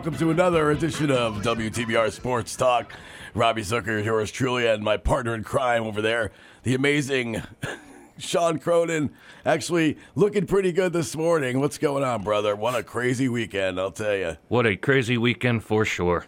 Welcome 0.00 0.16
to 0.16 0.30
another 0.30 0.70
edition 0.70 1.10
of 1.10 1.42
WTBR 1.42 2.10
Sports 2.10 2.56
Talk. 2.56 2.90
Robbie 3.34 3.60
Zucker, 3.60 4.02
yours 4.02 4.30
truly, 4.30 4.66
and 4.66 4.82
my 4.82 4.96
partner 4.96 5.34
in 5.34 5.44
crime 5.44 5.82
over 5.82 6.00
there, 6.00 6.30
the 6.62 6.74
amazing 6.74 7.42
Sean 8.18 8.58
Cronin. 8.58 9.10
Actually, 9.44 9.98
looking 10.14 10.46
pretty 10.46 10.72
good 10.72 10.94
this 10.94 11.14
morning. 11.14 11.60
What's 11.60 11.76
going 11.76 12.02
on, 12.02 12.22
brother? 12.24 12.56
What 12.56 12.74
a 12.74 12.82
crazy 12.82 13.28
weekend, 13.28 13.78
I'll 13.78 13.90
tell 13.90 14.16
you. 14.16 14.38
What 14.48 14.66
a 14.66 14.74
crazy 14.74 15.18
weekend 15.18 15.64
for 15.64 15.84
sure. 15.84 16.24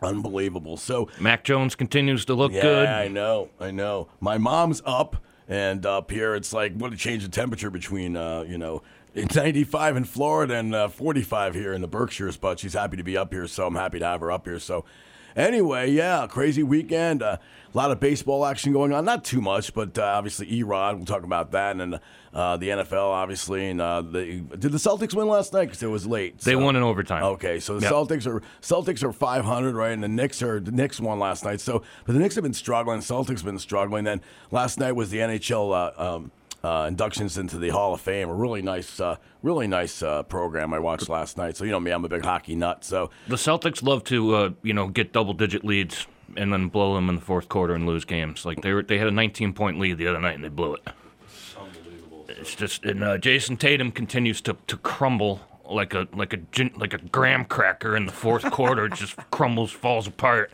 Unbelievable. 0.00 0.76
So, 0.76 1.08
Mac 1.18 1.42
Jones 1.42 1.74
continues 1.74 2.26
to 2.26 2.34
look 2.34 2.52
good. 2.52 2.62
yeah, 2.62 2.62
good. 2.62 3.06
I 3.06 3.08
know. 3.08 3.48
I 3.58 3.72
know. 3.72 4.06
My 4.20 4.38
mom's 4.38 4.82
up, 4.86 5.16
and 5.48 5.84
up 5.84 6.12
here 6.12 6.36
it's 6.36 6.52
like 6.52 6.74
what 6.74 6.92
a 6.92 6.96
change 6.96 7.24
in 7.24 7.32
temperature 7.32 7.70
between, 7.70 8.16
uh, 8.16 8.44
you 8.46 8.56
know, 8.58 8.84
it's 9.16 9.34
95 9.34 9.96
in 9.96 10.04
Florida 10.04 10.54
and 10.54 10.74
uh, 10.74 10.88
45 10.88 11.54
here 11.54 11.72
in 11.72 11.80
the 11.80 11.88
Berkshires, 11.88 12.36
but 12.36 12.58
she's 12.60 12.74
happy 12.74 12.96
to 12.98 13.02
be 13.02 13.16
up 13.16 13.32
here, 13.32 13.46
so 13.46 13.66
I'm 13.66 13.74
happy 13.74 13.98
to 13.98 14.04
have 14.04 14.20
her 14.20 14.30
up 14.30 14.46
here. 14.46 14.58
So, 14.58 14.84
anyway, 15.34 15.90
yeah, 15.90 16.26
crazy 16.28 16.62
weekend. 16.62 17.22
Uh, 17.22 17.38
a 17.72 17.76
lot 17.76 17.90
of 17.90 17.98
baseball 17.98 18.44
action 18.44 18.72
going 18.72 18.92
on. 18.92 19.04
Not 19.04 19.24
too 19.24 19.40
much, 19.40 19.74
but 19.74 19.98
uh, 19.98 20.02
obviously 20.02 20.46
Erod. 20.46 20.96
We'll 20.96 21.06
talk 21.06 21.24
about 21.24 21.50
that, 21.52 21.76
and 21.76 21.98
uh, 22.34 22.56
the 22.58 22.68
NFL, 22.68 23.08
obviously. 23.10 23.70
And 23.70 23.80
uh, 23.80 24.02
the, 24.02 24.40
did 24.40 24.72
the 24.72 24.78
Celtics 24.78 25.14
win 25.14 25.28
last 25.28 25.52
night? 25.52 25.66
Because 25.66 25.82
it 25.82 25.88
was 25.88 26.06
late. 26.06 26.38
They 26.40 26.56
won 26.56 26.76
in 26.76 26.82
overtime. 26.82 27.22
Okay, 27.22 27.58
so 27.58 27.78
the 27.78 27.86
Yep. 27.86 27.92
Celtics 27.92 28.26
are 28.26 28.42
Celtics 28.60 29.02
are 29.02 29.12
500, 29.12 29.74
right? 29.74 29.92
And 29.92 30.02
the 30.02 30.08
Knicks 30.08 30.42
are 30.42 30.60
the 30.60 30.72
Knicks 30.72 31.00
won 31.00 31.18
last 31.18 31.44
night. 31.44 31.60
So, 31.60 31.82
but 32.04 32.12
the 32.12 32.18
Knicks 32.18 32.34
have 32.34 32.44
been 32.44 32.54
struggling. 32.54 33.00
Celtics 33.00 33.38
have 33.38 33.44
been 33.44 33.58
struggling. 33.58 34.04
Then 34.04 34.20
last 34.50 34.78
night 34.78 34.92
was 34.92 35.10
the 35.10 35.18
NHL 35.18 35.72
uh, 35.98 36.14
um, 36.16 36.30
uh, 36.66 36.86
inductions 36.86 37.38
into 37.38 37.58
the 37.58 37.68
Hall 37.68 37.94
of 37.94 38.00
Fame. 38.00 38.28
A 38.28 38.34
really 38.34 38.60
nice, 38.60 38.98
uh, 38.98 39.16
really 39.42 39.68
nice 39.68 40.02
uh, 40.02 40.24
program 40.24 40.74
I 40.74 40.80
watched 40.80 41.08
last 41.08 41.36
night. 41.36 41.56
So 41.56 41.64
you 41.64 41.70
know 41.70 41.78
me, 41.78 41.92
I'm 41.92 42.04
a 42.04 42.08
big 42.08 42.24
hockey 42.24 42.56
nut. 42.56 42.84
So 42.84 43.10
The 43.28 43.36
Celtics 43.36 43.82
love 43.82 44.02
to, 44.04 44.34
uh, 44.34 44.50
you 44.62 44.72
know, 44.72 44.88
get 44.88 45.12
double-digit 45.12 45.64
leads 45.64 46.06
and 46.36 46.52
then 46.52 46.68
blow 46.68 46.96
them 46.96 47.08
in 47.08 47.14
the 47.14 47.20
fourth 47.20 47.48
quarter 47.48 47.74
and 47.74 47.86
lose 47.86 48.04
games. 48.04 48.44
Like 48.44 48.62
they 48.62 48.72
were, 48.72 48.82
they 48.82 48.98
had 48.98 49.06
a 49.06 49.12
19-point 49.12 49.78
lead 49.78 49.98
the 49.98 50.08
other 50.08 50.20
night 50.20 50.34
and 50.34 50.42
they 50.42 50.48
blew 50.48 50.74
it. 50.74 50.88
It's 52.28 52.54
just, 52.54 52.84
and 52.84 53.02
uh, 53.02 53.18
Jayson 53.18 53.56
Tatum 53.56 53.92
continues 53.92 54.40
to, 54.42 54.56
to 54.66 54.76
crumble 54.76 55.40
like 55.68 55.94
a 55.94 56.06
like 56.14 56.32
a 56.32 56.38
like 56.76 56.94
a 56.94 56.98
graham 56.98 57.44
cracker 57.44 57.96
in 57.96 58.06
the 58.06 58.12
fourth 58.12 58.48
quarter. 58.52 58.86
It 58.86 58.94
just 58.94 59.16
crumbles, 59.30 59.72
falls 59.72 60.06
apart. 60.06 60.52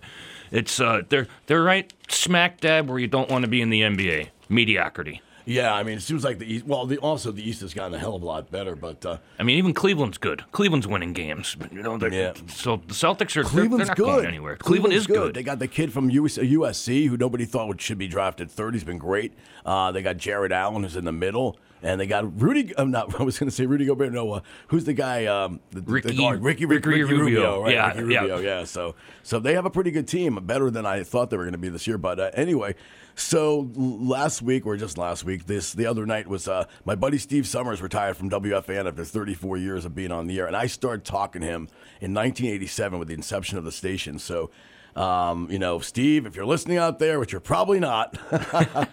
It's 0.50 0.80
uh, 0.80 1.02
they're 1.08 1.28
they're 1.46 1.62
right 1.62 1.92
smack 2.08 2.60
dab 2.60 2.88
where 2.88 2.98
you 2.98 3.08
don't 3.08 3.30
want 3.30 3.42
to 3.42 3.48
be 3.48 3.60
in 3.60 3.68
the 3.68 3.82
NBA. 3.82 4.28
Mediocrity. 4.48 5.20
Yeah, 5.44 5.74
I 5.74 5.82
mean, 5.82 5.98
it 5.98 6.02
seems 6.02 6.24
like 6.24 6.38
the 6.38 6.46
East. 6.46 6.66
Well, 6.66 6.86
the, 6.86 6.98
also 6.98 7.32
the 7.32 7.46
East 7.48 7.60
has 7.62 7.74
gotten 7.74 7.94
a 7.94 7.98
hell 7.98 8.14
of 8.14 8.22
a 8.22 8.26
lot 8.26 8.50
better, 8.50 8.76
but. 8.76 9.04
Uh, 9.04 9.18
I 9.38 9.42
mean, 9.42 9.58
even 9.58 9.74
Cleveland's 9.74 10.18
good. 10.18 10.44
Cleveland's 10.52 10.86
winning 10.86 11.12
games. 11.12 11.56
You 11.72 11.82
know, 11.82 11.98
they're, 11.98 12.12
Yeah. 12.12 12.32
so 12.48 12.76
the 12.76 12.94
Celtics 12.94 13.36
are 13.36 13.42
they're, 13.42 13.42
they're 13.42 13.50
Cleveland's 13.62 13.88
not 13.88 13.96
good. 13.96 14.04
going 14.06 14.26
anywhere. 14.26 14.56
Cleveland 14.56 14.94
is 14.94 15.06
good. 15.06 15.34
They 15.34 15.42
got 15.42 15.58
the 15.58 15.68
kid 15.68 15.92
from 15.92 16.10
US, 16.10 16.38
USC 16.38 17.08
who 17.08 17.16
nobody 17.16 17.44
thought 17.44 17.68
would, 17.68 17.80
should 17.80 17.98
be 17.98 18.08
drafted 18.08 18.50
third. 18.50 18.74
He's 18.74 18.84
been 18.84 18.98
great. 18.98 19.32
Uh, 19.66 19.90
they 19.92 20.02
got 20.02 20.16
Jarrett 20.16 20.52
Allen 20.52 20.82
who's 20.82 20.96
in 20.96 21.04
the 21.04 21.12
middle, 21.12 21.58
and 21.82 22.00
they 22.00 22.06
got 22.06 22.40
Rudy. 22.40 22.72
I'm 22.76 22.90
not. 22.90 23.14
I 23.20 23.22
was 23.22 23.38
going 23.38 23.48
to 23.50 23.54
say 23.54 23.66
Rudy 23.66 23.86
Gobert. 23.86 24.12
No, 24.12 24.32
uh, 24.32 24.40
who's 24.68 24.84
the 24.84 24.92
guy? 24.92 25.26
Um, 25.26 25.60
the, 25.70 25.80
the 25.80 25.92
Ricky- 25.92 26.16
guard, 26.16 26.42
Ricky, 26.42 26.64
Ricky 26.66 26.88
Ricky, 26.88 27.02
Rubio. 27.02 27.24
Rubio. 27.24 27.62
right? 27.62 27.72
Yeah, 27.72 27.92
Ricky 27.92 28.12
yeah. 28.14 28.20
Rubio. 28.20 28.38
Yeah. 28.38 28.64
So, 28.64 28.94
so 29.22 29.38
they 29.38 29.54
have 29.54 29.66
a 29.66 29.70
pretty 29.70 29.90
good 29.90 30.08
team, 30.08 30.38
better 30.42 30.70
than 30.70 30.86
I 30.86 31.02
thought 31.02 31.30
they 31.30 31.36
were 31.36 31.44
going 31.44 31.52
to 31.52 31.58
be 31.58 31.68
this 31.68 31.86
year. 31.86 31.98
But 31.98 32.20
uh, 32.20 32.30
anyway, 32.34 32.74
so 33.14 33.70
last 33.74 34.42
week 34.42 34.66
or 34.66 34.76
just 34.76 34.96
last 34.96 35.24
week, 35.24 35.46
this 35.46 35.72
the 35.72 35.86
other 35.86 36.06
night 36.06 36.26
was 36.28 36.48
uh, 36.48 36.64
my 36.84 36.94
buddy 36.94 37.18
Steve 37.18 37.46
Somers 37.46 37.82
retired 37.82 38.16
from 38.16 38.30
WFAN 38.30 38.86
after 38.86 39.04
34 39.04 39.58
years 39.58 39.84
of 39.84 39.94
being 39.94 40.12
on 40.12 40.26
the 40.26 40.38
air, 40.38 40.46
and 40.46 40.56
I 40.56 40.66
started 40.66 41.04
talking 41.04 41.42
to 41.42 41.46
him 41.46 41.68
in 42.00 42.14
1987 42.14 42.98
with 42.98 43.08
the 43.08 43.14
inception 43.14 43.58
of 43.58 43.64
the 43.64 43.72
station. 43.72 44.18
So, 44.18 44.50
um, 44.96 45.48
you 45.50 45.58
know, 45.58 45.80
Steve, 45.80 46.26
if 46.26 46.36
you're 46.36 46.46
listening 46.46 46.78
out 46.78 46.98
there, 46.98 47.18
which 47.20 47.32
you're 47.32 47.40
probably 47.40 47.80
not. 47.80 48.18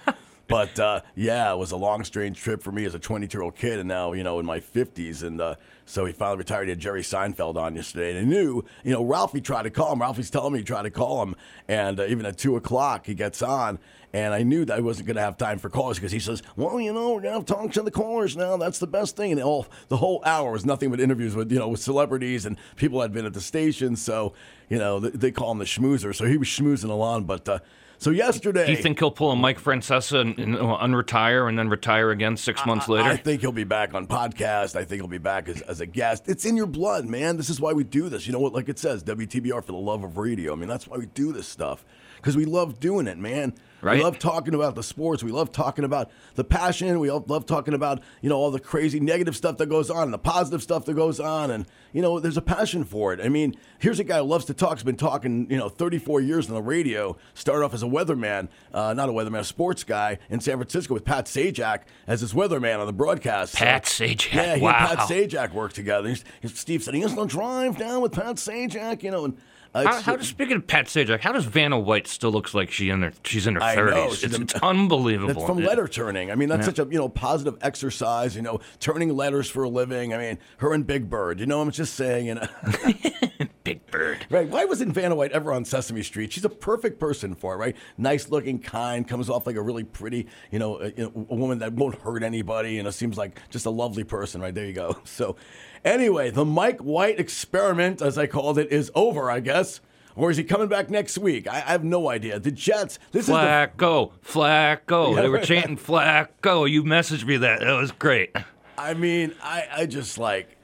But 0.49 0.79
uh, 0.79 1.01
yeah, 1.15 1.53
it 1.53 1.57
was 1.57 1.71
a 1.71 1.77
long, 1.77 2.03
strange 2.03 2.41
trip 2.41 2.63
for 2.63 2.71
me 2.71 2.83
as 2.83 2.95
a 2.95 2.99
22 2.99 3.37
year 3.37 3.43
old 3.43 3.55
kid, 3.55 3.77
and 3.77 3.87
now 3.87 4.13
you 4.13 4.23
know 4.23 4.39
in 4.39 4.45
my 4.47 4.59
50s. 4.59 5.21
And 5.21 5.39
uh, 5.39 5.55
so 5.85 6.05
he 6.05 6.11
finally 6.11 6.39
retired. 6.39 6.63
He 6.65 6.71
had 6.71 6.79
Jerry 6.79 7.03
Seinfeld 7.03 7.55
on 7.55 7.75
yesterday, 7.75 8.17
and 8.17 8.19
I 8.19 8.23
knew, 8.23 8.65
you 8.83 8.91
know, 8.91 9.03
Ralphie 9.03 9.41
tried 9.41 9.63
to 9.63 9.69
call 9.69 9.93
him. 9.93 10.01
Ralphie's 10.01 10.31
telling 10.31 10.53
me 10.53 10.59
he 10.59 10.65
tried 10.65 10.83
to 10.83 10.89
call 10.89 11.21
him, 11.21 11.35
and 11.67 11.99
uh, 11.99 12.05
even 12.05 12.25
at 12.25 12.39
two 12.39 12.55
o'clock 12.55 13.05
he 13.05 13.13
gets 13.13 13.43
on, 13.43 13.77
and 14.11 14.33
I 14.33 14.41
knew 14.41 14.65
that 14.65 14.75
I 14.75 14.81
wasn't 14.81 15.05
going 15.05 15.17
to 15.17 15.21
have 15.21 15.37
time 15.37 15.59
for 15.59 15.69
callers 15.69 15.97
because 15.97 16.11
he 16.11 16.19
says, 16.19 16.41
"Well, 16.55 16.81
you 16.81 16.93
know, 16.93 17.13
we're 17.13 17.21
going 17.21 17.23
to 17.25 17.31
have 17.33 17.45
to 17.45 17.53
talk 17.53 17.71
to 17.73 17.83
the 17.83 17.91
callers 17.91 18.35
now. 18.35 18.57
That's 18.57 18.79
the 18.79 18.87
best 18.87 19.16
thing." 19.16 19.31
And 19.31 19.41
all 19.43 19.67
the 19.89 19.97
whole 19.97 20.23
hour 20.25 20.51
was 20.51 20.66
nothing 20.66 20.89
but 20.89 20.99
interviews 20.99 21.35
with 21.35 21.51
you 21.51 21.59
know 21.59 21.69
with 21.69 21.79
celebrities 21.79 22.47
and 22.47 22.57
people 22.75 22.97
that 22.99 23.05
had 23.05 23.13
been 23.13 23.27
at 23.27 23.33
the 23.33 23.41
station. 23.41 23.95
So 23.95 24.33
you 24.67 24.79
know 24.79 24.99
they, 24.99 25.09
they 25.09 25.31
call 25.31 25.51
him 25.51 25.59
the 25.59 25.66
schmoozer. 25.66 26.16
So 26.16 26.25
he 26.25 26.37
was 26.37 26.47
schmoozing 26.47 26.89
along, 26.89 27.25
but. 27.25 27.47
Uh, 27.47 27.59
so 27.99 28.11
yesterday, 28.11 28.65
Do 28.65 28.71
you 28.71 28.77
think 28.77 28.97
he'll 28.97 29.11
pull 29.11 29.31
a 29.31 29.35
Mike 29.35 29.61
Francesa 29.61 30.21
and, 30.21 30.39
and 30.39 30.55
uh, 30.55 30.77
unretire 30.81 31.49
and 31.49 31.59
then 31.59 31.67
retire 31.67 32.11
again 32.11 32.37
six 32.37 32.65
months 32.65 32.87
later? 32.87 33.07
I 33.07 33.17
think 33.17 33.41
he'll 33.41 33.51
be 33.51 33.65
back 33.65 33.93
on 33.93 34.07
podcast. 34.07 34.75
I 34.75 34.85
think 34.85 35.01
he'll 35.01 35.07
be 35.07 35.17
back 35.17 35.49
as, 35.49 35.61
as 35.63 35.81
a 35.81 35.85
guest. 35.85 36.29
It's 36.29 36.45
in 36.45 36.55
your 36.55 36.65
blood, 36.65 37.05
man. 37.05 37.35
This 37.35 37.49
is 37.49 37.59
why 37.59 37.73
we 37.73 37.83
do 37.83 38.07
this. 38.07 38.25
You 38.25 38.33
know 38.33 38.39
what? 38.39 38.53
Like 38.53 38.69
it 38.69 38.79
says, 38.79 39.03
WTBR 39.03 39.63
for 39.63 39.71
the 39.73 39.77
love 39.77 40.03
of 40.03 40.17
radio. 40.17 40.53
I 40.53 40.55
mean, 40.55 40.69
that's 40.69 40.87
why 40.87 40.97
we 40.97 41.07
do 41.07 41.33
this 41.33 41.47
stuff 41.47 41.85
because 42.19 42.38
we 42.38 42.46
love 42.46 42.80
doing 42.80 43.07
it, 43.07 43.18
man. 43.18 43.53
Right. 43.81 43.97
We 43.97 44.03
love 44.03 44.19
talking 44.19 44.53
about 44.53 44.75
the 44.75 44.84
sports. 44.84 45.24
We 45.24 45.31
love 45.31 45.52
talking 45.52 45.85
about 45.85 46.12
the 46.35 46.44
passion. 46.44 47.00
We 47.00 47.09
love 47.12 47.46
talking 47.46 47.74
about 47.74 48.02
you 48.22 48.30
know 48.30 48.38
all 48.38 48.52
the 48.52 48.59
crazy 48.59 49.00
negative 49.00 49.35
stuff 49.35 49.57
that 49.57 49.68
goes 49.68 49.90
on 49.90 50.03
and 50.03 50.13
the 50.13 50.18
positive 50.18 50.62
stuff 50.62 50.85
that 50.85 50.96
goes 50.96 51.19
on. 51.19 51.50
And 51.50 51.66
you 51.94 52.02
know, 52.02 52.19
there's 52.19 52.35
a 52.35 52.41
passion 52.41 52.84
for 52.84 53.13
it. 53.13 53.22
I 53.22 53.29
mean, 53.29 53.56
here's 53.79 54.00
a 54.00 54.03
guy 54.03 54.18
who 54.18 54.25
loves 54.25 54.46
to 54.46 54.53
talk. 54.53 54.72
Has 54.72 54.84
been 54.84 54.97
talking 54.97 55.49
you 55.49 55.58
know 55.58 55.70
34 55.70 56.20
years 56.22 56.49
on 56.49 56.55
the 56.55 56.61
radio. 56.61 57.16
Started 57.34 57.64
off 57.64 57.73
as 57.73 57.84
a 57.84 57.88
weatherman, 57.88 58.49
uh, 58.73 58.93
not 58.93 59.08
a 59.08 59.14
weatherman, 59.14 59.40
a 59.40 59.46
sports 59.46 59.85
guy 59.85 60.20
in 60.29 60.41
San 60.41 60.58
Francisco 60.58 60.93
with 60.93 61.05
Pat 61.05 61.26
Sajak 61.26 61.84
as 62.05 62.20
his 62.20 62.34
weatherman 62.34 62.79
on 62.79 62.88
the 62.88 62.93
broadcast. 62.93 63.55
Pat 63.55 63.85
Sajak. 63.85 64.34
yeah, 64.34 64.55
he 64.55 64.61
wow. 64.61 64.88
and 64.90 64.97
Pat 64.97 65.09
Sajak 65.09 65.53
worked 65.53 65.76
together. 65.76 66.09
He's, 66.09 66.26
Steve 66.53 66.84
said 66.84 66.96
he 66.96 67.02
used 67.02 67.16
to 67.16 67.26
drive 67.26 67.78
down 67.78 68.02
with 68.02 68.11
Pat 68.11 68.35
Sajak, 68.35 69.03
you 69.03 69.11
know. 69.11 69.26
And 69.26 69.38
How, 69.73 69.81
it's- 69.81 70.01
how 70.01 70.16
does 70.16 70.27
speaking 70.27 70.55
of 70.55 70.66
Pat 70.66 70.85
Sajak, 70.87 71.19
how 71.19 71.31
does 71.31 71.45
Vanna 71.45 71.77
White 71.79 72.07
still 72.07 72.31
looks 72.31 72.53
like 72.55 72.71
she 72.71 72.89
in 72.89 73.03
her 73.03 73.13
she's 73.23 73.45
in 73.45 73.55
her 73.55 73.61
thirties? 73.61 74.23
It's, 74.23 74.37
it's 74.37 74.53
unbelievable. 74.63 75.33
That's 75.33 75.45
from 75.45 75.59
letter 75.59 75.87
turning. 75.87 76.31
I 76.31 76.35
mean, 76.35 76.49
that's 76.49 76.66
such 76.66 76.79
a 76.79 76.85
you 76.85 76.97
know 76.97 77.07
positive 77.09 77.55
exercise. 77.61 78.35
You 78.35 78.41
know, 78.41 78.59
turning 78.79 79.16
letters 79.16 79.47
for 79.49 79.63
a 79.63 79.69
living. 79.69 80.13
I 80.13 80.17
mean, 80.17 80.39
her 80.57 80.73
and 80.73 80.85
Big 80.87 81.09
Bird. 81.09 81.39
You 81.39 81.45
know, 81.45 81.59
what 81.59 81.66
I'm 81.66 81.71
just 81.71 81.93
saying. 81.93 82.25
You 82.25 82.35
know, 82.35 82.47
Bird. 83.75 84.25
right? 84.29 84.47
Why 84.47 84.66
wasn't 84.66 84.93
Vanna 84.93 85.16
White 85.16 85.31
ever 85.31 85.53
on 85.53 85.66
Sesame 85.66 86.03
Street? 86.03 86.31
She's 86.33 86.45
a 86.45 86.49
perfect 86.49 86.99
person 86.99 87.35
for 87.35 87.53
it, 87.53 87.57
right? 87.57 87.75
Nice 87.97 88.29
looking, 88.29 88.59
kind, 88.59 89.07
comes 89.07 89.29
off 89.29 89.45
like 89.47 89.55
a 89.55 89.61
really 89.61 89.83
pretty, 89.83 90.27
you 90.51 90.59
know, 90.59 90.79
a, 90.81 90.87
you 90.89 91.03
know, 91.03 91.27
a 91.29 91.35
woman 91.35 91.59
that 91.59 91.73
won't 91.73 91.95
hurt 92.01 92.23
anybody. 92.23 92.73
You 92.73 92.83
know, 92.83 92.89
seems 92.91 93.17
like 93.17 93.39
just 93.49 93.66
a 93.66 93.69
lovely 93.69 94.03
person, 94.03 94.41
right? 94.41 94.53
There 94.53 94.66
you 94.66 94.73
go. 94.73 94.97
So, 95.05 95.35
anyway, 95.83 96.29
the 96.31 96.45
Mike 96.45 96.79
White 96.79 97.19
experiment, 97.19 98.01
as 98.01 98.17
I 98.17 98.27
called 98.27 98.57
it, 98.57 98.71
is 98.71 98.91
over, 98.95 99.29
I 99.29 99.39
guess. 99.39 99.81
Or 100.16 100.29
is 100.31 100.37
he 100.37 100.43
coming 100.43 100.67
back 100.67 100.89
next 100.89 101.17
week? 101.17 101.47
I, 101.47 101.57
I 101.57 101.71
have 101.71 101.83
no 101.83 102.09
idea. 102.09 102.39
The 102.39 102.51
Jets. 102.51 102.99
This 103.11 103.21
is 103.23 103.27
the 103.27 103.33
Flacco, 103.33 104.11
Flacco. 104.25 105.09
Yeah, 105.16 105.21
they 105.21 105.29
were 105.29 105.35
right. 105.35 105.43
chanting 105.43 105.77
Flacco. 105.77 106.69
You 106.69 106.83
messaged 106.83 107.25
me 107.25 107.37
that. 107.37 107.61
That 107.61 107.73
was 107.73 107.91
great. 107.91 108.35
I 108.77 108.93
mean, 108.93 109.33
I, 109.41 109.67
I 109.71 109.85
just 109.85 110.17
like. 110.17 110.57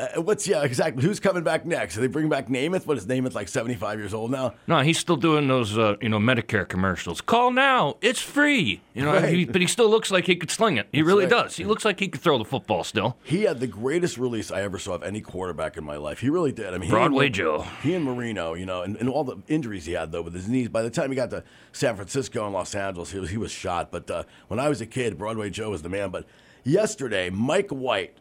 Uh, 0.00 0.22
what's 0.22 0.48
yeah 0.48 0.62
exactly? 0.62 1.02
Who's 1.02 1.20
coming 1.20 1.42
back 1.42 1.66
next? 1.66 1.96
Are 1.96 2.00
they 2.00 2.06
bring 2.06 2.28
back 2.28 2.48
Namath? 2.48 2.86
What 2.86 2.96
is 2.96 3.06
Namath 3.06 3.34
like? 3.34 3.48
Seventy 3.48 3.74
five 3.74 3.98
years 3.98 4.14
old 4.14 4.30
now. 4.30 4.54
No, 4.66 4.80
he's 4.80 4.98
still 4.98 5.16
doing 5.16 5.46
those, 5.48 5.76
uh, 5.76 5.96
you 6.00 6.08
know, 6.08 6.18
Medicare 6.18 6.66
commercials. 6.66 7.20
Call 7.20 7.50
now, 7.50 7.96
it's 8.00 8.20
free. 8.20 8.80
You 8.94 9.04
know, 9.04 9.12
Right. 9.12 9.32
he, 9.34 9.44
but 9.44 9.60
he 9.60 9.66
still 9.66 9.90
looks 9.90 10.10
like 10.10 10.26
he 10.26 10.36
could 10.36 10.50
sling 10.50 10.76
it. 10.78 10.88
He 10.92 11.02
really 11.02 11.24
right. 11.24 11.30
does. 11.30 11.56
He 11.56 11.64
looks 11.64 11.84
like 11.84 12.00
he 12.00 12.08
could 12.08 12.20
throw 12.20 12.38
the 12.38 12.44
football 12.44 12.82
still. 12.84 13.16
He 13.22 13.42
had 13.42 13.60
the 13.60 13.66
greatest 13.66 14.16
release 14.16 14.50
I 14.50 14.62
ever 14.62 14.78
saw 14.78 14.94
of 14.94 15.02
any 15.02 15.20
quarterback 15.20 15.76
in 15.76 15.84
my 15.84 15.96
life. 15.96 16.20
He 16.20 16.30
really 16.30 16.52
did. 16.52 16.72
I 16.72 16.78
mean, 16.78 16.90
Broadway 16.90 17.26
and, 17.26 17.34
Joe. 17.34 17.66
He 17.82 17.94
and 17.94 18.04
Marino, 18.04 18.54
you 18.54 18.66
know, 18.66 18.82
and, 18.82 18.96
and 18.96 19.08
all 19.08 19.24
the 19.24 19.36
injuries 19.48 19.84
he 19.86 19.92
had 19.92 20.12
though 20.12 20.22
with 20.22 20.34
his 20.34 20.48
knees. 20.48 20.68
By 20.68 20.82
the 20.82 20.90
time 20.90 21.10
he 21.10 21.16
got 21.16 21.30
to 21.30 21.44
San 21.72 21.96
Francisco 21.96 22.44
and 22.44 22.54
Los 22.54 22.74
Angeles, 22.74 23.10
he 23.12 23.18
was, 23.18 23.30
he 23.30 23.36
was 23.36 23.50
shot. 23.50 23.90
But 23.90 24.10
uh, 24.10 24.22
when 24.48 24.58
I 24.58 24.68
was 24.68 24.80
a 24.80 24.86
kid, 24.86 25.18
Broadway 25.18 25.50
Joe 25.50 25.70
was 25.70 25.82
the 25.82 25.88
man. 25.88 26.10
But 26.10 26.26
yesterday, 26.64 27.30
Mike 27.30 27.70
White, 27.70 28.16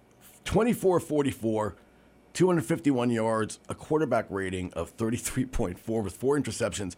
24-44, 0.50 1.76
251 2.34 3.12
yards, 3.12 3.60
a 3.70 3.76
quarterback 3.76 4.26
rating 4.32 4.74
of 4.74 4.98
33.4 4.98 6.04
with 6.04 6.16
four 6.16 6.40
interceptions. 6.40 6.96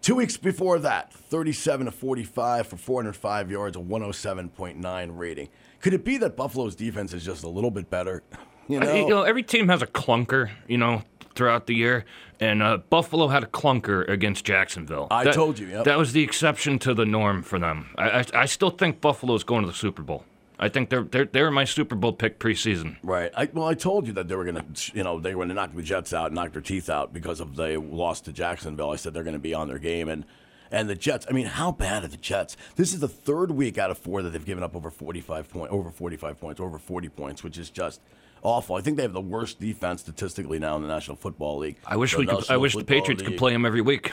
Two 0.00 0.16
weeks 0.16 0.36
before 0.36 0.80
that, 0.80 1.12
37 1.12 1.86
to 1.86 1.92
45 1.92 2.66
for 2.66 2.76
405 2.76 3.50
yards, 3.52 3.76
a 3.76 3.80
107.9 3.80 5.16
rating. 5.16 5.48
Could 5.80 5.94
it 5.94 6.04
be 6.04 6.16
that 6.18 6.36
Buffalo's 6.36 6.74
defense 6.74 7.12
is 7.12 7.24
just 7.24 7.44
a 7.44 7.48
little 7.48 7.70
bit 7.70 7.88
better? 7.88 8.22
You 8.68 8.78
know, 8.78 8.94
You 8.94 9.08
know, 9.08 9.22
every 9.22 9.42
team 9.42 9.68
has 9.68 9.82
a 9.82 9.88
clunker, 9.88 10.48
you 10.68 10.78
know, 10.78 11.02
throughout 11.34 11.66
the 11.66 11.74
year, 11.74 12.04
and 12.38 12.62
uh, 12.62 12.78
Buffalo 12.78 13.26
had 13.26 13.42
a 13.42 13.46
clunker 13.46 14.08
against 14.08 14.44
Jacksonville. 14.44 15.08
I 15.10 15.32
told 15.32 15.58
you, 15.58 15.66
yep. 15.66 15.84
That 15.84 15.98
was 15.98 16.12
the 16.12 16.22
exception 16.22 16.78
to 16.78 16.94
the 16.94 17.04
norm 17.04 17.42
for 17.42 17.58
them. 17.58 17.88
I, 17.98 18.20
I, 18.20 18.24
I 18.34 18.46
still 18.46 18.70
think 18.70 19.00
Buffalo's 19.00 19.42
going 19.42 19.62
to 19.62 19.66
the 19.66 19.76
Super 19.76 20.02
Bowl. 20.02 20.24
I 20.62 20.68
think 20.68 20.90
they're 20.90 21.02
they're 21.02 21.24
they're 21.24 21.50
my 21.50 21.64
Super 21.64 21.96
Bowl 21.96 22.12
pick 22.12 22.38
preseason. 22.38 22.96
Right. 23.02 23.32
I, 23.36 23.48
well, 23.52 23.66
I 23.66 23.74
told 23.74 24.06
you 24.06 24.12
that 24.12 24.28
they 24.28 24.36
were 24.36 24.44
going 24.44 24.62
to, 24.74 24.96
you 24.96 25.02
know, 25.02 25.18
they 25.18 25.34
were 25.34 25.40
going 25.40 25.48
to 25.48 25.54
knock 25.54 25.74
the 25.74 25.82
Jets 25.82 26.12
out, 26.12 26.32
knock 26.32 26.52
their 26.52 26.62
teeth 26.62 26.88
out 26.88 27.12
because 27.12 27.40
of 27.40 27.56
they 27.56 27.76
lost 27.76 28.26
to 28.26 28.32
Jacksonville. 28.32 28.92
I 28.92 28.96
said 28.96 29.12
they're 29.12 29.24
going 29.24 29.34
to 29.34 29.40
be 29.40 29.54
on 29.54 29.66
their 29.66 29.80
game, 29.80 30.08
and 30.08 30.24
and 30.70 30.88
the 30.88 30.94
Jets. 30.94 31.26
I 31.28 31.32
mean, 31.32 31.46
how 31.46 31.72
bad 31.72 32.04
are 32.04 32.08
the 32.08 32.16
Jets? 32.16 32.56
This 32.76 32.94
is 32.94 33.00
the 33.00 33.08
third 33.08 33.50
week 33.50 33.76
out 33.76 33.90
of 33.90 33.98
four 33.98 34.22
that 34.22 34.30
they've 34.30 34.44
given 34.44 34.62
up 34.62 34.76
over 34.76 34.88
forty 34.88 35.20
five 35.20 35.50
point, 35.50 35.72
over 35.72 35.90
forty 35.90 36.16
five 36.16 36.40
points, 36.40 36.60
over 36.60 36.78
forty 36.78 37.08
points, 37.08 37.42
which 37.42 37.58
is 37.58 37.68
just 37.68 38.00
awful. 38.42 38.76
I 38.76 38.82
think 38.82 38.96
they 38.96 39.02
have 39.02 39.12
the 39.12 39.20
worst 39.20 39.58
defense 39.58 40.02
statistically 40.02 40.60
now 40.60 40.76
in 40.76 40.82
the 40.82 40.88
National 40.88 41.16
Football 41.16 41.58
League. 41.58 41.78
I 41.84 41.96
wish 41.96 42.12
The 42.12 42.18
we 42.18 42.26
could, 42.26 42.48
I 42.48 42.56
wish 42.56 42.72
the 42.74 42.80
Football 42.80 43.00
Patriots 43.00 43.22
could 43.22 43.36
play 43.36 43.52
them 43.52 43.66
every 43.66 43.80
week. 43.80 44.12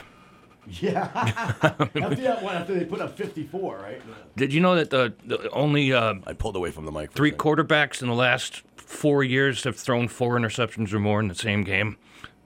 Yeah. 0.80 1.10
after, 1.14 1.88
that 2.14 2.42
one, 2.42 2.54
after 2.54 2.74
they 2.74 2.84
put 2.84 3.00
up 3.00 3.16
fifty 3.16 3.44
four, 3.44 3.78
right? 3.78 4.00
Did 4.36 4.52
you 4.52 4.60
know 4.60 4.76
that 4.76 4.90
the, 4.90 5.12
the 5.24 5.50
only 5.50 5.92
uh, 5.92 6.14
I 6.26 6.32
pulled 6.32 6.56
away 6.56 6.70
from 6.70 6.84
the 6.84 6.92
mic. 6.92 7.10
For 7.10 7.14
a 7.14 7.16
three 7.16 7.30
second. 7.30 7.44
quarterbacks 7.44 8.02
in 8.02 8.08
the 8.08 8.14
last 8.14 8.62
four 8.76 9.24
years 9.24 9.64
have 9.64 9.76
thrown 9.76 10.08
four 10.08 10.38
interceptions 10.38 10.92
or 10.92 10.98
more 10.98 11.20
in 11.20 11.28
the 11.28 11.34
same 11.34 11.64
game? 11.64 11.96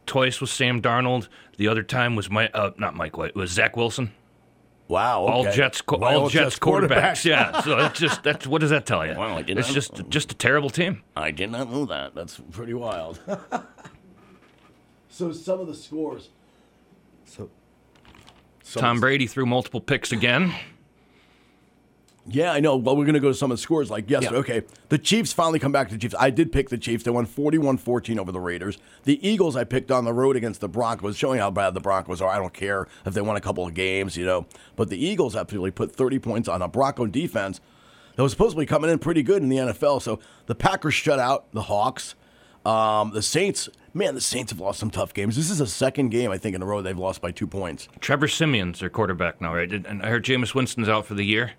Twice 0.06 0.40
was 0.40 0.50
Sam 0.50 0.80
Darnold. 0.82 1.28
The 1.56 1.68
other 1.68 1.82
time 1.82 2.16
was 2.16 2.30
Mike, 2.30 2.50
uh, 2.54 2.70
not 2.78 2.94
Mike 2.94 3.16
White. 3.16 3.30
It 3.30 3.36
was 3.36 3.50
Zach 3.50 3.76
Wilson. 3.76 4.12
Wow. 4.88 5.22
all. 5.22 5.50
Jets, 5.50 5.80
co- 5.80 5.96
all 5.96 6.28
Jets 6.28 6.58
quarterbacks. 6.58 7.24
Yeah, 7.24 7.60
so 7.62 7.76
that's 7.76 7.98
just 7.98 8.22
that's 8.22 8.46
what 8.46 8.60
does 8.60 8.70
that 8.70 8.84
tell 8.86 9.06
you? 9.06 9.14
Well, 9.16 9.38
I 9.38 9.42
did 9.42 9.58
it's 9.58 9.68
not- 9.68 9.74
just 9.74 10.08
just 10.08 10.32
a 10.32 10.34
terrible 10.34 10.70
team. 10.70 11.02
I 11.16 11.30
did 11.30 11.50
not 11.50 11.70
know 11.70 11.86
that. 11.86 12.14
That's 12.14 12.38
pretty 12.50 12.74
wild. 12.74 13.18
so 15.08 15.32
some 15.32 15.60
of 15.60 15.66
the 15.66 15.74
scores. 15.74 16.30
So. 17.24 17.50
Some 18.64 18.81
Tom 18.81 19.00
Brady 19.00 19.26
threw 19.26 19.46
multiple 19.46 19.81
picks 19.81 20.11
again. 20.11 20.52
Yeah, 22.26 22.52
I 22.52 22.61
know. 22.61 22.76
Well, 22.76 22.96
we're 22.96 23.05
going 23.05 23.14
to 23.14 23.20
go 23.20 23.28
to 23.28 23.34
some 23.34 23.50
of 23.50 23.58
the 23.58 23.62
scores 23.62 23.90
like 23.90 24.08
yesterday. 24.08 24.34
Yeah. 24.34 24.40
Okay. 24.40 24.62
The 24.88 24.96
Chiefs 24.96 25.34
finally 25.34 25.58
come 25.58 25.72
back 25.72 25.88
to 25.88 25.94
the 25.94 26.00
Chiefs. 26.00 26.14
I 26.19 26.31
did 26.31 26.52
pick 26.52 26.70
the 26.70 26.78
Chiefs. 26.78 27.05
They 27.05 27.11
won 27.11 27.26
41 27.26 27.76
14 27.76 28.19
over 28.19 28.32
the 28.32 28.40
Raiders. 28.40 28.78
The 29.02 29.26
Eagles, 29.26 29.56
I 29.56 29.64
picked 29.64 29.90
on 29.90 30.06
the 30.06 30.12
road 30.12 30.34
against 30.34 30.62
the 30.62 30.69
Broncos, 30.69 31.19
showing 31.19 31.38
how 31.38 31.50
bad 31.50 31.75
the 31.75 31.81
Broncos 31.81 32.22
are. 32.22 32.31
I 32.31 32.38
don't 32.38 32.55
care 32.55 32.88
if 33.05 33.12
they 33.12 33.20
won 33.20 33.37
a 33.37 33.43
couple 33.43 33.66
of 33.66 33.75
games, 33.75 34.16
you 34.16 34.25
know. 34.25 34.46
But 34.75 34.88
the 34.88 35.05
Eagles 35.05 35.37
absolutely 35.37 35.72
put 35.72 35.93
30 35.94 36.19
points 36.19 36.49
on 36.49 36.62
a 36.62 36.69
Bronco 36.69 37.05
defense 37.06 37.60
that 38.17 38.22
was 38.22 38.32
supposed 38.32 38.56
to 38.56 38.60
be 38.60 38.67
coming 38.67 38.90
in 38.90 38.99
pretty 38.99 39.22
good 39.22 39.43
in 39.43 39.50
the 39.50 39.58
NFL. 39.58 40.00
So 40.00 40.19
the 40.46 40.55
Packers 40.55 40.94
shut 40.94 41.19
out 41.19 41.52
the 41.52 41.62
Hawks. 41.62 42.14
Um, 42.64 43.10
the 43.12 43.20
Saints, 43.20 43.69
man, 43.94 44.14
the 44.14 44.20
Saints 44.20 44.50
have 44.52 44.61
lost 44.61 44.81
some 44.81 44.91
tough 44.91 45.14
games. 45.14 45.37
This 45.37 45.50
is 45.50 45.61
a 45.61 45.67
second 45.67 46.11
game, 46.11 46.31
I 46.31 46.38
think, 46.38 46.55
in 46.55 46.62
a 46.62 46.67
row 46.67 46.82
they've 46.82 46.99
lost 46.99 47.23
by 47.23 47.31
two 47.31 47.46
points. 47.46 47.88
Trevor 48.00 48.29
Siemian's 48.29 48.81
their 48.81 48.91
quarterback 48.91 49.41
now, 49.41 49.55
right? 49.55 49.73
And 49.73 50.02
I 50.02 50.08
heard 50.08 50.25
Jameis 50.25 50.55
Winston's 50.55 50.88
out 50.88 51.06
for 51.06 51.14
the 51.14 51.25
year, 51.25 51.52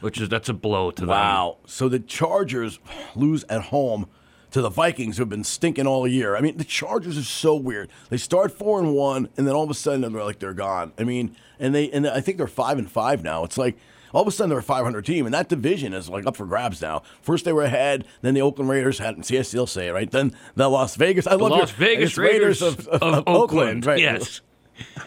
which 0.00 0.20
is 0.20 0.28
that's 0.28 0.48
a 0.48 0.54
blow 0.54 0.90
to 0.92 1.00
them. 1.00 1.08
Wow. 1.08 1.56
So 1.66 1.88
the 1.88 1.98
Chargers 1.98 2.78
lose 3.16 3.44
at 3.48 3.62
home 3.62 4.06
to 4.50 4.60
the 4.60 4.68
Vikings, 4.68 5.16
who 5.16 5.22
have 5.22 5.28
been 5.28 5.44
stinking 5.44 5.86
all 5.86 6.06
year. 6.06 6.36
I 6.36 6.40
mean, 6.40 6.56
the 6.56 6.64
Chargers 6.64 7.16
are 7.16 7.22
so 7.22 7.54
weird. 7.54 7.88
They 8.08 8.16
start 8.16 8.52
four 8.52 8.80
and 8.80 8.94
one, 8.94 9.28
and 9.36 9.46
then 9.46 9.54
all 9.54 9.64
of 9.64 9.70
a 9.70 9.74
sudden 9.74 10.00
they're 10.00 10.24
like 10.24 10.40
they're 10.40 10.52
gone. 10.54 10.92
I 10.98 11.04
mean, 11.04 11.36
and 11.58 11.74
they 11.74 11.90
and 11.90 12.06
I 12.06 12.20
think 12.20 12.36
they're 12.36 12.46
five 12.46 12.78
and 12.78 12.90
five 12.90 13.22
now. 13.22 13.44
It's 13.44 13.56
like 13.56 13.76
all 14.12 14.22
of 14.22 14.28
a 14.28 14.30
sudden 14.30 14.50
they're 14.50 14.58
a 14.58 14.62
500 14.62 15.04
team, 15.04 15.26
and 15.26 15.34
that 15.34 15.48
division 15.48 15.92
is 15.94 16.08
like 16.08 16.26
up 16.26 16.36
for 16.36 16.46
grabs 16.46 16.80
now. 16.80 17.02
First 17.22 17.44
they 17.44 17.52
were 17.52 17.62
ahead, 17.64 18.04
then 18.22 18.34
the 18.34 18.42
Oakland 18.42 18.70
Raiders 18.70 18.98
had. 18.98 19.24
See, 19.24 19.38
I 19.38 19.42
still 19.42 19.66
say 19.66 19.88
it 19.88 19.92
right. 19.92 20.10
Then 20.10 20.34
the 20.54 20.68
Las 20.68 20.96
Vegas. 20.96 21.26
I 21.26 21.36
The 21.36 21.42
love 21.42 21.50
Las 21.52 21.70
your, 21.70 21.88
Vegas 21.88 22.10
it's 22.10 22.18
Raiders, 22.18 22.62
of, 22.62 22.86
of, 22.88 23.02
of, 23.02 23.24
Oakland. 23.26 23.86
right? 23.86 23.98
Yes. 23.98 24.40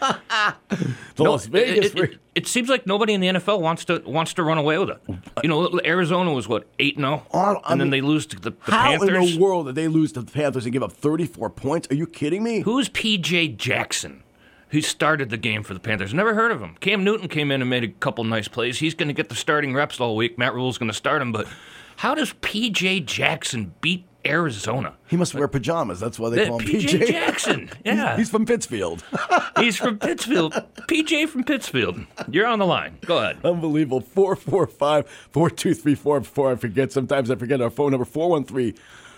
the 0.00 1.22
Las 1.24 1.46
Vegas. 1.46 1.86
It, 1.86 1.98
it, 1.98 2.10
it, 2.12 2.18
it 2.34 2.46
seems 2.46 2.68
like 2.68 2.86
nobody 2.86 3.12
in 3.14 3.20
the 3.20 3.28
NFL 3.28 3.60
wants 3.60 3.84
to 3.86 4.02
wants 4.06 4.34
to 4.34 4.42
run 4.42 4.58
away 4.58 4.78
with 4.78 4.90
it. 4.90 4.98
You 5.42 5.48
know, 5.48 5.80
Arizona 5.84 6.32
was 6.32 6.48
what 6.48 6.66
eight 6.78 6.96
and 6.96 7.04
zero, 7.04 7.26
Oh, 7.32 7.60
I 7.64 7.72
and 7.72 7.80
then 7.80 7.90
they 7.90 8.00
lose 8.00 8.26
to 8.26 8.36
the, 8.36 8.50
the 8.50 8.56
How 8.72 8.90
Panthers. 8.90 9.30
in 9.32 9.38
the 9.38 9.44
world 9.44 9.66
did 9.66 9.74
they 9.74 9.88
lose 9.88 10.12
to 10.12 10.22
the 10.22 10.30
Panthers 10.30 10.64
and 10.64 10.72
give 10.72 10.82
up 10.82 10.92
34 10.92 11.50
points? 11.50 11.88
Are 11.90 11.94
you 11.94 12.06
kidding 12.06 12.42
me? 12.42 12.60
Who's 12.60 12.88
PJ 12.88 13.56
Jackson? 13.56 14.22
Who 14.74 14.80
started 14.80 15.30
the 15.30 15.36
game 15.36 15.62
for 15.62 15.72
the 15.72 15.78
Panthers? 15.78 16.12
Never 16.12 16.34
heard 16.34 16.50
of 16.50 16.60
him. 16.60 16.76
Cam 16.80 17.04
Newton 17.04 17.28
came 17.28 17.52
in 17.52 17.60
and 17.60 17.70
made 17.70 17.84
a 17.84 17.88
couple 17.88 18.24
nice 18.24 18.48
plays. 18.48 18.78
He's 18.80 18.92
going 18.94 19.06
to 19.06 19.14
get 19.14 19.28
the 19.28 19.36
starting 19.36 19.72
reps 19.72 20.00
all 20.00 20.16
week. 20.16 20.36
Matt 20.36 20.52
Rhule's 20.52 20.78
going 20.78 20.90
to 20.90 20.96
start 20.96 21.22
him, 21.22 21.30
but 21.30 21.46
how 21.96 22.14
does 22.16 22.32
PJ 22.34 23.06
Jackson 23.06 23.72
beat 23.80 24.04
Arizona? 24.26 24.94
He 25.06 25.16
must 25.16 25.32
wear 25.32 25.46
pajamas. 25.46 26.00
That's 26.00 26.18
why 26.18 26.30
they 26.30 26.42
Uh, 26.44 26.48
call 26.48 26.58
him 26.58 26.66
PJ 26.66 26.88
PJ. 26.88 27.06
Jackson. 27.06 27.70
Yeah. 27.84 28.16
He's 28.16 28.28
from 28.30 28.46
Pittsfield. 28.46 29.04
He's 29.60 29.76
from 29.76 29.96
Pittsfield. 30.00 30.54
PJ 30.88 31.28
from 31.28 31.44
Pittsfield. 31.44 32.00
You're 32.28 32.46
on 32.48 32.58
the 32.58 32.66
line. 32.66 32.98
Go 33.06 33.18
ahead. 33.18 33.38
Unbelievable. 33.44 34.00
445 34.00 35.06
4234. 35.30 36.20
Before 36.20 36.50
I 36.50 36.56
forget, 36.56 36.90
sometimes 36.90 37.30
I 37.30 37.36
forget 37.36 37.60
our 37.60 37.70
phone 37.70 37.92
number 37.92 38.04
413 38.04 38.74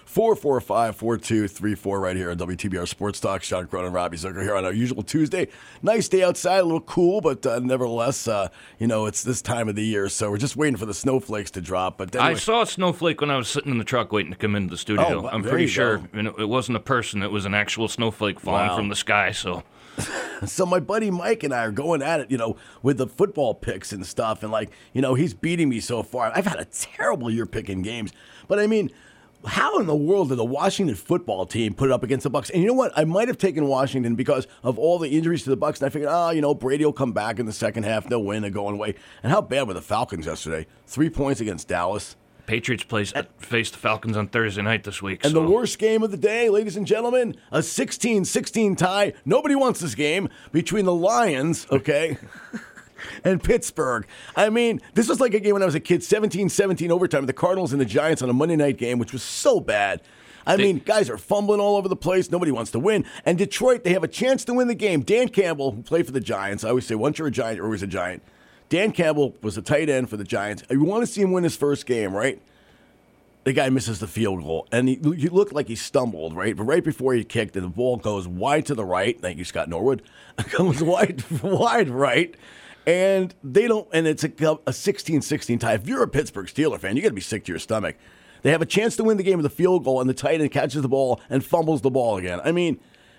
445 0.07 0.97
4234 0.97 2.01
right 2.01 2.17
here 2.17 2.31
on 2.31 2.39
WTBR 2.39 2.87
Sports 2.89 3.19
Talk. 3.21 3.43
Sean 3.43 3.67
Cronin 3.67 3.87
and 3.87 3.95
Robbie 3.95 4.17
Zucker 4.17 4.41
here 4.43 4.55
on 4.55 4.65
our 4.65 4.73
usual 4.73 5.03
Tuesday. 5.03 5.49
Nice 5.83 6.09
day 6.09 6.23
outside, 6.23 6.59
a 6.61 6.63
little 6.63 6.81
cool, 6.81 7.21
but 7.21 7.45
uh, 7.45 7.59
nevertheless, 7.59 8.27
uh, 8.29 8.49
you 8.79 8.87
know, 8.87 9.07
it's 9.07 9.23
this 9.25 9.43
time 9.43 9.69
of 9.69 9.75
the 9.75 9.85
year, 9.85 10.09
so 10.09 10.31
we're 10.31 10.39
just 10.39 10.57
waiting 10.57 10.77
for 10.77 10.87
the 10.87 10.95
snowflakes 10.95 11.51
to 11.51 11.61
drop. 11.61 11.99
But 11.99 12.15
I 12.17 12.35
saw 12.35 12.63
a 12.63 12.67
snowflake 12.67 13.21
when 13.21 13.31
I 13.31 13.37
was 13.37 13.49
sitting 13.49 13.73
in 13.73 13.79
the 13.79 13.85
truck 13.85 14.13
waiting 14.13 14.31
to 14.33 14.39
come 14.39 14.55
into 14.55 14.71
the 14.71 14.79
studio. 14.79 15.25
Oh, 15.27 15.29
I'm 15.29 15.43
pretty 15.43 15.67
sure 15.67 16.09
you 16.15 16.23
know, 16.23 16.35
it 16.39 16.49
wasn't 16.49 16.77
a 16.77 16.81
person; 16.81 17.23
it 17.23 17.33
was 17.33 17.45
an 17.45 17.55
actual 17.55 17.89
snowflake 17.89 18.39
falling 18.41 18.69
Wow. 18.69 18.77
from 18.77 18.89
the 18.89 18.97
sky. 18.97 19.33
So 19.33 19.65
So 20.47 20.67
my 20.67 20.79
buddy 20.79 21.11
Mike 21.11 21.43
and 21.43 21.53
I 21.53 21.65
are 21.65 21.73
going 21.73 22.01
at 22.03 22.21
it, 22.21 22.31
you 22.31 22.37
know, 22.39 22.57
with 22.83 22.99
the 22.99 23.07
football 23.07 23.55
picks 23.55 23.93
and 23.93 24.07
stuff, 24.07 24.43
and 24.45 24.53
like, 24.53 24.71
you 24.93 25.03
know, 25.03 25.15
he's 25.15 25.35
beating 25.35 25.69
me 25.69 25.81
so 25.81 26.03
far. 26.03 26.31
I've 26.35 26.47
had 26.47 26.61
a 26.61 26.67
terrible 26.67 27.31
year 27.31 27.47
picking 27.47 27.83
games, 27.83 28.13
but 28.47 28.59
I 28.61 28.67
mean, 28.67 28.91
how 29.47 29.79
in 29.79 29.87
the 29.87 29.97
world 29.97 30.31
did 30.31 30.39
the 30.39 30.45
Washington 30.45 30.95
football 30.97 31.47
team 31.47 31.75
put 31.75 31.91
it 31.91 31.93
up 31.93 32.03
against 32.03 32.25
the 32.25 32.31
Bucks? 32.31 32.51
And 32.51 32.63
you 32.63 32.69
know 32.69 32.75
what? 32.75 32.93
I 32.97 33.05
might 33.05 33.29
have 33.29 33.39
taken 33.39 33.67
Washington 33.67 34.15
because 34.15 34.47
of 34.63 34.79
all 34.79 34.99
the 34.99 35.09
injuries 35.11 35.45
to 35.45 35.51
the 35.51 35.57
Bucks, 35.57 35.81
and 35.81 35.87
I 35.87 35.91
figured, 35.91 36.11
oh, 36.13 36.31
you 36.31 36.41
know, 36.41 36.55
Brady 36.55 36.85
will 36.85 36.93
come 36.93 37.13
back 37.13 37.39
in 37.39 37.47
the 37.47 37.53
second 37.53 37.85
half, 37.85 38.09
they'll 38.09 38.23
win, 38.23 38.43
they're 38.43 38.51
going 38.51 38.75
away. 38.75 38.95
And 39.23 39.33
how 39.33 39.41
bad 39.41 39.69
were 39.69 39.75
the 39.75 39.83
Falcons 39.83 40.27
yesterday? 40.27 40.67
Three 40.87 41.11
points 41.11 41.41
against 41.41 41.69
Dallas. 41.69 42.17
Patriots 42.47 42.85
plays 42.85 43.13
face 43.39 43.71
the 43.71 43.79
Falcons 43.79 44.17
on 44.17 44.29
Thursday 44.29 44.63
night 44.63 44.85
this 44.85 45.03
week. 45.03 45.25
And 45.25 45.33
so. 45.33 45.43
the 45.43 45.51
worst 45.51 45.79
game 45.79 46.03
of 46.03 46.13
the 46.13 46.17
day, 46.17 46.49
ladies 46.49 46.77
and 46.77 46.87
gentlemen, 46.87 47.37
a 47.51 47.63
16 47.63 48.25
16 48.25 48.77
tie. 48.77 49.13
Nobody 49.25 49.57
wants 49.57 49.81
this 49.81 49.95
game 49.95 50.29
between 50.53 50.85
the 50.85 50.95
Lions, 50.95 51.67
okay, 51.73 52.19
and 53.25 53.43
Pittsburgh. 53.43 54.07
I 54.35 54.51
mean, 54.51 54.81
this 54.95 55.09
was 55.09 55.21
like 55.21 55.35
a 55.35 55.41
game 55.41 55.55
when 55.55 55.63
I 55.63 55.67
was 55.67 55.75
a 55.75 55.81
kid 55.81 56.03
17 56.03 56.49
17 56.49 56.91
overtime. 56.91 57.27
The 57.27 57.33
Cardinals 57.33 57.73
and 57.73 57.81
the 57.81 57.87
Giants 57.87 58.23
on 58.23 58.31
a 58.31 58.33
Monday 58.33 58.57
night 58.57 58.79
game, 58.79 58.99
which 58.99 59.13
was 59.13 59.23
so 59.23 59.61
bad. 59.61 60.03
I 60.49 60.57
mean, 60.57 60.79
guys 60.85 61.11
are 61.11 61.19
fumbling 61.19 61.59
all 61.59 61.77
over 61.77 61.89
the 61.89 61.97
place. 61.97 62.31
Nobody 62.31 62.53
wants 62.53 62.71
to 62.71 62.79
win. 62.79 63.05
And 63.25 63.37
Detroit, 63.37 63.83
they 63.83 63.93
have 63.93 64.05
a 64.05 64.09
chance 64.09 64.45
to 64.45 64.55
win 64.55 64.69
the 64.69 64.77
game. 64.77 65.01
Dan 65.03 65.29
Campbell, 65.29 65.73
who 65.73 65.83
played 65.83 66.07
for 66.07 66.13
the 66.13 66.21
Giants, 66.21 66.63
I 66.63 66.69
always 66.69 66.87
say, 66.87 66.95
once 66.95 67.19
you're 67.19 67.27
a 67.27 67.33
Giant, 67.33 67.57
you're 67.57 67.65
always 67.65 67.83
a 67.83 67.89
Giant. 67.89 68.23
Dan 68.69 68.93
Campbell 68.93 69.35
was 69.43 69.57
a 69.57 69.63
tight 69.63 69.89
end 69.89 70.09
for 70.09 70.17
the 70.17 70.25
Giants. 70.25 70.63
You 70.71 70.85
want 70.85 71.05
to 71.05 71.07
see 71.13 71.21
him 71.21 71.33
win 71.33 71.43
his 71.43 71.57
first 71.57 71.85
game, 71.85 72.15
right? 72.15 72.41
the 73.47 73.53
guy 73.53 73.69
misses 73.69 74.01
the 74.01 74.09
field 74.09 74.43
goal, 74.43 74.67
and 74.73 74.89
he, 74.89 74.97
he 74.97 75.29
looked 75.29 75.53
like 75.53 75.69
he 75.69 75.77
stumbled, 75.77 76.35
right? 76.35 76.57
But 76.57 76.65
right 76.65 76.83
before 76.83 77.15
he 77.15 77.23
kicked, 77.23 77.55
and 77.55 77.65
the 77.65 77.71
ball 77.71 77.97
goes 77.97 78.27
wide 78.27 78.67
to 78.67 78.75
the 78.75 78.85
right. 78.85 79.19
Thank 79.21 79.39
you, 79.39 79.45
Scott 79.45 79.69
Norwood. 79.69 80.03
goes 80.51 80.83
wide, 80.83 81.23
wide 81.45 81.89
right, 81.89 82.35
and 82.87 83.35
they 83.43 83.67
don't. 83.67 83.89
And 83.93 84.07
it's 84.07 84.25
a, 84.25 84.29
a 84.29 84.71
16-16 84.71 85.61
tie. 85.61 85.75
If 85.75 85.89
you're 85.89 86.03
a 86.03 86.09
Pittsburgh 86.09 86.47
Steeler 86.47 86.79
fan, 86.79 86.97
you 86.97 87.03
got 87.03 87.09
to 87.09 87.15
be 87.15 87.21
sick 87.21 87.45
to 87.47 87.53
your 87.53 87.59
stomach. 87.59 87.97
They 88.43 88.53
have 88.53 88.63
a 88.63 88.67
chance 88.67 88.97
to 88.97 89.05
win 89.05 89.17
the 89.17 89.23
game 89.25 89.39
with 89.39 89.47
a 89.47 89.51
field 89.51 89.85
goal, 89.85 90.01
and 90.01 90.09
the 90.09 90.15
tight 90.15 90.41
end 90.41 90.53
catches 90.53 90.83
the 90.83 90.89
ball 90.89 91.21
and 91.29 91.45
fumbles 91.45 91.81
the 91.81 91.91
ball 91.91 92.17
again. 92.17 92.41
I 92.45 92.53
mean, 92.53 92.79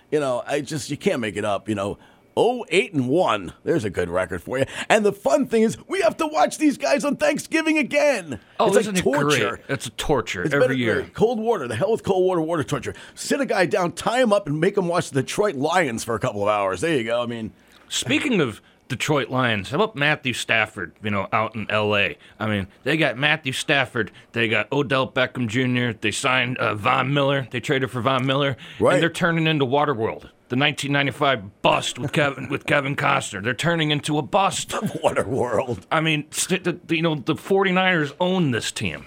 you 0.10 0.20
know, 0.20 0.42
I 0.48 0.62
just 0.62 0.90
you 0.90 0.96
can't 0.98 1.20
make 1.20 1.36
it 1.36 1.46
up. 1.46 1.68
You 1.70 1.76
know. 1.76 1.98
Oh, 2.40 2.64
eight 2.70 2.94
and 2.94 3.08
one. 3.10 3.54
There's 3.64 3.84
a 3.84 3.90
good 3.90 4.12
record 4.12 4.44
for 4.44 4.60
you. 4.60 4.66
And 4.90 5.04
the 5.04 5.12
fun 5.12 5.48
thing 5.48 5.64
is, 5.64 5.76
we 5.88 6.02
have 6.02 6.18
to 6.18 6.28
watch 6.28 6.60
these 6.60 6.78
guys 6.78 7.04
on 7.04 7.16
Thanksgiving 7.16 7.80
again. 7.80 8.40
oh, 8.60 8.68
it's 8.68 8.78
isn't 8.78 8.94
like 8.94 9.00
it 9.00 9.04
torture. 9.12 9.50
great? 9.50 9.62
It's 9.70 9.88
a 9.88 9.90
torture 9.90 10.44
It's 10.44 10.54
every 10.54 10.78
year. 10.78 11.10
Cold 11.16 11.40
water. 11.40 11.68
The 11.68 11.76
hell 11.76 11.92
with 11.92 12.04
cold 12.04 12.24
water, 12.24 12.40
water 12.42 12.64
torture. 12.64 12.94
Sit 13.16 13.42
a 13.42 13.46
guy 13.48 13.66
down, 13.66 13.94
tie 13.94 14.22
him 14.22 14.32
up, 14.32 14.46
and 14.46 14.62
make 14.62 14.78
him 14.78 14.88
watch 14.88 15.10
the 15.10 15.24
Detroit 15.24 15.56
Lions 15.56 16.04
for 16.04 16.14
a 16.14 16.20
couple 16.20 16.44
of 16.44 16.48
hours. 16.48 16.82
There 16.82 16.96
you 16.96 17.06
go. 17.06 17.24
I 17.24 17.26
mean, 17.26 17.54
Speaking 17.90 18.40
of 18.40 18.62
Detroit 18.88 19.30
Lions, 19.30 19.70
how 19.72 19.76
about 19.76 19.96
Matthew 19.96 20.34
Stafford, 20.34 20.94
you 21.04 21.10
know, 21.10 21.28
out 21.34 21.56
in 21.56 21.70
L.A.? 21.70 22.18
I 22.40 22.48
mean, 22.48 22.68
they 22.84 22.98
got 22.98 23.18
Matthew 23.18 23.52
Stafford, 23.54 24.12
they 24.32 24.48
got 24.48 24.72
Odell 24.72 25.12
Beckham 25.12 25.48
Jr., 25.48 25.98
they 26.00 26.12
signed 26.12 26.58
uh, 26.58 26.74
Von 26.76 27.14
Miller, 27.14 27.48
they 27.52 27.60
traded 27.60 27.92
for 27.92 28.02
Von 28.02 28.26
Miller, 28.26 28.56
Right. 28.80 28.94
and 28.94 29.02
they're 29.04 29.10
turning 29.10 29.48
into 29.48 29.66
Waterworld. 29.66 30.30
the 30.50 30.56
1995 30.56 31.62
bust 31.62 32.00
with 32.00 32.12
Kevin 32.14 32.48
with 32.50 32.66
Kevin 32.66 32.96
Costner. 32.96 33.44
They're 33.44 33.54
turning 33.54 33.92
into 33.92 34.18
a 34.18 34.22
bust. 34.22 34.72
what 35.02 35.18
a 35.20 35.24
world. 35.28 35.86
I 35.92 36.00
mean, 36.00 36.26
the, 36.30 36.80
you 36.90 37.02
know, 37.02 37.16
the 37.16 37.36
49ers 37.36 38.14
own 38.22 38.52
this 38.52 38.72
team. 38.72 39.04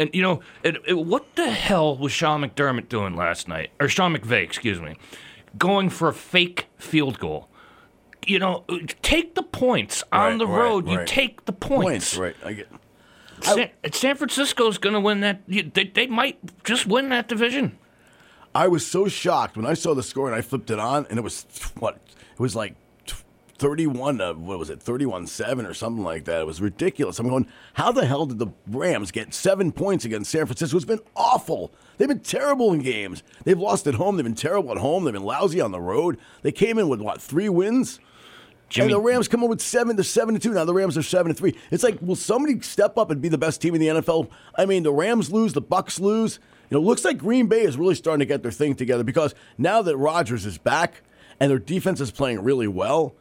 And, 0.00 0.08
you 0.14 0.22
know, 0.22 0.40
it, 0.64 0.78
it, 0.88 0.94
what 0.98 1.36
the 1.36 1.50
hell 1.50 1.94
was 1.96 2.10
Sean 2.10 2.40
McDermott 2.42 2.88
doing 2.88 3.14
last 3.14 3.46
night? 3.48 3.70
Or 3.78 3.86
Sean 3.86 4.16
McVay, 4.16 4.42
excuse 4.42 4.80
me. 4.80 4.96
Going 5.58 5.90
for 5.90 6.08
a 6.08 6.14
fake 6.14 6.68
field 6.78 7.18
goal. 7.18 7.49
You 8.26 8.38
know, 8.38 8.64
take 9.02 9.34
the 9.34 9.42
points 9.42 10.04
on 10.12 10.32
Right, 10.32 10.38
the 10.38 10.46
right, 10.46 10.58
road. 10.58 10.88
You 10.88 10.98
right. 10.98 11.06
take 11.06 11.44
the 11.46 11.52
points. 11.52 12.14
Points, 12.14 12.16
right? 12.16 12.36
I 12.44 12.52
get. 12.52 12.68
San, 13.42 13.70
San 13.92 14.16
Francisco's 14.16 14.76
going 14.76 14.92
to 14.92 15.00
win 15.00 15.20
that. 15.20 15.40
They, 15.48 15.84
they 15.84 16.06
might 16.06 16.38
just 16.64 16.86
win 16.86 17.08
that 17.08 17.28
division. 17.28 17.78
I 18.54 18.68
was 18.68 18.86
so 18.86 19.08
shocked 19.08 19.56
when 19.56 19.64
I 19.64 19.74
saw 19.74 19.94
the 19.94 20.02
score 20.02 20.26
and 20.26 20.34
I 20.36 20.42
flipped 20.42 20.70
it 20.70 20.78
on, 20.78 21.06
and 21.08 21.18
it 21.18 21.22
was 21.22 21.46
what? 21.78 21.98
It 22.32 22.40
was 22.40 22.54
like 22.54 22.74
thirty-one. 23.56 24.18
To, 24.18 24.34
what 24.34 24.58
was 24.58 24.68
it? 24.70 24.82
Thirty-one-seven 24.82 25.64
or 25.64 25.72
something 25.72 26.04
like 26.04 26.24
that. 26.24 26.40
It 26.40 26.46
was 26.46 26.60
ridiculous. 26.60 27.18
I'm 27.18 27.28
going, 27.28 27.46
how 27.74 27.92
the 27.92 28.04
hell 28.06 28.26
did 28.26 28.38
the 28.38 28.48
Rams 28.68 29.10
get 29.10 29.32
seven 29.32 29.72
points 29.72 30.04
against 30.04 30.30
San 30.30 30.46
Francisco? 30.46 30.76
It's 30.76 30.84
been 30.84 31.00
awful. 31.16 31.70
They've 31.96 32.08
been 32.08 32.20
terrible 32.20 32.72
in 32.72 32.80
games. 32.80 33.22
They've 33.44 33.58
lost 33.58 33.86
at 33.86 33.94
home. 33.94 34.16
They've 34.16 34.24
been 34.24 34.34
terrible 34.34 34.72
at 34.72 34.78
home. 34.78 35.04
They've 35.04 35.14
been 35.14 35.22
lousy 35.22 35.60
on 35.60 35.70
the 35.70 35.80
road. 35.80 36.18
They 36.42 36.52
came 36.52 36.78
in 36.78 36.88
with 36.88 37.00
what? 37.00 37.22
Three 37.22 37.48
wins. 37.48 38.00
Jimmy, 38.70 38.86
and 38.86 38.94
the 38.94 39.00
Rams 39.00 39.28
come 39.28 39.42
up 39.42 39.50
with 39.50 39.60
seven 39.60 39.96
to 39.96 40.04
seven 40.04 40.34
to 40.34 40.40
two. 40.40 40.52
Now 40.52 40.64
the 40.64 40.72
Rams 40.72 40.96
are 40.96 41.02
seven 41.02 41.34
to 41.34 41.38
three. 41.38 41.56
It's 41.70 41.82
like, 41.82 42.00
will 42.00 42.16
somebody 42.16 42.60
step 42.60 42.96
up 42.96 43.10
and 43.10 43.20
be 43.20 43.28
the 43.28 43.36
best 43.36 43.60
team 43.60 43.74
in 43.74 43.80
the 43.80 43.88
NFL? 43.88 44.30
I 44.56 44.64
mean, 44.64 44.84
the 44.84 44.92
Rams 44.92 45.30
lose, 45.30 45.52
the 45.52 45.60
Bucks 45.60 46.00
lose. 46.00 46.38
You 46.70 46.76
know, 46.76 46.82
it 46.82 46.86
looks 46.86 47.04
like 47.04 47.18
Green 47.18 47.48
Bay 47.48 47.62
is 47.62 47.76
really 47.76 47.96
starting 47.96 48.20
to 48.20 48.26
get 48.26 48.42
their 48.42 48.52
thing 48.52 48.76
together 48.76 49.02
because 49.02 49.34
now 49.58 49.82
that 49.82 49.96
Rodgers 49.96 50.46
is 50.46 50.56
back 50.56 51.02
and 51.40 51.50
their 51.50 51.58
defense 51.58 52.00
is 52.00 52.12
playing 52.12 52.42
really 52.44 52.68
well, 52.68 53.16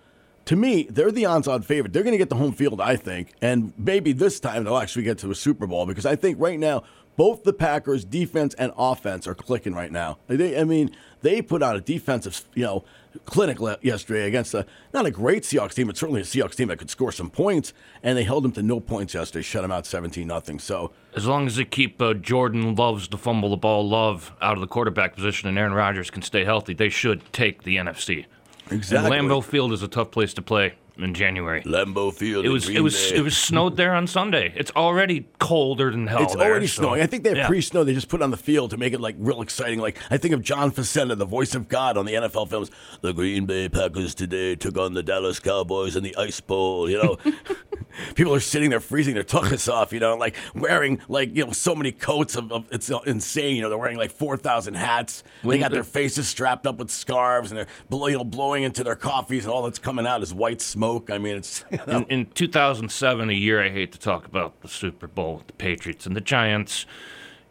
to 0.46 0.56
me, 0.56 0.88
they're 0.90 1.12
the 1.12 1.26
odds-on 1.26 1.64
favorite. 1.64 1.94
They're 1.94 2.04
going 2.04 2.14
to 2.14 2.18
get 2.18 2.30
the 2.30 2.36
home 2.36 2.54
field, 2.54 2.80
I 2.80 2.96
think, 2.96 3.34
and 3.42 3.74
maybe 3.78 4.14
this 4.14 4.40
time 4.40 4.64
they'll 4.64 4.78
actually 4.78 5.04
get 5.04 5.18
to 5.20 5.32
a 5.32 5.36
Super 5.36 5.68
Bowl 5.68 5.86
because 5.86 6.06
I 6.06 6.16
think 6.16 6.40
right 6.40 6.60
now 6.60 6.84
both 7.20 7.44
the 7.44 7.52
Packers' 7.52 8.06
defense 8.06 8.54
and 8.54 8.72
offense 8.78 9.28
are 9.28 9.36
clicking 9.36 9.74
right 9.74 9.92
now. 9.92 10.20
They, 10.28 10.58
I 10.58 10.64
mean, 10.64 10.96
they 11.22 11.42
put 11.42 11.62
on 11.62 11.76
a 11.76 11.82
defensive, 11.82 12.46
you 12.56 12.64
know, 12.64 12.86
clinic 13.26 13.58
yesterday 13.82 14.28
against 14.28 14.54
a 14.54 14.66
not 14.94 15.06
a 15.06 15.12
great 15.12 15.44
Seahawks 15.44 15.74
team, 15.74 15.88
but 15.88 15.98
certainly 15.98 16.22
a 16.22 16.24
Seahawks 16.24 16.56
team 16.56 16.68
that 16.70 16.78
could 16.78 16.90
score 16.90 17.12
some 17.12 17.30
points, 17.30 17.74
and 18.04 18.18
they 18.18 18.24
held 18.24 18.44
them 18.44 18.52
to 18.54 18.64
no 18.64 18.80
points 18.80 19.14
yesterday, 19.14 19.44
shut 19.44 19.62
them 19.62 19.72
out 19.72 19.86
seventeen 19.86 20.28
nothing. 20.28 20.60
So 20.60 20.92
as 21.16 21.26
long 21.26 21.48
as 21.48 21.56
they 21.56 21.66
keep 21.66 22.02
uh, 22.02 22.14
Jordan 22.14 22.76
loves 22.76 23.08
to 23.10 23.18
fumble 23.18 23.50
the 23.50 23.58
ball, 23.58 23.88
love 23.88 24.34
out 24.42 24.54
of 24.54 24.62
the 24.62 24.68
quarterback 24.68 25.16
position, 25.16 25.48
and 25.50 25.58
Aaron 25.58 25.74
Rodgers 25.74 26.10
can 26.10 26.22
stay 26.22 26.44
healthy, 26.44 26.74
they 26.74 26.90
should 26.90 27.22
take 27.34 27.64
the 27.64 27.78
NFC. 27.78 28.26
exactly, 28.72 29.18
And 29.18 29.30
Lambeau 29.30 29.44
Field 29.44 29.74
is 29.74 29.84
a 29.84 29.88
tough 29.88 30.12
place 30.12 30.34
to 30.36 30.42
play 30.42 30.74
in 31.04 31.14
January. 31.14 31.62
Lambeau 31.64 32.14
Field. 32.14 32.46
It 32.46 32.50
was 32.50 32.70
it 32.70 32.82
was 32.82 33.12
it 33.12 33.22
was 33.22 33.38
snowed 33.38 33.78
there 33.78 33.94
on 33.94 34.08
Sunday. 34.08 34.54
It's 34.56 34.72
already 34.76 35.28
colder 35.40 35.92
than 35.92 36.08
hell. 36.08 36.24
It's 36.24 36.36
there, 36.36 36.52
already 36.52 36.68
so- 36.68 36.82
snowing. 36.84 37.02
I 37.02 37.08
think 37.08 37.24
they 37.24 37.30
have 37.30 37.38
yeah. 37.38 37.48
pre-snow. 37.48 37.84
They 37.84 37.94
just 37.94 38.10
put 38.10 38.22
on 38.22 38.32
the 38.32 38.38
field 38.38 38.72
to 38.72 38.78
make 38.78 38.94
it 38.94 39.02
like 39.02 39.16
real 39.18 39.42
exciting. 39.42 39.80
Like 39.80 39.98
I 40.10 40.18
think 40.18 40.34
of 40.34 40.42
John 40.42 40.72
Facenda, 40.72 41.18
the 41.18 41.26
voice 41.26 41.56
of 41.56 41.68
God 41.68 41.98
on 41.98 42.06
the 42.06 42.14
NFL 42.14 42.50
films. 42.50 42.72
The 43.02 43.14
Green 43.14 43.46
Bay 43.46 43.70
Packers 43.70 44.14
today 44.16 44.56
took 44.56 44.78
on 44.78 44.94
the 44.94 45.04
Dallas 45.04 45.40
Cowboys 45.40 45.96
in 45.96 46.04
the 46.04 46.16
Ice 46.18 46.42
Bowl. 46.42 46.90
You 46.90 47.02
know, 47.02 47.18
people 48.16 48.34
are 48.34 48.40
sitting 48.40 48.70
there 48.70 48.80
freezing 48.80 49.14
their 49.14 49.24
tuchus 49.24 49.72
off. 49.72 49.94
You 49.94 50.00
know, 50.00 50.16
like 50.16 50.36
wearing 50.54 51.02
like 51.08 51.36
you 51.36 51.46
know 51.46 51.52
so 51.52 51.76
many 51.76 51.92
coats 51.92 52.36
of, 52.36 52.52
of 52.52 52.66
it's 52.72 52.90
insane. 53.06 53.56
You 53.56 53.62
know, 53.62 53.70
they're 53.70 53.78
wearing 53.78 53.98
like 53.98 54.12
four 54.12 54.38
thousand 54.38 54.76
hats. 54.76 55.24
They 55.44 55.60
got 55.60 55.72
the- 55.72 55.76
their 55.76 55.84
faces 55.84 56.28
strapped 56.28 56.68
up 56.68 56.78
with 56.78 56.92
scarves, 56.92 57.52
and 57.52 57.58
they're 57.58 57.68
blow, 57.90 58.08
you 58.08 58.18
know 58.18 58.24
blowing 58.24 58.64
into 58.64 58.84
their 58.84 58.96
coffees, 58.96 59.46
and 59.46 59.54
all 59.54 59.64
that's 59.64 59.80
coming 59.80 60.06
out 60.06 60.22
is 60.22 60.34
white 60.34 60.62
smoke. 60.62 60.89
I 61.10 61.18
mean, 61.18 61.38
it's 61.38 61.64
you 61.72 61.78
know, 61.88 62.00
In, 62.10 62.20
in 62.22 62.26
2007, 62.28 63.30
a 63.30 63.34
year 63.34 63.64
I 63.64 63.70
hate 63.70 63.92
to 63.94 64.00
talk 64.00 64.26
about 64.26 64.60
the 64.62 64.68
Super 64.68 65.08
Bowl 65.08 65.38
with 65.38 65.48
the 65.48 65.54
Patriots 65.54 66.06
and 66.06 66.16
the 66.16 66.22
Giants. 66.22 66.86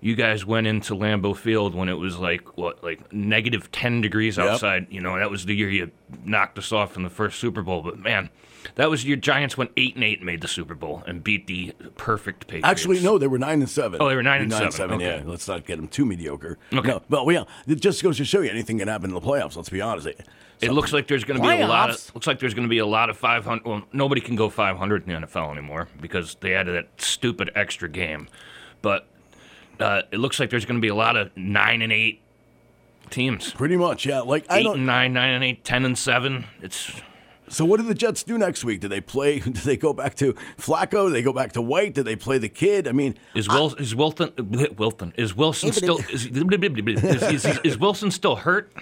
You 0.01 0.15
guys 0.15 0.47
went 0.47 0.67
into 0.69 0.95
Lambeau 0.95 1.37
Field 1.37 1.75
when 1.75 1.89
it 1.89 1.95
was 1.99 2.19
like 2.19 2.57
what, 2.57 2.83
like 2.85 3.13
negative 3.13 3.71
10 3.73 4.01
degrees 4.01 4.37
Yep. 4.37 4.47
outside. 4.47 4.87
You 4.91 5.01
know, 5.01 5.19
that 5.19 5.31
was 5.31 5.45
the 5.47 5.55
year 5.57 5.71
you 5.71 5.91
knocked 6.25 6.59
us 6.59 6.71
off 6.73 6.97
in 6.97 7.03
the 7.03 7.11
first 7.11 7.39
Super 7.41 7.63
Bowl. 7.63 7.83
But 7.83 7.99
man, 7.99 8.31
that 8.77 8.91
was 8.91 9.05
your 9.05 9.17
Giants 9.17 9.57
went 9.57 9.71
eight 9.77 9.95
and 9.95 10.05
eight, 10.05 10.19
and 10.19 10.27
made 10.27 10.41
the 10.41 10.49
Super 10.49 10.75
Bowl, 10.75 11.03
and 11.07 11.23
beat 11.25 11.47
the 11.47 11.73
perfect 11.97 12.47
Patriots. 12.47 12.69
Actually, 12.69 13.01
no, 13.01 13.19
they 13.19 13.27
were 13.27 13.39
nine 13.39 13.61
and 13.61 13.69
seven. 13.71 14.01
Oh, 14.01 14.09
they 14.09 14.17
were 14.17 14.23
nine 14.23 14.43
and 14.43 14.53
seven, 14.73 15.01
Yeah, 15.01 15.09
okay. 15.17 15.25
let's 15.25 15.47
not 15.49 15.67
get 15.67 15.77
them 15.77 15.89
too 15.89 16.05
mediocre. 16.05 16.59
Okay. 16.73 16.89
No, 16.89 17.01
well, 17.09 17.31
yeah, 17.33 17.45
it 17.67 17.81
just 17.81 18.03
goes 18.03 18.17
to 18.19 18.25
show 18.25 18.41
you 18.41 18.51
anything 18.51 18.79
can 18.79 18.89
happen 18.89 19.11
in 19.11 19.15
the 19.15 19.21
playoffs. 19.21 19.57
Let's 19.57 19.69
be 19.71 19.81
honest. 19.81 20.09
It 20.61 20.73
looks 20.73 20.93
like 20.93 21.07
there's 21.07 21.23
going 21.25 21.41
to 21.41 21.47
be 21.49 21.61
a 21.61 21.67
lot 21.69 21.91
of 21.91 22.15
looks 22.15 22.27
like 22.27 22.41
there's 22.41 22.55
going 22.55 22.67
to 22.67 22.71
be 22.71 22.79
a 22.79 22.87
lot 22.87 23.11
of 23.11 23.17
500. 23.17 23.65
Well, 23.65 23.83
nobody 23.93 24.21
can 24.21 24.35
go 24.35 24.49
500 24.51 25.07
in 25.09 25.21
the 25.23 25.27
NFL 25.27 25.53
anymore 25.53 25.89
because 26.01 26.37
they 26.41 26.55
added 26.55 26.75
that 26.75 26.89
stupid 27.01 27.51
extra 27.55 27.89
game. 27.89 28.29
But 28.83 29.07
uh, 29.79 30.03
it 30.11 30.19
looks 30.19 30.41
like 30.41 30.51
there's 30.51 30.65
going 30.65 30.79
to 30.79 30.83
be 30.83 30.89
a 30.89 30.95
lot 30.97 31.17
of 31.17 31.37
nine 31.37 31.81
and 31.83 31.93
eight 31.93 32.23
teams. 33.11 33.53
pretty 33.53 33.77
much. 33.77 34.05
Yeah, 34.05 34.21
like 34.21 34.47
I 34.51 34.59
Eight 34.59 34.63
don't. 34.65 34.79
and 34.79 34.87
nine, 34.87 35.13
nine 35.13 35.31
and 35.35 35.45
eight, 35.45 35.65
ten 35.65 35.85
and 35.85 35.97
seven. 35.97 36.47
It's 36.61 36.93
So 37.51 37.65
what 37.65 37.79
do 37.79 37.83
the 37.85 37.95
Jets 37.95 38.23
do 38.23 38.39
next 38.39 38.65
week? 38.65 38.81
Do 38.81 38.89
they 38.89 39.01
play? 39.01 39.39
Do 39.49 39.51
they 39.51 39.77
go 39.77 39.93
back 39.93 40.15
to 40.17 40.35
Flacco? 40.57 41.09
Do 41.09 41.11
they 41.11 41.23
go 41.23 41.33
back 41.33 41.53
to 41.53 41.63
White? 41.63 41.95
Do 41.95 42.03
they 42.03 42.17
play 42.17 42.39
the 42.39 42.49
kid? 42.49 42.87
I 42.87 42.93
mean, 42.93 43.17
is 43.35 43.49
Will 43.49 43.75
is 43.75 43.95
Wilton 43.95 44.33
Wilton 44.77 45.13
is 45.17 45.35
Wilson 45.35 45.73
still 45.73 45.99
is, 46.11 46.27
is, 46.27 47.45
is, 47.45 47.61
is 47.65 47.79
Wilson 47.79 48.11
still 48.11 48.37
hurt? 48.37 48.73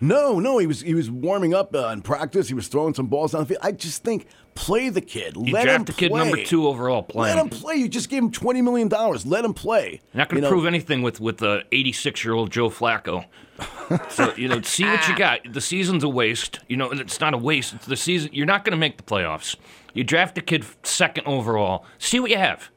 no, 0.00 0.38
no. 0.38 0.58
He 0.58 0.66
was 0.66 0.80
he 0.80 0.94
was 0.94 1.10
warming 1.10 1.54
up 1.54 1.74
uh, 1.74 1.88
in 1.88 2.02
practice. 2.02 2.48
He 2.48 2.54
was 2.54 2.68
throwing 2.68 2.94
some 2.94 3.06
balls 3.06 3.32
down 3.32 3.42
the 3.42 3.46
field. 3.46 3.60
I 3.62 3.72
just 3.72 4.02
think 4.02 4.26
play 4.56 4.88
the 4.88 5.00
kid. 5.00 5.36
You 5.36 5.52
Let 5.52 5.68
him 5.68 5.84
play. 5.84 5.84
the 5.84 5.92
kid 5.92 6.10
play. 6.10 6.20
number 6.20 6.44
two 6.44 6.66
overall 6.66 7.06
Let 7.14 7.38
him 7.38 7.48
play. 7.48 7.76
You 7.76 7.88
just 7.88 8.08
gave 8.08 8.22
him 8.22 8.32
twenty 8.32 8.62
million 8.62 8.88
dollars. 8.88 9.24
Let 9.24 9.44
him 9.44 9.54
play. 9.54 10.00
You're 10.12 10.18
not 10.18 10.28
going 10.28 10.38
You 10.38 10.40
to 10.42 10.46
know, 10.48 10.50
prove 10.50 10.66
anything 10.66 11.02
with 11.02 11.20
with 11.20 11.40
uh, 11.42 11.46
the 11.46 11.64
86 11.72 12.24
year 12.24 12.34
old 12.34 12.50
Joe 12.50 12.68
Flacco. 12.70 13.24
so 14.10 14.34
you 14.36 14.48
know, 14.48 14.60
see 14.62 14.84
what 14.84 15.06
you 15.06 15.14
ah. 15.14 15.18
got. 15.18 15.52
The 15.52 15.60
season's 15.60 16.02
a 16.02 16.08
waste. 16.08 16.58
You 16.68 16.76
know, 16.76 16.90
it's 16.90 17.20
not 17.20 17.34
a 17.34 17.38
waste. 17.38 17.74
It's 17.74 17.86
the 17.86 17.96
season. 17.96 18.30
You're 18.32 18.46
not 18.46 18.64
going 18.64 18.72
to 18.72 18.76
make 18.78 18.96
the 18.96 19.02
playoffs. 19.04 19.56
You 19.94 20.04
draft 20.04 20.36
a 20.36 20.42
kid 20.42 20.64
second 20.82 21.26
overall. 21.26 21.86
See 21.98 22.20
what 22.20 22.30
you 22.30 22.36
have. 22.36 22.70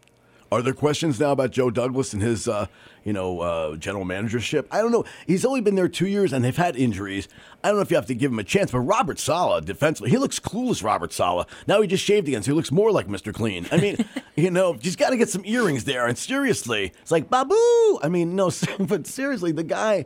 Are 0.52 0.62
there 0.64 0.74
questions 0.74 1.20
now 1.20 1.32
about 1.32 1.52
Joe 1.52 1.70
Douglas 1.70 2.12
and 2.14 2.22
his, 2.24 2.48
uh, 2.48 2.66
you 3.04 3.14
know, 3.14 3.40
uh, 3.42 3.76
general 3.76 4.04
managership? 4.04 4.68
I 4.72 4.82
don't 4.82 4.92
know. 4.92 5.06
He's 5.28 5.46
only 5.46 5.62
been 5.62 5.76
there 5.76 5.88
two 5.88 6.08
years 6.08 6.34
and 6.34 6.44
they've 6.44 6.56
had 6.58 6.76
injuries. 6.76 7.28
I 7.64 7.68
don't 7.68 7.78
know 7.78 7.82
if 7.84 7.92
you 7.92 7.98
have 7.98 8.08
to 8.08 8.16
give 8.16 8.32
him 8.32 8.40
a 8.40 8.44
chance, 8.44 8.72
but 8.72 8.80
Robert 8.80 9.20
Saleh, 9.20 9.64
defensively, 9.64 10.10
he 10.10 10.18
looks 10.18 10.40
clueless, 10.40 10.84
Robert 10.84 11.14
Saleh. 11.14 11.48
Now 11.68 11.82
he 11.82 11.88
just 11.88 12.04
shaved 12.04 12.28
again, 12.28 12.42
so 12.42 12.52
he 12.52 12.56
looks 12.56 12.72
more 12.72 12.92
like 12.92 13.08
Mr. 13.08 13.32
Clean. 13.34 13.68
I 13.72 13.78
mean, 13.78 14.04
you 14.36 14.50
know, 14.50 14.74
he's 14.74 14.96
got 14.96 15.12
to 15.12 15.18
get 15.18 15.30
some 15.30 15.44
earrings 15.46 15.84
there. 15.84 16.08
And 16.08 16.18
seriously, 16.18 16.94
it's 17.00 17.12
like, 17.12 17.30
Babu! 17.30 17.54
I 18.02 18.08
mean, 18.10 18.36
no, 18.36 18.50
but 18.80 19.06
seriously, 19.08 19.52
the 19.52 19.64
guy. 19.64 20.06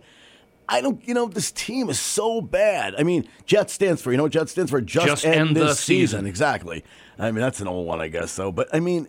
I 0.69 0.79
don't, 0.79 1.05
you 1.05 1.13
know, 1.13 1.27
this 1.27 1.51
team 1.51 1.89
is 1.89 2.00
so 2.00 2.39
bad. 2.39 2.95
I 2.97 3.03
mean, 3.03 3.27
Jet 3.45 3.69
stands 3.69 4.01
for, 4.01 4.12
you 4.12 4.17
know, 4.17 4.29
Jet 4.29 4.47
stands 4.47 4.71
for 4.71 4.79
just, 4.79 5.05
Just 5.05 5.25
end, 5.25 5.35
end 5.50 5.55
the 5.57 5.65
this 5.65 5.79
season. 5.81 6.19
season. 6.19 6.25
Exactly. 6.25 6.85
I 7.19 7.31
mean, 7.31 7.41
that's 7.41 7.59
an 7.59 7.67
old 7.67 7.85
one, 7.85 8.00
I 8.00 8.07
guess. 8.07 8.31
So, 8.31 8.50
but 8.50 8.69
I 8.73 8.79
mean, 8.79 9.07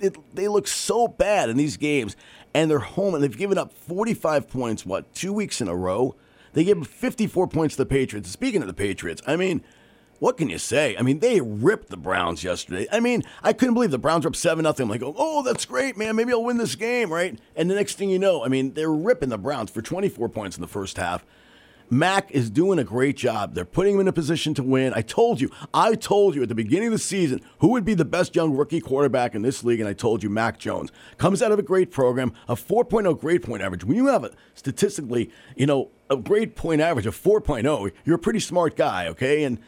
it, 0.00 0.16
they 0.34 0.48
look 0.48 0.66
so 0.66 1.08
bad 1.08 1.48
in 1.48 1.56
these 1.56 1.76
games, 1.76 2.16
and 2.54 2.70
they're 2.70 2.78
home, 2.78 3.14
and 3.14 3.22
they've 3.22 3.36
given 3.36 3.58
up 3.58 3.72
45 3.72 4.48
points. 4.48 4.86
What 4.86 5.12
two 5.14 5.32
weeks 5.32 5.60
in 5.60 5.68
a 5.68 5.74
row? 5.76 6.14
They 6.52 6.64
gave 6.64 6.86
54 6.86 7.48
points 7.48 7.76
to 7.76 7.82
the 7.82 7.86
Patriots. 7.86 8.30
Speaking 8.30 8.62
of 8.62 8.68
the 8.68 8.74
Patriots, 8.74 9.22
I 9.26 9.36
mean. 9.36 9.62
What 10.20 10.36
can 10.36 10.48
you 10.48 10.58
say? 10.58 10.96
I 10.96 11.02
mean, 11.02 11.20
they 11.20 11.40
ripped 11.40 11.90
the 11.90 11.96
Browns 11.96 12.42
yesterday. 12.42 12.88
I 12.90 12.98
mean, 12.98 13.22
I 13.40 13.52
couldn't 13.52 13.74
believe 13.74 13.92
the 13.92 13.98
Browns 13.98 14.24
were 14.24 14.30
up 14.30 14.34
7 14.34 14.64
nothing. 14.64 14.82
I'm 14.82 14.90
like, 14.90 15.00
oh, 15.00 15.14
oh 15.16 15.42
that's 15.44 15.64
great, 15.64 15.96
man. 15.96 16.16
Maybe 16.16 16.32
I'll 16.32 16.42
win 16.42 16.56
this 16.56 16.74
game, 16.74 17.12
right? 17.12 17.38
And 17.54 17.70
the 17.70 17.76
next 17.76 17.94
thing 17.98 18.10
you 18.10 18.18
know, 18.18 18.44
I 18.44 18.48
mean, 18.48 18.74
they're 18.74 18.90
ripping 18.90 19.28
the 19.28 19.38
Browns 19.38 19.70
for 19.70 19.80
24 19.80 20.28
points 20.30 20.56
in 20.56 20.60
the 20.60 20.66
first 20.66 20.96
half. 20.96 21.24
Mac 21.90 22.30
is 22.30 22.50
doing 22.50 22.78
a 22.78 22.84
great 22.84 23.16
job. 23.16 23.54
They're 23.54 23.64
putting 23.64 23.94
him 23.94 24.00
in 24.00 24.08
a 24.08 24.12
position 24.12 24.54
to 24.54 24.62
win. 24.62 24.92
I 24.94 25.02
told 25.02 25.40
you, 25.40 25.50
I 25.72 25.94
told 25.94 26.34
you 26.34 26.42
at 26.42 26.48
the 26.48 26.54
beginning 26.54 26.88
of 26.88 26.92
the 26.92 26.98
season 26.98 27.40
who 27.58 27.68
would 27.68 27.84
be 27.84 27.94
the 27.94 28.04
best 28.04 28.36
young 28.36 28.56
rookie 28.56 28.80
quarterback 28.80 29.34
in 29.34 29.42
this 29.42 29.64
league, 29.64 29.80
and 29.80 29.88
I 29.88 29.92
told 29.92 30.22
you 30.22 30.30
Mac 30.30 30.58
Jones 30.58 30.90
comes 31.16 31.42
out 31.42 31.52
of 31.52 31.58
a 31.58 31.62
great 31.62 31.90
program, 31.90 32.32
a 32.48 32.54
4.0 32.54 33.18
grade 33.18 33.42
point 33.42 33.62
average. 33.62 33.84
When 33.84 33.96
you 33.96 34.06
have 34.06 34.24
a 34.24 34.32
statistically, 34.54 35.30
you 35.56 35.66
know, 35.66 35.90
a 36.10 36.16
grade 36.16 36.56
point 36.56 36.80
average 36.80 37.06
of 37.06 37.16
4.0, 37.16 37.92
you're 38.04 38.16
a 38.16 38.18
pretty 38.18 38.40
smart 38.40 38.76
guy, 38.76 39.06
okay? 39.08 39.44
And 39.44 39.58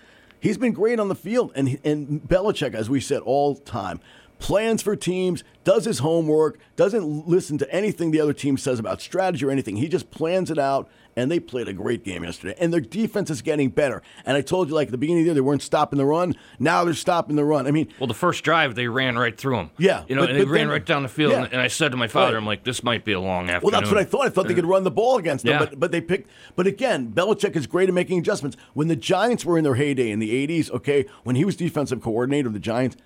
he's 0.41 0.59
been 0.59 0.73
great 0.73 1.01
on 1.01 1.09
the 1.09 1.15
field. 1.15 1.53
And 1.55 1.79
and 1.85 2.23
Belichick, 2.23 2.75
as 2.75 2.91
we 2.91 3.01
said 3.01 3.21
all 3.23 3.57
time, 3.57 4.01
plans 4.41 4.83
for 4.83 4.97
teams, 4.97 5.45
does 5.65 5.85
his 5.85 6.01
homework, 6.01 6.59
doesn't 6.75 7.29
listen 7.29 7.59
to 7.59 7.73
anything 7.73 8.11
the 8.11 8.21
other 8.21 8.33
team 8.33 8.57
says 8.57 8.79
about 8.79 9.01
strategy 9.01 9.45
or 9.45 9.51
anything. 9.51 9.77
He 9.77 9.89
just 9.89 10.11
plans 10.11 10.51
it 10.51 10.59
out, 10.59 10.89
and 11.17 11.31
they 11.31 11.41
played 11.41 11.69
a 11.69 11.73
great 11.73 12.05
game 12.05 12.25
yesterday. 12.25 12.55
And 12.61 12.73
their 12.73 12.81
defense 12.81 13.31
is 13.31 13.43
getting 13.43 13.69
better. 13.71 14.03
And 14.25 14.37
I 14.37 14.41
told 14.41 14.69
you, 14.69 14.75
like 14.75 14.89
at 14.89 14.93
the 14.93 14.99
beginning 14.99 15.23
of 15.23 15.25
the 15.25 15.29
year, 15.29 15.35
they 15.35 15.41
weren't 15.41 15.63
stopping 15.63 15.99
the 15.99 16.05
run. 16.07 16.35
Now 16.59 16.85
they're 16.85 16.95
stopping 16.95 17.37
the 17.37 17.45
run. 17.45 17.67
I 17.67 17.71
mean, 17.71 17.89
Well, 17.99 18.07
the 18.07 18.15
first 18.15 18.45
drive 18.45 18.75
they 18.75 18.89
ran 18.89 19.19
right 19.19 19.37
through 19.37 19.57
them. 19.57 19.71
Yeah, 19.79 20.05
you 20.09 20.15
know, 20.17 20.23
but- 20.23 20.31
and 20.31 20.39
they 20.41 20.45
ran 20.45 20.55
then- 20.67 20.69
right 20.69 20.85
down 20.87 21.03
the 21.03 21.09
field. 21.09 21.33
yeah. 21.33 21.49
And, 21.51 21.61
I 21.61 21.69
said 21.69 21.91
to 21.93 21.97
my 21.97 22.09
father, 22.09 22.35
Right. 22.35 22.39
I'm 22.39 22.47
like, 22.47 22.65
this 22.65 22.83
might 22.83 23.05
be 23.05 23.13
a 23.13 23.21
long 23.21 23.51
afternoon. 23.51 23.61
Well, 23.73 23.81
that's 23.81 23.91
what 23.93 24.01
I 24.01 24.05
thought. 24.05 24.27
I 24.27 24.31
thought 24.31 24.49
they 24.49 24.55
could 24.55 24.67
run 24.67 24.85
the 24.85 24.91
ball 24.91 25.19
against 25.19 25.45
them, 25.45 25.53
Yeah. 25.55 25.59
but 25.59 25.79
but 25.81 25.93
they 25.93 26.01
picked. 26.01 26.31
But 26.57 26.67
again, 26.67 27.13
Belichick 27.15 27.57
is 27.57 27.67
great 27.67 27.89
at 27.89 27.95
making 27.95 28.19
adjustments. 28.19 28.57
When 28.75 28.89
the 28.89 28.97
Giants 28.97 29.45
were 29.45 29.59
in 29.59 29.65
their 29.65 29.75
heyday 29.75 30.11
in 30.11 30.19
the 30.21 30.31
'80s, 30.33 30.71
okay, 30.71 31.07
when 31.25 31.37
he 31.37 31.45
was 31.45 31.57
defensive 31.57 32.01
coordinator 32.01 32.49
of 32.49 32.55
the 32.55 32.61
Giants, 32.61 32.97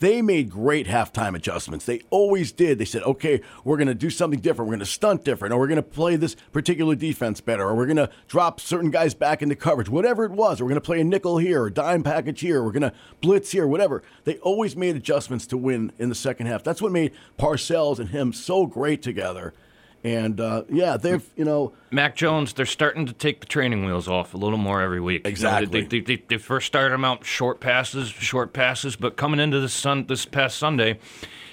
they 0.00 0.20
made 0.20 0.50
great 0.50 0.86
halftime 0.86 1.36
adjustments. 1.36 1.84
They 1.84 2.00
always 2.10 2.52
did. 2.52 2.78
They 2.78 2.84
said, 2.84 3.02
okay, 3.02 3.40
we're 3.64 3.76
going 3.76 3.88
to 3.88 3.94
do 3.94 4.10
something 4.10 4.40
different. 4.40 4.68
We're 4.68 4.76
going 4.76 4.80
to 4.80 4.86
stunt 4.86 5.24
different, 5.24 5.54
or 5.54 5.58
we're 5.58 5.68
going 5.68 5.76
to 5.76 5.82
play 5.82 6.16
this 6.16 6.34
particular 6.52 6.94
defense 6.94 7.40
better, 7.40 7.64
or 7.64 7.74
we're 7.74 7.86
going 7.86 7.96
to 7.96 8.10
drop 8.26 8.60
certain 8.60 8.90
guys 8.90 9.14
back 9.14 9.42
into 9.42 9.54
coverage, 9.54 9.88
whatever 9.88 10.24
it 10.24 10.32
was. 10.32 10.60
Or 10.60 10.64
we're 10.64 10.70
going 10.70 10.80
to 10.80 10.86
play 10.86 11.00
a 11.00 11.04
nickel 11.04 11.38
here, 11.38 11.62
or 11.62 11.66
a 11.66 11.72
dime 11.72 12.02
package 12.02 12.40
here, 12.40 12.62
we're 12.62 12.72
going 12.72 12.82
to 12.82 12.92
blitz 13.20 13.52
here, 13.52 13.66
whatever. 13.66 14.02
They 14.24 14.38
always 14.38 14.74
made 14.74 14.96
adjustments 14.96 15.46
to 15.48 15.56
win 15.56 15.92
in 15.98 16.08
the 16.08 16.14
second 16.14 16.46
half. 16.46 16.64
That's 16.64 16.82
what 16.82 16.92
made 16.92 17.12
Parcells 17.38 17.98
and 17.98 18.08
him 18.08 18.32
so 18.32 18.66
great 18.66 19.02
together. 19.02 19.54
And 20.02 20.40
uh, 20.40 20.62
yeah, 20.70 20.96
they've, 20.96 21.22
you 21.36 21.44
know, 21.44 21.72
Mac 21.90 22.16
Jones, 22.16 22.54
they're 22.54 22.64
starting 22.64 23.04
to 23.06 23.12
take 23.12 23.40
the 23.40 23.46
training 23.46 23.84
wheels 23.84 24.08
off 24.08 24.32
a 24.32 24.36
little 24.38 24.58
more 24.58 24.80
every 24.80 25.00
week. 25.00 25.20
You 25.20 25.24
know, 25.24 25.30
Exactly. 25.30 25.82
they, 25.82 26.00
they, 26.00 26.16
they, 26.16 26.22
they 26.26 26.38
first 26.38 26.66
started 26.66 26.94
him 26.94 27.04
out 27.04 27.24
short 27.26 27.60
passes, 27.60 28.08
short 28.08 28.52
passes, 28.54 28.96
but 28.96 29.16
coming 29.16 29.40
into 29.40 29.60
this 29.60 29.74
sun 29.74 30.06
this 30.06 30.24
past 30.24 30.56
Sunday, 30.56 30.98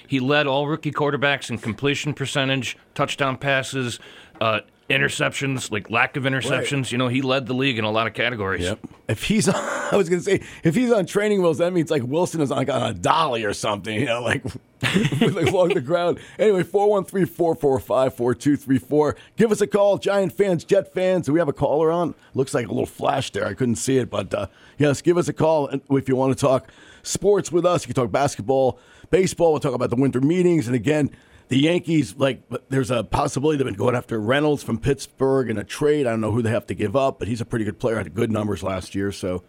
he 0.06 0.18
led 0.18 0.46
all 0.46 0.66
rookie 0.66 0.92
quarterbacks 0.92 1.50
in 1.50 1.58
completion 1.58 2.14
percentage, 2.14 2.78
touchdown 2.94 3.36
passes, 3.36 4.00
uh, 4.40 4.60
interceptions, 4.88 5.70
like 5.70 5.90
lack 5.90 6.16
of 6.16 6.24
interceptions. 6.24 6.90
You 6.92 6.98
know, 6.98 7.08
he 7.08 7.22
led 7.22 7.46
the 7.46 7.54
league 7.54 7.78
in 7.78 7.84
a 7.84 7.90
lot 7.90 8.06
of 8.06 8.12
categories. 8.14 8.72
If 9.06 9.24
he's, 9.24 9.48
on, 9.48 9.54
I 9.56 9.96
was 9.96 10.08
gonna 10.08 10.22
say, 10.22 10.40
if 10.64 10.74
he's 10.74 10.90
on 10.90 11.04
training 11.06 11.42
wheels, 11.42 11.58
that 11.58 11.72
means 11.72 11.90
like 11.90 12.02
Wilson 12.02 12.40
is 12.40 12.50
like 12.50 12.70
on 12.70 12.82
a 12.82 12.94
dolly 12.94 13.44
or 13.44 13.52
something, 13.52 13.94
you 13.94 14.06
know, 14.06 14.22
like, 14.22 14.42
like 15.20 15.48
along 15.48 15.70
the 15.70 15.82
ground. 15.82 16.20
Anyway, 16.38 16.62
413-445-4234. 16.62 19.14
Give 19.36 19.52
us 19.52 19.60
a 19.60 19.66
call, 19.66 19.98
Giant 19.98 20.32
fans, 20.32 20.64
Jet 20.64 20.94
fans. 20.94 21.26
Do 21.26 21.32
we 21.32 21.38
have 21.38 21.48
a 21.48 21.52
caller 21.52 21.90
on? 21.90 22.14
Looks 22.34 22.54
like 22.54 22.66
a 22.66 22.70
little 22.70 22.86
flash 22.86 23.30
there. 23.30 23.46
I 23.46 23.54
couldn't 23.54 23.76
see 23.76 23.98
it, 23.98 24.08
but 24.08 24.32
uh, 24.32 24.46
yes, 24.78 25.02
give 25.02 25.18
us 25.18 25.28
a 25.28 25.32
call 25.32 25.68
if 25.90 26.08
you 26.08 26.16
want 26.16 26.36
to 26.36 26.40
talk 26.40 26.70
sports 27.02 27.52
with 27.52 27.66
us. 27.66 27.84
You 27.84 27.92
can 27.92 28.02
talk 28.02 28.12
basketball, 28.12 28.78
baseball. 29.10 29.52
We'll 29.52 29.60
talk 29.60 29.74
about 29.74 29.90
the 29.90 29.96
winter 29.96 30.20
meetings, 30.20 30.66
and 30.66 30.74
again. 30.74 31.10
The 31.48 31.58
Yankees, 31.58 32.14
like, 32.16 32.42
there's 32.68 32.90
a 32.90 33.02
possibility 33.04 33.56
they've 33.56 33.66
been 33.66 33.74
going 33.74 33.94
after 33.94 34.20
Reynolds 34.20 34.62
from 34.62 34.78
Pittsburgh 34.78 35.48
in 35.48 35.56
a 35.56 35.64
trade. 35.64 36.06
I 36.06 36.10
don't 36.10 36.20
know 36.20 36.30
who 36.32 36.42
they 36.42 36.50
have 36.50 36.66
to 36.66 36.74
give 36.74 36.94
up, 36.94 37.18
but 37.18 37.26
he's 37.26 37.40
a 37.40 37.46
pretty 37.46 37.64
good 37.64 37.78
player. 37.78 37.96
Had 37.96 38.14
good 38.14 38.30
numbers 38.30 38.62
last 38.62 38.94
year. 38.94 39.12
So, 39.12 39.42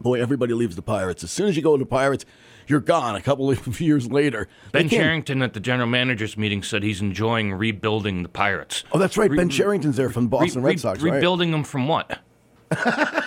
boy, 0.00 0.20
everybody 0.22 0.54
leaves 0.54 0.76
the 0.76 0.82
Pirates. 0.82 1.22
As 1.22 1.30
soon 1.30 1.46
as 1.48 1.56
you 1.56 1.62
go 1.62 1.76
to 1.76 1.84
the 1.84 1.88
Pirates, 1.88 2.24
you're 2.66 2.80
gone. 2.80 3.16
A 3.16 3.20
couple 3.20 3.50
of 3.50 3.80
years 3.80 4.10
later, 4.10 4.48
Ben 4.72 4.88
Cherington 4.88 5.42
at 5.42 5.52
the 5.52 5.60
general 5.60 5.88
managers 5.88 6.38
meeting 6.38 6.62
said 6.62 6.82
he's 6.82 7.02
enjoying 7.02 7.52
rebuilding 7.52 8.22
the 8.22 8.30
Pirates. 8.30 8.84
Oh, 8.92 8.98
that's 8.98 9.18
right. 9.18 9.30
Re- 9.30 9.36
ben 9.36 9.50
Cherington's 9.50 9.96
there 9.96 10.08
from 10.08 10.24
the 10.24 10.30
Boston 10.30 10.62
Re- 10.62 10.72
Red 10.72 10.80
Sox, 10.80 11.02
re- 11.02 11.10
right? 11.10 11.16
Rebuilding 11.16 11.50
them 11.50 11.64
from 11.64 11.86
what? 11.86 12.20
I 12.70 13.22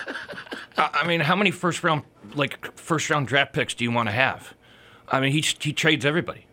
I 0.76 1.06
mean, 1.06 1.20
how 1.20 1.36
many 1.36 1.52
first 1.52 1.84
round 1.84 2.02
like 2.34 2.76
first 2.76 3.08
round 3.08 3.28
draft 3.28 3.52
picks 3.52 3.74
do 3.74 3.84
you 3.84 3.92
want 3.92 4.08
to 4.08 4.12
have? 4.12 4.54
I 5.08 5.20
mean, 5.20 5.30
he 5.32 5.44
he 5.60 5.72
trades 5.72 6.04
everybody. 6.04 6.46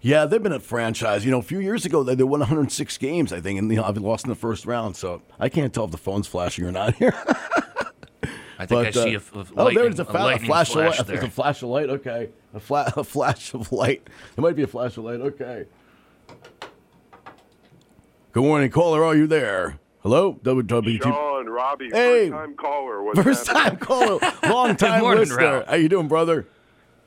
Yeah, 0.00 0.26
they've 0.26 0.42
been 0.42 0.52
a 0.52 0.60
franchise. 0.60 1.24
You 1.24 1.30
know, 1.32 1.38
a 1.38 1.42
few 1.42 1.58
years 1.58 1.84
ago, 1.84 2.02
they, 2.02 2.14
they 2.14 2.22
won 2.22 2.40
106 2.40 2.98
games, 2.98 3.32
I 3.32 3.40
think, 3.40 3.58
and 3.58 3.68
you 3.70 3.76
know, 3.78 3.84
I've 3.84 3.96
lost 3.98 4.24
in 4.24 4.30
the 4.30 4.36
first 4.36 4.64
round. 4.64 4.96
So 4.96 5.22
I 5.40 5.48
can't 5.48 5.74
tell 5.74 5.84
if 5.86 5.90
the 5.90 5.98
phone's 5.98 6.26
flashing 6.28 6.64
or 6.64 6.72
not 6.72 6.94
here. 6.94 7.14
I 8.60 8.66
think 8.66 8.80
I 8.80 8.84
But, 8.90 8.96
uh, 8.96 9.02
see 9.04 9.14
a, 9.14 9.18
a 9.18 9.46
oh, 9.56 9.70
there's 9.74 9.98
a, 10.00 10.04
fa- 10.04 10.12
a 10.12 10.24
lightning 10.24 10.48
flash, 10.48 10.70
flash 10.72 10.92
of 10.98 10.98
light. 10.98 11.06
there. 11.06 11.16
It's 11.16 11.24
a 11.26 11.30
flash 11.30 11.62
of 11.62 11.68
light. 11.68 11.90
Okay, 11.90 12.28
a, 12.54 12.60
fla- 12.60 12.92
a 12.96 13.04
flash 13.04 13.54
of 13.54 13.70
light. 13.72 14.08
It 14.36 14.40
might 14.40 14.56
be 14.56 14.62
a 14.62 14.66
flash 14.66 14.96
of 14.96 15.04
light. 15.04 15.20
Okay. 15.20 15.66
Good 18.32 18.42
morning, 18.44 18.70
caller. 18.70 19.04
Are 19.04 19.16
you 19.16 19.26
there? 19.26 19.78
Hello, 20.02 20.34
WWT. 20.34 21.02
Sean, 21.02 21.46
Robbie, 21.46 21.90
Hey. 21.90 22.30
first 22.30 22.32
time 22.32 22.54
caller. 22.56 23.02
What's 23.02 23.22
First 23.22 23.48
happening? 23.48 23.78
time 23.78 23.78
caller, 23.78 24.18
long 24.48 24.76
time 24.76 25.00
morning, 25.00 25.20
listener. 25.20 25.36
Ralph. 25.38 25.66
How 25.68 25.74
you 25.76 25.88
doing, 25.88 26.08
brother? 26.08 26.46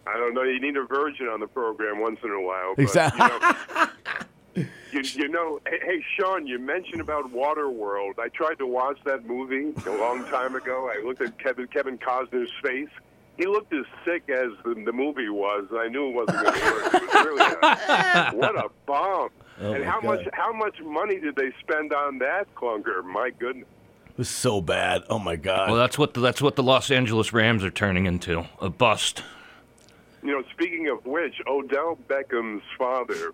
I 0.08 0.18
don't 0.18 0.34
know. 0.34 0.44
You 0.44 0.60
need 0.60 0.78
a 0.78 0.84
virgin 0.86 1.28
on 1.28 1.40
the 1.40 1.48
program 1.48 2.00
once 2.00 2.20
in 2.24 2.32
a 2.32 2.42
while. 2.42 2.74
But, 2.76 2.82
Exactly. 2.84 3.26
You 3.26 3.40
know, 3.40 3.88
you, 4.92 5.02
you 5.14 5.28
know 5.30 5.60
hey, 5.68 5.80
hey, 5.84 6.06
Sean, 6.18 6.46
you 6.48 6.60
mentioned 6.60 7.02
about 7.02 7.32
Waterworld. 7.32 8.20
I 8.20 8.28
tried 8.30 8.56
to 8.60 8.68
watch 8.68 8.98
that 9.06 9.26
movie 9.26 9.74
a 9.86 9.92
long 9.98 10.26
time 10.26 10.56
ago. 10.56 10.90
I 10.94 11.06
looked 11.06 11.22
at 11.22 11.38
Kevin 11.40 11.68
Kevin 11.68 11.98
Costner's 11.98 12.52
face. 12.64 12.90
He 13.38 13.46
looked 13.48 13.74
as 13.74 13.86
sick 14.06 14.24
as 14.30 14.50
the, 14.66 14.84
the 14.86 14.92
movie 14.92 15.30
was. 15.30 15.66
I 15.74 15.88
knew 15.88 16.10
it 16.10 16.14
wasn't 16.14 16.42
going 16.44 16.54
to 16.54 16.60
work. 16.74 16.94
It 16.94 17.02
was 17.02 17.26
really 17.26 17.52
a, 17.64 18.32
what 18.34 18.56
a 18.58 18.70
bomb. 18.86 19.30
and 19.58 19.68
Oh 19.68 19.80
my 19.80 19.86
how 19.86 20.02
God. 20.02 20.04
much 20.08 20.28
how 20.34 20.54
much 20.54 20.82
money 20.82 21.20
did 21.20 21.36
they 21.36 21.52
spend 21.62 21.94
on 21.94 22.18
that 22.20 22.54
clunker? 22.56 23.04
My 23.06 23.30
goodness. 23.40 23.68
It 24.10 24.18
was 24.18 24.30
so 24.30 24.60
bad. 24.62 25.04
Oh 25.10 25.18
my 25.20 25.38
god. 25.38 25.70
well, 25.70 25.80
that's 25.80 25.98
what 25.98 26.14
the, 26.14 26.20
that's 26.20 26.42
what 26.42 26.56
the 26.58 26.64
Los 26.64 26.92
Angeles 26.92 27.32
Rams 27.32 27.64
are 27.64 27.72
turning 27.72 28.06
into 28.06 28.46
a 28.60 28.70
bust. 28.70 29.24
You 30.24 30.32
know, 30.32 30.44
speaking 30.52 30.88
of 30.90 31.06
which, 31.06 31.36
Odell 31.48 31.98
Beckham's 32.08 32.64
father 32.78 33.34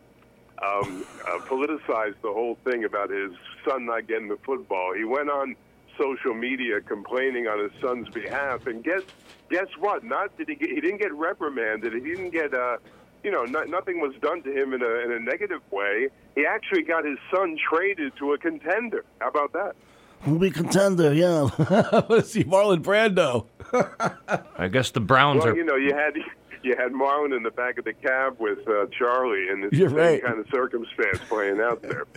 um, 0.64 1.06
uh, 1.28 1.40
politicized 1.40 2.16
the 2.22 2.32
whole 2.32 2.58
thing 2.64 2.86
about 2.86 3.10
his 3.10 3.32
son 3.68 3.86
not 3.86 4.08
getting 4.08 4.28
the 4.28 4.38
football. 4.38 4.94
He 4.94 5.04
went 5.04 5.30
on 5.30 5.56
social 5.98 6.34
media 6.34 6.80
complaining 6.82 7.48
on 7.48 7.60
his 7.60 7.72
son's 7.82 8.08
behalf, 8.10 8.68
and 8.68 8.84
guess 8.84 9.02
guess 9.50 9.68
what? 9.80 10.04
Not 10.04 10.36
did 10.38 10.50
he 10.50 10.56
get, 10.56 10.70
he 10.70 10.82
didn't 10.82 11.00
get 11.00 11.14
reprimanded. 11.14 11.94
He 11.94 12.00
didn't 12.00 12.30
get 12.30 12.54
uh, 12.54 12.78
you 13.24 13.32
know, 13.32 13.44
not, 13.44 13.68
nothing 13.68 14.00
was 14.00 14.14
done 14.22 14.42
to 14.44 14.52
him 14.52 14.74
in 14.74 14.82
a 14.82 14.90
in 15.06 15.12
a 15.12 15.20
negative 15.20 15.62
way. 15.72 16.08
He 16.36 16.46
actually 16.46 16.84
got 16.84 17.04
his 17.04 17.18
son 17.34 17.58
traded 17.70 18.14
to 18.18 18.34
a 18.34 18.38
contender. 18.38 19.04
How 19.20 19.30
about 19.30 19.54
that? 19.54 19.76
We'll 20.26 20.40
be 20.40 20.50
contender, 20.50 21.14
yeah. 21.14 21.50
Let's 22.10 22.32
see, 22.32 22.44
Marlon 22.44 22.82
Brando. 22.82 23.46
I 24.58 24.68
guess 24.68 24.92
the 24.92 25.00
Browns 25.00 25.44
Well, 25.44 25.54
are 25.54 25.56
you 25.56 25.64
know, 25.64 25.76
you 25.76 25.94
had 25.94 26.16
you 26.64 26.76
had 26.78 26.92
Marlon 26.92 27.36
in 27.36 27.44
the 27.44 27.52
back 27.52 27.78
of 27.78 27.86
the 27.86 27.94
cab 27.94 28.38
with 28.40 28.68
uh, 28.68 28.86
Charlie, 28.98 29.50
and 29.50 29.66
it's 29.66 29.76
You're 29.78 29.90
the 29.90 29.96
same 29.96 30.04
right. 30.14 30.24
kind 30.24 30.40
of 30.40 30.48
circumstance 30.52 31.20
playing 31.30 31.60
out 31.60 31.82
there. 31.82 32.06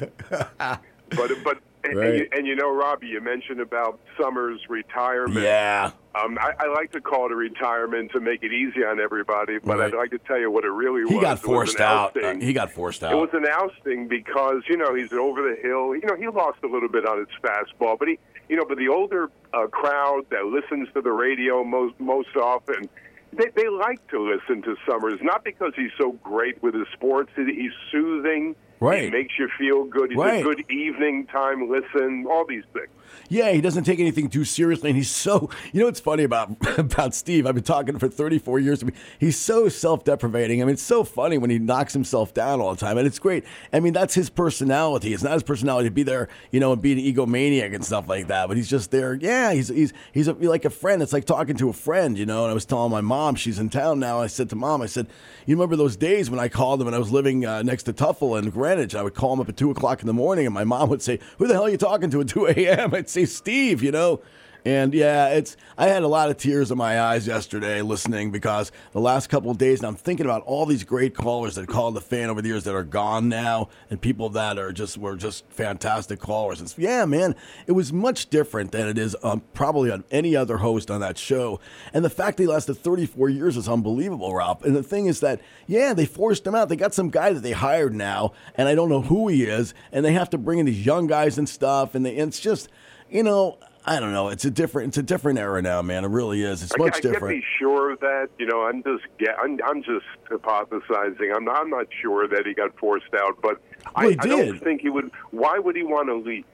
but 0.58 1.30
but 1.44 1.58
and, 1.82 1.96
Right. 1.96 2.08
and, 2.08 2.18
you, 2.18 2.28
and 2.32 2.46
you 2.46 2.56
know, 2.56 2.74
Robbie, 2.74 3.06
you 3.08 3.20
mentioned 3.22 3.60
about 3.60 3.98
Somers' 4.20 4.60
retirement. 4.68 5.40
Yeah. 5.42 5.92
Um, 6.14 6.36
I, 6.38 6.52
I 6.58 6.66
like 6.74 6.92
to 6.92 7.00
call 7.00 7.26
it 7.26 7.32
a 7.32 7.36
retirement 7.36 8.10
to 8.12 8.20
make 8.20 8.42
it 8.42 8.52
easy 8.52 8.84
on 8.84 9.00
everybody, 9.00 9.58
but 9.58 9.78
Right. 9.78 9.86
I'd 9.94 9.96
like 9.96 10.10
to 10.10 10.18
tell 10.18 10.38
you 10.38 10.50
what 10.50 10.64
it 10.64 10.70
really 10.70 11.04
was. 11.04 11.12
He 11.12 11.20
got 11.20 11.38
forced 11.38 11.80
out. 11.80 12.22
Uh, 12.22 12.34
he 12.34 12.52
got 12.52 12.70
forced 12.70 13.02
out. 13.02 13.12
It 13.12 13.16
was 13.16 13.30
an 13.32 13.46
ousting 13.46 14.08
because 14.08 14.62
you 14.68 14.76
know 14.76 14.94
he's 14.94 15.12
over 15.12 15.40
the 15.42 15.56
hill. 15.62 15.94
You 15.96 16.02
know 16.06 16.16
he 16.16 16.26
lost 16.28 16.58
a 16.64 16.66
little 16.66 16.88
bit 16.88 17.06
on 17.06 17.18
his 17.18 17.28
fastball, 17.42 17.98
but 17.98 18.08
he, 18.08 18.18
you 18.48 18.56
know, 18.56 18.64
but 18.68 18.76
the 18.76 18.88
older 18.88 19.30
uh, 19.54 19.66
crowd 19.68 20.24
that 20.30 20.44
listens 20.46 20.88
to 20.94 21.00
the 21.00 21.12
radio 21.12 21.62
most 21.64 21.98
most 22.00 22.36
often, 22.36 22.88
they 23.32 23.46
they 23.54 23.68
like 23.68 24.06
to 24.08 24.20
listen 24.20 24.62
to 24.62 24.76
Somers 24.88 25.18
not 25.22 25.44
because 25.44 25.72
he's 25.76 25.90
so 25.98 26.12
great 26.24 26.62
with 26.62 26.74
his 26.74 26.86
sports. 26.92 27.30
He- 27.36 27.44
He's 27.54 27.72
soothing. 27.92 28.54
Right. 28.80 29.04
He 29.04 29.10
makes 29.10 29.34
you 29.38 29.48
feel 29.58 29.84
good. 29.84 30.10
He's 30.10 30.18
Right. 30.18 30.40
a 30.40 30.42
good 30.42 30.64
evening 30.70 31.26
time 31.26 31.68
listen. 31.68 32.26
All 32.30 32.44
these 32.46 32.64
things. 32.72 32.88
Yeah, 33.28 33.52
he 33.52 33.60
doesn't 33.60 33.84
take 33.84 34.00
anything 34.00 34.28
too 34.28 34.44
seriously, 34.44 34.90
and 34.90 34.96
he's 34.96 35.10
so. 35.10 35.50
You 35.72 35.80
know 35.80 35.86
what's 35.86 36.00
funny 36.00 36.24
about 36.24 36.56
about 36.78 37.14
Steve? 37.14 37.46
I've 37.46 37.54
been 37.54 37.64
talking 37.64 37.98
for 37.98 38.08
34 38.08 38.58
years. 38.58 38.84
He's 39.18 39.38
so 39.38 39.68
self-deprivating. 39.68 40.60
I 40.60 40.64
mean, 40.64 40.74
it's 40.74 40.82
so 40.82 41.04
funny 41.04 41.38
when 41.38 41.50
he 41.50 41.58
knocks 41.58 41.92
himself 41.92 42.34
down 42.34 42.60
all 42.60 42.74
the 42.74 42.80
time, 42.80 42.98
and 42.98 43.06
it's 43.06 43.18
great. 43.18 43.44
I 43.72 43.80
mean, 43.80 43.92
that's 43.92 44.14
his 44.14 44.30
personality. 44.30 45.12
It's 45.12 45.22
not 45.22 45.34
his 45.34 45.42
personality 45.42 45.88
to 45.88 45.94
be 45.94 46.02
there, 46.02 46.28
you 46.50 46.60
know, 46.60 46.72
and 46.72 46.82
be 46.82 46.92
an 46.92 46.98
egomaniac 46.98 47.74
and 47.74 47.84
stuff 47.84 48.08
like 48.08 48.26
that. 48.28 48.48
But 48.48 48.56
he's 48.56 48.68
just 48.68 48.90
there. 48.90 49.14
Yeah, 49.14 49.52
he's 49.52 49.68
he's 49.68 49.92
he's 50.12 50.28
a, 50.28 50.32
like 50.32 50.64
a 50.64 50.70
friend. 50.70 51.02
It's 51.02 51.12
like 51.12 51.24
talking 51.24 51.56
to 51.56 51.68
a 51.68 51.72
friend, 51.72 52.18
you 52.18 52.26
know. 52.26 52.44
And 52.44 52.50
I 52.50 52.54
was 52.54 52.64
telling 52.64 52.90
my 52.90 53.00
mom, 53.00 53.36
she's 53.36 53.58
in 53.58 53.70
town 53.70 54.00
now. 54.00 54.20
I 54.20 54.26
said 54.26 54.50
to 54.50 54.56
mom, 54.56 54.82
I 54.82 54.86
said, 54.86 55.06
you 55.46 55.54
remember 55.56 55.76
those 55.76 55.96
days 55.96 56.30
when 56.30 56.40
I 56.40 56.48
called 56.48 56.80
him 56.80 56.86
and 56.86 56.96
I 56.96 56.98
was 56.98 57.10
living 57.10 57.44
uh, 57.46 57.62
next 57.62 57.84
to 57.84 57.92
Tuffle 57.92 58.38
in 58.38 58.50
Greenwich? 58.50 58.94
I 58.94 59.02
would 59.02 59.14
call 59.14 59.32
him 59.32 59.40
up 59.40 59.48
at 59.48 59.56
two 59.56 59.70
o'clock 59.70 60.00
in 60.00 60.06
the 60.06 60.12
morning, 60.12 60.46
and 60.46 60.54
my 60.54 60.64
mom 60.64 60.88
would 60.90 61.02
say, 61.02 61.18
"Who 61.38 61.46
the 61.46 61.54
hell 61.54 61.64
are 61.64 61.70
you 61.70 61.76
talking 61.76 62.10
to 62.10 62.20
at 62.20 62.28
2 62.28 62.46
a.m.?" 62.48 62.94
I'd 63.04 63.08
say, 63.08 63.24
"Steve," 63.24 63.82
you 63.82 63.92
know. 63.92 64.20
And 64.64 64.92
yeah, 64.92 65.28
it's 65.28 65.56
I 65.78 65.86
had 65.86 66.02
a 66.02 66.08
lot 66.08 66.30
of 66.30 66.36
tears 66.36 66.70
in 66.70 66.76
my 66.76 67.00
eyes 67.00 67.26
yesterday 67.26 67.80
listening 67.80 68.30
because 68.30 68.72
the 68.92 69.00
last 69.00 69.28
couple 69.28 69.50
of 69.50 69.58
days, 69.58 69.78
and 69.78 69.86
I'm 69.86 69.96
thinking 69.96 70.26
about 70.26 70.42
all 70.42 70.66
these 70.66 70.84
great 70.84 71.14
callers 71.14 71.54
that 71.54 71.66
called 71.66 71.94
the 71.94 72.00
fan 72.00 72.28
over 72.28 72.42
the 72.42 72.48
years 72.48 72.64
that 72.64 72.74
are 72.74 72.84
gone 72.84 73.28
now, 73.28 73.70
and 73.88 74.00
people 74.00 74.28
that 74.30 74.58
are 74.58 74.72
just 74.72 74.98
were 74.98 75.16
just 75.16 75.46
fantastic 75.50 76.20
callers. 76.20 76.60
It's, 76.60 76.76
yeah, 76.76 77.04
man, 77.06 77.34
it 77.66 77.72
was 77.72 77.92
much 77.92 78.28
different 78.28 78.72
than 78.72 78.86
it 78.88 78.98
is 78.98 79.16
um, 79.22 79.42
probably 79.54 79.90
on 79.90 80.04
any 80.10 80.36
other 80.36 80.58
host 80.58 80.90
on 80.90 81.00
that 81.00 81.16
show. 81.16 81.58
And 81.94 82.04
the 82.04 82.10
fact 82.10 82.36
they 82.36 82.46
lasted 82.46 82.74
34 82.74 83.30
years 83.30 83.56
is 83.56 83.68
unbelievable, 83.68 84.34
Ralph. 84.34 84.62
And 84.62 84.76
the 84.76 84.82
thing 84.82 85.06
is 85.06 85.20
that 85.20 85.40
yeah, 85.66 85.94
they 85.94 86.06
forced 86.06 86.46
him 86.46 86.54
out. 86.54 86.68
They 86.68 86.76
got 86.76 86.92
some 86.94 87.08
guy 87.08 87.32
that 87.32 87.40
they 87.40 87.52
hired 87.52 87.94
now, 87.94 88.32
and 88.56 88.68
I 88.68 88.74
don't 88.74 88.90
know 88.90 89.02
who 89.02 89.28
he 89.28 89.44
is, 89.44 89.72
and 89.90 90.04
they 90.04 90.12
have 90.12 90.30
to 90.30 90.38
bring 90.38 90.58
in 90.58 90.66
these 90.66 90.84
young 90.84 91.06
guys 91.06 91.38
and 91.38 91.48
stuff, 91.48 91.94
and, 91.94 92.04
they, 92.04 92.18
and 92.18 92.28
it's 92.28 92.40
just 92.40 92.68
you 93.10 93.22
know, 93.22 93.58
I 93.86 93.98
don't 94.00 94.12
know. 94.12 94.28
It's 94.28 94.44
a 94.44 94.50
different. 94.50 94.88
It's 94.88 94.98
a 94.98 95.02
different 95.02 95.38
era 95.38 95.62
now, 95.62 95.82
man. 95.82 96.04
It 96.04 96.08
really 96.10 96.42
is. 96.42 96.62
It's 96.62 96.76
much 96.78 96.94
I, 96.94 96.98
I 96.98 97.00
different. 97.00 97.20
can't 97.20 97.42
be 97.42 97.46
sure 97.58 97.90
of 97.92 98.00
that. 98.00 98.28
You 98.38 98.46
know, 98.46 98.62
I'm 98.62 98.82
just 98.82 99.04
get, 99.18 99.36
I'm, 99.38 99.58
I'm 99.66 99.82
just 99.82 100.04
hypothesizing. 100.28 101.34
I'm 101.34 101.44
not, 101.44 101.60
I'm 101.60 101.70
not 101.70 101.86
sure 102.02 102.28
that 102.28 102.46
he 102.46 102.54
got 102.54 102.76
forced 102.78 103.12
out, 103.18 103.40
but 103.42 103.60
I, 103.94 104.02
Well, 104.06 104.10
he 104.10 104.18
I 104.20 104.26
don't 104.26 104.58
think 104.62 104.80
he 104.82 104.90
would. 104.90 105.10
Why 105.30 105.58
would 105.58 105.76
he 105.76 105.82
want 105.82 106.08
to 106.08 106.16
leave? 106.16 106.44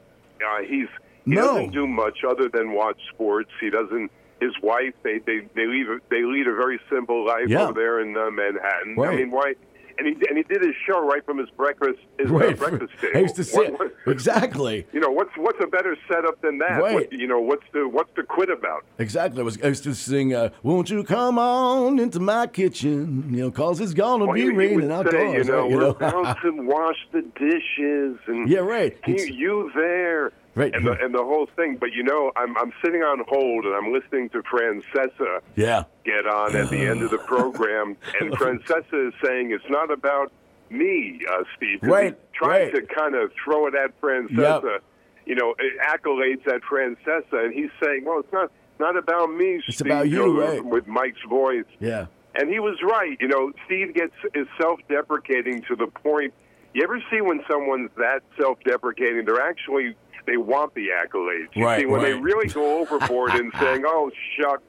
Uh, 0.40 0.62
he's 0.62 0.88
he 1.24 1.32
No. 1.32 1.54
doesn't 1.54 1.72
do 1.72 1.86
much 1.86 2.18
other 2.28 2.48
than 2.48 2.72
watch 2.72 2.98
sports. 3.12 3.50
He 3.60 3.70
doesn't. 3.70 4.10
His 4.40 4.52
wife, 4.62 4.94
they 5.02 5.18
they 5.18 5.40
they 5.54 5.66
leave. 5.66 5.88
a- 5.88 6.00
They 6.10 6.22
lead 6.22 6.46
a 6.46 6.54
very 6.54 6.78
simple 6.90 7.24
life 7.26 7.48
Yeah. 7.48 7.62
over 7.64 7.72
there 7.72 8.00
in 8.00 8.16
uh, 8.16 8.30
Manhattan. 8.30 8.96
I 9.02 9.16
mean, 9.16 9.30
why? 9.30 9.54
And 9.98 10.06
he 10.06 10.12
and 10.28 10.36
he 10.36 10.42
did 10.42 10.62
his 10.62 10.74
show 10.86 11.00
right 11.06 11.24
from 11.24 11.38
his 11.38 11.48
breakfast 11.50 11.98
his 12.18 12.30
uh, 12.30 12.34
breakfast 12.34 12.92
table. 13.00 13.16
I 13.16 13.20
used 13.20 13.36
to 13.36 13.44
say 13.44 13.70
What- 13.70 13.78
what- 14.06 14.12
exactly. 14.14 14.86
you 14.92 15.00
know 15.00 15.10
what's 15.10 15.30
what's 15.36 15.58
a 15.62 15.66
better 15.66 15.96
setup 16.06 16.40
than 16.42 16.58
that? 16.58 16.80
Right. 16.82 16.94
What, 16.94 17.12
you 17.12 17.26
know 17.26 17.40
what's 17.40 17.64
the 17.72 17.88
what's 17.88 18.10
the 18.16 18.22
quit 18.22 18.50
about? 18.50 18.84
Exactly. 18.98 19.40
I 19.40 19.44
was 19.44 19.60
I 19.62 19.68
used 19.68 19.84
to 19.84 19.94
sing, 19.94 20.34
uh, 20.34 20.50
"Won't 20.62 20.90
you 20.90 21.02
come 21.04 21.38
on 21.38 21.98
into 21.98 22.20
my 22.20 22.46
kitchen?" 22.46 23.26
You 23.30 23.44
know, 23.44 23.50
cause 23.50 23.80
it's 23.80 23.94
gonna 23.94 24.26
Well, 24.26 24.34
be 24.34 24.42
he- 24.42 24.46
he 24.48 24.52
raining 24.52 24.82
would 24.82 24.90
outdoors. 24.90 25.14
Say, 25.14 25.38
you 25.38 25.44
know, 25.44 25.62
right, 25.62 25.70
you 25.70 25.78
know? 25.78 26.34
to 26.42 26.62
wash 26.66 26.96
the 27.12 27.22
dishes 27.38 28.18
and 28.26 28.48
Yeah, 28.48 28.60
right. 28.60 28.96
You, 29.06 29.24
you 29.24 29.70
there, 29.74 30.32
Right. 30.56 30.74
And 30.74 30.86
the 30.86 30.92
and 30.92 31.14
the 31.14 31.22
whole 31.22 31.46
thing. 31.54 31.76
But 31.76 31.92
you 31.92 32.02
know, 32.02 32.32
I'm 32.34 32.56
I'm 32.56 32.72
sitting 32.82 33.02
on 33.02 33.22
hold 33.28 33.66
and 33.66 33.74
I'm 33.74 33.92
listening 33.92 34.30
to 34.30 34.42
Francesa 34.42 35.40
yeah. 35.54 35.84
get 36.04 36.26
on 36.26 36.56
at 36.56 36.70
the 36.70 36.78
end 36.78 37.02
of 37.02 37.10
the 37.10 37.18
program, 37.18 37.94
and 38.20 38.32
Francesa 38.32 39.08
is 39.08 39.14
saying 39.22 39.52
it's 39.52 39.68
not 39.68 39.90
about 39.92 40.32
me, 40.70 41.20
uh, 41.30 41.44
Steve. 41.56 41.80
Right, 41.82 42.18
trying 42.32 42.72
right. 42.72 42.74
to 42.74 42.94
kind 42.94 43.14
of 43.14 43.30
throw 43.44 43.66
it 43.66 43.74
at 43.74 44.00
Francesa. 44.00 44.78
You 45.26 45.34
know, 45.34 45.54
accolades 45.86 46.46
at 46.46 46.62
Francesa, 46.62 47.44
and 47.44 47.52
he's 47.52 47.70
saying, 47.82 48.04
"Well, 48.06 48.20
it's 48.20 48.32
not 48.32 48.50
not 48.80 48.96
about 48.96 49.26
me, 49.26 49.60
It's 49.66 49.76
Steve," 49.76 49.88
about 49.88 50.08
you, 50.08 50.40
right. 50.40 50.64
With 50.64 50.86
Mike's 50.86 51.22
voice. 51.28 51.64
Yeah. 51.80 52.06
And 52.34 52.50
he 52.50 52.60
was 52.60 52.78
right. 52.82 53.16
You 53.20 53.28
know, 53.28 53.52
Steve 53.66 53.94
gets 53.94 54.14
is 54.34 54.46
self-deprecating 54.58 55.62
to 55.68 55.76
the 55.76 55.86
point. 55.86 56.32
You 56.72 56.82
ever 56.82 57.02
see 57.10 57.20
when 57.20 57.42
someone's 57.50 57.90
that 57.96 58.20
self-deprecating? 58.38 59.24
They're 59.24 59.40
actually 59.40 59.96
they 60.26 60.36
want 60.36 60.74
the 60.74 60.88
accolades. 60.88 61.54
You 61.54 61.64
Right, 61.64 61.80
see, 61.80 61.86
when 61.86 62.02
they 62.02 62.14
really 62.14 62.48
go 62.48 62.80
overboard 62.80 63.34
in 63.34 63.50
saying, 63.60 63.84
"Oh 63.86 64.10
shucks," 64.38 64.62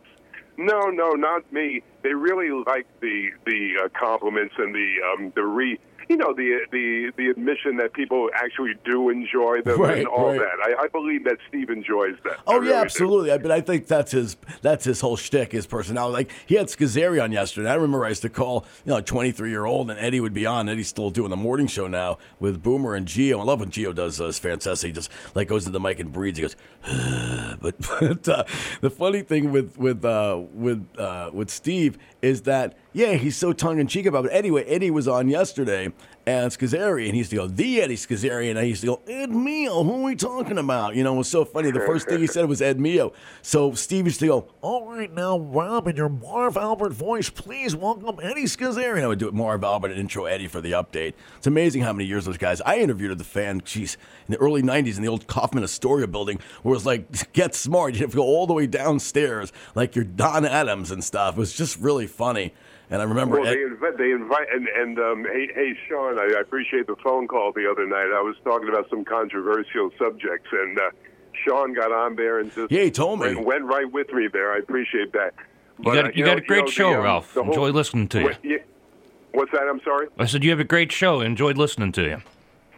no, 0.58 0.90
no, 0.90 1.12
not 1.12 1.52
me. 1.52 1.82
They 2.04 2.14
really 2.14 2.52
like 2.66 2.88
the 3.02 3.32
the 3.46 3.74
uh, 3.86 3.90
compliments 4.00 4.56
and 4.58 4.74
the 4.74 4.96
um, 5.14 5.32
the 5.36 5.44
re. 5.44 5.80
You 6.10 6.16
know 6.18 6.34
the 6.34 6.60
the 6.72 7.12
the 7.18 7.30
admission 7.30 7.76
that 7.78 7.92
people 7.94 8.30
actually 8.34 8.76
do 8.86 9.10
enjoy 9.10 9.62
them 9.62 9.80
Right, 9.82 9.98
and 10.00 10.08
all 10.08 10.30
right. 10.30 10.40
that. 10.40 10.78
I, 10.80 10.84
I 10.84 10.88
believe 10.88 11.26
that 11.26 11.38
Steve 11.50 11.70
enjoys 11.70 12.16
that. 12.24 12.34
I 12.40 12.42
Oh 12.48 12.54
really 12.60 12.70
yeah, 12.70 12.76
do. 12.76 12.82
absolutely. 12.86 13.32
I- 13.32 13.38
But 13.38 13.52
I 13.52 13.60
think 13.62 13.88
that's 13.88 14.12
his 14.14 14.38
that's 14.62 14.86
his 14.86 15.02
whole 15.02 15.18
shtick, 15.18 15.52
his 15.52 15.68
personality. 15.68 16.14
Like 16.14 16.32
he 16.46 16.56
had 16.56 16.68
Scozzare 16.68 17.22
on 17.22 17.32
yesterday. 17.34 17.70
I 17.70 17.76
remember 17.76 18.06
I 18.06 18.10
used 18.10 18.22
to 18.22 18.30
call, 18.30 18.66
you 18.86 18.92
know, 18.92 18.98
a 18.98 19.02
23 19.02 19.50
year 19.50 19.66
old, 19.66 19.92
and 19.92 20.00
Eddie 20.00 20.20
would 20.22 20.34
be 20.34 20.46
on. 20.46 20.70
Eddie's 20.70 20.88
still 20.88 21.10
doing 21.10 21.30
the 21.30 21.36
morning 21.36 21.68
show 21.68 21.88
now 21.88 22.18
with 22.40 22.64
Boomer 22.64 22.96
and 22.96 23.06
Gio. 23.06 23.40
I 23.40 23.44
love 23.44 23.60
when 23.60 23.70
Gio 23.70 23.94
does 23.94 24.22
uh, 24.22 24.26
Francesa. 24.28 24.86
He 24.86 24.92
just 24.94 25.12
like 25.36 25.48
goes 25.50 25.66
to 25.66 25.72
the 25.72 25.80
mic 25.80 26.00
and 26.00 26.12
breathes. 26.14 26.38
He 26.38 26.44
goes, 26.44 26.56
but 27.62 27.76
but 28.00 28.28
uh, 28.30 28.44
the 28.82 28.90
funny 28.90 29.22
thing 29.24 29.52
with 29.52 29.78
with 29.78 30.04
uh, 30.06 30.40
with 30.54 30.88
uh, 30.98 31.32
with 31.34 31.50
Steve 31.50 31.98
is 32.22 32.44
that 32.44 32.78
yeah, 32.98 33.14
he's 33.14 33.38
so 33.38 33.54
tongue 33.54 33.78
in 33.78 33.86
cheek 33.86 34.08
about 34.08 34.26
it. 34.26 34.30
Anyway, 34.30 34.64
Eddie 34.64 34.90
was 34.90 35.08
on 35.08 35.30
yesterday 35.30 35.94
and 36.26 36.52
Scozzare, 36.52 37.06
and 37.06 37.12
he 37.12 37.20
used 37.20 37.30
to 37.30 37.36
go, 37.36 37.48
the 37.48 37.80
Eddie 37.80 37.96
Scozzare, 37.96 38.50
and 38.50 38.58
I 38.58 38.64
used 38.64 38.82
to 38.82 38.88
go, 38.88 39.02
Ed 39.08 39.30
Mio, 39.30 39.84
who 39.84 40.02
are 40.02 40.04
we 40.04 40.16
talking 40.16 40.58
about? 40.58 40.96
You 40.96 41.04
know, 41.04 41.14
it 41.14 41.18
was 41.20 41.30
so 41.30 41.46
funny. 41.46 41.70
The 41.70 41.82
first 41.82 42.10
thing 42.10 42.20
he 42.20 42.28
said 42.28 42.50
was 42.50 42.60
Ed 42.60 42.80
Mio. 42.80 43.14
So 43.44 43.74
Steve 43.74 44.06
used 44.06 44.20
to 44.22 44.26
go, 44.26 44.48
all 44.62 44.88
right, 44.88 45.14
now, 45.14 45.38
Rob, 45.38 45.88
in 45.88 45.96
your 45.96 46.10
Marv 46.10 46.58
Albert 46.58 46.92
voice, 46.92 47.30
please 47.30 47.76
welcome 47.76 48.20
Eddie 48.20 48.46
Scozzare. 48.46 48.96
And 48.96 49.04
I 49.04 49.08
would 49.08 49.20
do 49.20 49.28
it 49.28 49.34
Marv 49.36 49.64
Albert 49.64 49.92
and 49.92 50.00
intro 50.00 50.26
Eddie 50.26 50.48
for 50.48 50.60
the 50.60 50.72
update. 50.72 51.14
It's 51.38 51.46
amazing 51.46 51.84
how 51.84 51.94
many 51.94 52.06
years 52.06 52.26
those 52.26 52.38
guys. 52.38 52.62
I 52.62 52.80
interviewed 52.80 53.12
at 53.12 53.20
the 53.20 53.24
fan, 53.24 53.62
geez, 53.64 53.96
in 54.28 54.32
the 54.32 54.40
early 54.40 54.64
90s 54.64 54.98
in 54.98 55.04
the 55.04 55.08
old 55.08 55.28
Kaufman 55.28 55.64
Astoria 55.64 56.08
building, 56.08 56.40
where 56.64 56.74
it 56.74 56.78
was 56.78 56.86
like, 56.88 57.32
get 57.34 57.54
smart. 57.54 57.94
You 57.94 58.02
have 58.02 58.12
to 58.12 58.18
go 58.18 58.24
all 58.24 58.48
the 58.48 58.54
way 58.54 58.66
downstairs, 58.66 59.54
like 59.76 59.96
you're 59.96 60.04
Don 60.04 60.46
Adams 60.46 60.90
and 60.90 61.04
stuff. 61.04 61.38
It 61.38 61.40
was 61.40 61.54
just 61.54 61.78
really 61.78 62.08
funny. 62.08 62.54
And 62.90 63.02
I 63.02 63.06
remember 63.06 63.40
Well, 63.42 63.48
Ed- 63.50 63.56
they 63.56 63.62
invite, 63.64 63.98
they 63.98 64.12
invite, 64.12 64.48
and 64.54 64.68
and 64.68 64.98
um, 65.00 65.26
hey, 65.26 65.50
hey, 65.54 65.74
Sean, 65.90 66.18
I, 66.18 66.36
I 66.38 66.40
appreciate 66.42 66.88
the 66.88 66.96
phone 67.04 67.28
call 67.28 67.52
the 67.52 67.70
other 67.70 67.86
night. 67.86 68.12
I 68.16 68.22
was 68.22 68.36
talking 68.44 68.70
about 68.70 68.90
some 68.90 69.04
controversial 69.04 69.90
subjects, 70.00 70.48
and 70.54 70.78
uh, 70.80 70.90
Sean 71.46 71.74
got 71.74 71.92
on 71.92 72.16
there 72.16 72.40
and 72.40 72.54
just 72.54 72.72
Yeah, 72.72 72.84
he 72.84 72.92
told 72.92 73.20
me. 73.20 73.36
went, 73.36 73.46
went 73.46 73.64
right 73.66 73.92
with 73.92 74.12
me 74.14 74.28
there. 74.32 74.54
I 74.54 74.60
appreciate 74.60 75.12
that. 75.14 75.34
You 75.80 75.84
got, 75.94 76.06
uh, 76.06 76.12
you 76.16 76.24
got 76.26 76.38
know- 76.38 76.44
a 76.44 76.48
great 76.48 76.60
know, 76.62 76.66
the, 76.68 76.72
show, 76.72 76.94
um, 76.94 77.04
Ralph. 77.04 77.34
whole- 77.34 77.44
Enjoy 77.46 77.70
listening 77.72 78.08
to 78.10 78.20
you. 78.20 78.24
What- 78.26 78.46
yeah, 78.46 78.58
What's 79.34 79.52
that? 79.52 79.64
I'm 79.70 79.82
sorry. 79.82 80.08
I 80.18 80.26
said 80.26 80.44
you 80.44 80.50
have 80.52 80.60
a 80.62 80.64
great 80.64 80.92
show. 80.92 81.20
Enjoyed 81.22 81.58
listening 81.58 81.92
to 81.92 82.04
you. 82.04 82.18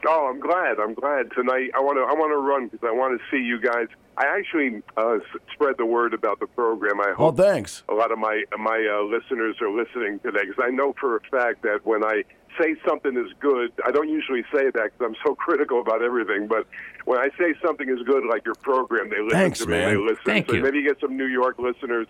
Oh, 0.06 0.28
I'm 0.30 0.40
glad. 0.40 0.80
I'm 0.80 0.94
glad 0.94 1.32
tonight. 1.34 1.70
I 1.76 1.80
want 1.80 1.98
to. 1.98 2.02
I 2.04 2.14
want 2.20 2.32
to 2.34 2.38
run 2.38 2.68
because 2.68 2.86
I 2.86 2.92
want 2.92 3.18
to 3.20 3.26
see 3.30 3.42
you 3.44 3.60
guys. 3.62 3.88
I 4.20 4.26
actually 4.38 4.84
uh, 4.98 5.20
spread 5.54 5.76
the 5.78 5.86
word 5.86 6.14
about 6.14 6.42
the 6.42 6.48
program. 6.48 7.00
I 7.00 7.12
hope. 7.12 7.20
oh, 7.20 7.24
hope 7.28 7.38
thanks. 7.38 7.84
a 7.88 7.94
lot 7.94 8.12
of 8.12 8.20
my 8.20 8.44
my 8.58 8.86
uh, 8.86 9.04
listeners 9.04 9.56
are 9.62 9.72
listening 9.72 10.20
today 10.20 10.42
because 10.46 10.62
I 10.62 10.72
know 10.72 10.94
for 11.00 11.16
a 11.16 11.22
fact 11.32 11.64
that 11.64 11.86
when 11.86 12.04
I 12.04 12.24
say 12.60 12.76
something 12.86 13.16
is 13.16 13.32
good, 13.40 13.72
I 13.86 13.92
don't 13.92 14.10
usually 14.10 14.44
say 14.54 14.66
that 14.72 14.92
because 14.92 15.02
I'm 15.02 15.16
so 15.26 15.36
critical 15.46 15.80
about 15.80 16.04
everything. 16.04 16.48
But 16.48 16.68
when 17.06 17.18
I 17.18 17.30
say 17.40 17.54
something 17.66 17.88
is 17.88 18.00
good, 18.06 18.26
like 18.30 18.44
your 18.46 18.56
program, 18.56 19.10
they 19.10 19.22
listen 19.22 19.40
Thanks, 19.40 19.60
to 19.60 19.68
me. 19.68 19.78
man. 19.78 19.94
They 19.94 20.02
listen. 20.02 20.24
Thank 20.26 20.50
so 20.50 20.56
you. 20.56 20.64
Maybe 20.64 20.80
you 20.80 20.88
get 20.88 21.00
some 21.00 21.16
New 21.16 21.28
York 21.28 21.58
listeners 21.58 22.08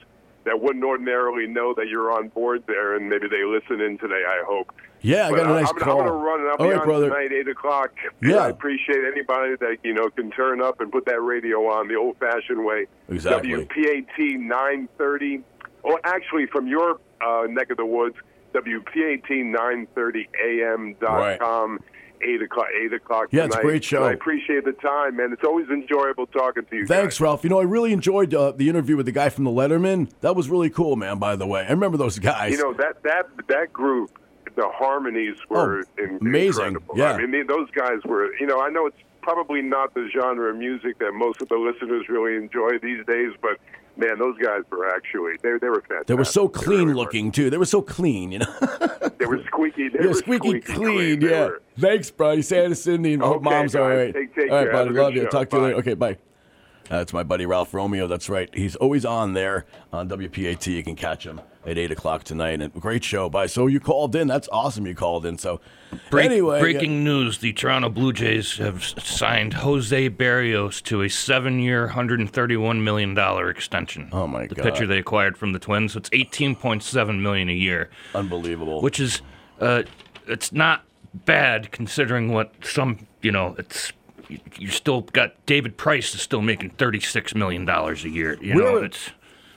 that 0.49 0.59
wouldn't 0.59 0.83
ordinarily 0.83 1.45
know 1.45 1.75
that 1.75 1.87
you're 1.89 2.11
on 2.11 2.29
board 2.29 2.63
there, 2.65 2.95
and 2.95 3.07
maybe 3.07 3.27
they 3.29 3.43
listen 3.43 3.79
in 3.81 3.99
today. 3.99 4.23
I 4.27 4.43
hope. 4.47 4.71
Yeah, 5.01 5.27
I 5.27 5.29
But 5.29 5.35
got 5.37 5.45
a 5.45 5.53
nice 5.53 5.69
I'm, 5.69 5.75
call. 5.77 6.01
I'm 6.01 6.07
going 6.07 6.19
to 6.19 6.25
run, 6.25 6.41
I'll 6.41 6.49
All 6.53 6.57
be 6.57 6.63
right, 6.73 6.79
on 6.81 6.85
brother. 6.87 7.09
tonight, 7.09 7.31
eight 7.31 7.47
o'clock. 7.47 7.91
Yeah. 8.21 8.37
I 8.37 8.49
appreciate 8.49 8.97
anybody 9.05 9.55
that 9.59 9.77
you 9.83 9.93
know 9.93 10.09
can 10.09 10.31
turn 10.31 10.59
up 10.61 10.81
and 10.81 10.91
put 10.91 11.05
that 11.05 11.21
radio 11.21 11.59
on 11.67 11.87
the 11.87 11.95
old-fashioned 11.95 12.65
way. 12.65 12.87
Exactly. 13.09 13.51
WPAT 13.51 14.39
930. 14.39 15.43
Or 15.83 15.99
actually, 16.03 16.47
from 16.47 16.67
your 16.67 16.99
uh, 17.25 17.43
neck 17.47 17.69
of 17.69 17.77
the 17.77 17.85
woods, 17.85 18.15
WPAT 18.53 19.29
930 19.29 20.29
AM 20.43 20.95
dot 20.99 21.39
com. 21.39 21.79
Eight 22.21 22.41
o'clock. 22.41 22.67
Eight 22.79 22.93
o'clock. 22.93 23.27
Yeah, 23.31 23.45
it's 23.45 23.55
a 23.55 23.61
great 23.61 23.83
show. 23.83 24.03
I 24.03 24.11
appreciate 24.13 24.65
the 24.65 24.73
time, 24.73 25.15
man. 25.17 25.31
It's 25.31 25.43
always 25.43 25.67
enjoyable 25.69 26.27
talking 26.27 26.65
to 26.65 26.75
you. 26.75 26.85
Thanks, 26.85 27.15
guys. 27.15 27.21
Ralph. 27.21 27.43
You 27.43 27.49
know, 27.49 27.59
I 27.59 27.63
really 27.63 27.93
enjoyed 27.93 28.33
uh, 28.33 28.51
the 28.51 28.67
interview 28.69 28.97
with 28.97 29.05
the 29.05 29.11
guy 29.11 29.29
from 29.29 29.43
the 29.45 29.51
Lettermen. 29.51 30.09
That 30.21 30.35
was 30.35 30.49
really 30.49 30.69
cool, 30.69 30.95
man. 30.95 31.17
By 31.19 31.35
the 31.35 31.47
way, 31.47 31.65
I 31.65 31.69
remember 31.71 31.97
those 31.97 32.19
guys. 32.19 32.51
You 32.51 32.57
know 32.57 32.73
that 32.73 33.03
that 33.03 33.27
that 33.47 33.71
group, 33.73 34.19
the 34.55 34.67
harmonies 34.69 35.35
were 35.49 35.83
Oh, 35.99 36.03
in, 36.03 36.17
amazing. 36.21 36.65
incredible. 36.65 36.97
Yeah. 36.97 37.13
I 37.13 37.25
mean, 37.25 37.47
those 37.47 37.69
guys 37.71 37.99
were. 38.05 38.35
You 38.37 38.47
know, 38.47 38.59
I 38.61 38.69
know 38.69 38.87
it's 38.87 38.97
probably 39.21 39.61
not 39.61 39.93
the 39.93 40.09
genre 40.13 40.49
of 40.49 40.55
music 40.57 40.97
that 40.99 41.13
most 41.13 41.41
of 41.41 41.49
the 41.49 41.55
listeners 41.57 42.07
really 42.09 42.35
enjoy 42.35 42.79
these 42.81 43.05
days, 43.05 43.33
but 43.41 43.59
man, 43.99 44.17
those 44.17 44.37
guys 44.37 44.61
were 44.71 44.87
actually 44.89 45.33
they 45.43 45.57
they 45.61 45.69
were 45.69 45.81
fantastic. 45.81 46.07
they 46.07 46.13
were 46.15 46.25
so 46.25 46.47
clean 46.47 46.87
were. 46.89 46.95
looking 46.95 47.31
too. 47.31 47.49
They 47.49 47.57
were 47.57 47.65
so 47.65 47.81
clean, 47.81 48.31
you 48.31 48.39
know. 48.39 48.55
They 49.19 49.25
were 49.25 49.43
squeaky. 49.45 49.89
They 49.89 49.99
yeah, 50.01 50.07
were 50.07 50.13
squeaky 50.13 50.59
clean. 50.61 51.19
They 51.19 51.29
yeah. 51.29 51.45
were- 51.45 51.61
Thanks, 51.77 52.09
bro. 52.11 52.31
You 52.31 52.41
say 52.41 52.61
hi 52.63 52.67
to 52.69 52.75
Cindy. 52.75 53.15
Hope 53.15 53.37
Okay, 53.37 53.43
mom's 53.55 53.75
all 53.75 53.87
guys. 53.89 53.97
right. 53.97 54.13
Take- 54.13 54.35
take 54.35 54.51
all 54.51 54.57
right, 54.65 54.71
buddy. 54.71 54.77
Have 54.77 54.87
a 54.87 54.93
good 54.93 55.01
Love 55.03 55.15
you. 55.15 55.21
show. 55.23 55.27
Talk 55.29 55.49
to 55.51 55.55
you 55.57 55.61
later. 55.63 55.75
Okay, 55.77 55.93
bye. 55.93 56.17
That's 56.89 57.13
my 57.13 57.23
buddy 57.23 57.45
Ralph 57.45 57.73
Romeo. 57.73 58.07
That's 58.07 58.29
right. 58.29 58.49
He's 58.53 58.75
always 58.75 59.05
on 59.05 59.33
there 59.33 59.65
on 59.93 60.09
WPAT. 60.09 60.65
You 60.67 60.83
can 60.83 60.95
catch 60.95 61.25
him 61.25 61.39
at 61.65 61.77
eight 61.77 61.91
o'clock 61.91 62.23
tonight. 62.23 62.61
And 62.61 62.73
great 62.73 63.03
show. 63.03 63.29
Bye. 63.29 63.45
So 63.45 63.67
you 63.67 63.79
called 63.79 64.15
in. 64.15 64.27
That's 64.27 64.49
awesome. 64.51 64.87
You 64.87 64.95
called 64.95 65.25
in. 65.25 65.37
So 65.37 65.61
Break- 66.09 66.25
anyway, 66.25 66.59
breaking 66.59 67.03
news: 67.03 67.37
The 67.37 67.53
Toronto 67.53 67.89
Blue 67.89 68.11
Jays 68.11 68.57
have 68.57 68.83
signed 68.83 69.53
Jose 69.53 70.09
Berrios 70.09 70.81
to 70.83 71.03
a 71.03 71.09
seven-year, 71.09 71.89
hundred 71.89 72.19
and 72.19 72.31
thirty-one 72.31 72.83
million 72.83 73.13
dollar 73.13 73.49
extension. 73.49 74.09
Oh, 74.11 74.25
my 74.27 74.47
the 74.47 74.55
God. 74.55 74.65
The 74.65 74.71
pitcher 74.71 74.87
they 74.87 74.97
acquired 74.97 75.37
from 75.37 75.53
the 75.53 75.59
Twins. 75.59 75.93
So 75.93 75.99
It's 75.99 76.09
eighteen 76.11 76.55
point 76.55 76.83
seven 76.83 77.21
million 77.21 77.49
a 77.49 77.53
year, 77.53 77.89
unbelievable. 78.15 78.81
which 78.81 78.99
is, 78.99 79.21
uh, 79.59 79.83
it's 80.27 80.51
not 80.51 80.83
bad 81.25 81.71
considering 81.71 82.31
what 82.31 82.53
some, 82.63 83.07
you 83.21 83.31
know, 83.31 83.55
it's 83.57 83.91
you, 84.29 84.39
you 84.57 84.67
still 84.69 85.01
got 85.01 85.45
David 85.45 85.75
Price 85.77 86.13
is 86.15 86.21
still 86.21 86.41
making 86.41 86.71
thirty 86.71 86.99
six 86.99 87.35
million 87.35 87.65
dollars 87.65 88.05
a 88.05 88.09
year. 88.09 88.37
You 88.41 88.55
know, 88.55 88.73
Where- 88.73 88.83
it's 88.85 89.09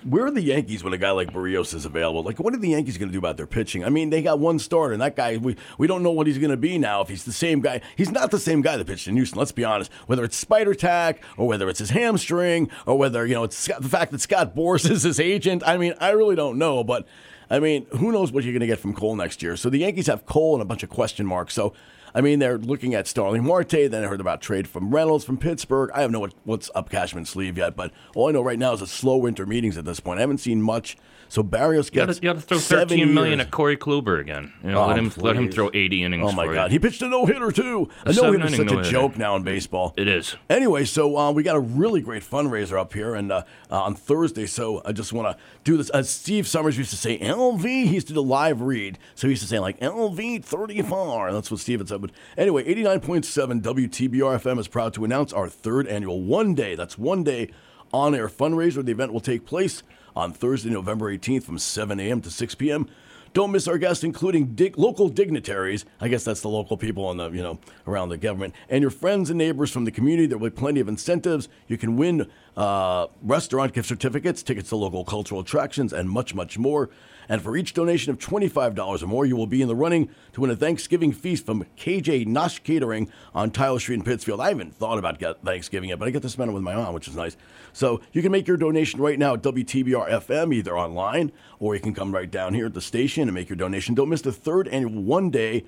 Where 0.05 0.27
are 0.27 0.31
the 0.33 0.43
Yankees 0.43 0.83
when 0.83 0.93
a 0.93 0.99
guy 0.99 1.13
like 1.13 1.33
Berrios 1.33 1.73
is 1.75 1.85
available? 1.85 2.25
Like, 2.25 2.41
what 2.41 2.53
are 2.55 2.59
the 2.59 2.71
Yankees 2.71 2.99
going 2.99 3.09
to 3.09 3.13
do 3.13 3.19
about 3.21 3.37
their 3.37 3.47
pitching? 3.47 3.85
I 3.85 3.89
mean, 3.89 4.11
they 4.11 4.21
got 4.21 4.41
one 4.41 4.59
starter, 4.59 4.93
and 4.93 5.01
that 5.01 5.15
guy, 5.15 5.37
we, 5.37 5.55
we 5.79 5.87
don't 5.87 6.03
know 6.03 6.11
what 6.11 6.27
he's 6.27 6.39
going 6.39 6.51
to 6.51 6.57
be 6.57 6.77
now. 6.77 7.03
If 7.03 7.09
he's 7.09 7.23
the 7.23 7.33
same 7.33 7.61
guy, 7.61 7.83
he's 7.95 8.11
not 8.11 8.33
the 8.33 8.41
same 8.41 8.63
guy 8.63 8.77
that 8.77 8.87
pitched 8.89 9.07
in 9.07 9.15
Houston. 9.15 9.39
Let's 9.39 9.53
be 9.53 9.63
honest. 9.65 9.93
Whether 10.07 10.25
it's 10.25 10.37
spider 10.37 10.75
tack, 10.75 11.23
or 11.37 11.47
whether 11.47 11.69
it's 11.69 11.79
his 11.79 11.91
hamstring, 11.91 12.69
or 12.85 12.99
whether 12.99 13.25
you 13.27 13.35
know 13.35 13.45
it's 13.45 13.67
the 13.67 13.89
fact 13.89 14.11
that 14.11 14.21
Scott 14.21 14.57
Boras 14.57 14.91
is 14.91 15.05
his 15.05 15.21
agent. 15.21 15.63
I 15.65 15.77
mean, 15.77 15.95
I 16.01 16.11
really 16.11 16.35
don't 16.35 16.59
know, 16.59 16.83
but 16.83 17.07
I 17.49 17.61
mean, 17.61 17.87
who 17.93 18.11
knows 18.11 18.33
what 18.33 18.43
you're 18.43 18.55
going 18.55 18.61
to 18.61 18.67
get 18.67 18.81
from 18.81 18.95
Cole 18.95 19.15
next 19.15 19.41
year? 19.41 19.57
So 19.57 19.71
the 19.71 19.79
Yankees 19.79 20.09
have 20.09 20.27
Cole 20.27 20.55
and 20.55 20.63
a 20.63 20.65
bunch 20.67 20.83
of 20.83 20.89
question 20.91 21.27
marks. 21.27 21.55
So. 21.55 21.75
I 22.15 22.21
mean, 22.21 22.39
they're 22.39 22.59
looking 22.59 22.95
at 22.95 23.07
Starling 23.07 23.45
Marte. 23.45 23.71
Then 23.71 24.05
I 24.05 24.07
heard 24.07 24.21
about 24.21 24.41
trade 24.43 24.69
from 24.69 24.91
Reynolds 24.91 25.25
from 25.25 25.39
Pittsburgh. 25.39 25.91
I 25.95 26.01
don't 26.01 26.13
know 26.13 26.21
what, 26.21 26.35
what's 26.45 26.71
up 26.75 26.91
Cashman's 26.91 27.31
sleeve 27.31 27.57
yet, 27.57 27.75
but 27.75 27.91
all 28.15 28.29
I 28.29 28.33
know 28.33 28.43
right 28.43 28.59
now 28.59 28.73
is 28.73 28.83
a 28.83 28.87
slow 28.87 29.17
winter 29.17 29.47
meetings 29.47 29.79
at 29.79 29.85
this 29.85 30.01
point. 30.01 30.19
I 30.19 30.23
haven't 30.23 30.39
seen 30.39 30.61
much. 30.61 30.97
So 31.33 31.43
Berrios 31.43 31.91
gets 31.91 32.17
you 32.17 32.25
got 32.29 32.35
to 32.35 32.43
throw 32.43 32.59
thirteen 32.59 33.15
million 33.15 33.39
years. 33.39 33.47
at 33.47 33.51
Corey 33.51 33.79
Kluber 33.79 34.21
again. 34.21 34.53
You 34.63 34.73
know, 34.73 34.83
Oh, 34.83 34.87
let 34.89 34.99
him 34.99 35.11
let 35.17 35.35
him 35.35 35.51
throw 35.51 35.71
eighty 35.73 36.03
innings. 36.05 36.29
Oh 36.29 36.33
my 36.33 36.45
God, 36.45 36.71
You. 36.71 36.75
he 36.75 36.79
pitched 36.79 37.01
a 37.01 37.09
no 37.09 37.25
hitter 37.25 37.51
too. 37.51 37.89
A 38.05 38.11
A 38.11 38.13
no 38.13 38.33
hitter 38.33 38.45
is 38.45 38.51
such 38.57 38.61
a 38.61 38.65
no-hitter. 38.75 38.91
joke 38.91 39.17
now 39.17 39.35
in 39.37 39.43
baseball. 39.43 39.95
It 39.97 40.09
is. 40.09 40.37
Anyway, 40.51 40.85
so 40.85 41.17
uh, 41.17 41.33
we 41.33 41.43
got 41.43 41.57
a 41.57 41.61
really 41.61 42.03
great 42.03 42.23
fundraiser 42.23 42.79
up 42.79 42.93
here, 42.93 43.15
and 43.15 43.33
uh, 43.33 43.45
uh, 43.71 43.81
on 43.83 43.95
Thursday. 43.95 44.45
So 44.45 44.83
I 44.85 44.93
just 44.93 45.15
want 45.15 45.35
to 45.35 45.43
do 45.65 45.79
this. 45.79 45.89
As 45.89 46.11
Steve 46.11 46.47
Somers 46.47 46.77
used 46.77 46.91
to 46.91 46.97
say, 46.99 47.19
LV. 47.19 47.63
He 47.65 47.95
used 47.95 48.09
to 48.09 48.13
do 48.13 48.21
a 48.21 48.21
live 48.21 48.61
read, 48.61 48.99
so 49.15 49.27
he 49.27 49.31
used 49.33 49.43
to 49.43 49.49
say 49.49 49.59
like 49.59 49.81
LV 49.81 50.45
thirty 50.45 50.83
four. 50.83 51.33
That's 51.33 51.51
what 51.51 51.61
Steve 51.61 51.79
had 51.79 51.89
said. 51.89 52.03
But 52.03 52.11
anyway, 52.37 52.63
eighty 52.67 52.83
nine 52.83 53.01
point 53.01 53.25
seven 53.25 53.63
WTBR 53.63 54.39
FM 54.39 54.59
is 54.59 54.69
proud 54.69 54.93
to 54.93 55.05
announce 55.07 55.33
our 55.33 55.49
third 55.49 55.87
annual 55.87 56.21
one 56.21 56.55
day. 56.55 56.75
That's 56.75 56.99
one 56.99 57.25
day 57.25 57.49
on 57.91 58.15
air 58.15 58.29
fundraiser. 58.29 58.85
The 58.85 58.93
event 58.93 59.15
will 59.15 59.21
take 59.21 59.47
place 59.47 59.83
on 60.15 60.33
Thursday, 60.33 60.71
November 60.71 61.11
eighteenth, 61.11 61.45
from 61.45 61.59
seven 61.59 62.01
a.m. 62.01 62.21
to 62.23 62.31
six 62.31 62.55
p.m. 62.55 62.89
Don't 63.35 63.51
miss 63.51 63.67
our 63.67 63.79
guests, 63.79 64.05
including 64.05 64.55
dig- 64.55 64.77
local 64.77 65.09
dignitaries. 65.09 65.87
I 66.03 66.09
guess 66.09 66.23
that's 66.23 66.43
the 66.43 66.51
local 66.51 66.77
people 66.77 67.07
on 67.07 67.17
the 67.17 67.31
you 67.31 67.43
know 67.43 67.59
around 67.87 68.11
the 68.11 68.19
government 68.19 68.55
and 68.69 68.83
your 68.83 68.91
friends 68.91 69.31
and 69.31 69.39
neighbors 69.39 69.71
from 69.71 69.85
the 69.85 69.91
community. 69.91 70.27
There 70.27 70.37
will 70.37 70.51
be 70.51 70.57
plenty 70.57 70.81
of 70.81 70.89
incentives. 70.89 71.49
You 71.67 71.79
can 71.79 71.97
win 71.97 72.31
uh, 72.57 73.07
restaurant 73.23 73.73
gift 73.73 73.89
certificates, 73.89 74.43
tickets 74.43 74.69
to 74.71 74.77
local 74.77 75.05
cultural 75.05 75.41
attractions, 75.41 75.93
and 75.93 76.09
much 76.11 76.35
much 76.35 76.59
more. 76.59 76.91
And 77.29 77.41
for 77.41 77.57
each 77.57 77.73
donation 77.73 78.11
of 78.11 78.19
$25 78.19 79.03
or 79.03 79.07
more, 79.07 79.25
you 79.25 79.37
will 79.37 79.47
be 79.47 79.63
in 79.63 79.69
the 79.69 79.77
running 79.77 80.11
to 80.33 80.41
win 80.41 80.51
a 80.51 80.57
Thanksgiving 80.57 81.13
feast 81.13 81.47
from 81.47 81.65
KJ 81.79 82.27
Nosh 82.27 82.63
Catering 82.63 83.11
on 83.33 83.51
Tyler 83.51 83.79
Street 83.79 83.95
in 83.95 84.03
Pittsfield. 84.03 84.41
I 84.41 84.49
haven't 84.49 84.75
thought 84.75 84.99
about 84.99 85.21
Thanksgiving 85.45 85.91
yet, 85.91 85.99
but 85.99 86.09
I 86.09 86.11
get 86.11 86.23
to 86.23 86.29
spend 86.29 86.51
it 86.51 86.55
with 86.55 86.65
my 86.65 86.75
mom, 86.75 86.95
which 86.95 87.09
is 87.09 87.17
nice. 87.17 87.37
So 87.73 88.01
you 88.13 88.23
can 88.23 88.33
make 88.33 88.49
your 88.49 88.57
donation 88.57 89.01
right 89.01 89.19
now 89.19 89.35
at 89.35 89.43
WTBR 89.43 90.11
FM, 90.11 90.53
either 90.53 90.77
online 90.77 91.33
or 91.59 91.75
you 91.75 91.81
can 91.81 91.95
come 91.95 92.13
right 92.13 92.31
down 92.31 92.55
here 92.55 92.67
at 92.67 92.75
the 92.75 92.81
station 92.81 93.23
and 93.23 93.35
make 93.35 93.49
your 93.49 93.57
donation. 93.57 93.95
Don't 93.95 94.09
miss 94.09 94.23
the 94.23 94.33
third 94.33 94.67
annual 94.69 95.01
one 95.03 95.31
day 95.31 95.65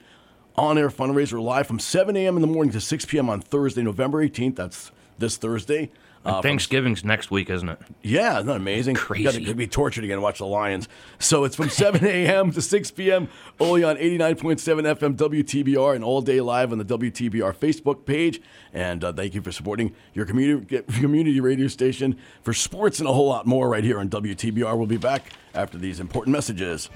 on 0.57 0.77
air 0.77 0.91
fundraiser 0.91 1.41
live 1.41 1.67
from 1.67 1.79
7 1.79 2.17
a.m. 2.17 2.37
in 2.37 2.43
the 2.43 2.49
morning 2.49 2.73
to 2.73 2.81
6 2.81 3.05
p.m. 3.07 3.31
on 3.31 3.41
Thursday, 3.41 3.83
November 3.83 4.27
18th. 4.27 4.57
That's 4.57 4.93
this 5.19 5.37
Thursday. 5.37 5.91
Uh, 6.25 6.33
from 6.33 6.43
Thanksgiving's 6.43 7.05
next 7.05 7.31
week, 7.31 7.51
isn't 7.51 7.69
it? 7.69 7.79
yeah, 8.03 8.35
isn't 8.35 8.47
that 8.47 8.57
amazing? 8.57 8.95
Crazy. 8.95 9.23
You 9.25 9.47
got 9.47 9.49
to 9.49 9.55
be 9.55 9.67
tortured 9.67 10.05
again 10.05 10.17
to 10.17 10.23
watch 10.23 10.39
the 10.39 10.47
Lions. 10.47 10.89
So 11.19 11.45
it's 11.45 11.57
from 11.57 11.69
7 11.71 12.05
a.m. 12.05 12.51
to 12.53 12.63
6 12.63 12.91
p.m. 12.93 13.29
only 13.61 13.85
on 13.85 13.97
89.7 13.97 14.59
FM 14.97 15.17
WTBR 15.17 15.95
and 15.95 16.03
all 16.03 16.23
day 16.23 16.41
live 16.41 16.73
on 16.73 16.79
the 16.79 16.85
WTBR 16.85 17.55
Facebook 17.55 18.07
page. 18.07 18.41
And 18.73 19.05
uh, 19.05 19.13
thank 19.13 19.35
you 19.35 19.43
for 19.43 19.53
supporting 19.53 19.95
your 20.15 20.25
community 20.25 20.83
community 20.83 21.41
radio 21.41 21.69
station 21.69 22.17
for 22.43 22.53
sports 22.55 22.99
and 23.01 23.09
a 23.09 23.13
whole 23.13 23.29
lot 23.29 23.47
more 23.47 23.69
right 23.69 23.85
here 23.85 23.99
on 23.99 24.09
WTBR. 24.09 24.77
We'll 24.77 24.87
be 24.87 24.97
back 24.97 25.33
after 25.55 25.79
these 25.79 26.01
important 26.01 26.33
messages. 26.33 26.89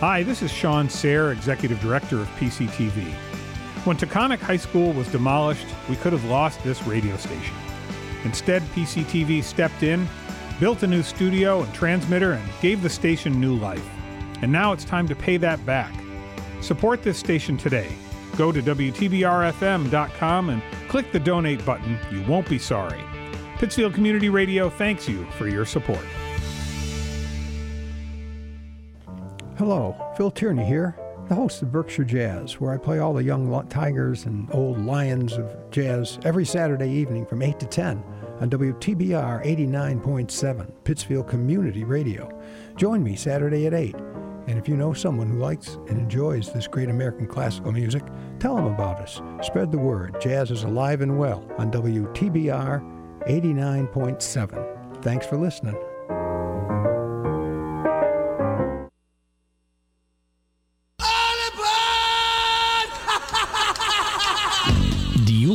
Hi, 0.00 0.22
this 0.22 0.42
is 0.42 0.52
Sean 0.52 0.88
Sayre, 0.90 1.32
Executive 1.32 1.80
Director 1.80 2.20
of 2.20 2.28
PCTV. 2.38 3.12
When 3.84 3.96
Taconic 3.96 4.38
High 4.38 4.56
School 4.56 4.92
was 4.92 5.08
demolished, 5.08 5.66
we 5.88 5.96
could 5.96 6.12
have 6.12 6.24
lost 6.24 6.62
this 6.62 6.82
radio 6.86 7.16
station. 7.16 7.54
Instead, 8.26 8.60
PCTV 8.74 9.42
stepped 9.42 9.84
in, 9.84 10.06
built 10.58 10.82
a 10.82 10.86
new 10.86 11.02
studio 11.02 11.62
and 11.62 11.72
transmitter, 11.72 12.32
and 12.32 12.44
gave 12.60 12.82
the 12.82 12.90
station 12.90 13.40
new 13.40 13.56
life. 13.56 13.88
And 14.42 14.50
now 14.50 14.72
it's 14.72 14.84
time 14.84 15.06
to 15.08 15.14
pay 15.14 15.36
that 15.38 15.64
back. 15.64 15.94
Support 16.60 17.04
this 17.04 17.18
station 17.18 17.56
today. 17.56 17.88
Go 18.36 18.50
to 18.50 18.60
WTBRFM.com 18.60 20.50
and 20.50 20.62
click 20.88 21.12
the 21.12 21.20
donate 21.20 21.64
button. 21.64 21.98
You 22.10 22.22
won't 22.24 22.48
be 22.48 22.58
sorry. 22.58 23.00
Pittsfield 23.58 23.94
Community 23.94 24.28
Radio 24.28 24.68
thanks 24.68 25.08
you 25.08 25.24
for 25.38 25.48
your 25.48 25.64
support. 25.64 26.04
Hello, 29.56 29.96
Phil 30.16 30.32
Tierney 30.32 30.66
here, 30.66 30.96
the 31.28 31.34
host 31.34 31.62
of 31.62 31.72
Berkshire 31.72 32.04
Jazz, 32.04 32.60
where 32.60 32.72
I 32.72 32.76
play 32.76 32.98
all 32.98 33.14
the 33.14 33.22
young 33.22 33.66
tigers 33.68 34.26
and 34.26 34.48
old 34.52 34.84
lions 34.84 35.34
of 35.34 35.70
jazz 35.70 36.18
every 36.24 36.44
Saturday 36.44 36.90
evening 36.90 37.24
from 37.24 37.40
8 37.40 37.58
to 37.60 37.66
10 37.66 38.02
on 38.40 38.50
WTBR 38.50 39.44
89.7, 39.44 40.72
Pittsfield 40.84 41.28
Community 41.28 41.84
Radio. 41.84 42.28
Join 42.76 43.02
me 43.02 43.16
Saturday 43.16 43.66
at 43.66 43.74
8. 43.74 43.94
And 44.46 44.58
if 44.58 44.68
you 44.68 44.76
know 44.76 44.92
someone 44.92 45.28
who 45.28 45.38
likes 45.38 45.74
and 45.88 45.98
enjoys 45.98 46.52
this 46.52 46.68
great 46.68 46.88
American 46.88 47.26
classical 47.26 47.72
music, 47.72 48.02
tell 48.38 48.54
them 48.54 48.66
about 48.66 49.00
us. 49.00 49.20
Spread 49.42 49.72
the 49.72 49.78
word. 49.78 50.20
Jazz 50.20 50.50
is 50.50 50.62
alive 50.64 51.00
and 51.00 51.18
well 51.18 51.44
on 51.58 51.70
WTBR 51.72 53.26
89.7. 53.26 55.02
Thanks 55.02 55.26
for 55.26 55.36
listening. 55.36 55.76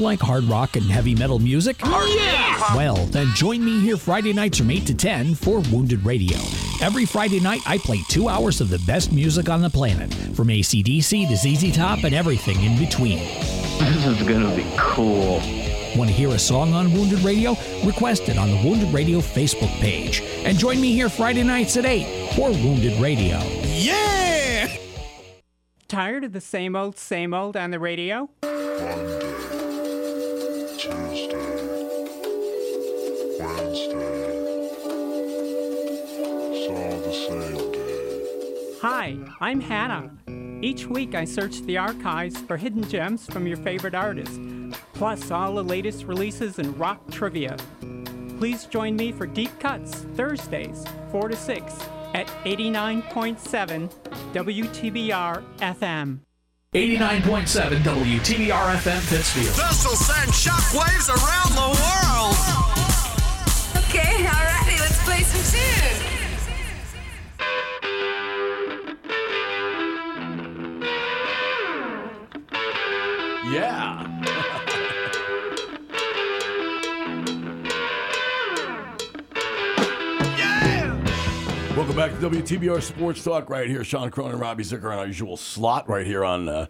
Like 0.02 0.20
hard 0.20 0.44
rock 0.46 0.76
and 0.76 0.86
heavy 0.86 1.16
metal 1.16 1.40
music? 1.40 1.78
Oh, 1.84 2.16
yeah! 2.18 2.76
Well, 2.76 2.96
then 3.08 3.28
join 3.36 3.64
me 3.64 3.80
here 3.80 3.98
Friday 3.98 4.34
nights 4.34 4.58
from 4.58 4.72
8 4.72 4.86
to 4.88 4.96
10 4.96 5.36
for 5.36 5.60
Wounded 5.72 6.04
Radio. 6.06 6.38
Every 6.82 7.06
Friday 7.06 7.40
night, 7.40 7.62
I 7.66 7.78
play 7.78 8.02
two 8.10 8.28
hours 8.28 8.60
of 8.60 8.70
the 8.70 8.80
best 8.80 9.12
music 9.12 9.50
on 9.50 9.62
the 9.62 9.70
planet, 9.70 10.14
from 10.36 10.48
ACDC 10.48 11.28
to 11.30 11.36
ZZ 11.38 11.76
Top 11.76 12.04
and 12.04 12.16
everything 12.16 12.62
in 12.64 12.78
between. 12.78 13.20
This 13.80 14.06
is 14.06 14.28
gonna 14.28 14.56
be 14.56 14.66
cool. 14.78 15.42
Want 15.96 16.10
to 16.10 16.16
hear 16.16 16.30
a 16.30 16.40
song 16.40 16.74
on 16.74 16.94
Wounded 16.94 17.20
Radio? 17.20 17.56
Request 17.86 18.30
it 18.30 18.38
on 18.38 18.50
the 18.50 18.58
Wounded 18.68 18.94
Radio 18.94 19.20
Facebook 19.20 19.72
page. 19.80 20.22
And 20.44 20.58
join 20.58 20.80
me 20.80 20.94
here 20.94 21.10
Friday 21.10 21.44
nights 21.44 21.78
at 21.78 21.86
8 21.86 22.34
for 22.36 22.50
Wounded 22.50 23.00
Radio. 23.02 23.40
Yeah! 23.64 24.78
Tired 25.88 26.24
of 26.24 26.32
the 26.32 26.40
same 26.40 26.76
old, 26.76 26.98
same 26.98 27.34
old 27.34 27.58
on 27.58 27.72
the 27.72 27.80
radio? 27.80 28.30
Hi, 38.82 39.15
I'm 39.39 39.62
Hannah. 39.62 40.10
Each 40.63 40.88
week 40.88 41.13
I 41.13 41.24
search 41.24 41.62
the 41.62 41.78
archives 41.78 42.41
for 42.41 42.58
hidden 42.58 42.84
gems 42.89 43.28
from 43.28 43.46
your 43.46 43.58
favorite 43.58 43.94
artists, 43.94 44.39
plus 44.94 45.30
all 45.30 45.54
the 45.54 45.63
latest 45.63 46.06
releases 46.06 46.58
in 46.58 46.76
rock 46.80 47.00
trivia. 47.12 47.58
Please 48.39 48.65
join 48.65 48.96
me 48.96 49.12
for 49.12 49.28
Deep 49.28 49.52
Cuts 49.60 49.98
Thursdays, 50.15 50.84
4 51.12 51.30
to 51.30 51.36
6 51.36 51.76
at 52.15 52.26
89.7 52.44 53.94
WTBR 54.34 55.44
FM. 55.60 56.20
89.7 56.74 57.84
WTBR 57.84 58.76
FM 58.78 59.10
Pittsfield. 59.10 59.46
This 59.46 59.86
will 59.86 59.96
send 59.96 60.32
shockwaves 60.32 61.08
around 61.08 61.54
the 61.54 61.70
world. 61.78 62.36
Okay, 63.86 64.26
alrighty, 64.26 64.80
let's 64.80 65.04
play 65.04 65.22
some 65.22 65.60
tunes. 65.60 66.11
WTBR 82.22 82.84
Sports 82.84 83.24
Talk 83.24 83.50
right 83.50 83.68
here. 83.68 83.84
Sean 83.84 84.12
Cronin, 84.12 84.34
and 84.34 84.40
Robbie 84.40 84.64
Zucker 84.64 84.92
on 84.92 85.00
our 85.00 85.08
usual 85.08 85.36
slot 85.36 85.90
right 85.90 86.06
here 86.06 86.24
on 86.24 86.48
uh, 86.48 86.68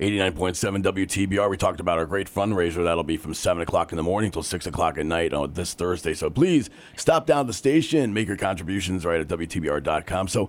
89.7 0.00 0.82
WTBR. 0.82 1.50
We 1.50 1.58
talked 1.58 1.78
about 1.78 1.98
our 1.98 2.06
great 2.06 2.26
fundraiser. 2.26 2.82
That'll 2.82 3.04
be 3.04 3.18
from 3.18 3.34
7 3.34 3.62
o'clock 3.62 3.92
in 3.92 3.96
the 3.96 4.02
morning 4.02 4.30
till 4.30 4.42
6 4.42 4.66
o'clock 4.66 4.96
at 4.96 5.04
night 5.04 5.34
on 5.34 5.52
this 5.52 5.74
Thursday. 5.74 6.14
So 6.14 6.30
please 6.30 6.70
stop 6.96 7.26
down 7.26 7.46
the 7.46 7.52
station, 7.52 8.14
make 8.14 8.28
your 8.28 8.38
contributions 8.38 9.04
right 9.04 9.20
at 9.20 9.28
WTBR.com. 9.28 10.28
So 10.28 10.48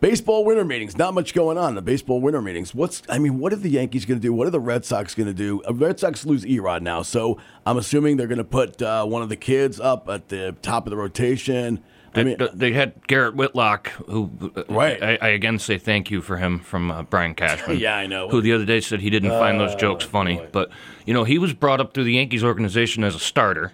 Baseball 0.00 0.44
winter 0.44 0.64
meetings, 0.64 0.96
not 0.96 1.12
much 1.12 1.34
going 1.34 1.58
on. 1.58 1.74
The 1.74 1.82
baseball 1.82 2.20
winter 2.20 2.40
meetings. 2.40 2.72
What's 2.72 3.02
I 3.08 3.18
mean, 3.18 3.40
what 3.40 3.52
are 3.52 3.56
the 3.56 3.70
Yankees 3.70 4.04
going 4.04 4.20
to 4.20 4.22
do? 4.22 4.32
What 4.32 4.46
are 4.46 4.50
the 4.50 4.60
Red 4.60 4.84
Sox 4.84 5.12
going 5.12 5.26
to 5.26 5.34
do? 5.34 5.60
Uh, 5.66 5.74
Red 5.74 5.98
Sox 5.98 6.24
lose 6.24 6.44
Erod 6.44 6.82
now, 6.82 7.02
so 7.02 7.40
I'm 7.66 7.78
assuming 7.78 8.16
they're 8.16 8.28
going 8.28 8.38
to 8.38 8.44
put 8.44 8.80
uh, 8.80 9.04
one 9.06 9.22
of 9.22 9.28
the 9.28 9.36
kids 9.36 9.80
up 9.80 10.08
at 10.08 10.28
the 10.28 10.54
top 10.62 10.86
of 10.86 10.90
the 10.90 10.96
rotation. 10.96 11.82
I 12.14 12.22
mean, 12.24 12.36
They- 12.38 12.48
they 12.54 12.72
had 12.72 12.94
Garrett 13.06 13.34
Whitlock, 13.36 13.88
who 14.08 14.30
Right. 14.68 15.02
I, 15.02 15.18
I 15.20 15.28
again 15.28 15.58
say 15.58 15.78
thank 15.78 16.10
you 16.10 16.20
for 16.22 16.36
him 16.38 16.58
from 16.58 16.90
uh, 16.90 17.02
Brian 17.02 17.34
Cashman. 17.34 17.78
Yeah, 17.80 17.96
I 17.96 18.06
know. 18.06 18.28
Who 18.28 18.40
the 18.40 18.52
other 18.52 18.64
day 18.64 18.80
said 18.80 19.00
he 19.00 19.10
didn't 19.10 19.30
find 19.30 19.60
those 19.60 19.74
Oh, 19.74 19.78
jokes 19.78 20.04
funny, 20.04 20.40
but 20.52 20.70
you 21.06 21.14
know 21.14 21.24
he 21.24 21.38
was 21.38 21.52
brought 21.52 21.80
up 21.80 21.94
through 21.94 22.04
the 22.04 22.14
Yankees 22.14 22.42
organization 22.42 23.04
as 23.04 23.14
a 23.14 23.18
starter, 23.20 23.72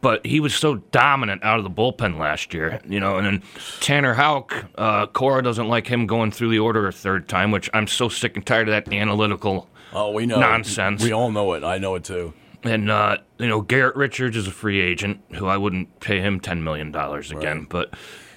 but 0.00 0.24
he 0.26 0.40
was 0.40 0.54
so 0.54 0.76
dominant 0.90 1.42
out 1.44 1.58
of 1.58 1.64
the 1.64 1.70
bullpen 1.70 2.18
last 2.18 2.52
year. 2.54 2.80
You 2.88 2.98
know, 3.00 3.18
and 3.18 3.26
then 3.26 3.42
Tanner 3.80 4.14
Houck, 4.14 4.66
uh, 4.76 5.06
Cora 5.06 5.42
doesn't 5.42 5.68
like 5.68 5.86
him 5.86 6.06
going 6.06 6.30
through 6.30 6.50
the 6.50 6.58
order 6.58 6.86
a 6.88 6.92
third 6.92 7.28
time, 7.28 7.50
which 7.50 7.68
I'm 7.74 7.86
so 7.86 8.08
sick 8.08 8.36
and 8.36 8.44
tired 8.46 8.68
of 8.68 8.72
that 8.84 8.92
analytical 8.92 9.68
oh, 9.92 10.10
we 10.12 10.26
know 10.26 10.38
nonsense. 10.40 11.02
We 11.02 11.12
all 11.12 11.30
know 11.30 11.52
it. 11.54 11.62
I 11.64 11.78
know 11.78 11.94
it 11.94 12.04
too. 12.04 12.32
And 12.62 12.90
uh, 12.90 13.18
you 13.38 13.48
know, 13.48 13.60
Garrett 13.60 13.96
Richards 13.96 14.36
is 14.36 14.46
a 14.46 14.50
free 14.52 14.80
agent 14.80 15.20
who 15.34 15.46
I 15.46 15.56
wouldn't 15.56 16.00
pay 16.00 16.20
him 16.20 16.40
ten 16.40 16.64
million 16.64 16.90
dollars 16.92 17.30
again. 17.30 17.66
But 17.68 17.94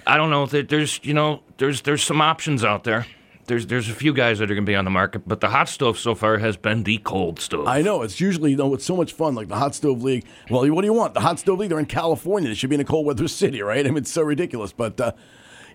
I 0.07 0.17
don't 0.17 0.29
know. 0.29 0.45
There- 0.45 0.63
There's 0.63 0.99
you 1.03 1.13
know, 1.13 1.41
there's 1.57 1.81
there's 1.81 2.03
some 2.03 2.21
options 2.21 2.63
out 2.63 2.83
there. 2.83 3.05
There's 3.47 3.65
there's 3.65 3.89
a 3.89 3.93
few 3.95 4.13
guys 4.13 4.37
that 4.37 4.51
are 4.51 4.53
going 4.53 4.65
to 4.65 4.69
be 4.69 4.75
on 4.75 4.85
the 4.85 4.91
market, 4.91 5.27
but 5.27 5.39
the 5.41 5.49
hot 5.49 5.67
stove 5.69 5.97
so 5.97 6.13
far 6.13 6.37
has 6.37 6.55
been 6.55 6.83
the 6.83 6.99
cold 6.99 7.39
stove. 7.39 7.67
I 7.67 7.81
know 7.81 8.03
it's 8.03 8.21
usually 8.21 8.51
you 8.51 8.57
know 8.57 8.75
it's 8.75 8.85
so 8.85 8.95
much 8.95 9.13
fun 9.13 9.33
like 9.33 9.47
the 9.47 9.55
hot 9.55 9.73
stove 9.73 10.03
league. 10.03 10.25
Well, 10.51 10.69
what 10.71 10.81
do 10.81 10.85
you 10.87 10.93
want? 10.93 11.15
The 11.15 11.21
hot 11.21 11.39
stove 11.39 11.57
league? 11.57 11.69
They're 11.69 11.79
in 11.79 11.87
California. 11.87 12.47
They 12.49 12.53
should 12.55 12.69
be 12.69 12.75
in 12.75 12.81
a 12.81 12.85
cold 12.85 13.07
weather 13.07 13.27
city, 13.41 13.63
right? 13.63 13.83
I 13.83 13.89
mean, 13.89 13.97
it's 13.97 14.11
so 14.11 14.21
ridiculous. 14.21 14.71
But 14.71 15.01
uh, 15.01 15.13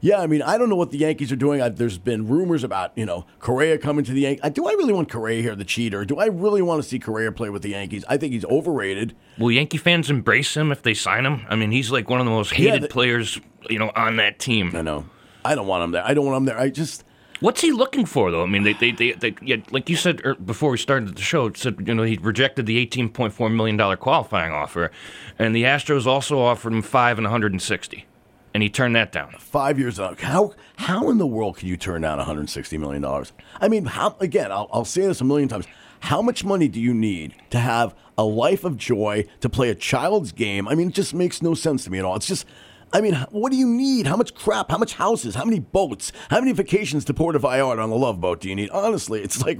yeah, 0.04 0.20
I 0.20 0.26
mean, 0.26 0.42
I 0.42 0.58
don't 0.58 0.68
know 0.68 0.76
what 0.76 0.90
the 0.90 0.98
Yankees 0.98 1.32
are 1.32 1.36
doing. 1.36 1.62
I, 1.62 1.70
there's 1.70 1.96
been 1.96 2.28
rumors 2.28 2.62
about 2.62 2.92
you 2.94 3.06
know 3.06 3.24
Correa 3.38 3.78
coming 3.78 4.04
to 4.04 4.12
the 4.12 4.20
Yankees. 4.20 4.50
Do 4.52 4.66
I 4.66 4.72
really 4.72 4.92
want 4.92 5.10
Correa 5.10 5.40
here, 5.40 5.56
the 5.56 5.64
cheater? 5.64 6.04
Do 6.04 6.18
I 6.18 6.26
really 6.26 6.60
want 6.60 6.82
to 6.82 6.86
see 6.88 6.98
Correa 6.98 7.32
play 7.32 7.48
with 7.48 7.62
the 7.62 7.70
Yankees? 7.70 8.04
I 8.06 8.18
think 8.18 8.34
he's 8.34 8.44
overrated. 8.44 9.16
Will 9.38 9.50
Yankee 9.50 9.78
fans 9.78 10.10
embrace 10.10 10.54
him 10.54 10.70
if 10.70 10.82
they 10.82 10.92
sign 10.92 11.24
him? 11.24 11.46
I 11.48 11.56
mean, 11.56 11.70
he's 11.70 11.90
like 11.90 12.10
one 12.10 12.20
of 12.20 12.26
the 12.26 12.32
most 12.32 12.52
Yeah, 12.52 12.72
hated 12.72 12.82
the- 12.82 12.88
players 12.88 13.40
you 13.70 13.78
know 13.78 13.90
on 13.96 14.16
that 14.16 14.38
team. 14.38 14.76
I 14.76 14.82
know. 14.82 15.06
I 15.42 15.54
don't 15.54 15.66
want 15.66 15.84
him 15.84 15.90
there. 15.92 16.04
I 16.04 16.12
don't 16.12 16.26
want 16.26 16.36
him 16.36 16.44
there. 16.44 16.58
I 16.58 16.68
just. 16.68 17.02
What's 17.40 17.60
he 17.62 17.72
looking 17.72 18.06
for, 18.06 18.30
though? 18.30 18.42
I 18.42 18.46
mean, 18.46 18.62
they, 18.62 18.72
they, 18.74 18.92
they, 18.92 19.12
they 19.12 19.34
yeah, 19.42 19.56
like 19.70 19.90
you 19.90 19.96
said 19.96 20.22
er, 20.24 20.34
before 20.34 20.70
we 20.70 20.78
started 20.78 21.16
the 21.16 21.22
show, 21.22 21.52
said 21.52 21.82
you 21.86 21.94
know 21.94 22.02
he 22.04 22.16
rejected 22.18 22.66
the 22.66 22.76
eighteen 22.78 23.08
point 23.08 23.32
four 23.32 23.48
million 23.48 23.76
dollar 23.76 23.96
qualifying 23.96 24.52
offer, 24.52 24.90
and 25.38 25.54
the 25.54 25.64
Astros 25.64 26.06
also 26.06 26.38
offered 26.40 26.72
him 26.72 26.82
five 26.82 27.18
and 27.18 27.24
one 27.24 27.32
hundred 27.32 27.52
and 27.52 27.60
sixty, 27.60 28.06
and 28.54 28.62
he 28.62 28.70
turned 28.70 28.94
that 28.94 29.10
down. 29.10 29.32
Five 29.38 29.78
years 29.78 29.98
out. 29.98 30.20
How 30.20 30.54
how 30.76 31.10
in 31.10 31.18
the 31.18 31.26
world 31.26 31.58
can 31.58 31.68
you 31.68 31.76
turn 31.76 32.02
down 32.02 32.18
160 32.18 32.78
million 32.78 33.02
dollars? 33.02 33.32
I 33.60 33.68
mean, 33.68 33.84
how 33.84 34.16
again? 34.20 34.52
I'll, 34.52 34.70
I'll 34.72 34.84
say 34.84 35.02
this 35.02 35.20
a 35.20 35.24
million 35.24 35.48
times. 35.48 35.66
How 36.00 36.22
much 36.22 36.44
money 36.44 36.68
do 36.68 36.80
you 36.80 36.94
need 36.94 37.34
to 37.50 37.58
have 37.58 37.94
a 38.16 38.24
life 38.24 38.62
of 38.64 38.76
joy 38.76 39.24
to 39.40 39.48
play 39.48 39.70
a 39.70 39.74
child's 39.74 40.32
game? 40.32 40.68
I 40.68 40.74
mean, 40.74 40.88
it 40.88 40.94
just 40.94 41.14
makes 41.14 41.42
no 41.42 41.54
sense 41.54 41.84
to 41.84 41.90
me 41.90 41.98
at 41.98 42.04
all. 42.04 42.16
It's 42.16 42.26
just. 42.26 42.46
I 42.92 43.00
mean, 43.00 43.14
what 43.32 43.50
do 43.50 43.58
you 43.58 43.66
need? 43.66 44.06
How 44.06 44.14
much 44.16 44.36
crap? 44.36 44.70
How 44.70 44.78
much 44.78 44.94
houses? 44.94 45.34
How 45.34 45.44
many 45.44 45.58
boats? 45.58 46.12
How 46.30 46.38
many 46.38 46.52
vacations 46.52 47.04
to 47.06 47.14
Puerto 47.14 47.40
Vallarta 47.40 47.82
on 47.82 47.90
the 47.90 47.96
Love 47.96 48.20
Boat 48.20 48.40
do 48.40 48.48
you 48.48 48.54
need? 48.54 48.70
Honestly, 48.70 49.20
it's 49.20 49.42
like. 49.42 49.58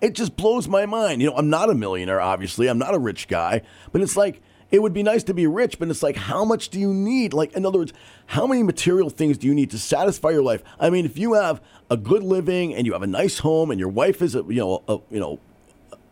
It 0.00 0.14
just 0.14 0.36
blows 0.36 0.66
my 0.66 0.84
mind. 0.84 1.22
You 1.22 1.30
know, 1.30 1.36
I'm 1.36 1.50
not 1.50 1.70
a 1.70 1.74
millionaire, 1.74 2.20
obviously. 2.20 2.66
I'm 2.66 2.78
not 2.78 2.94
a 2.94 2.98
rich 2.98 3.28
guy, 3.28 3.62
but 3.92 4.00
it's 4.00 4.16
like 4.16 4.42
it 4.70 4.82
would 4.82 4.92
be 4.92 5.02
nice 5.02 5.22
to 5.24 5.34
be 5.34 5.46
rich, 5.46 5.78
but 5.78 5.88
it's 5.88 6.02
like, 6.02 6.16
how 6.16 6.44
much 6.44 6.68
do 6.68 6.78
you 6.78 6.92
need? 6.92 7.32
Like, 7.32 7.52
in 7.54 7.64
other 7.64 7.78
words, 7.78 7.92
how 8.26 8.46
many 8.46 8.62
material 8.62 9.08
things 9.08 9.38
do 9.38 9.46
you 9.46 9.54
need 9.54 9.70
to 9.70 9.78
satisfy 9.78 10.30
your 10.30 10.42
life? 10.42 10.62
I 10.78 10.90
mean, 10.90 11.06
if 11.06 11.16
you 11.16 11.34
have 11.34 11.62
a 11.90 11.96
good 11.96 12.22
living 12.22 12.74
and 12.74 12.86
you 12.86 12.92
have 12.92 13.02
a 13.02 13.06
nice 13.06 13.38
home 13.38 13.70
and 13.70 13.80
your 13.80 13.88
wife 13.88 14.20
is, 14.20 14.34
a, 14.34 14.42
you 14.42 14.56
know, 14.56 14.82
a, 14.86 14.98
you 15.10 15.20
know, 15.20 15.38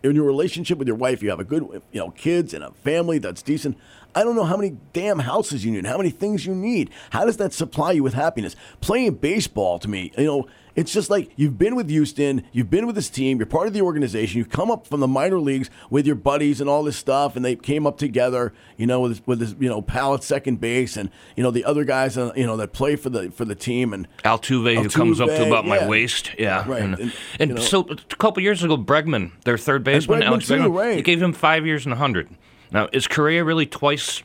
in 0.03 0.15
your 0.15 0.25
relationship 0.25 0.79
with 0.79 0.89
your 0.89 0.97
wife, 0.97 1.23
you 1.23 1.31
have 1.31 1.41
a 1.41 1.45
good, 1.45 1.83
you 1.93 2.01
know, 2.01 2.11
kids 2.11 2.55
and 2.55 2.65
a 2.65 2.71
family 2.71 3.19
that's 3.19 3.43
decent. 3.43 3.77
I 4.15 4.25
don't 4.25 4.37
know 4.37 4.45
how 4.45 4.57
many 4.57 4.79
damn 4.95 5.19
houses 5.19 5.65
you 5.65 5.73
need, 5.73 5.85
how 5.85 5.99
many 5.99 6.11
things 6.11 6.47
you 6.47 6.55
need. 6.55 6.91
How 7.11 7.27
does 7.27 7.37
that 7.37 7.53
supply 7.53 7.93
you 7.93 8.03
with 8.03 8.15
happiness? 8.15 8.57
Playing 8.81 9.17
baseball 9.17 9.79
to 9.79 9.89
me, 9.89 10.13
you 10.17 10.25
know, 10.25 10.49
it's 10.77 10.93
just 10.93 11.11
like 11.11 11.31
you've 11.37 11.59
been 11.59 11.75
with 11.75 11.89
Houston, 11.89 12.45
you've 12.53 12.71
been 12.71 12.87
with 12.87 12.95
this 12.95 13.09
team, 13.09 13.39
you're 13.39 13.47
part 13.47 13.67
of 13.67 13.73
the 13.73 13.81
organization, 13.81 14.39
you've 14.39 14.51
come 14.51 14.71
up 14.71 14.87
from 14.87 15.01
the 15.01 15.09
minor 15.09 15.41
leagues 15.41 15.71
with 15.91 16.07
your 16.07 16.15
buddies 16.15 16.61
and 16.61 16.71
all 16.71 16.83
this 16.83 16.97
stuff, 16.97 17.35
and 17.35 17.45
they 17.45 17.57
came 17.57 17.87
up 17.87 17.97
together, 17.99 18.53
you 18.77 18.87
know, 18.87 19.01
with 19.01 19.27
with 19.27 19.41
this, 19.41 19.55
you 19.59 19.69
know, 19.69 19.83
pal 19.83 20.15
at 20.15 20.23
second 20.23 20.61
base, 20.61 20.97
and 20.97 21.11
you 21.35 21.43
know 21.43 21.51
the 21.51 21.65
other 21.65 21.85
guys, 21.85 22.17
uh, 22.19 22.33
you 22.37 22.47
know, 22.47 22.57
that 22.57 22.73
play 22.73 22.95
for 22.95 23.11
the 23.11 23.31
for 23.31 23.45
the 23.45 23.55
team, 23.55 23.93
and 23.93 24.07
Altuve, 24.25 24.83
who 24.83 24.89
comes 24.89 25.21
up 25.21 25.29
to 25.29 25.47
about 25.47 25.65
yeah. 25.65 25.71
my 25.71 25.89
waist, 25.89 26.31
yeah, 26.39 26.69
Right, 26.69 26.83
And, 26.83 26.99
and, 26.99 27.13
and 27.41 27.51
you 27.51 27.57
know- 27.57 27.63
so 27.63 27.81
a 27.89 27.97
couple 28.17 28.43
years 28.43 28.63
ago, 28.63 28.77
Bregman, 28.77 29.33
their 29.45 29.59
third 29.59 29.83
baseman, 29.83 30.21
Bregman 30.21 30.25
Alex 30.25 30.49
too, 30.49 30.55
Bregman, 30.55 30.77
right. 30.77 30.97
he 30.97 31.03
gave 31.03 31.23
him 31.23 31.33
five 31.33 31.67
years 31.67 31.87
and 31.87 31.93
a 31.93 31.97
hundred. 31.97 32.29
Now, 32.71 32.89
is 32.93 33.07
Correa 33.07 33.45
really 33.45 33.67
twice 33.67 34.23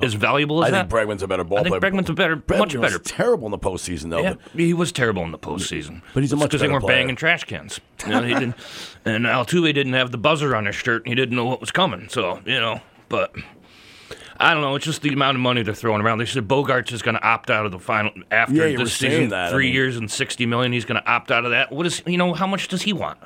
as 0.00 0.14
valuable 0.14 0.64
as 0.64 0.70
that. 0.70 0.74
I 0.76 0.82
that? 0.84 0.90
think 0.90 1.08
Bregman's 1.10 1.22
a 1.22 1.28
better 1.28 1.44
ball 1.44 1.58
I 1.58 1.62
think 1.62 1.78
player. 1.78 1.92
Bregman's 1.92 2.10
a 2.10 2.12
better, 2.14 2.36
Bregman 2.36 2.58
much 2.58 2.74
was 2.76 2.92
better. 2.92 2.98
Terrible 3.02 3.46
in 3.46 3.50
the 3.50 3.58
postseason 3.58 4.10
though. 4.10 4.22
Yeah, 4.22 4.34
but- 4.34 4.60
he 4.60 4.72
was 4.74 4.92
terrible 4.92 5.22
in 5.24 5.30
the 5.32 5.38
postseason. 5.38 6.02
But 6.14 6.22
he's 6.22 6.32
a 6.32 6.36
much 6.36 6.48
because 6.50 6.60
they 6.60 6.66
better 6.66 6.72
weren't 6.74 6.84
player. 6.84 6.96
banging 6.98 7.16
trash 7.16 7.44
cans. 7.44 7.80
You 8.06 8.12
know, 8.12 8.22
he 8.22 8.34
didn't, 8.34 8.54
and 9.04 9.24
Altuve 9.26 9.72
didn't 9.74 9.92
have 9.94 10.10
the 10.12 10.18
buzzer 10.18 10.54
on 10.56 10.66
his 10.66 10.74
shirt. 10.76 11.02
and 11.02 11.08
He 11.08 11.14
didn't 11.14 11.36
know 11.36 11.44
what 11.44 11.60
was 11.60 11.70
coming. 11.70 12.08
So 12.08 12.40
you 12.46 12.58
know, 12.60 12.80
but 13.08 13.34
I 14.38 14.54
don't 14.54 14.62
know. 14.62 14.74
It's 14.74 14.84
just 14.84 15.02
the 15.02 15.10
amount 15.12 15.36
of 15.36 15.40
money 15.40 15.62
they're 15.62 15.74
throwing 15.74 16.00
around. 16.02 16.18
They 16.18 16.24
said 16.26 16.48
Bogaerts 16.48 16.92
is 16.92 17.02
going 17.02 17.14
to 17.16 17.22
opt 17.22 17.50
out 17.50 17.64
of 17.66 17.72
the 17.72 17.78
final 17.78 18.12
after 18.30 18.68
you 18.68 18.78
were 18.78 18.84
this 18.84 18.94
saying 18.94 19.12
season. 19.12 19.28
that. 19.30 19.48
I 19.48 19.50
Three 19.52 19.66
mean- 19.66 19.74
years 19.74 19.96
and 19.96 20.10
sixty 20.10 20.46
million. 20.46 20.72
He's 20.72 20.84
going 20.84 21.00
to 21.00 21.08
opt 21.08 21.30
out 21.30 21.44
of 21.44 21.50
that. 21.52 21.70
What 21.70 21.86
is 21.86 22.02
you 22.06 22.18
know? 22.18 22.34
How 22.34 22.46
much 22.46 22.68
does 22.68 22.82
he 22.82 22.92
want? 22.92 23.18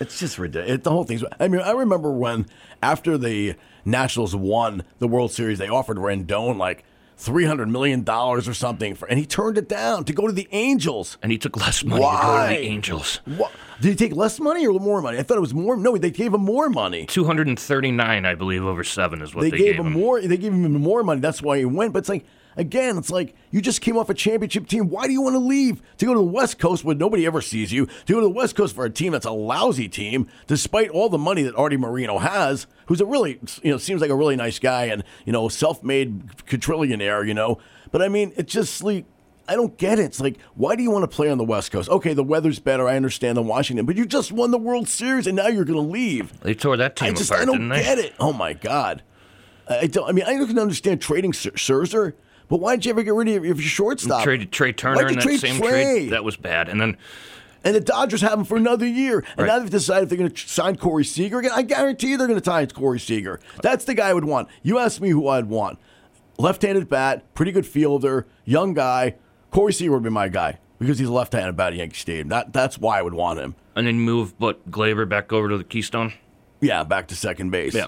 It's 0.00 0.18
just 0.18 0.38
ridiculous. 0.38 0.76
It, 0.78 0.82
the 0.84 0.90
whole 0.90 1.04
thing's. 1.04 1.22
I 1.38 1.46
mean, 1.48 1.60
I 1.60 1.72
remember 1.72 2.10
when 2.10 2.46
after 2.82 3.16
the 3.18 3.54
Nationals 3.84 4.34
won 4.34 4.84
the 4.98 5.08
World 5.08 5.32
Series, 5.32 5.58
they 5.58 5.68
offered 5.68 5.96
Rendon 5.96 6.56
like 6.58 6.84
three 7.16 7.44
hundred 7.44 7.68
million 7.68 8.02
dollars 8.02 8.48
or 8.48 8.54
something 8.54 8.94
for, 8.94 9.06
and 9.06 9.18
he 9.18 9.24
turned 9.26 9.56
it 9.56 9.68
down 9.68 10.04
to 10.04 10.12
go 10.12 10.26
to 10.26 10.32
the 10.32 10.48
Angels. 10.52 11.18
And 11.22 11.30
he 11.30 11.38
took 11.38 11.56
less 11.56 11.84
money 11.84 12.02
Why? 12.02 12.16
to 12.16 12.26
go 12.26 12.42
to 12.42 12.60
the 12.60 12.68
Angels. 12.68 13.20
What? 13.24 13.52
Did 13.80 13.88
he 13.90 13.94
take 13.96 14.14
less 14.16 14.38
money 14.38 14.66
or 14.66 14.78
more 14.78 15.02
money? 15.02 15.18
I 15.18 15.22
thought 15.22 15.36
it 15.36 15.40
was 15.40 15.54
more. 15.54 15.76
No, 15.76 15.96
they 15.96 16.10
gave 16.10 16.32
him 16.34 16.44
more 16.44 16.68
money. 16.68 17.06
Two 17.06 17.24
hundred 17.24 17.48
and 17.48 17.58
thirty-nine, 17.58 18.24
I 18.24 18.34
believe, 18.34 18.64
over 18.64 18.84
seven 18.84 19.22
is 19.22 19.34
what 19.34 19.42
They, 19.42 19.50
they, 19.50 19.58
gave, 19.58 19.76
him 19.76 19.92
more. 19.92 20.20
They 20.20 20.36
gave 20.36 20.52
him 20.52 20.72
more 20.72 21.02
money. 21.02 21.20
That's 21.20 21.42
why 21.42 21.58
he 21.58 21.64
went. 21.64 21.92
But 21.92 22.00
it's 22.00 22.08
like 22.08 22.24
again, 22.56 22.98
it's 22.98 23.10
like 23.10 23.34
you 23.50 23.60
just 23.60 23.80
came 23.80 23.96
off 23.96 24.08
a 24.10 24.14
championship 24.14 24.66
team. 24.66 24.88
Why 24.88 25.06
do 25.06 25.12
you 25.12 25.20
want 25.22 25.34
to 25.34 25.38
leave 25.40 25.82
to 25.98 26.06
go 26.06 26.12
to 26.14 26.18
the 26.18 26.24
West 26.24 26.58
Coast 26.58 26.84
where 26.84 26.94
nobody 26.96 27.26
ever 27.26 27.40
sees 27.40 27.72
you? 27.72 27.86
To 27.86 28.12
go 28.12 28.20
to 28.20 28.26
the 28.26 28.30
West 28.30 28.56
Coast 28.56 28.74
for 28.74 28.84
a 28.84 28.90
team 28.90 29.12
that's 29.12 29.26
a 29.26 29.30
lousy 29.32 29.88
team, 29.88 30.28
despite 30.46 30.90
all 30.90 31.08
the 31.08 31.18
money 31.18 31.42
that 31.42 31.54
Artie 31.56 31.76
Moreno 31.76 32.18
has, 32.18 32.66
who's 32.86 33.00
a 33.00 33.06
really 33.06 33.38
you 33.62 33.70
know 33.70 33.78
seems 33.78 34.00
like 34.00 34.10
a 34.10 34.16
really 34.16 34.36
nice 34.36 34.58
guy 34.58 34.84
and 34.86 35.04
you 35.24 35.32
know 35.32 35.48
self-made 35.48 36.26
quadrillionaire. 36.46 37.26
You 37.26 37.34
know, 37.34 37.58
but 37.90 38.02
I 38.02 38.08
mean, 38.08 38.32
it's 38.36 38.52
just 38.52 38.82
like. 38.82 39.04
I 39.48 39.56
don't 39.56 39.76
get 39.76 39.98
it. 39.98 40.04
It's 40.04 40.20
like, 40.20 40.40
why 40.54 40.76
do 40.76 40.84
you 40.84 40.90
want 40.92 41.02
to 41.02 41.08
play 41.14 41.28
on 41.28 41.36
the 41.36 41.44
West 41.44 41.72
Coast? 41.72 41.88
Okay, 41.90 42.14
the 42.14 42.22
weather's 42.22 42.60
better. 42.60 42.86
I 42.86 42.94
understand 42.94 43.36
than 43.36 43.48
Washington, 43.48 43.84
but 43.86 43.96
you 43.96 44.06
just 44.06 44.30
won 44.30 44.52
the 44.52 44.56
World 44.56 44.88
Series 44.88 45.26
and 45.26 45.34
now 45.34 45.48
you're 45.48 45.64
going 45.64 45.84
to 45.84 45.92
leave. 45.92 46.38
They 46.42 46.54
tore 46.54 46.76
that 46.76 46.94
team 46.94 47.08
I 47.08 47.12
just 47.12 47.28
apart, 47.28 47.42
I 47.42 47.44
don't 47.46 47.54
didn't 47.56 47.68
they? 47.70 47.82
get 47.82 47.98
it. 47.98 48.14
Oh 48.20 48.32
my 48.32 48.52
god, 48.52 49.02
I 49.68 49.88
don't. 49.88 50.08
I 50.08 50.12
mean, 50.12 50.24
I 50.26 50.36
can 50.46 50.58
understand 50.60 51.00
trading 51.02 51.32
Scher- 51.32 51.54
Scherzer, 51.54 52.12
but 52.52 52.60
why 52.60 52.74
didn't 52.74 52.84
you 52.84 52.90
ever 52.90 53.02
get 53.02 53.14
rid 53.14 53.28
of 53.28 53.44
your, 53.46 53.56
shortstop? 53.56 54.22
Traded 54.24 54.52
Trey 54.52 54.74
Turner 54.74 55.08
in 55.08 55.14
that 55.14 55.22
trade 55.22 55.40
same 55.40 55.56
Trey? 55.58 55.70
trade. 55.70 56.10
That 56.12 56.22
was 56.22 56.36
bad. 56.36 56.68
And 56.68 56.78
then 56.78 56.98
And 57.64 57.74
the 57.74 57.80
Dodgers 57.80 58.20
have 58.20 58.38
him 58.38 58.44
for 58.44 58.58
another 58.58 58.86
year. 58.86 59.20
And 59.38 59.38
Right. 59.38 59.46
now 59.46 59.58
they've 59.60 59.70
decided 59.70 60.02
if 60.02 60.08
they're 60.10 60.18
going 60.18 60.30
to 60.30 60.48
sign 60.48 60.76
Corey 60.76 61.04
Seager 61.04 61.38
again. 61.38 61.52
I 61.54 61.62
guarantee 61.62 62.08
you 62.10 62.18
they're 62.18 62.26
going 62.26 62.38
to 62.38 62.44
sign 62.44 62.66
Corey 62.68 63.00
Seager. 63.00 63.40
That's 63.62 63.86
the 63.86 63.94
guy 63.94 64.10
I 64.10 64.12
would 64.12 64.26
want. 64.26 64.48
You 64.62 64.78
ask 64.78 65.00
me 65.00 65.08
who 65.08 65.28
I'd 65.28 65.46
want. 65.46 65.78
Left-handed 66.38 66.90
bat, 66.90 67.32
pretty 67.32 67.52
good 67.52 67.64
fielder, 67.66 68.26
young 68.44 68.74
guy. 68.74 69.14
Corey 69.50 69.72
Seager 69.72 69.92
would 69.92 70.02
be 70.02 70.10
my 70.10 70.28
guy 70.28 70.58
because 70.78 70.98
he's 70.98 71.08
a 71.08 71.12
left-handed 71.12 71.56
bat 71.56 71.72
at 71.72 71.78
Yankee 71.78 71.96
Stadium. 71.96 72.28
That, 72.28 72.52
that's 72.52 72.76
why 72.78 72.98
I 72.98 73.02
would 73.02 73.14
want 73.14 73.38
him. 73.38 73.54
and 73.76 73.86
then 73.86 73.98
move 74.00 74.38
but 74.38 74.70
Gleyber 74.70 75.08
back 75.08 75.32
over 75.32 75.48
to 75.48 75.56
the 75.56 75.64
Keystone. 75.64 76.12
Yeah, 76.60 76.84
back 76.84 77.08
to 77.08 77.16
second 77.16 77.48
base. 77.50 77.74
Yeah. 77.74 77.86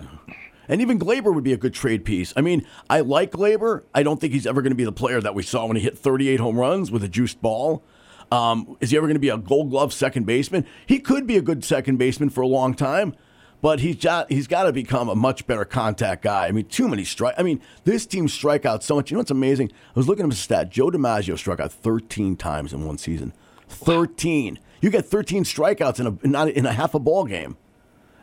And 0.69 0.81
even 0.81 0.99
Gleyber 0.99 1.35
would 1.35 1.45
be 1.45 1.53
a 1.53 1.57
good 1.57 1.75
trade 1.75 2.05
piece. 2.05 2.33
I 2.37 2.41
mean, 2.41 2.67
I 2.89 3.01
like 3.01 3.33
Gleyber. 3.33 3.85
I 3.95 4.03
don't 4.03 4.21
think 4.21 4.33
he's 4.33 4.47
ever 4.47 4.63
going 4.63 4.73
to 4.73 4.77
be 4.77 4.85
the 4.85 4.93
player 4.93 5.21
that 5.21 5.35
we 5.35 5.43
saw 5.43 5.67
when 5.67 5.77
he 5.77 5.83
hit 5.83 5.99
38 5.99 6.41
home 6.41 6.59
runs 6.59 6.91
with 6.91 7.05
a 7.05 7.09
juiced 7.09 7.41
ball. 7.43 7.85
Um, 8.33 8.77
is 8.81 8.91
he 8.91 8.97
ever 8.97 9.07
going 9.07 9.17
to 9.17 9.21
be 9.21 9.29
a 9.29 9.39
gold 9.39 9.71
glove 9.71 9.93
second 9.93 10.27
baseman? 10.27 10.67
He 10.87 10.99
could 10.99 11.27
be 11.27 11.37
a 11.37 11.43
good 11.43 11.65
second 11.65 11.99
baseman 11.99 12.31
for 12.31 12.41
a 12.41 12.47
long 12.47 12.75
time, 12.75 13.15
but 13.61 13.81
he's 13.81 13.97
got, 13.97 14.31
he's 14.31 14.47
got 14.47 14.65
to 14.65 14.73
become 14.73 15.09
a 15.09 15.15
much 15.15 15.47
better 15.47 15.65
contact 15.65 16.23
guy. 16.23 16.47
I 16.47 16.53
mean, 16.53 16.67
too 16.67 16.89
many 16.89 17.05
strike. 17.05 17.35
I 17.39 17.43
mean, 17.43 17.61
this 17.85 18.07
team 18.07 18.27
strike 18.29 18.65
out 18.65 18.83
so 18.83 18.97
much. 18.97 19.11
You 19.11 19.17
know 19.17 19.21
what's 19.21 19.31
amazing? 19.31 19.71
I 19.71 19.93
was 19.95 20.09
looking 20.09 20.25
at 20.25 20.31
his 20.31 20.41
stat. 20.41 20.71
Joe 20.71 20.91
DiMaggio 20.91 21.39
struck 21.39 21.61
out 21.61 21.73
13 21.73 22.37
times 22.37 22.73
in 22.73 22.85
one 22.87 22.99
season. 22.99 23.33
13. 23.69 24.59
You 24.81 24.91
get 24.91 25.07
13 25.07 25.45
strikeouts 25.45 26.01
in 26.01 26.07
a 26.07 26.29
not 26.29 26.49
in 26.51 26.67
a 26.67 26.73
half 26.73 26.95
a 26.95 26.99
ball 26.99 27.25
game. 27.25 27.57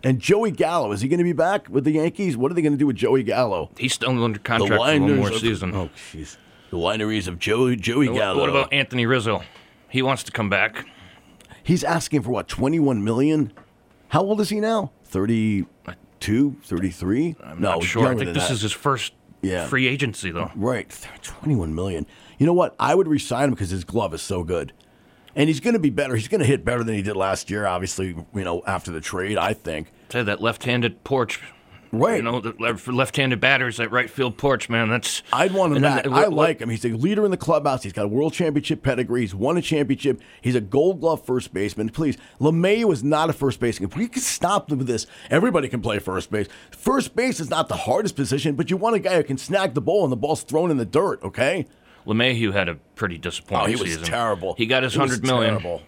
And 0.04 0.20
Joey 0.20 0.52
Gallo, 0.52 0.92
is 0.92 1.02
he 1.02 1.08
going 1.08 1.20
to 1.20 1.24
be 1.24 1.34
back 1.34 1.70
with 1.70 1.84
the 1.84 1.92
Yankees? 1.92 2.36
What 2.36 2.52
are 2.52 2.56
they 2.56 2.62
going 2.62 2.74
to 2.74 2.78
do 2.78 2.88
with 2.88 2.96
Joey 2.96 3.24
Gallo? 3.24 3.70
He's 3.78 3.94
still 3.94 4.10
under 4.24 4.40
contract 4.40 4.74
for 4.74 4.80
one 4.80 5.18
more 5.18 5.30
of- 5.30 5.38
season. 5.38 5.76
Oh, 5.76 5.90
jeez. 6.12 6.38
The 6.72 6.78
wineries 6.78 7.28
of 7.28 7.38
Joey 7.38 7.76
Joey 7.76 8.08
What- 8.10 8.18
Gallo. 8.18 8.40
What 8.40 8.50
about 8.50 8.74
Anthony 8.74 9.06
Rizzo? 9.06 9.44
He 9.90 10.02
wants 10.02 10.24
to 10.24 10.32
come 10.32 10.50
back. 10.50 10.86
He's 11.64 11.84
asking 11.84 12.24
for 12.24 12.32
what, 12.32 12.48
21 12.48 13.04
million? 13.04 13.54
How 14.08 14.22
old 14.22 14.42
is 14.42 14.50
he 14.50 14.60
now? 14.60 14.92
32, 15.06 16.56
33? 16.64 17.36
I'm 17.44 17.62
no, 17.62 17.72
not 17.74 17.84
sure. 17.84 18.08
I 18.08 18.16
think 18.16 18.34
this 18.34 18.48
that. 18.48 18.54
is 18.54 18.62
his 18.62 18.72
first 18.72 19.14
Yeah. 19.42 19.68
free 19.68 19.88
agency, 19.88 20.32
though. 20.32 20.52
Right, 20.56 20.90
21 21.22 21.76
million. 21.76 22.06
You 22.40 22.46
know 22.48 22.54
what? 22.54 22.76
I 22.80 22.96
would 22.96 23.08
resign 23.08 23.46
him 23.46 23.50
because 23.52 23.70
his 23.70 23.84
glove 23.84 24.14
is 24.14 24.22
so 24.22 24.44
good. 24.44 24.74
And 25.36 25.48
he's 25.50 25.60
going 25.60 25.74
to 25.74 25.80
be 25.80 25.90
better. 25.90 26.16
He's 26.16 26.28
going 26.28 26.42
to 26.42 26.48
hit 26.48 26.66
better 26.66 26.84
than 26.84 26.96
he 26.96 27.02
did 27.02 27.16
last 27.16 27.50
year, 27.50 27.66
obviously, 27.66 28.08
you 28.08 28.44
know, 28.44 28.64
after 28.68 28.92
the 28.92 29.02
trade, 29.02 29.38
I 29.38 29.54
think. 29.54 29.92
Say 30.10 30.24
that 30.24 30.42
left-handed 30.42 31.04
porch. 31.04 31.40
Right. 31.94 32.18
You 32.18 32.22
know, 32.24 32.40
the, 32.40 32.54
left-handed 32.88 33.42
batters, 33.42 33.78
that 33.78 33.92
right 33.92 34.10
field 34.10 34.38
porch, 34.38 34.70
man. 34.70 34.90
That's. 34.90 35.24
I'd 35.34 35.52
want 35.52 35.76
him 35.76 35.82
back. 35.82 36.08
I 36.08 36.28
like 36.28 36.62
him. 36.62 36.70
He's 36.70 36.86
a 36.86 36.90
leader 36.90 37.26
in 37.26 37.32
the 37.32 37.38
clubhouse. 37.38 37.84
He's 37.84 37.92
got 37.92 38.06
a 38.06 38.08
world 38.08 38.32
championship 38.32 38.82
pedigree. 38.82 39.22
He's 39.22 39.36
won 39.36 39.58
a 39.58 39.62
championship. 39.62 40.22
He's 40.40 40.56
a 40.56 40.62
gold 40.62 41.02
glove 41.02 41.26
first 41.26 41.54
baseman. 41.54 41.90
Please, 41.90 42.18
LeMahieu 42.40 42.94
is 42.94 43.04
not 43.04 43.30
a 43.30 43.34
first 43.34 43.60
baseman. 43.60 43.90
If 43.90 43.98
we 43.98 44.08
could 44.08 44.24
stop 44.24 44.70
with 44.70 44.88
this, 44.88 45.06
everybody 45.30 45.68
can 45.68 45.82
play 45.82 46.00
first 46.00 46.32
base. 46.32 46.48
First 46.72 47.14
base 47.14 47.42
is 47.42 47.50
not 47.50 47.68
the 47.68 47.76
hardest 47.76 48.16
position, 48.16 48.56
but 48.56 48.70
you 48.70 48.78
want 48.78 48.96
a 48.96 49.00
guy 49.00 49.18
who 49.18 49.24
can 49.24 49.38
snag 49.38 49.74
the 49.74 49.82
ball 49.82 50.04
and 50.04 50.14
the 50.14 50.18
ball's 50.18 50.44
thrown 50.44 50.72
in 50.72 50.78
the 50.78 50.86
dirt, 50.86 51.22
okay? 51.24 51.66
LeMahieu 52.06 52.54
had 52.54 52.70
a 52.70 52.76
pretty 52.96 53.18
disappointing 53.18 53.78
season. 53.78 53.82
Oh, 53.82 53.86
he 53.86 53.90
was 53.90 54.00
season. 54.00 54.14
terrible. 54.14 54.56
He 54.58 54.66
got 54.66 54.84
his 54.84 54.94
He 54.94 55.00
was 55.00 55.12
hundred 55.12 55.26
million. 55.26 55.80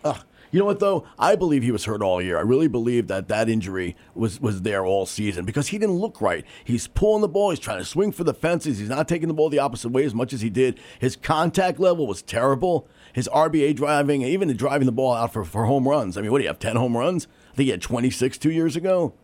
You 0.52 0.60
know 0.60 0.66
what 0.66 0.80
though? 0.80 1.08
I 1.18 1.36
believe 1.36 1.64
he 1.64 1.72
was 1.72 1.86
hurt 1.86 2.04
all 2.04 2.22
year. 2.22 2.38
I 2.38 2.42
really 2.42 2.68
believe 2.68 3.08
that 3.08 3.28
that 3.28 3.50
injury 3.50 3.96
was 4.14 4.40
was 4.40 4.62
there 4.62 4.86
all 4.86 5.08
season 5.08 5.46
because 5.46 5.70
he 5.70 5.80
didn't 5.80 5.96
look 5.96 6.22
right. 6.22 6.46
He's 6.64 6.88
pulling 6.88 7.22
the 7.22 7.28
ball. 7.28 7.50
He's 7.50 7.58
trying 7.58 7.80
to 7.80 7.86
swing 7.86 8.12
for 8.12 8.24
the 8.24 8.36
fences. 8.36 8.78
He's 8.78 8.88
not 8.88 9.08
taking 9.08 9.28
the 9.28 9.34
ball 9.34 9.50
the 9.50 9.58
opposite 9.58 9.90
way 9.90 10.06
as 10.06 10.14
much 10.14 10.32
as 10.32 10.42
he 10.42 10.52
did. 10.52 10.80
His 11.00 11.16
contact 11.16 11.80
level 11.80 12.06
was 12.06 12.22
terrible. 12.22 12.88
His 13.14 13.28
RBA 13.34 13.76
driving, 13.76 14.22
even 14.22 14.56
driving 14.56 14.86
the 14.86 14.92
ball 14.92 15.14
out 15.14 15.34
for, 15.34 15.44
for 15.44 15.66
home 15.66 15.88
runs. 15.88 16.18
I 16.18 16.22
mean, 16.22 16.32
what 16.32 16.38
do 16.38 16.44
you 16.44 16.50
have? 16.50 16.60
Ten 16.60 16.76
home 16.76 16.96
runs? 16.96 17.28
I 17.52 17.56
think 17.56 17.66
he 17.66 17.72
had 17.72 17.82
twenty 17.82 18.12
six 18.12 18.38
two 18.38 18.52
years 18.52 18.76
ago. 18.76 19.16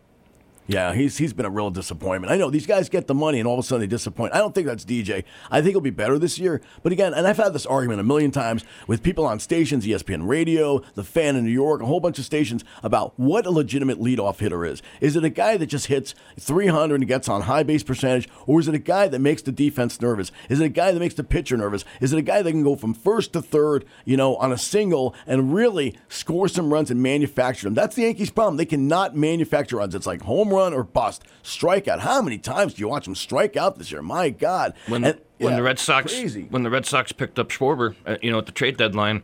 Yeah, 0.69 0.93
he's 0.93 1.17
he's 1.17 1.33
been 1.33 1.47
a 1.47 1.49
real 1.49 1.71
disappointment. 1.71 2.31
I 2.31 2.37
know 2.37 2.51
these 2.51 2.67
guys 2.67 2.89
get 2.89 3.07
the 3.07 3.15
money 3.15 3.39
and 3.39 3.47
all 3.47 3.55
of 3.55 3.59
a 3.59 3.67
sudden 3.67 3.81
they 3.81 3.87
disappoint. 3.87 4.35
I 4.35 4.37
don't 4.37 4.53
think 4.53 4.67
that's 4.67 4.85
DJ. 4.85 5.23
I 5.49 5.61
think 5.61 5.71
he'll 5.71 5.81
be 5.81 5.89
better 5.89 6.19
this 6.19 6.37
year. 6.37 6.61
But 6.83 6.91
again, 6.91 7.11
and 7.15 7.25
I've 7.25 7.37
had 7.37 7.53
this 7.53 7.65
argument 7.65 8.01
a 8.01 8.03
million 8.03 8.29
times 8.29 8.63
with 8.85 9.01
people 9.01 9.25
on 9.25 9.39
stations, 9.39 9.83
ESPN 9.83 10.27
Radio, 10.27 10.83
the 10.93 11.03
fan 11.03 11.35
in 11.35 11.43
New 11.43 11.51
York, 11.51 11.81
a 11.81 11.87
whole 11.87 11.99
bunch 11.99 12.19
of 12.19 12.25
stations 12.25 12.63
about 12.83 13.13
what 13.17 13.47
a 13.47 13.49
legitimate 13.49 13.99
leadoff 13.99 14.37
hitter 14.37 14.63
is. 14.63 14.83
Is 15.01 15.15
it 15.15 15.23
a 15.23 15.29
guy 15.31 15.57
that 15.57 15.65
just 15.65 15.87
hits 15.87 16.13
300 16.39 17.01
and 17.01 17.07
gets 17.07 17.27
on 17.27 17.41
high 17.41 17.63
base 17.63 17.81
percentage, 17.81 18.29
or 18.45 18.59
is 18.59 18.67
it 18.67 18.75
a 18.75 18.79
guy 18.79 19.07
that 19.07 19.17
makes 19.17 19.41
the 19.41 19.51
defense 19.51 19.99
nervous? 19.99 20.31
Is 20.49 20.59
it 20.59 20.65
a 20.65 20.69
guy 20.69 20.91
that 20.91 20.99
makes 20.99 21.15
the 21.15 21.23
pitcher 21.23 21.57
nervous? 21.57 21.83
Is 21.99 22.13
it 22.13 22.19
a 22.19 22.21
guy 22.21 22.43
that 22.43 22.51
can 22.51 22.63
go 22.63 22.75
from 22.75 22.93
first 22.93 23.33
to 23.33 23.41
third, 23.41 23.85
you 24.05 24.17
know, 24.17 24.35
on 24.35 24.51
a 24.51 24.57
single 24.59 25.15
and 25.25 25.51
really 25.51 25.97
score 26.09 26.47
some 26.47 26.71
runs 26.71 26.91
and 26.91 27.01
manufacture 27.01 27.65
them? 27.65 27.73
That's 27.73 27.95
the 27.95 28.03
Yankees' 28.03 28.29
problem. 28.29 28.57
They 28.57 28.65
cannot 28.65 29.15
manufacture 29.15 29.77
runs. 29.77 29.95
It's 29.95 30.05
like 30.05 30.21
home 30.21 30.49
run 30.49 30.58
or 30.73 30.83
bust, 30.83 31.23
strikeout. 31.43 31.99
How 31.99 32.21
many 32.21 32.37
times 32.37 32.73
do 32.75 32.81
you 32.81 32.87
watch 32.89 33.05
them 33.05 33.15
strike 33.15 33.55
out 33.57 33.77
this 33.77 33.91
year? 33.91 34.01
My 34.01 34.29
God! 34.29 34.73
When 34.87 35.03
And- 35.03 35.19
when 35.37 35.51
yeah, 35.51 35.57
the 35.57 35.63
Red 35.63 35.79
Sox 35.79 36.13
crazy. 36.13 36.47
when 36.49 36.63
the 36.63 36.69
Red 36.69 36.85
Sox 36.85 37.11
picked 37.13 37.39
up 37.39 37.47
Schwarber, 37.49 37.95
uh, 38.05 38.17
you 38.21 38.29
know, 38.29 38.39
at 38.39 38.45
the 38.45 38.51
trade 38.51 38.75
deadline, 38.75 39.23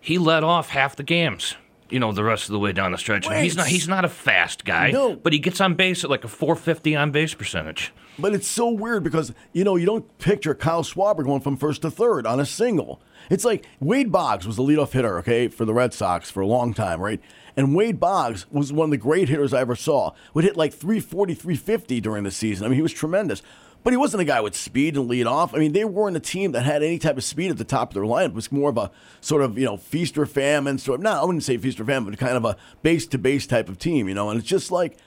he 0.00 0.16
led 0.16 0.44
off 0.44 0.68
half 0.70 0.94
the 0.94 1.02
games. 1.02 1.56
You 1.90 2.00
know, 2.00 2.10
the 2.10 2.24
rest 2.24 2.46
of 2.46 2.52
the 2.52 2.58
way 2.58 2.72
down 2.72 2.90
the 2.92 2.98
stretch. 2.98 3.26
And 3.28 3.36
he's 3.42 3.56
not 3.56 3.66
he's 3.68 3.86
not 3.88 4.04
a 4.04 4.08
fast 4.08 4.64
guy, 4.64 4.90
No. 4.90 5.14
but 5.16 5.32
he 5.32 5.38
gets 5.38 5.60
on 5.60 5.74
base 5.74 6.02
at 6.02 6.10
like 6.10 6.24
a 6.24 6.28
450 6.28 6.96
on 6.96 7.10
base 7.12 7.32
percentage. 7.34 7.92
But 8.18 8.32
it's 8.34 8.48
so 8.48 8.68
weird 8.70 9.04
because 9.04 9.32
you 9.52 9.62
know 9.62 9.76
you 9.76 9.86
don't 9.86 10.18
picture 10.18 10.52
Kyle 10.54 10.82
Schwarber 10.82 11.22
going 11.24 11.40
from 11.42 11.56
first 11.56 11.82
to 11.82 11.90
third 11.90 12.26
on 12.26 12.40
a 12.40 12.46
single. 12.46 13.00
It's 13.30 13.44
like 13.44 13.66
Wade 13.80 14.10
Boggs 14.12 14.46
was 14.46 14.56
the 14.56 14.62
leadoff 14.64 14.92
hitter, 14.92 15.18
okay, 15.18 15.46
for 15.48 15.64
the 15.64 15.74
Red 15.74 15.92
Sox 15.94 16.28
for 16.30 16.40
a 16.40 16.46
long 16.46 16.74
time, 16.74 17.00
right? 17.00 17.20
And 17.56 17.74
Wade 17.74 17.98
Boggs 17.98 18.46
was 18.50 18.72
one 18.72 18.86
of 18.86 18.90
the 18.90 18.98
great 18.98 19.28
hitters 19.28 19.54
I 19.54 19.60
ever 19.60 19.74
saw. 19.74 20.12
Would 20.34 20.44
hit 20.44 20.56
like 20.56 20.74
340, 20.74 21.34
350 21.34 22.00
during 22.00 22.24
the 22.24 22.30
season. 22.30 22.66
I 22.66 22.68
mean, 22.68 22.76
he 22.76 22.82
was 22.82 22.92
tremendous. 22.92 23.42
But 23.82 23.92
he 23.92 23.96
wasn't 23.96 24.22
a 24.22 24.24
guy 24.24 24.40
with 24.40 24.56
speed 24.56 24.96
and 24.96 25.06
lead 25.06 25.28
off. 25.28 25.54
I 25.54 25.58
mean, 25.58 25.72
they 25.72 25.84
weren't 25.84 26.16
a 26.16 26.20
team 26.20 26.50
that 26.52 26.62
had 26.62 26.82
any 26.82 26.98
type 26.98 27.16
of 27.16 27.22
speed 27.22 27.52
at 27.52 27.56
the 27.56 27.64
top 27.64 27.90
of 27.90 27.94
their 27.94 28.02
lineup. 28.02 28.30
It 28.30 28.34
was 28.34 28.50
more 28.50 28.70
of 28.70 28.76
a 28.76 28.90
sort 29.20 29.42
of, 29.42 29.56
you 29.56 29.64
know, 29.64 29.76
feast 29.76 30.18
or 30.18 30.26
famine 30.26 30.78
sort 30.78 30.98
of, 30.98 31.04
no, 31.04 31.12
I 31.12 31.24
wouldn't 31.24 31.44
say 31.44 31.56
feast 31.56 31.78
or 31.78 31.84
famine, 31.84 32.10
but 32.10 32.18
kind 32.18 32.36
of 32.36 32.44
a 32.44 32.56
base 32.82 33.06
to 33.06 33.18
base 33.18 33.46
type 33.46 33.68
of 33.68 33.78
team, 33.78 34.08
you 34.08 34.14
know? 34.14 34.28
And 34.28 34.40
it's 34.40 34.48
just 34.48 34.72
like, 34.72 34.98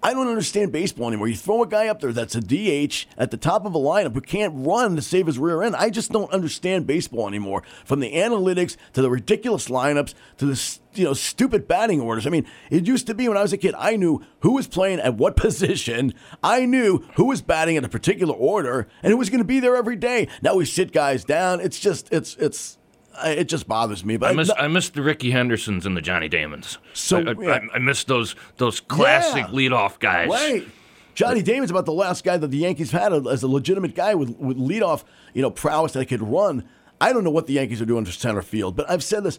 I 0.00 0.14
don't 0.14 0.28
understand 0.28 0.70
baseball 0.70 1.08
anymore. 1.08 1.26
You 1.26 1.34
throw 1.34 1.62
a 1.62 1.66
guy 1.66 1.88
up 1.88 2.00
there 2.00 2.12
that's 2.12 2.36
a 2.36 2.40
DH 2.40 3.06
at 3.16 3.32
the 3.32 3.36
top 3.36 3.66
of 3.66 3.74
a 3.74 3.78
lineup 3.78 4.14
who 4.14 4.20
can't 4.20 4.54
run 4.56 4.94
to 4.94 5.02
save 5.02 5.26
his 5.26 5.38
rear 5.38 5.62
end. 5.62 5.74
I 5.74 5.90
just 5.90 6.12
don't 6.12 6.30
understand 6.32 6.86
baseball 6.86 7.26
anymore. 7.26 7.64
From 7.84 7.98
the 7.98 8.14
analytics 8.14 8.76
to 8.92 9.02
the 9.02 9.10
ridiculous 9.10 9.66
lineups 9.66 10.14
to 10.36 10.46
the 10.46 10.78
you 10.94 11.04
know 11.04 11.14
stupid 11.14 11.66
batting 11.66 12.00
orders. 12.00 12.26
I 12.26 12.30
mean, 12.30 12.46
it 12.70 12.86
used 12.86 13.08
to 13.08 13.14
be 13.14 13.28
when 13.28 13.36
I 13.36 13.42
was 13.42 13.52
a 13.52 13.58
kid, 13.58 13.74
I 13.76 13.96
knew 13.96 14.24
who 14.40 14.52
was 14.52 14.68
playing 14.68 15.00
at 15.00 15.14
what 15.14 15.36
position. 15.48 16.14
I 16.44 16.64
knew 16.64 17.04
who 17.16 17.24
was 17.24 17.42
batting 17.42 17.76
at 17.76 17.84
a 17.84 17.88
particular 17.88 18.34
order 18.34 18.86
and 19.02 19.10
who 19.10 19.16
was 19.16 19.30
going 19.30 19.40
to 19.40 19.44
be 19.44 19.58
there 19.58 19.74
every 19.74 19.96
day. 19.96 20.28
Now 20.42 20.54
we 20.54 20.64
sit 20.64 20.92
guys 20.92 21.24
down. 21.24 21.60
It's 21.60 21.80
just 21.80 22.12
it's 22.12 22.36
it's 22.36 22.78
it 23.24 23.44
just 23.48 23.66
bothers 23.68 24.04
me. 24.04 24.16
But 24.16 24.30
I 24.30 24.32
miss 24.34 24.48
no- 24.48 24.54
I 24.58 24.68
miss 24.68 24.88
the 24.90 25.02
Ricky 25.02 25.30
Hendersons 25.30 25.84
and 25.86 25.96
the 25.96 26.00
Johnny 26.00 26.28
Damons. 26.28 26.78
So, 26.94 27.18
I, 27.18 27.20
I, 27.30 27.34
yeah. 27.40 27.50
I, 27.72 27.76
I 27.76 27.78
miss 27.78 28.04
those 28.04 28.34
those 28.56 28.80
classic 28.80 29.46
Yeah. 29.48 29.52
leadoff 29.52 29.98
guys. 29.98 30.28
Right. 30.28 30.66
Johnny 31.14 31.42
Damon's 31.42 31.70
about 31.72 31.84
the 31.84 31.92
last 31.92 32.22
guy 32.22 32.36
that 32.36 32.48
the 32.48 32.58
Yankees 32.58 32.92
had 32.92 33.12
as 33.12 33.42
a 33.42 33.48
legitimate 33.48 33.96
guy 33.96 34.14
with, 34.14 34.36
with 34.38 34.56
leadoff, 34.56 35.02
you 35.34 35.42
know, 35.42 35.50
prowess 35.50 35.92
that 35.94 36.06
could 36.06 36.22
run. 36.22 36.64
I 37.00 37.12
don't 37.12 37.24
know 37.24 37.30
what 37.30 37.46
the 37.48 37.54
Yankees 37.54 37.82
are 37.82 37.86
doing 37.86 38.04
for 38.04 38.12
center 38.12 38.40
field, 38.42 38.76
but 38.76 38.88
I've 38.88 39.02
said 39.02 39.24
this. 39.24 39.38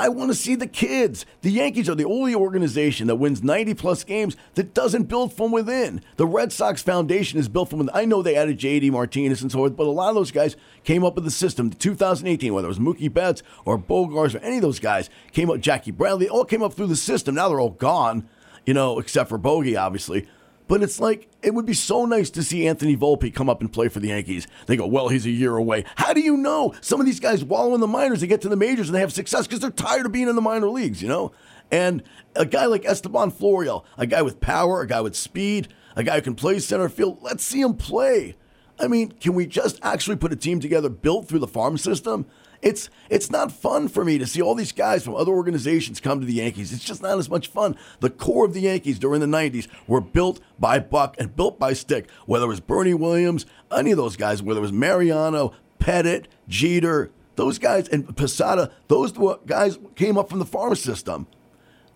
I 0.00 0.08
want 0.08 0.30
to 0.30 0.34
see 0.34 0.54
the 0.54 0.66
kids. 0.66 1.26
The 1.42 1.50
Yankees 1.50 1.86
are 1.90 1.94
the 1.94 2.06
only 2.06 2.34
organization 2.34 3.06
that 3.08 3.16
wins 3.16 3.42
90 3.42 3.74
plus 3.74 4.02
games 4.02 4.34
that 4.54 4.72
doesn't 4.72 5.04
build 5.04 5.30
from 5.30 5.52
within. 5.52 6.00
The 6.16 6.26
Red 6.26 6.52
Sox 6.52 6.82
foundation 6.82 7.38
is 7.38 7.50
built 7.50 7.68
from 7.68 7.80
within. 7.80 7.94
I 7.94 8.06
know 8.06 8.22
they 8.22 8.34
added 8.34 8.58
JD 8.58 8.92
Martinez 8.92 9.42
and 9.42 9.52
so 9.52 9.58
forth, 9.58 9.76
but 9.76 9.86
a 9.86 9.90
lot 9.90 10.08
of 10.08 10.14
those 10.14 10.30
guys 10.30 10.56
came 10.84 11.04
up 11.04 11.16
with 11.16 11.24
the 11.24 11.30
system. 11.30 11.68
2018, 11.68 12.54
whether 12.54 12.64
it 12.64 12.68
was 12.68 12.78
Mookie 12.78 13.12
Betts 13.12 13.42
or 13.66 13.76
Bogaerts 13.76 14.34
or 14.34 14.38
any 14.38 14.56
of 14.56 14.62
those 14.62 14.80
guys, 14.80 15.10
came 15.32 15.50
up, 15.50 15.60
Jackie 15.60 15.90
Bradley, 15.90 16.30
all 16.30 16.46
came 16.46 16.62
up 16.62 16.72
through 16.72 16.86
the 16.86 16.96
system. 16.96 17.34
Now 17.34 17.50
they're 17.50 17.60
all 17.60 17.68
gone, 17.68 18.26
you 18.64 18.72
know, 18.72 18.98
except 19.00 19.28
for 19.28 19.36
Bogey, 19.36 19.76
obviously. 19.76 20.26
But 20.70 20.84
it's 20.84 21.00
like 21.00 21.26
it 21.42 21.52
would 21.52 21.66
be 21.66 21.74
so 21.74 22.04
nice 22.04 22.30
to 22.30 22.44
see 22.44 22.68
Anthony 22.68 22.96
Volpe 22.96 23.34
come 23.34 23.50
up 23.50 23.60
and 23.60 23.72
play 23.72 23.88
for 23.88 23.98
the 23.98 24.06
Yankees. 24.06 24.46
They 24.66 24.76
go, 24.76 24.86
well, 24.86 25.08
he's 25.08 25.26
a 25.26 25.30
year 25.30 25.56
away. 25.56 25.84
How 25.96 26.12
do 26.12 26.20
you 26.20 26.36
know? 26.36 26.74
Some 26.80 27.00
of 27.00 27.06
these 27.06 27.18
guys 27.18 27.42
wallow 27.42 27.74
in 27.74 27.80
the 27.80 27.88
minors, 27.88 28.20
they 28.20 28.28
get 28.28 28.40
to 28.42 28.48
the 28.48 28.54
majors 28.54 28.88
and 28.88 28.94
they 28.94 29.00
have 29.00 29.12
success 29.12 29.48
because 29.48 29.58
they're 29.58 29.70
tired 29.70 30.06
of 30.06 30.12
being 30.12 30.28
in 30.28 30.36
the 30.36 30.40
minor 30.40 30.68
leagues, 30.68 31.02
you 31.02 31.08
know. 31.08 31.32
And 31.72 32.04
a 32.36 32.46
guy 32.46 32.66
like 32.66 32.84
Estevan 32.84 33.32
Florial, 33.32 33.84
a 33.98 34.06
guy 34.06 34.22
with 34.22 34.40
power, 34.40 34.80
a 34.80 34.86
guy 34.86 35.00
with 35.00 35.16
speed, 35.16 35.66
a 35.96 36.04
guy 36.04 36.14
who 36.14 36.22
can 36.22 36.36
play 36.36 36.60
center 36.60 36.88
field. 36.88 37.18
Let's 37.20 37.42
see 37.42 37.62
him 37.62 37.74
play. 37.74 38.36
I 38.78 38.86
mean, 38.86 39.10
can 39.10 39.34
we 39.34 39.46
just 39.46 39.80
actually 39.82 40.18
put 40.18 40.32
a 40.32 40.36
team 40.36 40.60
together 40.60 40.88
built 40.88 41.26
through 41.26 41.40
the 41.40 41.48
farm 41.48 41.78
system? 41.78 42.26
It's 42.62 42.90
it's 43.08 43.30
not 43.30 43.52
fun 43.52 43.88
for 43.88 44.04
me 44.04 44.18
to 44.18 44.26
see 44.26 44.42
all 44.42 44.54
these 44.54 44.72
guys 44.72 45.02
from 45.04 45.14
other 45.14 45.32
organizations 45.32 46.00
come 46.00 46.20
to 46.20 46.26
the 46.26 46.34
Yankees. 46.34 46.72
It's 46.72 46.84
just 46.84 47.02
not 47.02 47.18
as 47.18 47.30
much 47.30 47.48
fun. 47.48 47.76
The 48.00 48.10
core 48.10 48.44
of 48.44 48.52
the 48.52 48.60
Yankees 48.60 48.98
during 48.98 49.20
the 49.20 49.26
90s 49.26 49.66
were 49.86 50.00
built 50.00 50.40
by 50.58 50.78
Buck 50.78 51.16
and 51.18 51.34
built 51.34 51.58
by 51.58 51.72
Stick. 51.72 52.10
Whether 52.26 52.44
it 52.44 52.48
was 52.48 52.60
Bernie 52.60 52.94
Williams, 52.94 53.46
any 53.74 53.90
of 53.92 53.96
those 53.96 54.16
guys, 54.16 54.42
whether 54.42 54.58
it 54.58 54.62
was 54.62 54.72
Mariano, 54.72 55.52
Pettitte, 55.78 56.26
Jeter, 56.48 57.10
those 57.36 57.58
guys, 57.58 57.88
and 57.88 58.14
Posada, 58.16 58.70
those 58.88 59.12
guys 59.46 59.78
came 59.94 60.18
up 60.18 60.28
from 60.28 60.38
the 60.38 60.44
farm 60.44 60.74
system. 60.74 61.26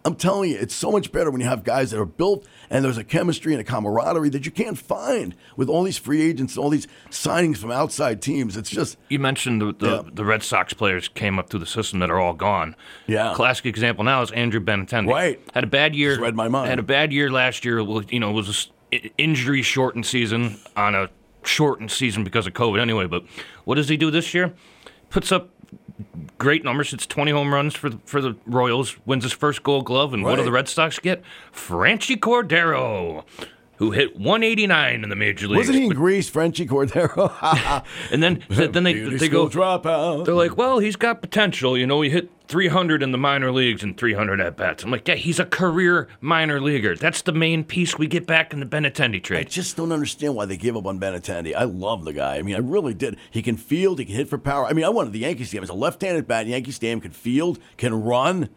I'm 0.07 0.17
telling 0.17 0.51
you, 0.51 0.59
it's 0.59 0.75
so 0.75 0.91
much 0.93 1.13
better 1.13 1.31
when 1.31 1.41
you 1.41 1.47
have 1.47 1.65
guys 1.65 1.91
that 1.91 1.99
are 1.99 2.05
built 2.05 2.47
and 2.69 2.85
there's 2.85 2.99
a 2.99 3.05
chemistry 3.05 3.55
and 3.55 3.61
a 3.61 3.65
camaraderie 3.65 4.29
that 4.31 4.45
you 4.45 4.53
can't 4.53 4.77
find 4.77 5.35
with 5.57 5.71
all 5.71 5.83
these 5.83 5.97
free 5.97 6.21
agents 6.21 6.57
and 6.57 6.63
all 6.63 6.69
these 6.69 6.87
signings 7.11 7.57
from 7.57 7.71
outside 7.71 8.21
teams. 8.21 8.55
It's 8.57 8.69
just 8.69 8.99
You 9.09 9.19
mentioned 9.19 9.63
the, 9.63 9.73
the, 9.73 9.91
Yeah. 9.91 10.03
the 10.13 10.25
Red 10.27 10.43
Sox 10.43 10.75
players 10.75 11.09
came 11.09 11.39
up 11.39 11.49
through 11.49 11.61
the 11.61 11.67
system 11.67 12.01
that 12.01 12.11
are 12.11 12.21
all 12.21 12.35
gone. 12.35 12.77
Yeah. 13.07 13.33
Classic 13.35 13.65
example 13.65 14.05
now 14.05 14.21
is 14.21 14.31
Andrew 14.33 14.61
Benintendi. 14.61 15.09
Right. 15.09 15.41
Had 15.55 15.65
a 15.65 15.69
bad 15.69 15.95
year. 15.97 16.11
Just 16.11 16.21
read 16.21 16.35
my 16.35 16.49
mind. 16.49 16.69
Had 16.69 16.79
a 16.79 16.83
bad 16.83 17.11
year 17.11 17.31
last 17.31 17.65
year. 17.65 17.81
You 17.81 18.21
know, 18.21 18.29
it 18.31 18.35
was 18.35 18.71
an 18.93 19.09
injury 19.17 19.63
shortened 19.63 20.05
season 20.05 20.59
on 20.77 20.95
a 20.95 21.09
shortened 21.45 21.91
season 21.91 22.25
because 22.25 22.47
of 22.47 22.53
COVID 22.53 22.79
anyway. 22.79 23.07
But 23.07 23.25
what 23.65 23.77
does 23.77 23.89
he 23.89 23.97
do 23.97 24.11
this 24.11 24.35
year? 24.35 24.53
Puts 25.09 25.33
up 25.33 25.49
great 26.39 26.65
numbers. 26.65 26.93
It's 26.93 27.07
20 27.07 27.31
home 27.31 27.53
runs 27.53 27.75
for 27.75 27.91
the, 27.91 27.99
for 28.05 28.21
the 28.21 28.37
Royals. 28.47 28.97
Wins 29.07 29.25
his 29.25 29.33
first 29.33 29.63
Gold 29.63 29.87
Glove, 29.87 30.13
and 30.15 30.25
what 30.25 30.37
do 30.37 30.45
the 30.45 30.53
Red 30.53 30.69
Sox 30.69 30.99
get? 30.99 31.23
Franchy 31.53 32.17
Cordero. 32.17 33.25
Who 33.77 33.91
hit 33.91 34.17
189 34.17 35.03
in 35.03 35.09
the 35.09 35.17
major 35.17 35.49
leagues. 35.49 35.59
Wasn't 35.59 35.79
he 35.79 35.85
in 35.87 35.93
Greece, 35.93 36.29
Frenchie 36.29 36.67
Cordero? 36.67 37.33
and 38.13 38.23
then 38.23 38.43
then 38.49 38.85
they 38.85 38.95
Beauty 38.95 39.17
they 39.17 39.29
go 39.29 39.49
dropout. 39.49 40.25
They're 40.25 40.35
like, 40.35 40.57
well, 40.57 40.79
he's 40.79 40.97
got 40.97 41.21
potential. 41.21 41.77
You 41.77 41.87
know, 41.87 42.01
he 42.01 42.11
hit 42.11 42.31
300 42.49 43.03
in 43.03 43.13
the 43.13 43.19
minor 43.19 43.51
leagues 43.51 43.83
and 43.83 43.97
300 43.97 44.41
at 44.41 44.57
bats. 44.57 44.85
I'm 44.85 44.91
like, 44.91 45.09
yeah, 45.09 45.15
he's 45.15 45.39
a 45.39 45.47
career 45.47 46.09
minor 46.21 46.61
leaguer. 46.61 46.95
That's 46.95 47.23
the 47.23 47.33
main 47.33 47.65
piece 47.65 47.99
we 47.99 48.07
get 48.07 48.27
back 48.27 48.53
in 48.53 48.61
the 48.61 48.67
Benintendi 48.67 49.37
I 49.37 49.45
just 49.45 49.77
don't 49.77 49.93
understand 49.93 50.35
why 50.35 50.45
they 50.45 50.57
gave 50.57 50.77
up 50.77 50.87
on 50.87 51.01
Benintendi. 51.01 51.55
I 51.55 51.65
love 51.65 52.05
the 52.05 52.13
guy. 52.13 52.37
I 52.37 52.43
mean, 52.43 52.55
I 52.55 52.59
really 52.59 52.95
did. 52.95 53.17
He 53.31 53.43
can 53.43 53.57
field. 53.57 53.99
He 53.99 54.05
can 54.05 54.15
hit 54.15 54.29
for 54.29 54.39
power. 54.39 54.67
I 54.67 54.73
mean, 54.73 54.85
I 54.85 54.91
wanted 54.91 55.13
the 55.13 55.21
Yankees 55.21 55.51
team. 55.51 55.63
He's 55.63 55.71
a 55.71 55.75
left-handed 55.75 56.29
bat. 56.29 56.47
Yankee 56.47 56.71
Stadium 56.71 57.01
can 57.01 57.13
field, 57.13 57.59
can 57.77 57.95
run. 58.03 58.51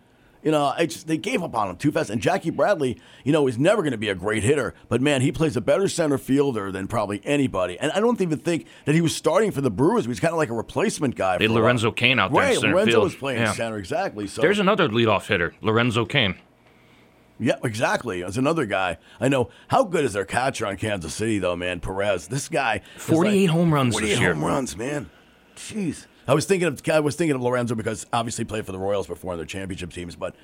You 0.44 0.52
know, 0.52 0.74
just 0.80 1.08
they 1.08 1.18
gave 1.18 1.42
up 1.44 1.56
on 1.56 1.70
him 1.70 1.76
too 1.78 1.92
fast. 1.92 2.10
And 2.10 2.22
Jackie 2.22 2.52
Bradley, 2.52 3.00
you 3.26 3.32
know, 3.34 3.48
is 3.48 3.58
never 3.58 3.82
going 3.82 3.92
to 3.92 3.98
be 3.98 4.08
a 4.10 4.16
great 4.16 4.44
hitter, 4.44 4.74
but 4.88 5.02
man, 5.02 5.22
he 5.22 5.32
plays 5.32 5.58
a 5.58 5.62
better 5.62 5.88
center 5.88 6.18
fielder 6.18 6.72
than 6.72 6.88
probably 6.88 7.22
anybody. 7.26 7.78
And 7.80 7.92
I 7.92 8.00
don't 8.00 8.22
even 8.22 8.38
think 8.40 8.68
that 8.86 8.96
he 8.96 9.02
was 9.02 9.16
starting 9.16 9.52
for 9.52 9.62
the 9.62 9.72
Brewers. 9.72 10.04
He 10.06 10.10
was 10.10 10.20
kind 10.20 10.32
of 10.34 10.38
like 10.38 10.50
a 10.50 10.54
replacement 10.54 11.16
guy. 11.16 11.38
They. 11.38 11.48
Lorenzo 11.48 11.92
Cain 11.92 12.20
out 12.20 12.32
there 12.32 12.44
in 12.44 12.48
Right, 12.50 12.62
Lorenzo 12.62 12.92
field. 12.92 13.04
was 13.04 13.16
playing 13.16 13.42
Yeah. 13.42 13.54
center 13.54 13.78
exactly. 13.78 14.28
So 14.28 14.42
There's 14.42 14.60
another 14.60 14.88
leadoff 14.90 15.28
hitter, 15.28 15.54
Lorenzo 15.62 16.06
Cain. 16.06 16.36
Yeah, 17.40 17.56
exactly. 17.64 18.24
As 18.24 18.38
another 18.38 18.66
guy, 18.66 18.98
I 19.20 19.28
know 19.30 19.50
how 19.68 19.84
good 19.84 20.04
is 20.06 20.14
their 20.14 20.26
catcher 20.26 20.66
on 20.66 20.78
Kansas 20.78 21.14
City 21.14 21.38
though, 21.40 21.56
man. 21.56 21.80
Perez, 21.80 22.28
this 22.28 22.48
guy, 22.50 22.82
48 22.98 23.42
like- 23.42 23.50
home 23.52 23.74
runs 23.74 23.94
48 23.94 24.10
this 24.10 24.20
year. 24.20 24.34
home 24.34 24.44
runs, 24.46 24.76
man. 24.78 25.10
Jeez, 25.56 26.08
I 26.28 26.34
was 26.34 26.45
thinking 26.45 26.67
of 26.67 26.82
I 26.89 26.99
was 26.99 27.15
thinking 27.15 27.36
of 27.36 27.41
Lorenzo 27.41 27.75
because 27.75 28.05
obviously 28.11 28.45
played 28.45 28.65
for 28.65 28.71
the 28.71 28.80
Royals 28.80 29.07
before 29.07 29.34
in 29.34 29.38
their 29.39 29.45
championship 29.45 29.91
teams. 29.93 30.15
But 30.15 30.36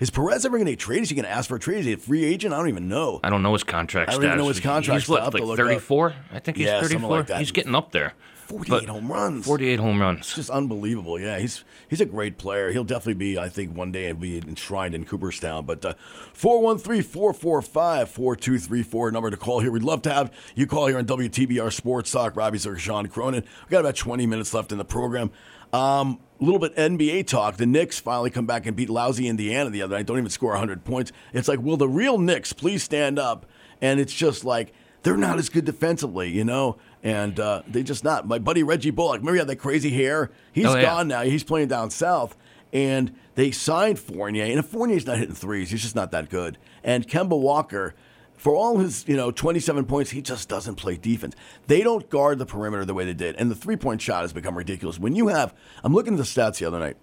is 0.00 0.10
Perez 0.10 0.46
ever 0.46 0.56
going 0.56 0.66
to 0.66 0.76
trade? 0.76 1.02
Is 1.02 1.08
he 1.08 1.14
going 1.14 1.24
to 1.24 1.30
ask 1.30 1.48
for 1.48 1.56
a 1.56 1.60
trade? 1.60 1.80
Is 1.80 1.86
he 1.86 1.92
a 1.92 1.96
free 1.96 2.24
agent? 2.24 2.54
I 2.54 2.58
don't 2.58 2.68
even 2.68 2.88
know. 2.88 3.20
I 3.24 3.30
don't 3.30 3.42
know 3.42 3.52
his 3.52 3.64
contract 3.64 4.10
I 4.10 4.12
don't 4.12 4.22
status. 4.22 4.34
even 4.34 4.44
know 4.44 4.48
his 4.48 4.60
contract 4.60 5.00
He's 5.02 5.08
what, 5.08 5.16
stuff. 5.16 5.34
I'll 5.34 5.40
have 5.40 5.56
to 5.56 5.62
like 5.62 5.78
34? 5.78 6.14
I 6.32 6.38
think 6.38 6.56
he's 6.56 6.66
Yeah, 6.66 6.80
34. 6.80 7.08
like. 7.18 7.30
He's 7.38 7.52
getting 7.52 7.74
up 7.74 7.92
there. 7.92 8.14
48 8.52 8.86
But 8.86 8.88
home 8.90 9.10
runs. 9.10 9.46
48 9.46 9.80
home 9.80 10.00
runs. 10.00 10.18
It's 10.20 10.34
just 10.34 10.50
unbelievable. 10.50 11.18
Yeah, 11.18 11.38
he's 11.38 11.64
he's 11.88 12.02
a 12.02 12.06
great 12.06 12.36
player. 12.36 12.70
He'll 12.70 12.84
definitely 12.84 13.14
be, 13.14 13.38
I 13.38 13.48
think, 13.48 13.74
one 13.74 13.92
day 13.92 14.12
be 14.12 14.36
enshrined 14.38 14.94
in 14.94 15.06
Cooperstown. 15.06 15.64
But 15.64 15.84
uh, 15.84 15.94
413-445-4234, 16.34 19.12
number 19.12 19.30
to 19.30 19.36
call 19.36 19.60
here. 19.60 19.70
We'd 19.70 19.82
love 19.82 20.02
to 20.02 20.12
have 20.12 20.32
you 20.54 20.66
call 20.66 20.86
here 20.86 20.98
on 20.98 21.06
WTBR 21.06 21.72
Sports 21.72 22.10
Talk. 22.10 22.36
Robbie 22.36 22.58
Zerk, 22.58 22.78
Sean 22.78 23.06
Cronin. 23.08 23.42
we 23.42 23.70
got 23.70 23.80
about 23.80 23.96
20 23.96 24.26
minutes 24.26 24.52
left 24.52 24.72
in 24.72 24.78
the 24.78 24.84
program. 24.84 25.30
Um, 25.72 26.18
a 26.38 26.44
little 26.44 26.60
bit 26.60 26.76
NBA 26.76 27.26
talk. 27.26 27.56
The 27.56 27.64
Knicks 27.64 27.98
finally 27.98 28.28
come 28.28 28.44
back 28.44 28.66
and 28.66 28.76
beat 28.76 28.90
lousy 28.90 29.26
Indiana 29.28 29.70
the 29.70 29.80
other 29.80 29.96
night. 29.96 30.04
Don't 30.06 30.18
even 30.18 30.28
score 30.28 30.50
100 30.50 30.84
points. 30.84 31.10
It's 31.32 31.48
like, 31.48 31.60
will 31.60 31.78
the 31.78 31.88
real 31.88 32.18
Knicks 32.18 32.52
please 32.52 32.82
stand 32.82 33.18
up? 33.18 33.46
And 33.80 33.98
it's 33.98 34.12
just 34.12 34.44
like, 34.44 34.74
they're 35.02 35.16
not 35.16 35.38
as 35.38 35.48
good 35.48 35.64
defensively, 35.64 36.28
you 36.30 36.44
know? 36.44 36.76
And 37.02 37.38
uh, 37.40 37.62
they 37.66 37.82
just 37.82 38.04
not. 38.04 38.28
My 38.28 38.38
buddy 38.38 38.62
Reggie 38.62 38.90
Bullock, 38.90 39.18
remember 39.18 39.32
he 39.34 39.38
had 39.40 39.48
that 39.48 39.56
crazy 39.56 39.90
hair? 39.90 40.30
He's 40.52 40.66
Oh, 40.66 40.76
yeah. 40.76 40.82
gone 40.82 41.08
now. 41.08 41.22
He's 41.22 41.42
playing 41.44 41.68
down 41.68 41.90
south. 41.90 42.36
And 42.72 43.14
they 43.34 43.50
signed 43.50 43.98
Fournier. 43.98 44.44
And 44.44 44.58
if 44.58 44.66
Fournier's 44.66 45.04
not 45.06 45.18
hitting 45.18 45.34
threes, 45.34 45.70
he's 45.70 45.82
just 45.82 45.96
not 45.96 46.10
that 46.12 46.30
good. 46.30 46.58
And 46.84 47.06
Kemba 47.06 47.38
Walker, 47.38 47.94
for 48.36 48.54
all 48.54 48.78
his, 48.78 49.04
you 49.08 49.16
know, 49.16 49.30
27 49.30 49.84
points, 49.84 50.10
he 50.12 50.22
just 50.22 50.48
doesn't 50.48 50.76
play 50.76 50.96
defense. 50.96 51.34
They 51.66 51.82
don't 51.82 52.08
guard 52.08 52.38
the 52.38 52.46
perimeter 52.46 52.84
the 52.84 52.94
way 52.94 53.04
they 53.04 53.12
did. 53.14 53.34
And 53.36 53.50
the 53.50 53.54
three 53.56 53.76
point 53.76 54.00
shot 54.00 54.22
has 54.22 54.32
become 54.32 54.56
ridiculous. 54.56 54.98
When 54.98 55.14
you 55.16 55.28
have, 55.28 55.52
I'm 55.84 55.92
looking 55.92 56.14
at 56.14 56.18
the 56.18 56.22
stats 56.22 56.58
the 56.58 56.66
other 56.66 56.78
night. 56.78 56.96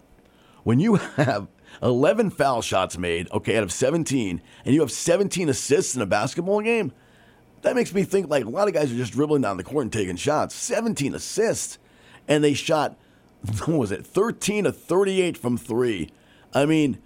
When 0.63 0.79
you 0.79 0.95
have 1.17 1.47
11 1.83 2.31
foul 2.31 2.61
shots 2.61 2.97
made, 2.97 3.29
okay, 3.31 3.57
out 3.57 3.63
of 3.63 3.71
17, 3.71 4.41
and 4.65 4.73
you 4.73 4.79
have 4.81 4.91
17 4.91 5.49
assists 5.49 5.95
in 5.95 6.01
a 6.01 6.05
basketball 6.07 6.61
game, 6.61 6.93
that 7.61 7.75
makes 7.75 7.93
me 7.93 8.03
think 8.03 8.29
like 8.29 8.45
a 8.45 8.49
lot 8.49 8.67
of 8.67 8.73
guys 8.73 8.91
are 8.91 8.95
just 8.95 9.13
dribbling 9.13 9.41
down 9.41 9.57
the 9.57 9.63
court 9.63 9.83
and 9.83 9.93
taking 9.93 10.15
shots. 10.15 10.55
17 10.55 11.13
assists. 11.13 11.77
And 12.27 12.43
they 12.43 12.53
shot, 12.53 12.97
what 13.65 13.77
was 13.77 13.91
it, 13.91 14.05
13 14.05 14.65
to 14.65 14.71
38 14.71 15.37
from 15.37 15.57
three. 15.57 16.09
I 16.53 16.65
mean, 16.65 16.99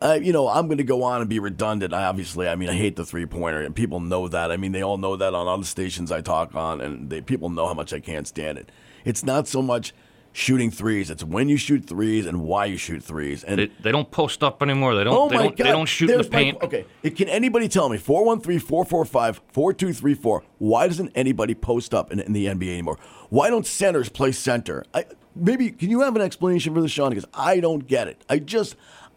I, 0.00 0.16
you 0.16 0.32
know, 0.32 0.48
I'm 0.48 0.66
going 0.66 0.78
to 0.78 0.84
go 0.84 1.04
on 1.04 1.20
and 1.20 1.30
be 1.30 1.38
redundant. 1.38 1.94
I 1.94 2.04
obviously, 2.04 2.48
I 2.48 2.56
mean, 2.56 2.68
I 2.68 2.74
hate 2.74 2.96
the 2.96 3.04
three 3.04 3.24
pointer, 3.24 3.60
and 3.60 3.74
people 3.74 4.00
know 4.00 4.26
that. 4.28 4.50
I 4.50 4.56
mean, 4.56 4.72
they 4.72 4.82
all 4.82 4.98
know 4.98 5.14
that 5.16 5.32
on 5.32 5.46
all 5.46 5.58
the 5.58 5.64
stations 5.64 6.10
I 6.10 6.20
talk 6.20 6.54
on, 6.56 6.80
and 6.80 7.08
they, 7.08 7.20
people 7.20 7.50
know 7.50 7.68
how 7.68 7.74
much 7.74 7.92
I 7.92 8.00
can't 8.00 8.26
stand 8.26 8.58
it. 8.58 8.72
It's 9.04 9.22
not 9.22 9.46
so 9.46 9.62
much 9.62 9.94
shooting 10.32 10.70
threes; 10.70 11.10
it's 11.10 11.24
when 11.24 11.48
you 11.48 11.56
shoot 11.56 11.84
threes 11.86 12.26
and 12.26 12.42
why 12.42 12.66
you 12.66 12.76
shoot 12.76 13.02
threes. 13.02 13.44
And 13.44 13.58
They, 13.60 13.66
they 13.82 13.92
don't 13.92 14.10
post 14.10 14.42
up 14.42 14.62
anymore. 14.62 14.94
They 14.94 15.04
don't. 15.04 15.14
Oh 15.14 15.28
they 15.28 15.36
my 15.36 15.42
don't. 15.44 15.56
God! 15.56 15.66
They 15.66 15.70
don't 15.72 15.86
shoot 15.86 16.10
in 16.10 16.18
the 16.18 16.22
There's 16.22 16.32
my- 16.32 16.38
paint. 16.38 16.62
okay, 16.62 16.84
can 17.10 17.28
anybody 17.28 17.68
tell 17.68 17.88
me 17.88 17.98
413-445-4234? 17.98 20.42
Why 20.58 20.86
doesn't 20.86 21.10
anybody 21.14 21.54
post 21.54 21.94
up 21.94 22.12
in, 22.12 22.20
in 22.20 22.32
the 22.32 22.46
NBA 22.46 22.72
anymore? 22.72 22.98
Why 23.30 23.50
don't 23.50 23.66
centers 23.66 24.08
play 24.08 24.32
center? 24.32 24.84
I, 24.94 25.06
maybe 25.34 25.70
can 25.70 25.90
you 25.90 26.00
have 26.02 26.14
an 26.16 26.22
explanation 26.22 26.74
for 26.74 26.80
this, 26.82 26.90
Sean? 26.90 27.10
Because 27.10 27.26
I 27.34 27.60
don't 27.60 27.86
get 27.86 28.08
it. 28.08 28.24
I 28.28 28.38
just 28.38 28.76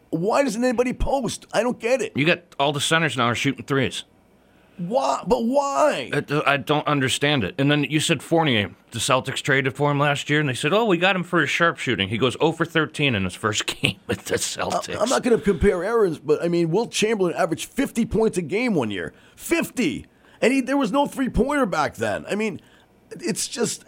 why 0.10 0.44
doesn't 0.44 0.64
anybody 0.64 0.94
post? 0.94 1.46
I 1.54 1.62
don't 1.64 1.80
get 1.80 2.02
it. 2.02 2.14
You 2.16 2.26
got 2.26 2.42
all 2.60 2.72
the 2.72 2.82
centers 2.82 3.18
now 3.18 3.26
are 3.26 3.36
shooting 3.36 3.66
threes. 3.66 4.04
Why? 4.78 5.24
But 5.26 5.46
why? 5.46 6.10
I, 6.14 6.42
I 6.46 6.58
don't 6.58 6.86
understand 6.88 7.44
it. 7.44 7.56
And 7.58 7.72
then 7.72 7.86
you 7.86 8.00
said 8.00 8.22
Fournier, 8.22 8.72
the 8.92 9.00
Celtics 9.00 9.42
traded 9.42 9.76
for 9.76 9.90
him 9.90 10.00
last 10.00 10.30
year, 10.30 10.40
and 10.40 10.50
they 10.50 10.54
said, 10.54 10.74
"Oh, 10.74 10.86
we 10.86 10.98
got 10.98 11.16
him 11.16 11.24
for 11.24 11.40
his 11.40 11.50
sharpshooting." 11.50 12.10
He 12.10 12.18
goes 12.18 12.36
0 12.40 12.52
for 12.52 12.66
13 12.66 13.16
in 13.16 13.24
his 13.24 13.36
first 13.36 13.66
game 13.82 13.98
with 14.08 14.26
the 14.26 14.36
Celtics. 14.36 15.00
I'm 15.02 15.10
not 15.10 15.24
going 15.24 15.38
to 15.38 15.44
compare 15.44 15.84
errors, 15.84 16.20
but 16.20 16.44
I 16.44 16.48
mean, 16.48 16.72
Wilt 16.72 16.92
Chamberlain 16.92 17.34
averaged 17.36 17.70
50 17.70 18.06
points 18.06 18.38
a 18.38 18.42
game 18.42 18.74
one 18.74 18.92
year. 18.92 19.14
50. 19.36 20.06
And 20.42 20.54
he, 20.54 20.62
there 20.62 20.78
was 20.78 20.92
no 20.92 21.06
three 21.08 21.30
pointer 21.30 21.66
back 21.66 21.96
then. 21.96 22.26
I 22.30 22.36
mean, 22.36 22.60
it's 23.12 23.48
just. 23.48 23.86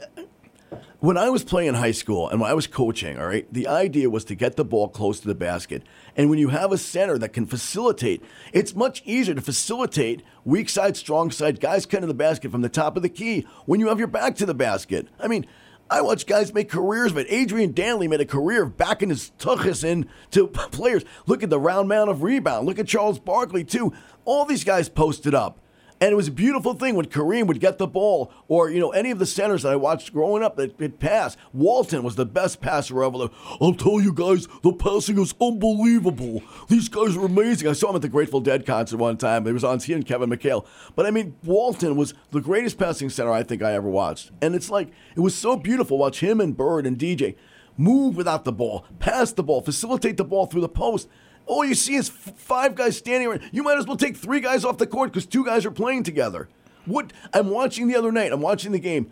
When 0.99 1.17
I 1.17 1.29
was 1.29 1.43
playing 1.43 1.75
high 1.75 1.91
school 1.91 2.27
and 2.27 2.41
when 2.41 2.49
I 2.49 2.53
was 2.53 2.67
coaching, 2.67 3.17
all 3.19 3.27
right, 3.27 3.51
the 3.53 3.67
idea 3.67 4.09
was 4.09 4.25
to 4.25 4.35
get 4.35 4.55
the 4.55 4.65
ball 4.65 4.89
close 4.89 5.19
to 5.19 5.27
the 5.27 5.35
basket. 5.35 5.83
And 6.15 6.29
when 6.29 6.39
you 6.39 6.49
have 6.49 6.71
a 6.71 6.77
center 6.77 7.17
that 7.19 7.33
can 7.33 7.45
facilitate, 7.45 8.23
it's 8.51 8.75
much 8.75 9.03
easier 9.05 9.35
to 9.35 9.41
facilitate 9.41 10.23
weak 10.43 10.69
side, 10.69 10.97
strong 10.97 11.29
side, 11.31 11.59
guys 11.59 11.85
cutting 11.85 12.07
the 12.07 12.13
basket 12.13 12.51
from 12.51 12.61
the 12.61 12.69
top 12.69 12.97
of 12.97 13.03
the 13.03 13.09
key 13.09 13.45
when 13.65 13.79
you 13.79 13.87
have 13.89 13.99
your 13.99 14.07
back 14.07 14.35
to 14.37 14.45
the 14.45 14.55
basket. 14.55 15.07
I 15.19 15.27
mean, 15.27 15.45
I 15.89 16.01
watch 16.01 16.25
guys 16.25 16.53
make 16.53 16.69
careers 16.69 17.15
it. 17.15 17.27
Adrian 17.29 17.73
Dantley 17.73 18.09
made 18.09 18.19
a 18.19 18.25
career 18.25 18.63
of 18.63 18.75
backing 18.75 19.09
his 19.09 19.31
tuchus 19.39 19.83
in 19.83 20.09
to 20.31 20.47
players. 20.47 21.03
Look 21.27 21.43
at 21.43 21.49
the 21.49 21.59
round 21.59 21.87
mound 21.87 22.09
of 22.09 22.23
rebound. 22.23 22.65
Look 22.65 22.79
at 22.79 22.87
Charles 22.87 23.19
Barkley, 23.19 23.63
too. 23.63 23.93
All 24.25 24.45
these 24.45 24.63
guys 24.63 24.89
posted 24.89 25.33
up. 25.33 25.59
And 25.99 26.11
it 26.11 26.15
was 26.15 26.27
a 26.27 26.31
beautiful 26.31 26.73
thing 26.73 26.95
when 26.95 27.07
Kareem 27.07 27.47
would 27.47 27.59
get 27.59 27.79
the 27.79 27.87
ball, 27.87 28.31
or 28.47 28.69
you 28.69 28.79
know 28.79 28.91
any 28.91 29.09
of 29.09 29.19
the 29.19 29.25
centers 29.25 29.63
that 29.63 29.71
I 29.71 29.75
watched 29.75 30.13
growing 30.13 30.43
up 30.43 30.55
that 30.57 30.79
it 30.79 30.99
passed. 30.99 31.37
Walton 31.53 32.03
was 32.03 32.15
the 32.15 32.25
best 32.25 32.61
passer 32.61 33.03
ever. 33.03 33.29
I'll 33.59 33.73
tell 33.73 33.99
you 33.99 34.13
guys, 34.13 34.47
the 34.61 34.73
passing 34.73 35.19
is 35.19 35.33
unbelievable. 35.41 36.43
These 36.67 36.89
guys 36.89 37.15
are 37.17 37.25
amazing. 37.25 37.67
I 37.67 37.73
saw 37.73 37.89
him 37.89 37.95
at 37.95 38.03
the 38.03 38.09
Grateful 38.09 38.41
Dead 38.41 38.65
concert 38.65 38.97
one 38.97 39.17
time. 39.17 39.47
It 39.47 39.53
was 39.53 39.63
on 39.63 39.79
he 39.79 39.93
and 39.93 40.05
Kevin 40.05 40.29
McHale. 40.29 40.65
But 40.95 41.05
I 41.05 41.11
mean, 41.11 41.35
Walton 41.43 41.95
was 41.95 42.13
the 42.31 42.41
greatest 42.41 42.77
passing 42.77 43.09
center 43.09 43.31
I 43.31 43.43
think 43.43 43.61
I 43.61 43.73
ever 43.73 43.89
watched. 43.89 44.31
And 44.41 44.53
it's 44.55 44.69
like 44.69 44.89
it 45.15 45.21
was 45.21 45.35
so 45.35 45.55
beautiful. 45.55 45.97
Watch 45.97 46.19
him 46.19 46.39
and 46.39 46.55
Bird 46.55 46.85
and 46.85 46.97
DJ 46.97 47.35
move 47.77 48.17
without 48.17 48.43
the 48.43 48.51
ball, 48.51 48.85
pass 48.99 49.31
the 49.31 49.43
ball, 49.43 49.61
facilitate 49.61 50.17
the 50.17 50.25
ball 50.25 50.47
through 50.47 50.61
the 50.61 50.69
post. 50.69 51.07
All 51.47 51.65
you 51.65 51.75
see 51.75 51.95
is 51.95 52.09
f- 52.09 52.33
five 52.37 52.75
guys 52.75 52.97
standing 52.97 53.27
around. 53.27 53.41
You 53.51 53.63
might 53.63 53.77
as 53.77 53.87
well 53.87 53.97
take 53.97 54.15
three 54.17 54.39
guys 54.41 54.63
off 54.65 54.77
the 54.77 54.87
court 54.87 55.11
because 55.11 55.25
two 55.25 55.43
guys 55.45 55.65
are 55.65 55.71
playing 55.71 56.03
together. 56.03 56.47
What 56.85 57.11
I'm 57.33 57.49
watching 57.49 57.87
the 57.87 57.95
other 57.95 58.11
night, 58.11 58.31
I'm 58.31 58.41
watching 58.41 58.71
the 58.71 58.79
game, 58.79 59.11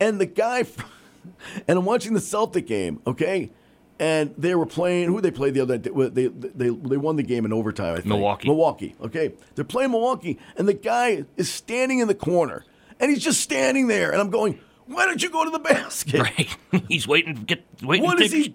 and 0.00 0.20
the 0.20 0.26
guy, 0.26 0.64
and 1.68 1.78
I'm 1.78 1.84
watching 1.84 2.14
the 2.14 2.20
Celtic 2.20 2.66
game, 2.66 3.00
okay? 3.06 3.50
And 3.98 4.34
they 4.36 4.54
were 4.54 4.66
playing. 4.66 5.08
Who 5.08 5.20
they 5.22 5.30
played 5.30 5.54
the 5.54 5.60
other 5.60 5.78
night? 5.78 5.84
They, 6.14 6.28
they 6.28 6.28
they 6.28 6.68
they 6.68 6.96
won 6.98 7.16
the 7.16 7.22
game 7.22 7.44
in 7.46 7.52
overtime. 7.52 7.92
I 7.92 7.96
think. 7.96 8.06
Milwaukee. 8.06 8.46
Milwaukee. 8.48 8.94
Okay, 9.00 9.32
they're 9.54 9.64
playing 9.64 9.90
Milwaukee, 9.92 10.38
and 10.56 10.68
the 10.68 10.74
guy 10.74 11.24
is 11.38 11.50
standing 11.50 12.00
in 12.00 12.08
the 12.08 12.14
corner, 12.14 12.64
and 13.00 13.10
he's 13.10 13.24
just 13.24 13.40
standing 13.40 13.86
there, 13.86 14.10
and 14.12 14.20
I'm 14.20 14.28
going, 14.28 14.60
"Why 14.84 15.06
don't 15.06 15.22
you 15.22 15.30
go 15.30 15.44
to 15.44 15.50
the 15.50 15.58
basket? 15.74 16.20
Right. 16.20 16.56
He's 16.88 17.08
waiting 17.08 17.36
to 17.36 17.40
get 17.40 17.64
waiting. 17.82 18.04
What 18.04 18.20
is 18.20 18.32
he 18.32 18.38
his 18.40 18.48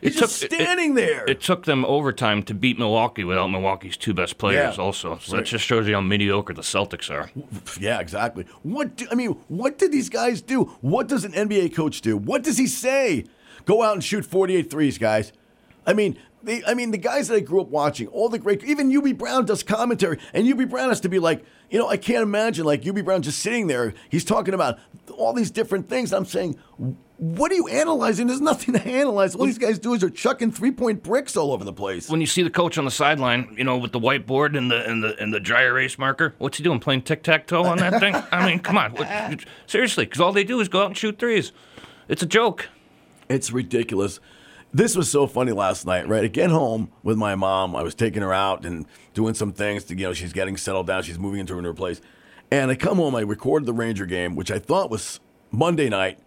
doing? 0.00 0.12
He's 0.12 0.20
just 0.20 0.42
it- 0.44 0.52
standing 0.52 0.94
there. 0.94 1.24
It 1.26 1.40
took 1.40 1.64
them 1.64 1.84
overtime 1.84 2.42
to 2.44 2.54
beat 2.54 2.78
Milwaukee 2.78 3.24
without 3.24 3.48
Milwaukee's 3.48 3.96
two 3.96 4.14
best 4.14 4.38
players, 4.38 4.76
Yeah. 4.76 4.82
also. 4.82 5.18
So 5.22 5.32
Right. 5.32 5.40
that 5.44 5.46
just 5.50 5.64
shows 5.64 5.86
you 5.88 5.94
how 5.94 6.00
mediocre 6.00 6.52
the 6.54 6.62
Celtics 6.62 7.10
are. 7.10 7.30
Yeah, 7.80 7.98
exactly. 8.00 8.44
What 8.62 8.96
do, 8.96 9.06
I 9.10 9.14
mean, 9.14 9.30
what 9.48 9.78
did 9.78 9.92
these 9.92 10.08
guys 10.08 10.40
do? 10.42 10.64
What 10.80 11.08
does 11.08 11.24
an 11.24 11.32
NBA 11.34 11.68
coach 11.74 12.00
do? 12.00 12.16
What 12.16 12.42
does 12.42 12.58
he 12.58 12.66
say? 12.66 13.24
Go 13.64 13.82
out 13.82 13.94
and 13.94 14.04
shoot 14.04 14.24
48 14.24 14.70
threes, 14.70 14.98
guys. 14.98 15.32
I 15.86 15.92
mean, 15.92 16.16
they, 16.42 16.62
I 16.64 16.74
mean, 16.74 16.92
the 16.92 16.98
guys 16.98 17.26
that 17.28 17.34
I 17.36 17.40
grew 17.40 17.60
up 17.60 17.68
watching, 17.68 18.06
all 18.08 18.28
the 18.28 18.38
great, 18.38 18.62
even 18.64 18.90
Hubie 18.90 19.16
Brown 19.16 19.46
does 19.46 19.62
commentary, 19.64 20.18
and 20.32 20.46
Hubie 20.46 20.68
Brown 20.68 20.88
has 20.90 21.00
to 21.00 21.08
be 21.08 21.18
like, 21.18 21.44
you 21.70 21.78
know, 21.78 21.88
I 21.88 21.96
can't 21.96 22.22
imagine 22.22 22.64
like 22.64 22.82
Hubie 22.82 23.04
Brown 23.04 23.22
just 23.22 23.40
sitting 23.40 23.66
there. 23.66 23.92
He's 24.08 24.24
talking 24.24 24.54
about 24.54 24.78
all 25.16 25.32
these 25.32 25.50
different 25.50 25.88
things. 25.88 26.12
I'm 26.12 26.24
saying, 26.24 26.56
what 27.18 27.50
are 27.50 27.54
you 27.54 27.68
analyzing? 27.68 28.26
There's 28.26 28.40
nothing 28.40 28.74
to 28.74 28.86
analyze. 28.86 29.34
All 29.34 29.46
these 29.46 29.58
guys 29.58 29.78
do 29.78 29.94
is 29.94 30.00
they're 30.00 30.10
chucking 30.10 30.52
three 30.52 30.70
point 30.70 31.02
bricks 31.02 31.36
all 31.36 31.52
over 31.52 31.64
the 31.64 31.72
place. 31.72 32.10
When 32.10 32.20
you 32.20 32.26
see 32.26 32.42
the 32.42 32.50
coach 32.50 32.76
on 32.78 32.84
the 32.84 32.90
sideline, 32.90 33.54
you 33.56 33.64
know, 33.64 33.78
with 33.78 33.92
the 33.92 34.00
whiteboard 34.00 34.56
and 34.56 34.70
the 34.70 34.84
and 34.88 35.02
the 35.02 35.16
and 35.18 35.32
the 35.32 35.40
dry 35.40 35.62
erase 35.62 35.98
marker, 35.98 36.34
what's 36.38 36.58
he 36.58 36.64
doing? 36.64 36.80
Playing 36.80 37.02
tic 37.02 37.22
tac 37.22 37.46
toe 37.46 37.64
on 37.64 37.78
that 37.78 38.00
thing? 38.00 38.14
I 38.30 38.46
mean, 38.46 38.58
come 38.58 38.76
on, 38.76 38.92
what, 38.92 39.08
seriously, 39.66 40.04
because 40.04 40.20
all 40.20 40.32
they 40.32 40.44
do 40.44 40.60
is 40.60 40.68
go 40.68 40.82
out 40.82 40.86
and 40.86 40.96
shoot 40.96 41.18
threes. 41.18 41.52
It's 42.08 42.22
a 42.22 42.26
joke. 42.26 42.68
It's 43.28 43.50
ridiculous. 43.50 44.20
This 44.72 44.94
was 44.94 45.10
so 45.10 45.26
funny 45.26 45.52
last 45.52 45.86
night, 45.86 46.06
right? 46.06 46.24
I 46.24 46.26
get 46.26 46.50
home 46.50 46.90
with 47.02 47.16
my 47.16 47.34
mom. 47.34 47.74
I 47.74 47.82
was 47.82 47.94
taking 47.94 48.20
her 48.22 48.32
out 48.32 48.66
and 48.66 48.84
doing 49.14 49.32
some 49.32 49.52
things 49.52 49.84
to, 49.84 49.96
you 49.96 50.06
know, 50.06 50.12
she's 50.12 50.34
getting 50.34 50.56
settled 50.56 50.86
down. 50.86 51.02
She's 51.02 51.18
moving 51.18 51.40
into 51.40 51.56
her 51.56 51.62
new 51.62 51.72
place. 51.72 52.00
And 52.50 52.70
I 52.70 52.74
come 52.74 52.98
home, 52.98 53.14
I 53.14 53.22
recorded 53.22 53.66
the 53.66 53.72
Ranger 53.72 54.04
game, 54.06 54.36
which 54.36 54.50
I 54.50 54.58
thought 54.58 54.90
was 54.90 55.18
Monday 55.50 55.88
night, 55.88 56.18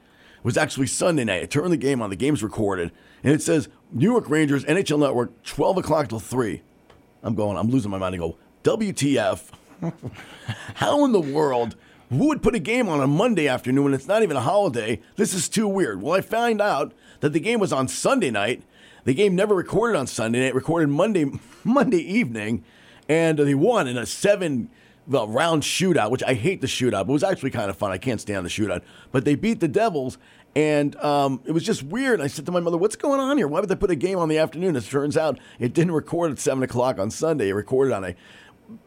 was 0.43 0.57
actually 0.57 0.87
Sunday 0.87 1.23
night. 1.23 1.43
I 1.43 1.45
turned 1.45 1.71
the 1.71 1.77
game 1.77 2.01
on, 2.01 2.09
the 2.09 2.15
game's 2.15 2.43
recorded, 2.43 2.91
and 3.23 3.33
it 3.33 3.41
says 3.41 3.69
New 3.91 4.11
York 4.11 4.29
Rangers, 4.29 4.65
NHL 4.65 4.99
Network, 4.99 5.43
12 5.43 5.77
o'clock 5.77 6.09
till 6.09 6.19
3. 6.19 6.61
I'm 7.23 7.35
going, 7.35 7.57
I'm 7.57 7.69
losing 7.69 7.91
my 7.91 7.97
mind. 7.97 8.15
I 8.15 8.17
go, 8.17 8.37
WTF? 8.63 9.49
How 10.75 11.05
in 11.05 11.11
the 11.11 11.19
world? 11.19 11.75
Who 12.09 12.27
would 12.29 12.41
put 12.41 12.55
a 12.55 12.59
game 12.59 12.89
on 12.89 13.01
a 13.01 13.07
Monday 13.07 13.47
afternoon 13.47 13.83
when 13.85 13.93
it's 13.93 14.07
not 14.07 14.23
even 14.23 14.35
a 14.35 14.41
holiday? 14.41 14.99
This 15.15 15.33
is 15.33 15.47
too 15.47 15.67
weird. 15.67 16.01
Well, 16.01 16.15
I 16.15 16.21
found 16.21 16.59
out 16.59 16.93
that 17.19 17.33
the 17.33 17.39
game 17.39 17.59
was 17.59 17.71
on 17.71 17.87
Sunday 17.87 18.31
night. 18.31 18.63
The 19.03 19.13
game 19.13 19.35
never 19.35 19.53
recorded 19.53 19.97
on 19.97 20.07
Sunday 20.07 20.41
night, 20.41 20.55
recorded 20.55 20.89
Monday 20.89 21.25
Monday 21.63 22.01
evening, 22.01 22.63
and 23.07 23.37
they 23.37 23.53
won 23.53 23.87
in 23.87 23.97
a 23.97 24.05
seven 24.05 24.69
well, 25.09 25.27
round 25.27 25.63
shootout, 25.63 26.11
which 26.11 26.23
I 26.23 26.35
hate 26.35 26.61
the 26.61 26.67
shootout, 26.67 27.07
but 27.07 27.09
it 27.09 27.13
was 27.13 27.23
actually 27.23 27.49
kind 27.49 27.69
of 27.69 27.75
fun. 27.75 27.91
I 27.91 27.97
can't 27.97 28.21
stand 28.21 28.45
the 28.45 28.49
shootout. 28.49 28.83
But 29.11 29.25
they 29.25 29.33
beat 29.33 29.59
the 29.59 29.67
Devils, 29.67 30.19
and 30.55 30.95
um, 30.97 31.41
it 31.45 31.51
was 31.51 31.63
just 31.63 31.81
weird. 31.81 32.21
I 32.21 32.27
said 32.27 32.45
to 32.45 32.51
my 32.51 32.59
mother, 32.59 32.77
What's 32.77 32.95
going 32.95 33.19
on 33.19 33.37
here? 33.37 33.47
Why 33.47 33.59
would 33.59 33.69
they 33.69 33.75
put 33.75 33.89
a 33.89 33.95
game 33.95 34.19
on 34.19 34.29
the 34.29 34.37
afternoon? 34.37 34.75
It 34.75 34.85
turns 34.85 35.17
out, 35.17 35.39
it 35.57 35.73
didn't 35.73 35.93
record 35.93 36.31
at 36.31 36.39
7 36.39 36.61
o'clock 36.63 36.99
on 36.99 37.09
Sunday. 37.09 37.49
It 37.49 37.53
recorded 37.53 37.93
on 37.93 38.03
a 38.05 38.15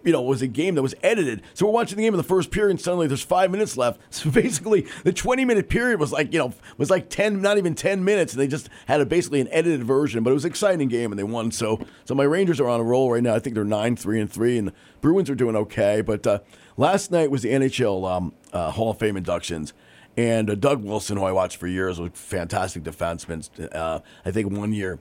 you 0.05 0.13
know, 0.13 0.23
was 0.23 0.43
a 0.43 0.47
game 0.47 0.75
that 0.75 0.83
was 0.83 0.95
edited. 1.03 1.43
So 1.55 1.67
we're 1.67 1.73
watching 1.73 1.97
the 1.97 2.03
game 2.03 2.15
in 2.15 2.19
the 2.19 2.25
first 2.25 2.51
period, 2.51 2.71
and 2.71 2.81
suddenly 2.81 3.07
there's 3.07 3.23
five 3.23 3.51
minutes 3.51 3.77
left. 3.77 4.01
So 4.23 4.31
basically, 4.31 4.87
the 5.03 5.13
20 5.13 5.45
minute 5.45 5.69
period 5.69 5.99
was 5.99 6.13
like, 6.13 6.33
you 6.33 6.39
know, 6.39 6.53
was 6.79 6.91
like 6.91 7.09
10, 7.09 7.41
not 7.41 7.59
even 7.59 7.75
10 7.75 8.05
minutes, 8.05 8.33
and 8.33 8.41
they 8.41 8.47
just 8.47 8.69
had 8.87 9.01
a, 9.01 9.07
basically 9.07 9.41
an 9.41 9.49
edited 9.51 9.83
version. 9.83 10.23
But 10.23 10.31
it 10.31 10.35
was 10.35 10.45
an 10.45 10.51
exciting 10.51 10.89
game, 10.89 11.11
and 11.11 11.19
they 11.19 11.25
won. 11.25 11.51
So, 11.51 11.81
so 12.05 12.15
my 12.15 12.23
Rangers 12.23 12.61
are 12.61 12.69
on 12.69 12.79
a 12.79 12.85
roll 12.85 13.11
right 13.11 13.23
now. 13.23 13.35
I 13.35 13.41
think 13.41 13.55
they're 13.55 13.65
nine, 13.65 13.97
three, 13.97 14.21
and 14.21 14.31
three, 14.31 14.59
and 14.59 14.69
the 14.69 14.73
Bruins 15.01 15.29
are 15.29 15.35
doing 15.35 15.57
okay. 15.57 16.03
But 16.03 16.27
uh, 16.27 16.39
last 16.77 17.11
night 17.11 17.31
was 17.31 17.43
the 17.43 17.51
NHL 17.51 18.09
um, 18.09 18.35
uh, 18.53 18.71
Hall 18.71 18.91
of 18.91 18.99
Fame 18.99 19.17
inductions. 19.17 19.73
And 20.17 20.51
uh, 20.51 20.55
Doug 20.55 20.85
Wilson, 20.85 21.17
who 21.17 21.25
I 21.25 21.33
watched 21.33 21.57
for 21.57 21.67
years, 21.67 21.99
was 21.99 22.11
a 22.11 22.13
fantastic 22.13 22.85
defenseman. 22.85 23.49
Uh, 23.75 24.01
I 24.25 24.31
think 24.31 24.53
one 24.53 24.73
year 24.73 25.01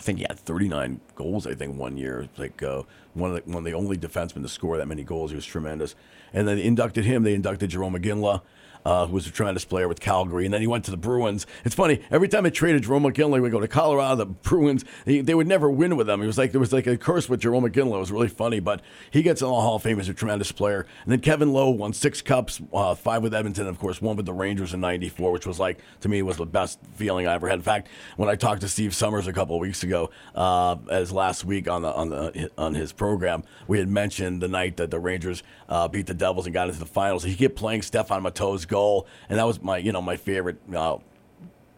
I 0.00 0.02
think 0.02 0.18
he 0.18 0.24
had 0.26 0.38
39 0.38 1.00
goals. 1.14 1.46
I 1.46 1.54
think 1.54 1.76
one 1.76 1.98
year, 1.98 2.26
like 2.38 2.62
uh, 2.62 2.84
one 3.14 3.30
of 3.30 3.44
the, 3.44 3.50
one 3.50 3.58
of 3.58 3.64
the 3.64 3.74
only 3.74 3.96
defensemen 3.96 4.42
to 4.42 4.48
score 4.48 4.76
that 4.76 4.88
many 4.88 5.04
goals. 5.04 5.30
He 5.30 5.36
was 5.36 5.46
tremendous. 5.46 5.94
And 6.32 6.46
then 6.46 6.56
they 6.56 6.64
inducted 6.64 7.04
him. 7.04 7.22
They 7.22 7.34
inducted 7.34 7.70
Jarome 7.70 8.00
Iginla 8.00 8.42
uh, 8.84 9.06
who 9.06 9.14
was 9.14 9.26
a 9.26 9.30
tremendous 9.30 9.64
player 9.64 9.88
with 9.88 10.00
Calgary, 10.00 10.44
and 10.44 10.54
then 10.54 10.60
he 10.60 10.66
went 10.66 10.84
to 10.84 10.90
the 10.90 10.96
Bruins. 10.96 11.46
It's 11.64 11.74
funny 11.74 12.00
every 12.10 12.28
time 12.28 12.44
they 12.44 12.50
traded 12.50 12.84
Jarome 12.84 13.12
Iginla, 13.12 13.40
we 13.42 13.50
go 13.50 13.60
to 13.60 13.68
Colorado. 13.68 14.16
The 14.16 14.26
Bruins 14.26 14.84
they, 15.04 15.20
they 15.20 15.34
would 15.34 15.46
never 15.46 15.70
win 15.70 15.96
with 15.96 16.06
them. 16.06 16.22
It 16.22 16.26
was 16.26 16.38
like 16.38 16.52
there 16.52 16.60
was 16.60 16.72
like 16.72 16.86
a 16.86 16.96
curse 16.96 17.28
with 17.28 17.40
Jarome 17.40 17.68
Iginla. 17.70 17.96
It 17.96 18.00
was 18.00 18.12
really 18.12 18.28
funny, 18.28 18.60
but 18.60 18.82
he 19.10 19.22
gets 19.22 19.42
in 19.42 19.48
the 19.48 19.54
Hall 19.54 19.76
of 19.76 19.82
Fame 19.82 20.00
as 20.00 20.08
a 20.08 20.14
tremendous 20.14 20.52
player. 20.52 20.86
And 21.04 21.12
then 21.12 21.20
Kevin 21.20 21.52
Lowe 21.52 21.70
won 21.70 21.92
six 21.92 22.22
cups, 22.22 22.60
uh, 22.72 22.94
five 22.94 23.22
with 23.22 23.34
Edmonton, 23.34 23.66
and 23.66 23.74
of 23.74 23.80
course 23.80 24.00
one 24.00 24.16
with 24.16 24.26
the 24.26 24.32
Rangers 24.32 24.74
in 24.74 24.80
'94, 24.80 25.32
which 25.32 25.46
was 25.46 25.58
like 25.58 25.78
to 26.00 26.08
me 26.08 26.22
was 26.22 26.36
the 26.36 26.46
best 26.46 26.78
feeling 26.94 27.26
I 27.26 27.34
ever 27.34 27.48
had. 27.48 27.58
In 27.58 27.62
fact, 27.62 27.88
when 28.16 28.28
I 28.28 28.36
talked 28.36 28.62
to 28.62 28.68
Steve 28.68 28.94
Somers 28.94 29.26
a 29.26 29.32
couple 29.32 29.58
weeks 29.58 29.82
ago, 29.82 30.10
uh, 30.34 30.76
as 30.90 31.12
last 31.12 31.44
week 31.44 31.68
on 31.68 31.82
the 31.82 31.92
on 31.92 32.08
the 32.08 32.50
on 32.56 32.74
his 32.74 32.92
program, 32.92 33.44
we 33.68 33.78
had 33.78 33.88
mentioned 33.88 34.42
the 34.42 34.48
night 34.48 34.76
that 34.78 34.90
the 34.90 34.98
Rangers 34.98 35.42
uh, 35.68 35.88
beat 35.88 36.06
the 36.06 36.14
Devils 36.14 36.46
and 36.46 36.54
got 36.54 36.68
into 36.68 36.80
the 36.80 36.86
finals. 36.86 37.24
He 37.24 37.34
kept 37.34 37.56
playing 37.56 37.82
Stéphane 37.82 38.22
Matteau's 38.22 38.66
goal, 38.70 39.06
and 39.28 39.38
that 39.38 39.44
was 39.46 39.60
my 39.60 39.76
you 39.76 39.92
know 39.92 40.00
my 40.00 40.16
favorite. 40.16 40.56
Uh, 40.74 40.96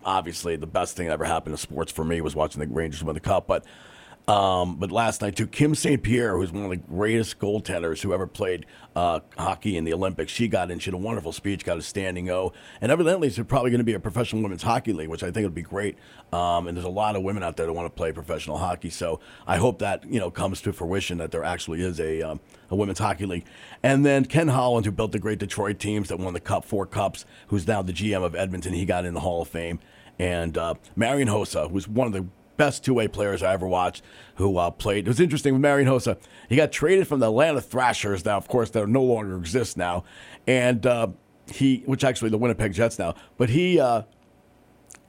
obviously, 0.04 0.54
the 0.56 0.66
best 0.66 0.96
thing 0.96 1.08
that 1.08 1.14
ever 1.14 1.24
happened 1.24 1.54
in 1.54 1.56
sports 1.56 1.90
for 1.90 2.04
me 2.04 2.20
was 2.20 2.36
watching 2.36 2.60
the 2.60 2.68
Rangers 2.68 3.02
win 3.02 3.14
the 3.14 3.20
cup. 3.20 3.48
But 3.48 3.64
um, 4.28 4.76
but 4.76 4.92
last 4.92 5.20
night 5.20 5.34
too, 5.34 5.48
Kim 5.48 5.74
St. 5.74 6.00
Pierre, 6.00 6.36
who's 6.36 6.52
one 6.52 6.64
of 6.64 6.70
the 6.70 6.76
greatest 6.76 7.40
goaltenders 7.40 8.02
who 8.02 8.12
ever 8.12 8.26
played 8.26 8.66
uh, 8.94 9.18
hockey 9.36 9.76
in 9.76 9.84
the 9.84 9.92
Olympics, 9.92 10.30
she 10.30 10.46
got 10.46 10.70
in. 10.70 10.78
She 10.78 10.90
had 10.90 10.94
a 10.94 10.98
wonderful 10.98 11.32
speech, 11.32 11.64
got 11.64 11.76
a 11.78 11.82
standing 11.82 12.30
O, 12.30 12.52
and 12.80 12.92
evidently 12.92 13.28
there's 13.28 13.46
probably 13.46 13.70
going 13.70 13.78
to 13.78 13.84
be 13.84 13.94
a 13.94 14.00
professional 14.00 14.42
women's 14.42 14.62
hockey 14.62 14.92
league, 14.92 15.08
which 15.08 15.24
I 15.24 15.32
think 15.32 15.44
would 15.44 15.54
be 15.54 15.62
great. 15.62 15.96
Um, 16.32 16.68
and 16.68 16.76
there's 16.76 16.86
a 16.86 16.90
lot 16.90 17.16
of 17.16 17.22
women 17.22 17.42
out 17.42 17.56
there 17.56 17.66
that 17.66 17.72
want 17.72 17.86
to 17.86 17.96
play 17.96 18.12
professional 18.12 18.58
hockey, 18.58 18.90
so 18.90 19.18
I 19.46 19.56
hope 19.56 19.80
that 19.80 20.04
you 20.08 20.20
know 20.20 20.30
comes 20.30 20.60
to 20.62 20.72
fruition 20.72 21.18
that 21.18 21.32
there 21.32 21.42
actually 21.42 21.82
is 21.82 21.98
a 21.98 22.22
um, 22.22 22.40
a 22.70 22.76
women's 22.76 23.00
hockey 23.00 23.26
league. 23.26 23.44
And 23.82 24.06
then 24.06 24.24
Ken 24.24 24.48
Holland, 24.48 24.86
who 24.86 24.92
built 24.92 25.10
the 25.10 25.18
great 25.18 25.40
Detroit 25.40 25.80
teams 25.80 26.08
that 26.10 26.18
won 26.18 26.32
the 26.32 26.40
Cup, 26.40 26.64
four 26.64 26.86
Cups, 26.86 27.24
who's 27.48 27.66
now 27.66 27.82
the 27.82 27.92
GM 27.92 28.22
of 28.22 28.36
Edmonton, 28.36 28.72
he 28.72 28.84
got 28.84 29.04
in 29.04 29.14
the 29.14 29.20
Hall 29.20 29.42
of 29.42 29.48
Fame. 29.48 29.80
And 30.18 30.56
uh, 30.56 30.74
Marian 30.94 31.28
Hossa, 31.28 31.70
who's 31.70 31.88
one 31.88 32.06
of 32.06 32.12
the 32.12 32.26
best 32.56 32.84
two 32.84 32.94
way 32.94 33.08
players 33.08 33.42
I 33.42 33.52
ever 33.52 33.66
watched 33.66 34.02
who 34.36 34.56
uh, 34.58 34.70
played. 34.70 35.06
It 35.06 35.08
was 35.08 35.20
interesting 35.20 35.52
with 35.54 35.62
Marian 35.62 35.88
Hossa. 35.88 36.18
He 36.48 36.56
got 36.56 36.72
traded 36.72 37.06
from 37.06 37.20
the 37.20 37.28
Atlanta 37.28 37.60
Thrashers. 37.60 38.24
Now, 38.24 38.36
of 38.36 38.48
course, 38.48 38.70
they 38.70 38.84
no 38.86 39.02
longer 39.02 39.36
exist 39.36 39.76
now, 39.76 40.04
and 40.46 40.84
uh, 40.86 41.08
he, 41.52 41.82
which 41.86 42.04
actually 42.04 42.30
the 42.30 42.38
Winnipeg 42.38 42.72
Jets 42.72 42.98
now, 42.98 43.14
but 43.36 43.50
he 43.50 43.80
uh, 43.80 44.02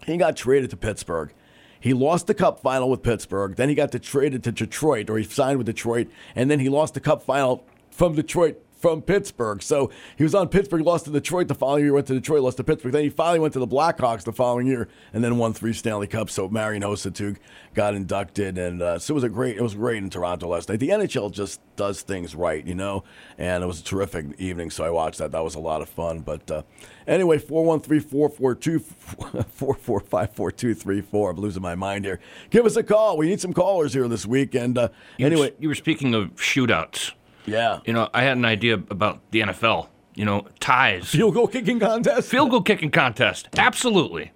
he 0.05 0.17
got 0.17 0.35
traded 0.35 0.69
to 0.71 0.77
Pittsburgh. 0.77 1.33
He 1.79 1.93
lost 1.93 2.27
the 2.27 2.33
Cup 2.33 2.61
final 2.61 2.89
with 2.89 3.03
Pittsburgh. 3.03 3.55
Then 3.55 3.67
he 3.67 3.75
got 3.75 3.91
traded 4.01 4.43
to 4.43 4.51
Detroit, 4.53 5.09
or 5.09 5.17
he 5.17 5.23
signed 5.25 5.57
with 5.57 5.67
Detroit, 5.67 6.07
and 6.33 6.49
then 6.49 6.59
he 6.59 6.69
lost 6.69 6.93
the 6.93 7.01
Cup 7.01 7.23
final 7.23 7.65
from 7.91 8.15
Detroit 8.15 8.63
from 8.83 9.01
Pittsburgh. 9.01 9.63
So 9.63 9.91
he 10.17 10.25
was 10.25 10.35
on 10.35 10.49
Pittsburgh, 10.49 10.81
lost 10.81 11.05
to 11.05 11.11
Detroit 11.11 11.47
the 11.47 11.55
following 11.55 11.85
year, 11.85 11.93
went 11.93 12.05
to 12.07 12.13
Detroit, 12.13 12.41
lost 12.41 12.57
to 12.57 12.65
Pittsburgh. 12.65 12.91
Then 12.91 13.03
he 13.03 13.09
finally 13.09 13.39
went 13.39 13.53
to 13.53 13.59
the 13.59 13.65
Blackhawks 13.65 14.23
the 14.23 14.33
following 14.33 14.67
year, 14.67 14.89
and 15.13 15.23
then 15.23 15.37
won 15.37 15.53
three 15.53 15.71
Stanley 15.71 16.05
Cups. 16.05 16.33
So 16.33 16.49
Marian 16.49 16.83
Hossa 16.83 17.37
got 17.75 17.95
inducted, 17.95 18.57
and 18.57 18.81
uh, 18.81 18.99
so 18.99 19.13
it 19.13 19.15
was 19.15 19.23
a 19.23 19.29
great, 19.29 19.55
it 19.55 19.61
was 19.61 19.73
great 19.73 20.03
in 20.03 20.09
Toronto 20.09 20.49
last 20.49 20.67
night. 20.67 20.81
The 20.81 20.89
NHL 20.89 21.31
just 21.31 21.61
does 21.77 22.01
things 22.01 22.35
right, 22.35 22.67
you 22.67 22.75
know, 22.75 23.05
and 23.37 23.63
it 23.63 23.67
was 23.67 23.79
a 23.79 23.85
terrific 23.85 24.25
evening. 24.37 24.69
So 24.69 24.83
I 24.83 24.89
watched 24.89 25.19
that. 25.19 25.31
That 25.31 25.45
was 25.45 25.55
a 25.55 25.59
lot 25.59 25.81
of 25.81 25.87
fun. 25.87 26.19
But 26.19 26.51
uh, 26.51 26.63
anyway, 27.07 27.37
four 27.37 27.63
one 27.63 27.79
three 27.79 28.01
four 28.01 28.27
four 28.27 28.53
two 28.53 28.79
four 28.79 29.75
four 29.75 30.01
five 30.01 30.35
four 30.35 30.51
two 30.51 30.73
three 30.73 30.99
four. 30.99 31.31
I'm 31.31 31.37
losing 31.37 31.61
my 31.61 31.75
mind 31.75 32.03
here. 32.03 32.19
Give 32.49 32.65
us 32.65 32.75
a 32.75 32.83
call. 32.83 33.15
We 33.15 33.27
need 33.27 33.39
some 33.39 33.53
callers 33.53 33.93
here 33.93 34.09
this 34.09 34.25
week. 34.25 34.55
And 34.55 34.77
uh, 34.77 34.89
anyway, 35.17 35.53
you 35.57 35.69
were 35.69 35.75
speaking 35.75 36.13
of 36.13 36.35
shootouts. 36.35 37.13
Yeah. 37.45 37.79
You 37.85 37.93
know, 37.93 38.09
I 38.13 38.23
had 38.23 38.37
an 38.37 38.45
idea 38.45 38.75
about 38.75 39.19
the 39.31 39.41
NFL. 39.41 39.87
You 40.15 40.25
know, 40.25 40.47
ties. 40.59 41.09
Field 41.09 41.33
goal 41.33 41.47
kicking 41.47 41.79
contest. 41.79 42.29
Field 42.29 42.51
goal 42.51 42.61
kicking 42.61 42.91
contest. 42.91 43.49
Absolutely. 43.57 44.31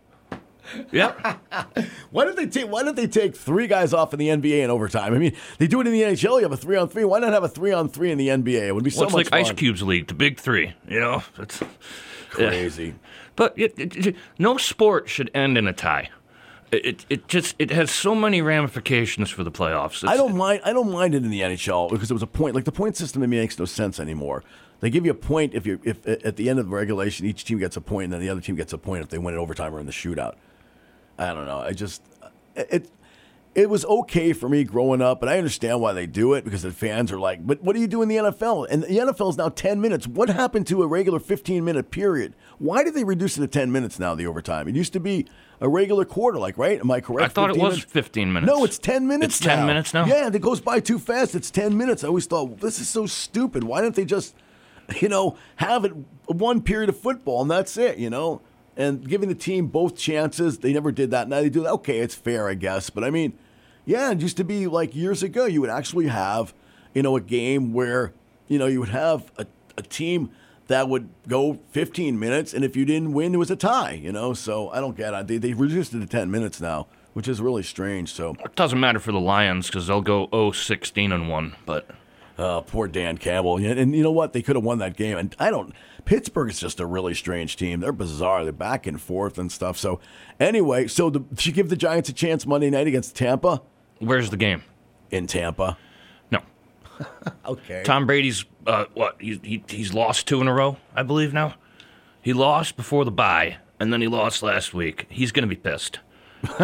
Yep. 0.91 1.19
Why 2.11 2.25
don't 2.25 2.35
they 2.35 2.47
take 2.47 2.69
Why 2.69 2.83
don't 2.83 2.95
they 2.95 3.07
take 3.07 3.35
three 3.35 3.67
guys 3.67 3.93
off 3.93 4.11
in 4.13 4.19
the 4.19 4.27
NBA 4.27 4.63
in 4.63 4.69
overtime? 4.69 5.13
I 5.13 5.17
mean, 5.17 5.33
they 5.59 5.67
do 5.67 5.79
it 5.79 5.87
in 5.87 5.93
the 5.93 6.01
NHL. 6.01 6.37
You 6.37 6.43
have 6.43 6.51
a 6.51 6.57
three 6.57 6.75
on 6.75 6.89
three. 6.89 7.05
Why 7.05 7.19
not 7.19 7.31
have 7.31 7.43
a 7.43 7.47
three 7.47 7.71
on 7.71 7.89
three 7.89 8.11
in 8.11 8.17
the 8.17 8.27
NBA? 8.29 8.67
It 8.67 8.75
would 8.75 8.83
be 8.83 8.89
so 8.89 9.01
Well, 9.01 9.07
it's 9.07 9.13
much 9.13 9.31
like 9.31 9.45
fun. 9.45 9.51
Ice 9.51 9.57
Cube's 9.57 9.83
league, 9.83 10.07
the 10.07 10.13
Big 10.13 10.39
Three. 10.39 10.73
You 10.89 10.99
know, 10.99 11.23
it's 11.37 11.61
Crazy. 12.29 12.95
But 13.35 13.53
it, 13.57 13.77
it, 13.79 14.07
it- 14.07 14.15
no 14.39 14.57
sport 14.57 15.07
should 15.09 15.31
end 15.33 15.57
in 15.57 15.67
a 15.67 15.73
tie. 15.73 16.09
It, 16.69 17.05
it, 17.09 17.27
just 17.29 17.55
it 17.59 17.71
has 17.71 17.89
so 17.89 18.13
many 18.13 18.41
ramifications 18.41 19.29
for 19.29 19.45
the 19.45 19.51
playoffs. 19.51 20.05
I 20.05 20.17
don't 20.17 20.35
mind. 20.35 20.61
I 20.65 20.73
don't 20.73 20.91
mind 20.91 21.15
it 21.15 21.23
in 21.23 21.29
the 21.29 21.39
NHL 21.39 21.89
because 21.89 22.11
it 22.11 22.13
was 22.13 22.23
a 22.23 22.27
point. 22.27 22.55
Like 22.55 22.65
the 22.65 22.73
point 22.73 22.97
system 22.97 23.21
to 23.21 23.27
me 23.27 23.37
makes 23.37 23.57
no 23.57 23.63
sense 23.63 24.01
anymore. 24.01 24.43
They 24.81 24.89
give 24.89 25.05
you 25.05 25.11
a 25.11 25.15
point 25.15 25.53
if 25.53 25.65
you 25.65 25.79
if 25.83 26.05
at 26.05 26.35
the 26.35 26.49
end 26.49 26.59
of 26.59 26.65
the 26.67 26.75
regulation 26.75 27.25
each 27.25 27.45
team 27.45 27.57
gets 27.57 27.77
a 27.77 27.81
point 27.81 28.05
and 28.05 28.13
then 28.13 28.19
the 28.19 28.29
other 28.29 28.41
team 28.41 28.55
gets 28.55 28.73
a 28.73 28.77
point 28.77 29.01
if 29.01 29.09
they 29.09 29.17
win 29.17 29.33
in 29.33 29.39
overtime 29.39 29.73
or 29.73 29.79
in 29.79 29.85
the 29.85 29.93
shootout. 29.93 30.35
I 31.17 31.33
don't 31.33 31.45
know. 31.45 31.59
I 31.59 31.71
just 31.71 32.01
it 32.55 32.89
it 33.57 33.71
was 33.71 33.83
okay 33.85 34.33
for 34.33 34.47
me 34.47 34.63
growing 34.63 35.01
up, 35.01 35.19
but 35.19 35.27
I 35.27 35.39
understand 35.39 35.81
why 35.81 35.91
they 35.91 36.05
do 36.05 36.35
it 36.35 36.45
because 36.45 36.61
the 36.61 36.71
fans 36.71 37.11
are 37.11 37.19
like, 37.19 37.45
"But 37.45 37.63
what 37.63 37.73
do 37.73 37.81
you 37.81 37.87
do 37.87 38.03
in 38.03 38.07
the 38.07 38.17
NFL?" 38.17 38.67
And 38.69 38.83
the 38.83 38.99
NFL 38.99 39.31
is 39.31 39.37
now 39.37 39.49
ten 39.49 39.81
minutes. 39.81 40.07
What 40.07 40.29
happened 40.29 40.67
to 40.67 40.83
a 40.83 40.87
regular 40.87 41.19
fifteen 41.19 41.65
minute 41.65 41.89
period? 41.89 42.35
Why 42.59 42.83
did 42.83 42.93
they 42.93 43.03
reduce 43.03 43.35
it 43.35 43.41
to 43.41 43.47
ten 43.47 43.71
minutes 43.71 43.97
now? 43.97 44.13
The 44.13 44.27
overtime. 44.27 44.67
It 44.67 44.75
used 44.75 44.93
to 44.93 44.99
be 44.99 45.25
a 45.59 45.67
regular 45.67 46.05
quarter, 46.05 46.37
like 46.37 46.55
right? 46.55 46.79
Am 46.79 46.91
I 46.91 47.01
correct? 47.01 47.31
I 47.31 47.33
thought 47.33 47.49
it 47.49 47.53
15 47.53 47.63
was 47.63 47.73
minutes? 47.77 47.91
15 47.91 48.33
minutes. 48.33 48.53
No, 48.53 48.63
it's 48.63 48.77
10 48.77 49.07
minutes 49.07 49.21
now. 49.21 49.25
It's 49.25 49.39
10 49.39 49.59
now. 49.59 49.65
minutes 49.65 49.93
now? 49.95 50.05
Yeah, 50.05 50.27
and 50.27 50.35
it 50.35 50.41
goes 50.43 50.61
by 50.61 50.79
too 50.79 50.99
fast. 50.99 51.33
It's 51.33 51.49
10 51.49 51.75
minutes. 51.75 52.03
I 52.03 52.09
always 52.09 52.27
thought, 52.27 52.59
this 52.59 52.79
is 52.79 52.87
so 52.87 53.07
stupid. 53.07 53.63
Why 53.63 53.81
don't 53.81 53.95
they 53.95 54.05
just, 54.05 54.35
you 55.01 55.09
know, 55.09 55.35
have 55.55 55.83
it 55.83 55.93
one 56.27 56.61
period 56.61 56.89
of 56.89 56.99
football 56.99 57.41
and 57.41 57.49
that's 57.49 57.75
it, 57.75 57.97
you 57.97 58.11
know? 58.11 58.41
And 58.75 59.09
giving 59.09 59.29
the 59.29 59.35
team 59.35 59.65
both 59.65 59.97
chances. 59.97 60.59
They 60.59 60.73
never 60.73 60.91
did 60.91 61.09
that. 61.09 61.27
Now 61.27 61.41
they 61.41 61.49
do 61.49 61.63
that. 61.63 61.71
Okay, 61.71 61.97
it's 61.97 62.13
fair, 62.13 62.47
I 62.47 62.53
guess. 62.53 62.91
But 62.91 63.03
I 63.03 63.09
mean, 63.09 63.33
Yeah, 63.87 64.11
it 64.11 64.19
used 64.21 64.35
to 64.37 64.43
be 64.43 64.67
like 64.67 64.93
years 64.93 65.23
ago. 65.23 65.45
You 65.45 65.61
would 65.61 65.69
actually 65.69 66.07
have, 66.07 66.53
you 66.93 67.01
know, 67.01 67.15
a 67.15 67.21
game 67.21 67.71
where, 67.73 68.11
you 68.47 68.59
know, 68.59 68.67
you 68.67 68.81
would 68.81 68.89
have 68.89 69.31
a, 69.37 69.47
a 69.77 69.81
team 69.81 70.29
that 70.67 70.89
would 70.89 71.07
go 71.29 71.57
15 71.71 72.19
minutes, 72.19 72.53
and 72.53 72.65
if 72.65 72.75
you 72.75 72.83
didn't 72.83 73.13
win, 73.13 73.33
it 73.33 73.37
was 73.37 73.49
a 73.49 73.55
tie. 73.55 73.93
You 73.93 74.11
know, 74.11 74.33
so 74.33 74.69
I 74.71 74.81
don't 74.81 74.97
get 74.97 75.13
it. 75.13 75.27
They 75.27 75.37
they 75.37 75.53
reduced 75.53 75.93
it 75.93 76.01
to 76.01 76.05
10 76.05 76.29
minutes 76.29 76.59
now, 76.59 76.87
which 77.13 77.29
is 77.29 77.39
really 77.39 77.63
strange. 77.63 78.11
So 78.13 78.35
It 78.43 78.55
doesn't 78.55 78.79
matter 78.79 78.99
for 78.99 79.13
the 79.13 79.21
Lions 79.21 79.67
because 79.67 79.87
they'll 79.87 80.01
go 80.01 80.27
0 80.31 80.51
16 80.51 81.11
and 81.13 81.29
1. 81.29 81.55
But 81.65 81.89
Uh, 82.37 82.59
poor 82.61 82.89
Dan 82.89 83.17
Campbell. 83.17 83.59
Yeah, 83.61 83.71
And 83.71 83.95
you 83.95 84.03
know 84.03 84.11
what? 84.11 84.33
They 84.33 84.41
could 84.41 84.57
have 84.57 84.65
won 84.65 84.79
that 84.79 84.97
game. 84.97 85.17
And 85.17 85.33
I 85.39 85.49
don't. 85.49 85.73
Pittsburgh 86.03 86.49
is 86.51 86.59
just 86.59 86.79
a 86.81 86.85
really 86.85 87.13
strange 87.13 87.55
team. 87.55 87.79
They're 87.79 87.91
bizarre. 87.93 88.43
They're 88.43 88.51
back 88.53 88.85
and 88.85 88.99
forth 89.01 89.37
and 89.37 89.49
stuff. 89.51 89.77
So 89.77 89.99
anyway, 90.39 90.87
so 90.87 91.09
the, 91.09 91.23
you 91.39 91.51
give 91.53 91.69
the 91.69 91.75
Giants 91.77 92.09
a 92.09 92.13
chance 92.13 92.45
Monday 92.45 92.69
night 92.69 92.87
against 92.87 93.15
Tampa? 93.15 93.61
Where's 93.99 94.29
the 94.29 94.37
game? 94.37 94.63
In 95.11 95.27
Tampa. 95.27 95.77
No. 96.31 96.41
Okay. 97.45 97.83
Tom 97.85 98.05
Brady's, 98.05 98.43
uh, 98.65 98.85
what, 98.93 99.15
he, 99.21 99.39
he, 99.43 99.63
he's 99.69 99.93
lost 99.93 100.27
two 100.27 100.41
in 100.41 100.47
a 100.47 100.53
row, 100.53 100.77
I 100.93 101.03
believe 101.03 101.33
now? 101.33 101.55
He 102.21 102.33
lost 102.33 102.75
before 102.75 103.05
the 103.05 103.11
bye, 103.11 103.57
and 103.79 103.93
then 103.93 104.01
he 104.01 104.07
lost 104.07 104.43
last 104.43 104.73
week. 104.73 105.05
He's 105.09 105.31
going 105.31 105.47
to 105.47 105.55
be 105.55 105.55
pissed. 105.55 105.99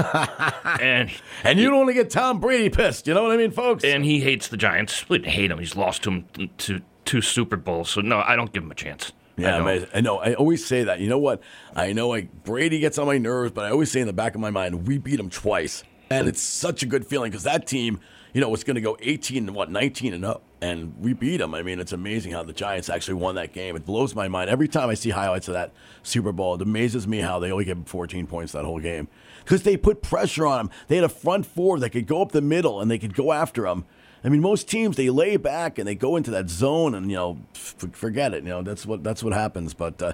and 0.81 1.09
and 1.43 1.59
you 1.59 1.69
don't 1.69 1.77
want 1.77 1.89
to 1.89 1.93
get 1.93 2.09
Tom 2.09 2.39
Brady 2.39 2.69
pissed. 2.69 3.07
You 3.07 3.13
know 3.13 3.23
what 3.23 3.31
I 3.31 3.37
mean, 3.37 3.51
folks? 3.51 3.83
And 3.83 4.03
he 4.05 4.19
hates 4.19 4.49
the 4.49 4.57
Giants. 4.57 5.07
We 5.09 5.19
hate 5.19 5.49
him. 5.51 5.59
He's 5.59 5.75
lost 5.75 6.03
to 6.03 6.11
him 6.11 6.49
to 6.59 6.81
two 7.05 7.21
Super 7.21 7.57
Bowls. 7.57 7.89
So 7.89 8.01
no, 8.01 8.19
I 8.19 8.35
don't 8.35 8.51
give 8.51 8.63
him 8.63 8.71
a 8.71 8.75
chance. 8.75 9.13
Yeah, 9.35 9.57
amazing. 9.61 9.89
I 9.93 10.01
know. 10.01 10.19
I 10.19 10.35
always 10.35 10.63
say 10.65 10.83
that. 10.83 10.99
You 10.99 11.09
know 11.09 11.17
what? 11.17 11.41
I 11.75 11.91
know 11.93 12.09
like 12.09 12.43
Brady 12.43 12.79
gets 12.79 12.97
on 12.97 13.07
my 13.07 13.17
nerves, 13.17 13.51
but 13.51 13.65
I 13.65 13.71
always 13.71 13.91
say 13.91 13.99
in 13.99 14.07
the 14.07 14.13
back 14.13 14.35
of 14.35 14.41
my 14.41 14.51
mind, 14.51 14.87
we 14.87 14.99
beat 14.99 15.19
him 15.19 15.29
twice, 15.29 15.83
and 16.19 16.27
it's 16.27 16.41
such 16.41 16.83
a 16.83 16.85
good 16.85 17.05
feeling 17.05 17.31
because 17.31 17.43
that 17.43 17.67
team, 17.67 17.99
you 18.33 18.41
know, 18.41 18.49
was 18.49 18.63
going 18.63 18.75
to 18.75 18.81
go 18.81 18.97
18 18.99 19.47
and 19.47 19.55
what 19.55 19.69
19 19.69 20.13
and 20.13 20.25
up, 20.25 20.43
and 20.61 20.93
we 20.99 21.13
beat 21.13 21.37
them. 21.37 21.53
I 21.53 21.63
mean, 21.63 21.79
it's 21.79 21.91
amazing 21.93 22.31
how 22.31 22.43
the 22.43 22.53
Giants 22.53 22.89
actually 22.89 23.15
won 23.15 23.35
that 23.35 23.53
game. 23.53 23.75
It 23.75 23.85
blows 23.85 24.15
my 24.15 24.27
mind 24.27 24.49
every 24.49 24.67
time 24.67 24.89
I 24.89 24.93
see 24.93 25.09
highlights 25.09 25.47
of 25.47 25.53
that 25.53 25.71
Super 26.03 26.31
Bowl. 26.31 26.55
It 26.55 26.61
amazes 26.61 27.07
me 27.07 27.19
how 27.19 27.39
they 27.39 27.51
only 27.51 27.65
gave 27.65 27.77
14 27.85 28.27
points 28.27 28.53
that 28.53 28.65
whole 28.65 28.79
game 28.79 29.07
because 29.43 29.63
they 29.63 29.77
put 29.77 30.01
pressure 30.01 30.45
on 30.45 30.57
them. 30.57 30.69
They 30.87 30.95
had 30.95 31.05
a 31.05 31.09
front 31.09 31.45
four 31.45 31.79
that 31.79 31.89
could 31.89 32.07
go 32.07 32.21
up 32.21 32.31
the 32.31 32.41
middle 32.41 32.81
and 32.81 32.89
they 32.89 32.97
could 32.97 33.13
go 33.13 33.31
after 33.31 33.63
them. 33.63 33.85
I 34.23 34.29
mean, 34.29 34.41
most 34.41 34.69
teams 34.69 34.95
they 34.95 35.09
lay 35.09 35.35
back 35.35 35.77
and 35.77 35.87
they 35.87 35.95
go 35.95 36.15
into 36.15 36.31
that 36.31 36.49
zone 36.49 36.95
and 36.95 37.09
you 37.11 37.17
know 37.17 37.39
f- 37.53 37.75
forget 37.91 38.33
it. 38.33 38.43
You 38.43 38.49
know 38.49 38.61
that's 38.61 38.85
what 38.85 39.03
that's 39.03 39.21
what 39.21 39.33
happens. 39.33 39.73
But 39.73 40.01
uh, 40.01 40.13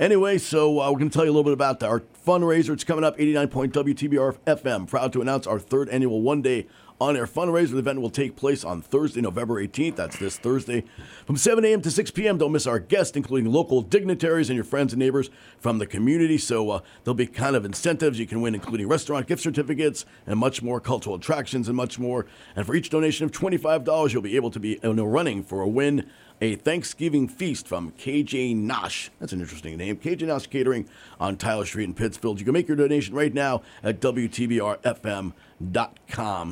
anyway, 0.00 0.38
so 0.38 0.80
uh, 0.80 0.90
we're 0.90 0.98
going 0.98 1.10
to 1.10 1.14
tell 1.14 1.24
you 1.24 1.30
a 1.30 1.34
little 1.34 1.44
bit 1.44 1.52
about 1.52 1.82
our 1.84 2.00
fundraiser. 2.26 2.70
It's 2.70 2.82
coming 2.82 3.04
up. 3.04 3.14
89 3.20 3.48
point 3.48 3.74
WTBR 3.74 4.38
FM. 4.46 4.88
Proud 4.88 5.12
to 5.12 5.20
announce 5.20 5.46
our 5.46 5.60
third 5.60 5.88
annual 5.90 6.22
one 6.22 6.42
day 6.42 6.66
on 7.00 7.16
air 7.16 7.26
fundraiser. 7.26 7.70
The 7.70 7.78
event 7.78 8.00
will 8.00 8.10
take 8.10 8.36
place 8.36 8.62
on 8.62 8.82
Thursday, 8.82 9.20
November 9.20 9.54
18th. 9.64 9.96
That's 9.96 10.18
this 10.18 10.36
Thursday 10.36 10.84
from 11.24 11.36
7 11.36 11.64
a.m. 11.64 11.80
to 11.82 11.90
6 11.90 12.10
p.m. 12.10 12.36
Don't 12.36 12.52
miss 12.52 12.66
our 12.66 12.78
guests, 12.78 13.16
including 13.16 13.50
local 13.50 13.80
dignitaries 13.80 14.50
and 14.50 14.54
your 14.54 14.64
friends 14.64 14.92
and 14.92 15.00
neighbors 15.00 15.30
from 15.58 15.78
the 15.78 15.86
community. 15.86 16.36
So 16.36 16.70
uh, 16.70 16.80
there'll 17.04 17.14
be 17.14 17.26
kind 17.26 17.56
of 17.56 17.64
incentives 17.64 18.18
you 18.18 18.26
can 18.26 18.40
win, 18.40 18.54
including 18.54 18.86
restaurant 18.86 19.26
gift 19.26 19.42
certificates 19.42 20.04
and 20.26 20.38
much 20.38 20.62
more, 20.62 20.80
cultural 20.80 21.16
attractions 21.16 21.68
and 21.68 21.76
much 21.76 21.98
more. 21.98 22.26
And 22.54 22.66
for 22.66 22.74
each 22.74 22.90
donation 22.90 23.24
of 23.24 23.32
$25, 23.32 24.12
you'll 24.12 24.22
be 24.22 24.36
able 24.36 24.50
to 24.50 24.60
be 24.60 24.78
in 24.82 25.00
running 25.00 25.42
for 25.42 25.62
a 25.62 25.68
win. 25.68 26.10
A 26.42 26.54
Thanksgiving 26.54 27.28
feast 27.28 27.68
from 27.68 27.92
KJ 27.92 28.56
Nosh. 28.56 29.10
That's 29.18 29.34
an 29.34 29.42
interesting 29.42 29.76
name. 29.76 29.96
KJ 29.98 30.20
Nosh 30.20 30.48
Catering 30.48 30.88
on 31.20 31.36
Tyler 31.36 31.66
Street 31.66 31.84
in 31.84 31.92
Pittsfield. 31.92 32.38
You 32.38 32.46
can 32.46 32.54
make 32.54 32.66
your 32.66 32.78
donation 32.78 33.14
right 33.14 33.34
now 33.34 33.60
at 33.82 34.00
WTBRFM.com. 34.00 35.34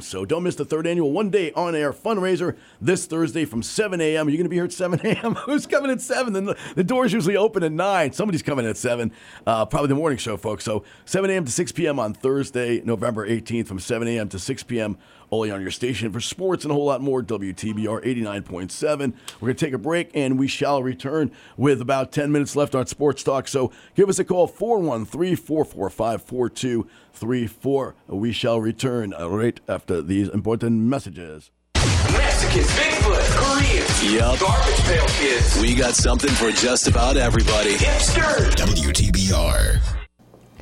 So 0.03 0.27
don't 0.27 0.43
miss 0.43 0.57
the 0.57 0.67
third 0.67 0.87
annual 0.87 1.11
one 1.11 1.31
day 1.31 1.53
on 1.53 1.75
air 1.75 1.95
fundraiser 1.95 2.55
this 2.83 3.07
Thursday 3.07 3.47
from 3.47 3.63
7 3.63 3.99
a.m. 4.03 4.27
Are 4.27 4.31
you 4.31 4.37
going 4.37 4.45
to 4.45 4.51
be 4.51 4.57
here 4.57 4.67
at 4.67 4.73
7 4.73 5.01
a.m.? 5.07 5.37
Who's 5.37 5.67
coming 5.67 5.91
at 5.91 6.03
7? 6.03 6.35
The, 6.35 6.55
the 6.75 6.85
doors 6.85 7.15
usually 7.15 7.39
open 7.39 7.63
at 7.63 7.73
9. 7.73 8.13
Somebody's 8.13 8.43
coming 8.43 8.67
at 8.67 8.77
7. 8.77 9.11
Uh, 9.47 9.65
probably 9.65 9.89
the 9.89 9.95
morning 9.95 10.19
show, 10.19 10.37
folks. 10.37 10.65
So 10.65 10.85
7 11.07 11.31
a.m. 11.31 11.47
to 11.47 11.51
6 11.51 11.73
p.m. 11.73 11.99
on 11.99 12.13
Thursday, 12.13 12.83
November 12.85 13.27
18th 13.27 13.67
from 13.69 13.79
7 13.79 14.07
a.m. 14.07 14.29
to 14.29 14.39
6 14.39 14.63
p.m. 14.65 14.99
Only 15.31 15.51
on 15.51 15.61
your 15.61 15.71
station 15.71 16.13
for 16.13 16.21
sports 16.21 16.65
and 16.65 16.71
a 16.73 16.75
whole 16.75 16.87
lot 16.87 17.01
more. 17.01 17.23
WTBR 17.23 18.03
89.7. 18.05 19.13
We're 19.41 19.47
going 19.49 19.57
to 19.57 19.65
take 19.67 19.75
a 19.75 19.79
break 19.79 20.11
and 20.15 20.39
we 20.39 20.49
shall 20.49 20.83
return 20.83 21.31
with 21.57 21.81
about 21.83 22.13
10 22.13 22.33
minutes 22.33 22.57
left 22.57 22.75
on 22.75 22.87
Sports 22.87 23.23
Talk. 23.23 23.47
So 23.49 23.71
give 23.95 24.09
us 24.09 24.19
a 24.19 24.25
call 24.25 24.47
413 24.47 25.37
445 25.37 26.23
4234. 26.23 27.95
We 28.09 28.33
shall 28.33 28.61
return 28.61 29.11
right 29.19 29.61
after 29.69 30.01
these 30.03 30.29
important 30.29 30.81
messages. 30.83 31.51
Mexicans, 31.75 32.67
Bigfoot, 32.69 33.37
Koreans, 33.37 34.15
Yup. 34.15 34.39
garbage 34.41 34.81
pail 34.85 35.07
kids, 35.09 35.61
We 35.61 35.75
got 35.75 35.95
something 35.95 36.31
for 36.31 36.51
just 36.53 36.87
about 36.89 37.17
everybody. 37.17 37.75
hipsters. 37.75 38.55
WTBR. 38.55 39.98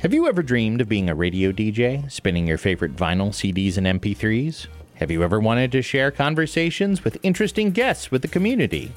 Have 0.07 0.13
you 0.13 0.29
ever 0.29 0.41
dreamed 0.41 0.79
of 0.79 0.87
being 0.87 1.09
a 1.09 1.15
radio 1.15 1.51
DJ, 1.51 2.09
spinning 2.09 2.47
your 2.47 2.57
favorite 2.57 2.95
vinyl, 2.95 3.31
CDs, 3.31 3.77
and 3.77 3.85
MP3s? 3.99 4.67
Have 4.95 5.11
you 5.11 5.21
ever 5.21 5.37
wanted 5.37 5.69
to 5.73 5.81
share 5.81 6.11
conversations 6.11 7.03
with 7.03 7.17
interesting 7.23 7.71
guests 7.71 8.09
with 8.09 8.21
the 8.21 8.29
community? 8.29 8.93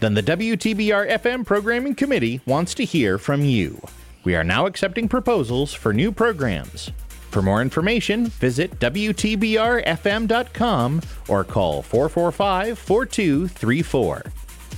Then 0.00 0.12
the 0.12 0.22
WTBR 0.22 1.12
FM 1.12 1.46
Programming 1.46 1.94
Committee 1.94 2.42
wants 2.44 2.74
to 2.74 2.84
hear 2.84 3.16
from 3.16 3.42
you. 3.42 3.80
We 4.24 4.36
are 4.36 4.44
now 4.44 4.66
accepting 4.66 5.08
proposals 5.08 5.72
for 5.72 5.94
new 5.94 6.12
programs. 6.12 6.90
For 7.30 7.40
more 7.40 7.62
information, 7.62 8.26
visit 8.26 8.78
WTBRFM.com 8.80 11.00
or 11.28 11.42
call 11.42 11.80
445 11.80 12.78
4234. 12.78 14.24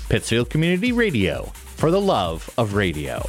Pittsfield 0.08 0.48
Community 0.48 0.92
Radio, 0.92 1.46
for 1.74 1.90
the 1.90 2.00
love 2.00 2.48
of 2.56 2.74
radio. 2.74 3.28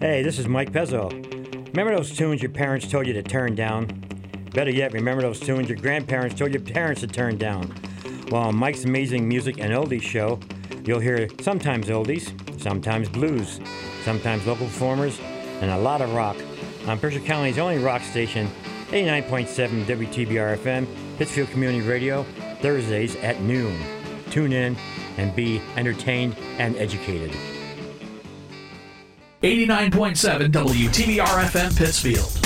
Hey, 0.00 0.22
this 0.22 0.38
is 0.38 0.48
Mike 0.48 0.72
Pezzo. 0.72 1.10
Remember 1.74 1.94
those 1.94 2.16
tunes 2.16 2.40
your 2.40 2.50
parents 2.50 2.88
told 2.88 3.06
you 3.06 3.12
to 3.12 3.22
turn 3.22 3.54
down? 3.54 3.84
Better 4.54 4.70
yet, 4.70 4.94
remember 4.94 5.20
those 5.20 5.38
tunes 5.38 5.68
your 5.68 5.76
grandparents 5.76 6.34
told 6.34 6.54
your 6.54 6.62
parents 6.62 7.02
to 7.02 7.06
turn 7.06 7.36
down? 7.36 7.70
Well, 8.30 8.44
on 8.44 8.56
Mike's 8.56 8.84
Amazing 8.84 9.28
Music 9.28 9.58
and 9.58 9.74
Oldies 9.74 10.00
show, 10.00 10.40
you'll 10.86 11.00
hear 11.00 11.28
sometimes 11.42 11.88
oldies, 11.88 12.32
sometimes 12.58 13.10
blues, 13.10 13.60
sometimes 14.02 14.46
local 14.46 14.64
performers, 14.64 15.20
and 15.60 15.70
a 15.70 15.76
lot 15.76 16.00
of 16.00 16.14
rock. 16.14 16.38
On 16.86 16.98
Berkshire 16.98 17.20
County's 17.20 17.58
only 17.58 17.76
rock 17.76 18.00
station, 18.00 18.48
89.7 18.86 19.84
WTBR 19.84 20.56
FM, 20.56 20.86
Pittsfield 21.18 21.50
Community 21.50 21.86
Radio, 21.86 22.22
Thursdays 22.62 23.16
at 23.16 23.38
noon. 23.42 23.78
Tune 24.30 24.54
in 24.54 24.78
and 25.18 25.36
be 25.36 25.60
entertained 25.76 26.38
and 26.56 26.74
educated. 26.76 27.36
89.7 29.42 30.50
WTBR 30.50 31.44
FM 31.44 31.74
Pittsfield. 31.74 32.39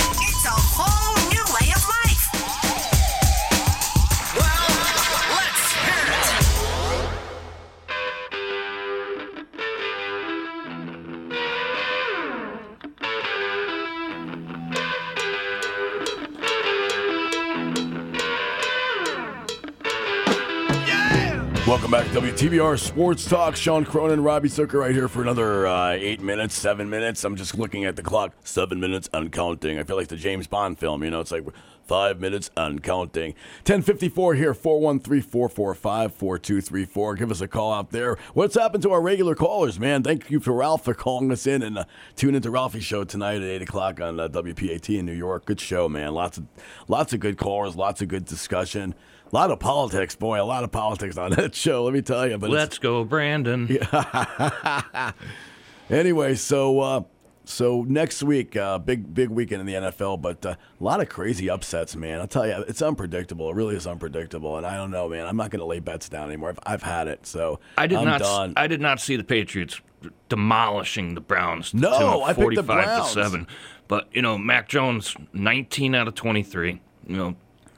WTBR 22.35 22.77
Sports 22.77 23.23
Talk. 23.23 23.55
Sean 23.55 23.85
Cronin, 23.85 24.21
Robbie 24.21 24.49
Zucker 24.49 24.81
right 24.81 24.93
here 24.93 25.07
for 25.07 25.21
another 25.21 25.67
uh, 25.67 25.91
eight 25.91 26.19
minutes, 26.19 26.53
seven 26.53 26.89
minutes. 26.89 27.23
I'm 27.23 27.37
just 27.37 27.57
looking 27.57 27.85
at 27.85 27.95
the 27.95 28.03
clock. 28.03 28.33
Seven 28.43 28.81
minutes 28.81 29.09
and 29.13 29.31
counting. 29.31 29.79
I 29.79 29.83
feel 29.83 29.95
like 29.95 30.09
the 30.09 30.17
James 30.17 30.45
Bond 30.45 30.77
film, 30.77 31.01
you 31.05 31.11
know, 31.11 31.21
it's 31.21 31.31
like 31.31 31.45
five 31.87 32.19
minutes 32.19 32.51
and 32.57 32.83
counting. 32.83 33.35
1054 33.59 34.35
here, 34.35 34.53
413-445-4234. 34.53 37.17
Give 37.17 37.31
us 37.31 37.39
a 37.39 37.47
call 37.47 37.71
out 37.71 37.91
there. 37.91 38.17
What's 38.33 38.55
happened 38.55 38.83
to 38.83 38.91
our 38.91 38.99
regular 38.99 39.35
callers, 39.35 39.79
man? 39.79 40.03
Thank 40.03 40.29
you 40.29 40.41
to 40.41 40.51
Ralph 40.51 40.83
for 40.83 40.93
calling 40.93 41.31
us 41.31 41.47
in 41.47 41.63
and 41.63 41.77
uh, 41.77 41.85
tune 42.17 42.35
into 42.35 42.51
Ralphie's 42.51 42.83
show 42.83 43.05
tonight 43.05 43.37
at 43.37 43.43
8 43.43 43.61
o'clock 43.61 44.01
on 44.01 44.19
uh, 44.19 44.27
WPAT 44.27 44.99
in 44.99 45.05
New 45.05 45.13
York. 45.13 45.45
Good 45.45 45.61
show, 45.61 45.87
man. 45.87 46.13
Lots 46.13 46.37
of, 46.37 46.43
lots 46.89 47.13
of 47.13 47.21
good 47.21 47.37
callers, 47.37 47.77
lots 47.77 48.01
of 48.01 48.09
good 48.09 48.25
discussion. 48.25 48.93
A 49.35 49.37
lot 49.37 49.51
of 49.51 49.59
politics, 49.59 50.15
boy. 50.15 50.41
A 50.41 50.45
lot 50.45 50.63
of 50.63 50.71
politics 50.71 51.17
on 51.17 51.31
that 51.35 51.53
show. 51.53 51.83
Let 51.83 51.93
me 51.93 52.01
tell 52.01 52.25
you. 52.25 52.37
But 52.37 52.51
let's 52.51 52.77
go, 52.77 53.03
Brandon. 53.03 53.67
Yeah. 53.69 55.11
anyway, 55.89 56.35
so 56.35 56.79
uh, 56.79 57.01
so 57.43 57.83
next 57.85 58.23
week, 58.23 58.55
uh, 58.55 58.77
big 58.77 59.13
big 59.13 59.27
weekend 59.27 59.59
in 59.59 59.67
the 59.67 59.73
NFL, 59.73 60.21
but 60.21 60.45
uh, 60.45 60.55
a 60.79 60.83
lot 60.83 61.01
of 61.01 61.09
crazy 61.09 61.49
upsets, 61.49 61.97
man. 61.97 62.21
I'll 62.21 62.27
tell 62.27 62.47
you, 62.47 62.63
it's 62.69 62.81
unpredictable. 62.81 63.49
It 63.49 63.55
really 63.55 63.75
is 63.75 63.85
unpredictable, 63.85 64.55
and 64.55 64.65
I 64.65 64.77
don't 64.77 64.89
know, 64.89 65.09
man. 65.09 65.27
I'm 65.27 65.35
not 65.35 65.51
going 65.51 65.59
to 65.59 65.65
lay 65.65 65.81
bets 65.81 66.07
down 66.07 66.29
anymore. 66.29 66.51
I've, 66.51 66.59
I've 66.65 66.83
had 66.83 67.09
it, 67.09 67.27
so 67.27 67.59
I 67.77 67.87
did 67.87 67.97
I'm 67.97 68.05
not. 68.05 68.21
done. 68.21 68.53
I 68.55 68.67
did 68.67 68.79
not 68.79 69.01
see 69.01 69.17
the 69.17 69.25
Patriots 69.25 69.81
demolishing 70.29 71.13
the 71.13 71.19
Browns. 71.19 71.73
No, 71.73 71.89
to 71.89 72.23
I 72.23 72.27
picked 72.27 72.55
the 72.55 72.63
45 72.63 72.65
Browns. 72.65 73.07
to 73.07 73.13
seven. 73.13 73.47
But 73.89 74.07
you 74.13 74.21
know, 74.21 74.37
Mac 74.37 74.69
Jones, 74.69 75.13
19 75.33 75.93
out 75.93 76.07
of 76.07 76.15
23. 76.15 76.79
You 77.07 77.17
know. 77.17 77.35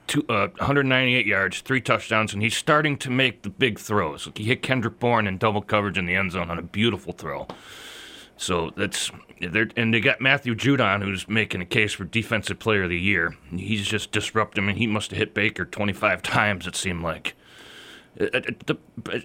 Two, 0.08 0.24
uh, 0.28 0.48
198 0.56 1.26
yards, 1.26 1.60
three 1.60 1.80
touchdowns, 1.80 2.32
and 2.32 2.42
he's 2.42 2.56
starting 2.56 2.96
to 2.98 3.10
make 3.10 3.42
the 3.42 3.50
big 3.50 3.78
throws. 3.78 4.28
He 4.34 4.44
hit 4.44 4.62
Kendrick 4.62 4.98
Bourne 4.98 5.26
in 5.26 5.38
double 5.38 5.62
coverage 5.62 5.98
in 5.98 6.06
the 6.06 6.16
end 6.16 6.32
zone 6.32 6.50
on 6.50 6.58
a 6.58 6.62
beautiful 6.62 7.12
throw. 7.12 7.46
So 8.38 8.70
that's 8.76 9.10
and 9.40 9.92
they 9.92 10.00
got 10.00 10.20
Matthew 10.20 10.54
Judon, 10.54 11.02
who's 11.02 11.28
making 11.28 11.60
a 11.60 11.66
case 11.66 11.92
for 11.92 12.04
Defensive 12.04 12.58
Player 12.58 12.84
of 12.84 12.90
the 12.90 12.98
Year. 12.98 13.36
He's 13.50 13.86
just 13.86 14.10
disrupting. 14.10 14.68
and 14.68 14.78
he 14.78 14.86
must 14.86 15.10
have 15.10 15.18
hit 15.18 15.34
Baker 15.34 15.64
25 15.64 16.22
times. 16.22 16.66
It 16.66 16.74
seemed 16.74 17.02
like. 17.02 17.34
At, 18.18 18.34
at 18.34 18.66
the, 18.66 18.76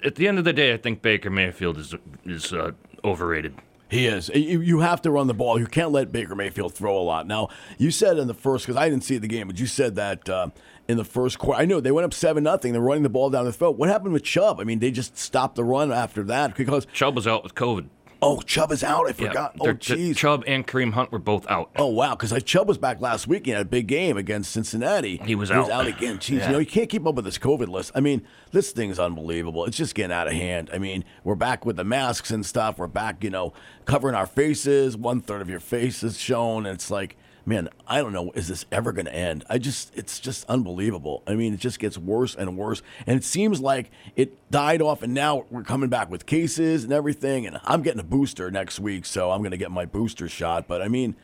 at 0.03 0.15
the 0.15 0.27
end 0.27 0.37
of 0.37 0.43
the 0.43 0.53
day, 0.53 0.73
I 0.73 0.77
think 0.77 1.01
Baker 1.01 1.29
Mayfield 1.29 1.77
is 1.77 1.95
is 2.25 2.53
uh, 2.53 2.71
overrated. 3.03 3.55
He 3.89 4.07
is. 4.07 4.29
You, 4.29 4.59
you 4.61 4.79
have 4.79 5.03
to 5.03 5.11
run 5.11 5.27
the 5.27 5.35
ball. 5.35 5.59
You 5.59 5.67
can't 5.67 5.91
let 5.91 6.11
Baker 6.11 6.33
Mayfield 6.33 6.73
throw 6.73 6.97
a 6.97 7.03
lot. 7.03 7.27
Now, 7.27 7.49
you 7.77 7.91
said 7.91 8.17
in 8.17 8.27
the 8.27 8.33
first, 8.33 8.65
because 8.65 8.75
I 8.75 8.89
didn't 8.89 9.03
see 9.03 9.19
the 9.19 9.27
game, 9.27 9.45
but 9.45 9.59
you 9.59 9.67
said 9.67 9.93
that 9.95 10.27
uh, 10.27 10.49
in 10.87 10.97
the 10.97 11.05
first 11.05 11.39
quarter, 11.39 11.61
I 11.61 11.65
know 11.65 11.79
they 11.79 11.91
went 11.91 12.05
up 12.05 12.13
7 12.13 12.43
nothing. 12.43 12.73
They're 12.73 12.81
running 12.81 13.03
the 13.03 13.09
ball 13.09 13.29
down 13.29 13.45
the 13.45 13.53
throat. 13.53 13.77
What 13.77 13.89
happened 13.89 14.13
with 14.13 14.23
Chubb? 14.23 14.59
I 14.59 14.63
mean, 14.63 14.79
they 14.79 14.91
just 14.91 15.17
stopped 15.17 15.55
the 15.55 15.63
run 15.63 15.91
after 15.91 16.23
that 16.23 16.55
because. 16.55 16.85
Chubb 16.93 17.15
was 17.15 17.27
out 17.27 17.43
with 17.43 17.55
COVID. 17.55 17.87
Oh, 18.25 18.39
Chubb 18.39 18.71
is 18.71 18.85
out. 18.85 19.09
I 19.09 19.11
forgot. 19.11 19.53
Oh, 19.59 19.65
They're- 19.65 19.73
oh, 19.73 19.75
jeez. 19.75 20.15
Chubb 20.15 20.45
and 20.47 20.65
Kareem 20.65 20.93
Hunt 20.93 21.11
were 21.11 21.19
both 21.19 21.45
out. 21.49 21.71
Oh 21.75 21.87
wow! 21.87 22.15
Because 22.15 22.41
Chubb 22.43 22.69
was 22.69 22.77
back 22.77 23.01
last 23.01 23.27
week. 23.27 23.45
He 23.45 23.51
had 23.51 23.59
a 23.59 23.65
big 23.65 23.85
game 23.85 24.15
against 24.15 24.53
Cincinnati. 24.53 25.17
He 25.25 25.35
was 25.35 25.49
He 25.49 25.57
was 25.57 25.67
out. 25.67 25.71
out 25.71 25.87
again. 25.87 26.19
Jeez, 26.19 26.37
Yeah. 26.37 26.45
you 26.45 26.51
know 26.53 26.59
you 26.59 26.65
can't 26.65 26.87
keep 26.87 27.05
up 27.05 27.15
with 27.15 27.25
this 27.25 27.37
COVID 27.37 27.67
list. 27.67 27.91
I 27.95 27.99
mean, 27.99 28.21
this 28.51 28.71
thing's 28.71 28.97
unbelievable. 28.97 29.65
It's 29.65 29.75
just 29.75 29.93
getting 29.93 30.13
out 30.13 30.27
of 30.27 30.33
hand. 30.33 30.69
I 30.73 30.77
mean, 30.77 31.03
we're 31.25 31.35
back 31.35 31.65
with 31.65 31.75
the 31.75 31.83
masks 31.83 32.31
and 32.31 32.45
stuff. 32.45 32.77
We're 32.77 32.87
back, 32.87 33.25
you 33.25 33.29
know, 33.29 33.51
covering 33.83 34.15
our 34.15 34.25
faces. 34.25 34.95
One 34.95 35.19
third 35.19 35.41
of 35.41 35.49
your 35.49 35.59
face 35.59 36.01
is 36.01 36.17
shown. 36.17 36.65
And 36.65 36.75
it's 36.75 36.89
like, 36.89 37.17
man, 37.45 37.69
I 37.87 37.99
don't 37.99 38.13
know. 38.13 38.31
Is 38.31 38.47
this 38.47 38.65
ever 38.71 38.91
going 38.91 39.05
to 39.05 39.13
end? 39.15 39.43
I 39.49 39.57
just, 39.57 39.95
it's 39.95 40.19
just 40.19 40.45
unbelievable. 40.49 41.23
I 41.27 41.35
mean, 41.35 41.53
it 41.53 41.59
just 41.59 41.79
gets 41.79 41.97
worse 41.97 42.35
and 42.35 42.57
worse. 42.57 42.81
And 43.05 43.17
it 43.17 43.23
seems 43.23 43.59
like 43.59 43.91
it 44.15 44.49
died 44.51 44.81
off, 44.81 45.03
and 45.03 45.13
now 45.13 45.45
we're 45.49 45.63
coming 45.63 45.89
back 45.89 46.09
with 46.09 46.25
cases 46.25 46.83
and 46.83 46.93
everything. 46.93 47.45
And 47.45 47.59
I'm 47.63 47.81
getting 47.81 47.99
a 47.99 48.03
booster 48.03 48.49
next 48.51 48.79
week, 48.79 49.05
so 49.05 49.31
I'm 49.31 49.39
going 49.39 49.51
to 49.51 49.57
get 49.57 49.71
my 49.71 49.85
booster 49.85 50.27
shot. 50.29 50.67
But 50.67 50.81
I 50.81 50.87
mean. 50.87 51.15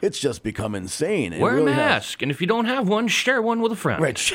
It's 0.00 0.18
just 0.18 0.42
become 0.42 0.74
insane. 0.74 1.32
It 1.32 1.40
Wear 1.40 1.54
really 1.54 1.70
a 1.70 1.74
has. 1.76 1.88
mask, 1.88 2.22
and 2.22 2.30
if 2.32 2.40
you 2.40 2.48
don't 2.48 2.64
have 2.64 2.88
one, 2.88 3.06
share 3.06 3.40
one 3.40 3.60
with 3.60 3.70
a 3.70 3.76
friend. 3.76 4.02
Right. 4.02 4.16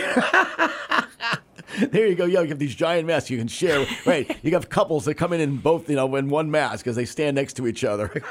there 1.91 2.07
you 2.07 2.15
go. 2.15 2.23
Yeah, 2.23 2.39
you 2.39 2.47
have 2.47 2.57
these 2.59 2.73
giant 2.73 3.05
masks 3.05 3.29
you 3.29 3.37
can 3.37 3.49
share. 3.49 3.85
Right. 4.05 4.33
You 4.43 4.51
have 4.51 4.69
couples 4.69 5.03
that 5.03 5.15
come 5.15 5.33
in 5.33 5.41
in 5.41 5.57
both, 5.57 5.89
you 5.89 5.97
know, 5.97 6.15
in 6.15 6.29
one 6.29 6.49
mask 6.49 6.87
as 6.87 6.95
they 6.95 7.03
stand 7.03 7.35
next 7.35 7.55
to 7.57 7.67
each 7.67 7.83
other. 7.83 8.23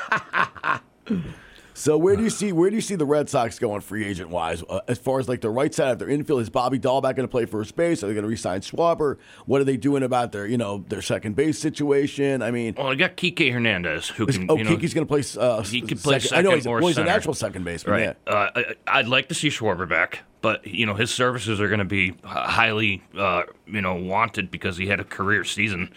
so 1.79 1.99
where 1.99 2.17
do 2.17 2.23
you 2.23 2.31
see 2.31 2.53
where 2.53 2.71
do 2.71 2.77
you 2.77 2.81
see 2.83 2.95
the 2.95 3.05
Red 3.05 3.29
Sox 3.29 3.59
going 3.59 3.83
free 3.83 4.05
agent 4.05 4.31
wise? 4.31 4.65
Uh, 4.69 4.81
as 4.89 4.99
far 4.99 5.19
as 5.21 5.29
like 5.29 5.43
the 5.43 5.51
right 5.51 5.73
side 5.75 5.91
of 5.91 5.99
their 5.99 6.09
infield, 6.09 6.41
is 6.41 6.49
Bobby 6.49 6.79
Dalbec 6.79 7.03
going 7.17 7.17
to 7.17 7.29
play 7.29 7.45
first 7.45 7.77
base? 7.77 8.03
Are 8.03 8.07
they 8.07 8.15
going 8.15 8.23
to 8.25 8.29
resign 8.31 8.61
Schwarber? 8.61 9.19
What 9.45 9.61
are 9.61 9.65
they 9.65 9.77
doing 9.77 10.03
about 10.03 10.33
their 10.33 10.47
you 10.47 10.57
know 10.57 10.85
their 10.89 11.03
second 11.03 11.37
base 11.37 11.59
situation? 11.59 12.41
I 12.43 12.51
mean, 12.51 12.75
Well, 12.79 12.89
I 12.89 12.95
got 12.95 13.17
Kike 13.17 13.53
Hernandez, 13.53 14.09
who 14.09 14.27
is- 14.27 14.39
can. 14.39 14.47
oh, 14.51 14.57
you 14.57 14.65
know, 14.65 14.71
Kiki's 14.77 14.95
going 14.95 15.07
to 15.07 15.09
play. 15.13 15.23
Uh, 15.41 15.63
he 15.63 15.83
could 15.83 16.01
play 16.01 16.19
second. 16.19 16.29
second 16.31 16.47
I 16.47 16.49
know 16.51 16.55
he's, 16.57 16.67
or 16.67 16.79
well, 16.79 16.87
he's 16.87 16.97
center. 16.97 17.11
a 17.11 17.13
natural 17.13 17.35
second 17.35 17.65
baseman. 17.65 17.93
Right. 17.93 18.17
Yeah. 18.27 18.33
Uh, 18.33 18.51
I, 18.57 18.99
I'd 19.01 19.09
like 19.09 19.29
to 19.29 19.35
see 19.35 19.49
Schwarber 19.49 19.89
back, 19.89 20.21
but 20.41 20.67
you 20.67 20.87
know 20.87 20.95
his 20.95 21.11
services 21.13 21.61
are 21.61 21.69
going 21.69 21.79
to 21.81 21.85
be 21.85 22.15
highly, 22.25 23.03
uh, 23.19 23.43
you 23.67 23.83
know, 23.83 23.95
wanted 23.95 24.51
because 24.51 24.77
he 24.79 24.87
had 24.87 24.99
a 25.01 25.05
career 25.05 25.45
season. 25.45 25.93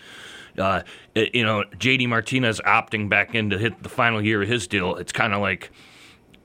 Uh, 0.58 0.82
you 1.16 1.44
know, 1.44 1.64
JD 1.76 2.08
Martinez 2.08 2.60
opting 2.62 3.10
back 3.10 3.36
in 3.36 3.50
to 3.50 3.58
hit 3.58 3.82
the 3.84 3.90
final 3.90 4.24
year 4.24 4.42
of 4.42 4.50
his 4.50 4.68
deal. 4.68 4.96
It's 4.96 5.12
kind 5.12 5.34
of 5.34 5.42
like 5.42 5.72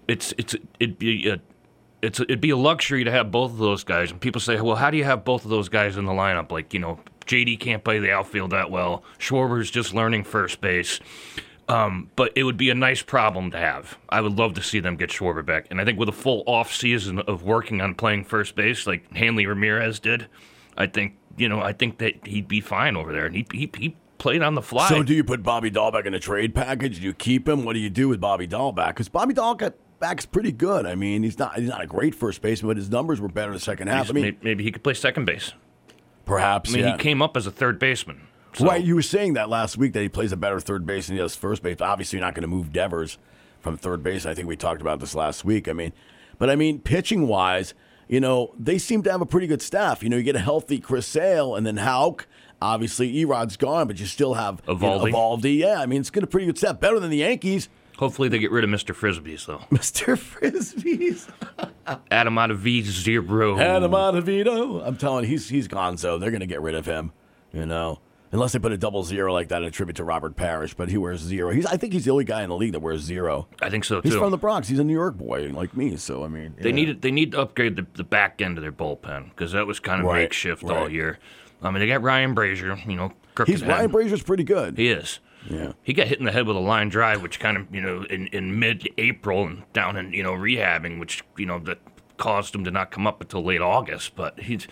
it's 0.09 0.35
it's 0.39 0.55
it'd 0.79 0.99
be 0.99 1.29
a, 1.29 1.41
it's 2.03 2.21
it'd 2.21 2.41
be 2.41 2.51
a 2.51 2.57
luxury 2.57 3.05
to 3.05 3.11
have 3.11 3.31
both 3.31 3.53
of 3.53 3.59
those 3.59 3.85
guys. 3.85 4.11
And 4.11 4.21
people 4.21 4.41
say, 4.41 4.61
well, 4.61 4.77
how 4.77 4.91
do 4.91 4.97
you 4.97 5.05
have 5.05 5.25
both 5.25 5.45
of 5.45 5.51
those 5.51 5.69
guys 5.69 5.97
in 5.97 6.05
the 6.05 6.13
lineup? 6.13 6.53
Like 6.53 6.75
you 6.75 6.81
know, 6.81 7.01
JD 7.27 7.61
can't 7.61 7.83
play 7.83 7.99
the 7.99 8.13
outfield 8.13 8.51
that 8.51 8.71
well. 8.71 9.05
Schwarber's 9.19 9.71
just 9.71 9.95
learning 9.95 10.25
first 10.25 10.61
base. 10.61 11.01
Um, 11.67 12.11
but 12.15 12.33
it 12.37 12.45
would 12.45 12.59
be 12.59 12.69
a 12.69 12.75
nice 12.75 13.01
problem 13.01 13.51
to 13.53 13.59
have. 13.59 13.99
I 14.11 14.21
would 14.21 14.39
love 14.39 14.55
to 14.55 14.63
see 14.63 14.81
them 14.81 14.97
get 14.97 15.09
Schwarber 15.09 15.45
back. 15.45 15.67
And 15.71 15.81
I 15.81 15.85
think 15.87 15.99
with 15.99 16.11
a 16.11 16.13
full 16.13 16.45
off 16.47 16.73
season 16.73 17.21
of 17.21 17.43
working 17.43 17.81
on 17.81 17.95
playing 17.95 18.25
first 18.25 18.55
base, 18.55 18.87
like 18.87 19.11
Hanley 19.15 19.47
Ramirez 19.47 19.99
did, 19.99 20.27
I 20.77 20.87
think 20.87 21.17
you 21.37 21.49
know 21.49 21.61
I 21.61 21.73
think 21.73 21.99
that 21.99 22.27
he'd 22.27 22.49
be 22.49 22.61
fine 22.61 22.97
over 22.97 23.13
there. 23.13 23.27
And 23.27 23.35
he 23.35 23.47
he, 23.53 23.71
he 23.77 23.97
played 24.19 24.43
on 24.43 24.55
the 24.55 24.63
fly. 24.63 24.89
So 24.89 25.03
do 25.03 25.15
you 25.15 25.25
put 25.25 25.43
Bobby 25.43 25.71
Dalbec 25.71 26.07
in 26.07 26.15
a 26.15 26.21
trade 26.21 26.55
package? 26.55 26.99
Do 27.01 27.03
you 27.05 27.13
keep 27.15 27.49
him? 27.49 27.65
What 27.65 27.75
do 27.75 27.79
you 27.81 27.91
do 27.91 28.09
with 28.09 28.21
Bobby 28.21 28.47
Dalbec? 28.49 28.89
Because 28.89 29.09
Bobby 29.09 29.35
Dalbec's 29.35 30.27
pretty 30.27 30.53
good. 30.53 30.87
I 30.87 30.95
mean, 30.95 31.23
he's 31.23 31.39
not 31.39 31.59
he's 31.59 31.69
not 31.69 31.83
a 31.83 31.87
great 31.87 32.15
first 32.15 32.41
baseman, 32.43 32.71
but 32.71 32.77
his 32.77 32.91
numbers 32.91 33.21
were 33.21 33.29
better 33.29 33.49
in 33.51 33.55
the 33.55 33.61
second 33.61 33.89
half. 33.89 34.07
He's- 34.07 34.11
I 34.11 34.13
mean, 34.31 34.37
maybe 34.43 34.65
he 34.65 34.71
could 34.73 34.83
play 34.83 34.95
second 34.95 35.25
base. 35.25 35.53
perhaps. 36.25 36.71
I 36.71 36.77
mean, 36.77 36.85
yeah. 36.87 36.93
he 36.93 36.99
came 36.99 37.21
up 37.23 37.37
as 37.37 37.47
a 37.47 37.51
third 37.51 37.79
baseman. 37.79 38.23
So- 38.55 38.67
Right, 38.67 38.83
you 38.85 38.95
were 38.95 39.03
saying 39.03 39.35
that 39.35 39.49
last 39.51 39.77
week 39.77 39.93
that 39.95 40.01
he 40.03 40.09
plays 40.09 40.33
a 40.33 40.37
better 40.37 40.61
third 40.61 40.87
base 40.87 41.09
than 41.09 41.17
he 41.17 41.23
does 41.23 41.35
first 41.37 41.63
base. 41.63 41.81
Obviously, 41.81 42.19
you're 42.19 42.27
not 42.27 42.35
going 42.35 42.43
to 42.43 42.49
move 42.49 42.73
Devers 42.73 43.19
from 43.61 43.77
third 43.77 44.03
base. 44.03 44.25
I 44.27 44.33
think 44.35 44.47
we 44.49 44.57
talked 44.57 44.81
about 44.81 45.01
this 45.01 45.15
last 45.15 45.45
week. 45.45 45.69
I 45.69 45.73
mean, 45.73 45.93
but 46.39 46.49
I 46.51 46.57
mean, 46.57 46.79
pitching 46.79 47.27
wise, 47.27 47.75
you 48.09 48.21
know, 48.21 48.55
they 48.59 48.79
seem 48.79 49.03
to 49.03 49.11
have 49.11 49.21
a 49.21 49.27
pretty 49.27 49.47
good 49.47 49.63
staff. 49.63 50.03
You 50.03 50.09
know, 50.09 50.17
you 50.17 50.23
get 50.23 50.37
a 50.37 50.41
healthy 50.41 50.79
Chris 50.79 51.07
Sale 51.07 51.57
and 51.57 51.67
then 51.67 51.77
Houck. 51.79 52.27
Obviously, 52.63 53.19
Erod's 53.19 53.57
gone, 53.57 53.87
but 53.87 54.01
you 54.01 54.07
still 54.07 54.35
have 54.35 54.63
you 54.67 54.75
know, 54.75 55.01
Eovaldi. 55.01 55.13
Eovaldi. 55.13 55.59
Yeah, 55.59 55.81
I 55.81 55.87
mean, 55.87 56.01
it's 56.01 56.11
got 56.11 56.25
a 56.25 56.27
pretty 56.27 56.47
good 56.47 56.57
staff. 56.59 56.81
Better 56.81 56.99
than 56.99 57.11
the 57.11 57.19
Yankees. 57.19 57.69
Hopefully 57.99 58.29
they 58.29 58.39
get 58.39 58.51
rid 58.51 58.65
of 58.65 58.71
Mr. 58.71 58.95
Frisbees 58.95 59.47
though. 59.47 59.59
Mr. 59.71 60.17
Frisbees. 60.17 61.29
Adam 62.11 62.57
V 62.57 62.83
zero. 62.83 63.59
Adam 63.59 63.93
Ottavino. 63.93 64.85
I'm 64.85 64.97
telling 64.97 65.25
you, 65.25 65.31
he's 65.31 65.49
he's 65.49 65.69
gone. 65.69 65.97
So 65.97 66.19
they're 66.19 66.31
going 66.31 66.41
to 66.41 66.47
get 66.47 66.63
rid 66.63 66.75
of 66.75 66.87
him. 66.87 67.13
You 67.53 67.67
know, 67.67 68.01
unless 68.35 68.53
they 68.53 68.59
put 68.59 68.73
a 68.73 68.77
double 68.77 69.03
zero 69.05 69.33
like 69.33 69.49
that 69.49 69.63
in 69.63 69.73
tribute 69.73 69.97
to 69.97 70.05
Robert 70.05 70.37
Parish, 70.37 70.75
but 70.75 70.91
he 70.91 70.99
wears 70.99 71.21
zero. 71.21 71.51
He's 71.51 71.65
I 71.65 71.79
think 71.79 71.95
he's 71.95 72.05
the 72.05 72.11
only 72.11 72.25
guy 72.25 72.43
in 72.43 72.51
the 72.51 72.57
league 72.57 72.73
that 72.73 72.81
wears 72.81 73.01
zero. 73.01 73.49
I 73.63 73.71
think 73.71 73.85
so 73.85 74.03
He's 74.03 74.15
from 74.15 74.31
the 74.31 74.37
Bronx. 74.37 74.69
He's 74.69 74.79
a 74.81 74.85
New 74.85 74.93
York 74.93 75.17
boy 75.17 75.49
like 75.55 75.75
me. 75.77 75.97
So 75.97 76.25
I 76.25 76.29
mean, 76.29 76.55
They 76.59 76.69
yeah. 76.71 76.75
need 76.75 77.01
they 77.03 77.11
need 77.11 77.33
to 77.33 77.41
upgrade 77.41 77.77
the, 77.77 77.87
the 77.95 78.05
back 78.05 78.43
end 78.43 78.59
of 78.59 78.63
their 78.63 78.73
bullpen 78.73 79.31
because 79.31 79.53
that 79.53 79.67
was 79.67 79.81
kind 79.81 80.01
of 80.01 80.07
Right, 80.07 80.23
makeshift 80.23 80.65
all 80.65 80.91
year. 80.91 81.19
I 81.63 81.71
mean, 81.71 81.81
they 81.81 81.87
got 81.87 82.03
Ryan 82.03 82.35
Brasier. 82.35 82.85
You 82.87 82.97
know, 82.97 83.13
He's. 83.47 83.65
Ryan 83.65 83.91
Brasier's 83.91 84.23
pretty 84.23 84.45
good. 84.45 84.77
He 84.77 84.89
is. 84.89 85.21
Yeah. 85.49 85.73
He 85.83 85.93
got 85.93 86.09
hit 86.09 86.19
in 86.19 86.25
the 86.25 86.33
head 86.33 86.47
with 86.47 86.57
a 86.57 86.61
line 86.61 86.89
drive, 86.89 87.23
which 87.23 87.39
kind 87.39 87.57
of 87.57 87.73
you 87.75 87.81
know 87.81 88.03
in, 88.05 88.27
in 88.29 88.59
mid 88.59 88.89
April 88.99 89.47
and 89.47 89.63
down 89.73 89.97
in 89.97 90.13
you 90.13 90.23
know 90.23 90.33
rehabbing, 90.33 90.99
which 90.99 91.23
you 91.37 91.47
know 91.47 91.59
that 91.61 91.79
caused 92.17 92.55
him 92.55 92.65
to 92.65 92.71
not 92.71 92.91
come 92.91 93.07
up 93.07 93.21
until 93.21 93.43
late 93.45 93.61
August. 93.61 94.17
But 94.17 94.41
he's, 94.41 94.67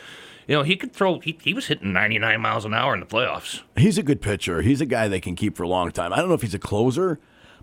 you 0.46 0.56
know, 0.56 0.62
he 0.62 0.76
could 0.76 0.92
throw. 0.92 1.20
He, 1.20 1.38
he 1.42 1.54
was 1.54 1.66
hitting 1.66 1.92
99 1.92 2.40
miles 2.40 2.64
an 2.64 2.74
hour 2.74 2.94
in 2.94 3.00
the 3.00 3.06
playoffs. 3.06 3.62
He's 3.76 3.98
a 3.98 4.02
good 4.02 4.20
pitcher. 4.20 4.62
He's 4.62 4.80
a 4.80 4.86
guy 4.86 5.08
they 5.08 5.20
can 5.20 5.34
keep 5.34 5.56
for 5.56 5.62
a 5.62 5.68
long 5.68 5.90
time. 5.90 6.12
I 6.12 6.16
don't 6.16 6.28
know 6.28 6.34
if 6.34 6.42
he's 6.42 6.54
a 6.54 6.58
closer, 6.58 7.18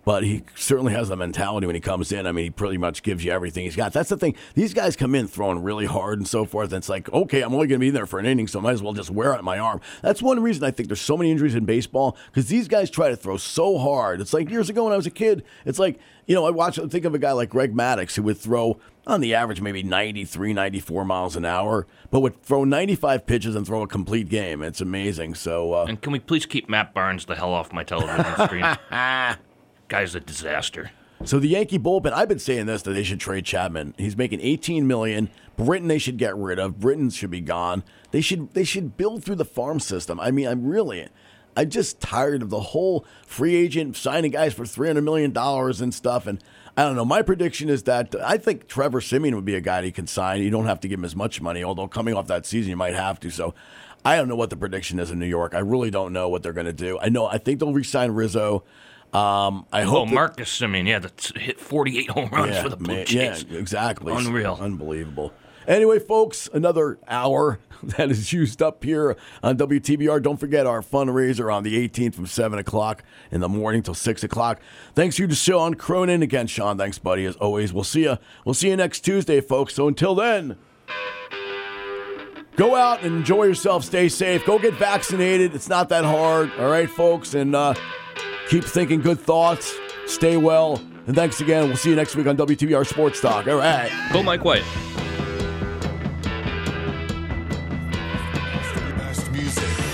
but 0.05 0.23
he 0.23 0.43
certainly 0.55 0.93
has 0.93 1.09
the 1.09 1.15
mentality 1.15 1.67
when 1.67 1.75
he 1.75 1.81
comes 1.81 2.11
in. 2.11 2.25
I 2.25 2.31
mean, 2.31 2.45
he 2.45 2.49
pretty 2.49 2.77
much 2.77 3.03
gives 3.03 3.23
you 3.23 3.31
everything 3.31 3.63
he's 3.65 3.75
got. 3.75 3.93
That's 3.93 4.09
the 4.09 4.17
thing. 4.17 4.35
These 4.55 4.73
guys 4.73 4.95
come 4.95 5.15
in 5.15 5.27
throwing 5.27 5.63
really 5.63 5.85
hard 5.85 6.19
and 6.19 6.27
so 6.27 6.45
forth. 6.45 6.71
And 6.71 6.77
it's 6.77 6.89
like, 6.89 7.11
okay, 7.11 7.41
I'm 7.41 7.53
only 7.53 7.67
going 7.67 7.79
to 7.79 7.85
be 7.85 7.89
there 7.89 8.05
for 8.05 8.19
an 8.19 8.25
inning, 8.25 8.47
so 8.47 8.59
I 8.59 8.61
might 8.61 8.73
as 8.73 8.83
well 8.83 8.93
just 8.93 9.09
wear 9.09 9.33
out 9.35 9.43
my 9.43 9.59
arm. 9.59 9.81
That's 10.01 10.21
one 10.21 10.41
reason 10.41 10.63
I 10.63 10.71
think 10.71 10.89
there's 10.89 11.01
so 11.01 11.17
many 11.17 11.31
injuries 11.31 11.55
in 11.55 11.65
baseball 11.65 12.17
because 12.27 12.47
these 12.47 12.67
guys 12.67 12.89
try 12.89 13.09
to 13.09 13.15
throw 13.15 13.37
so 13.37 13.77
hard. 13.77 14.21
It's 14.21 14.33
like 14.33 14.49
years 14.49 14.69
ago 14.69 14.85
when 14.85 14.93
I 14.93 14.97
was 14.97 15.07
a 15.07 15.11
kid. 15.11 15.43
It's 15.65 15.79
like 15.79 15.99
you 16.29 16.35
know, 16.35 16.45
I 16.45 16.51
watch. 16.51 16.75
Think 16.77 17.05
of 17.05 17.15
a 17.15 17.19
guy 17.19 17.31
like 17.31 17.49
Greg 17.49 17.73
Maddux 17.73 18.15
who 18.15 18.21
would 18.21 18.37
throw 18.37 18.79
on 19.07 19.19
the 19.19 19.33
average 19.33 19.61
maybe 19.61 19.81
93, 19.81 20.53
94 20.53 21.03
miles 21.03 21.35
an 21.35 21.43
hour, 21.43 21.87
but 22.11 22.19
would 22.19 22.39
throw 22.43 22.63
95 22.63 23.25
pitches 23.25 23.55
and 23.55 23.65
throw 23.65 23.81
a 23.81 23.87
complete 23.87 24.29
game. 24.29 24.61
It's 24.61 24.79
amazing. 24.79 25.33
So, 25.33 25.73
uh, 25.73 25.85
and 25.89 25.99
can 25.99 26.11
we 26.11 26.19
please 26.19 26.45
keep 26.45 26.69
Matt 26.69 26.93
Barnes 26.93 27.25
the 27.25 27.35
hell 27.35 27.51
off 27.51 27.73
my 27.73 27.83
television 27.83 28.35
screen? 28.45 28.77
Guy's 29.89 30.15
a 30.15 30.19
disaster. 30.19 30.91
So 31.25 31.37
the 31.37 31.49
Yankee 31.49 31.79
bullpen, 31.79 32.13
I've 32.13 32.29
been 32.29 32.39
saying 32.39 32.67
this 32.67 32.81
that 32.83 32.91
they 32.91 33.03
should 33.03 33.19
trade 33.19 33.43
Chapman. 33.43 33.93
He's 33.97 34.15
making 34.15 34.39
18 34.39 34.87
million. 34.87 35.29
Britton 35.57 35.89
they 35.89 35.97
should 35.97 36.17
get 36.17 36.35
rid 36.37 36.59
of. 36.59 36.79
Britton 36.79 37.09
should 37.09 37.31
be 37.31 37.41
gone. 37.41 37.83
They 38.11 38.21
should 38.21 38.53
they 38.53 38.63
should 38.63 38.95
build 38.95 39.25
through 39.25 39.35
the 39.35 39.45
farm 39.45 39.81
system. 39.81 40.17
I 40.19 40.31
mean, 40.31 40.47
I'm 40.47 40.65
really 40.65 41.09
I'm 41.57 41.69
just 41.69 41.99
tired 41.99 42.41
of 42.41 42.49
the 42.49 42.61
whole 42.61 43.05
free 43.27 43.55
agent 43.55 43.97
signing 43.97 44.31
guys 44.31 44.53
for 44.53 44.63
$300 44.63 45.03
million 45.03 45.35
and 45.35 45.93
stuff. 45.93 46.25
And 46.25 46.41
I 46.77 46.83
don't 46.83 46.95
know. 46.95 47.03
My 47.03 47.21
prediction 47.21 47.67
is 47.67 47.83
that 47.83 48.15
I 48.23 48.37
think 48.37 48.67
Trevor 48.67 49.01
Simeon 49.01 49.35
would 49.35 49.43
be 49.43 49.55
a 49.55 49.61
guy 49.61 49.81
he 49.81 49.91
can 49.91 50.07
sign. 50.07 50.41
You 50.41 50.49
don't 50.49 50.67
have 50.67 50.79
to 50.81 50.87
give 50.87 50.99
him 50.99 51.05
as 51.05 51.17
much 51.17 51.41
money, 51.41 51.61
although 51.61 51.89
coming 51.89 52.13
off 52.13 52.27
that 52.27 52.45
season, 52.45 52.69
you 52.69 52.77
might 52.77 52.93
have 52.95 53.19
to. 53.21 53.29
So 53.29 53.53
I 54.05 54.15
don't 54.15 54.29
know 54.29 54.37
what 54.37 54.49
the 54.49 54.55
prediction 54.55 54.99
is 54.99 55.11
in 55.11 55.19
New 55.19 55.25
York. 55.25 55.53
I 55.53 55.59
really 55.59 55.91
don't 55.91 56.13
know 56.13 56.29
what 56.29 56.43
they're 56.43 56.53
going 56.53 56.67
to 56.67 56.73
do. 56.73 56.97
I 56.99 57.09
know, 57.09 57.25
I 57.25 57.37
think 57.37 57.59
they'll 57.59 57.73
re-sign 57.73 58.11
Rizzo. 58.11 58.63
Um, 59.13 59.65
I 59.71 59.83
hope. 59.83 60.09
Oh, 60.09 60.13
Marcus 60.13 60.61
mean, 60.61 60.85
yeah, 60.85 60.99
that's 60.99 61.35
hit 61.35 61.59
48 61.59 62.09
home 62.11 62.29
runs 62.29 62.51
yeah, 62.51 62.63
for 62.63 62.69
the 62.69 62.77
Blue 62.77 62.95
man, 62.95 63.05
Jays. 63.05 63.43
Yeah, 63.49 63.57
exactly. 63.57 64.13
Unreal. 64.13 64.57
Unbelievable. 64.59 65.33
Anyway, 65.67 65.99
folks, 65.99 66.49
another 66.51 66.97
hour 67.07 67.59
that 67.83 68.09
is 68.09 68.33
used 68.33 68.61
up 68.61 68.83
here 68.83 69.15
on 69.43 69.57
WTBR. 69.57 70.21
Don't 70.21 70.39
forget 70.39 70.65
our 70.65 70.81
fundraiser 70.81 71.53
on 71.53 71.63
the 71.63 71.87
18th 71.87 72.15
from 72.15 72.25
7 72.25 72.57
o'clock 72.57 73.03
in 73.31 73.41
the 73.41 73.49
morning 73.49 73.83
till 73.83 73.93
6 73.93 74.23
o'clock. 74.23 74.59
Thanks 74.95 75.19
you 75.19 75.27
to 75.27 75.35
Sean 75.35 75.75
Cronin. 75.75 76.23
Again, 76.23 76.47
Sean, 76.47 76.77
thanks, 76.77 76.97
buddy, 76.97 77.25
as 77.25 77.35
always. 77.35 77.71
We'll 77.71 77.83
see 77.83 78.03
you. 78.03 78.17
We'll 78.45 78.55
see 78.55 78.69
you 78.69 78.77
next 78.77 79.01
Tuesday, 79.01 79.41
folks. 79.41 79.75
So 79.75 79.87
until 79.87 80.15
then, 80.15 80.57
go 82.55 82.75
out 82.75 83.03
and 83.03 83.15
enjoy 83.15 83.43
yourself. 83.43 83.83
Stay 83.85 84.09
safe. 84.09 84.45
Go 84.45 84.57
get 84.57 84.73
vaccinated. 84.73 85.53
It's 85.53 85.69
not 85.69 85.89
that 85.89 86.03
hard. 86.03 86.51
All 86.57 86.69
right, 86.69 86.89
folks. 86.89 87.35
And 87.35 87.55
uh, 87.55 87.75
keep 88.49 88.63
thinking 88.63 88.99
good 88.99 89.19
thoughts. 89.19 89.75
Stay 90.07 90.35
well. 90.35 90.81
And 91.07 91.15
thanks 91.15 91.39
again. 91.39 91.67
We'll 91.67 91.77
see 91.77 91.89
you 91.89 91.95
next 91.95 92.15
week 92.15 92.27
on 92.27 92.35
WTBR 92.35 92.85
Sports 92.85 93.21
Talk. 93.21 93.47
All 93.47 93.55
right. 93.55 93.91
Go 94.11 94.21
Mike 94.23 94.43
White. 94.43 94.63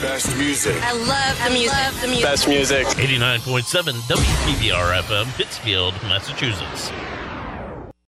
Best 0.01 0.37
music. 0.37 0.75
I 0.81 0.93
love 0.93 1.43
the 1.43 1.49
music. 1.49 1.73
I 1.75 1.85
love 1.85 2.01
the 2.01 2.07
music. 2.07 2.23
Best 2.23 2.47
music. 2.47 2.85
89.7 2.87 3.93
WTBR 4.07 5.01
FM, 5.01 5.37
Pittsfield, 5.37 5.93
Massachusetts. 6.03 6.91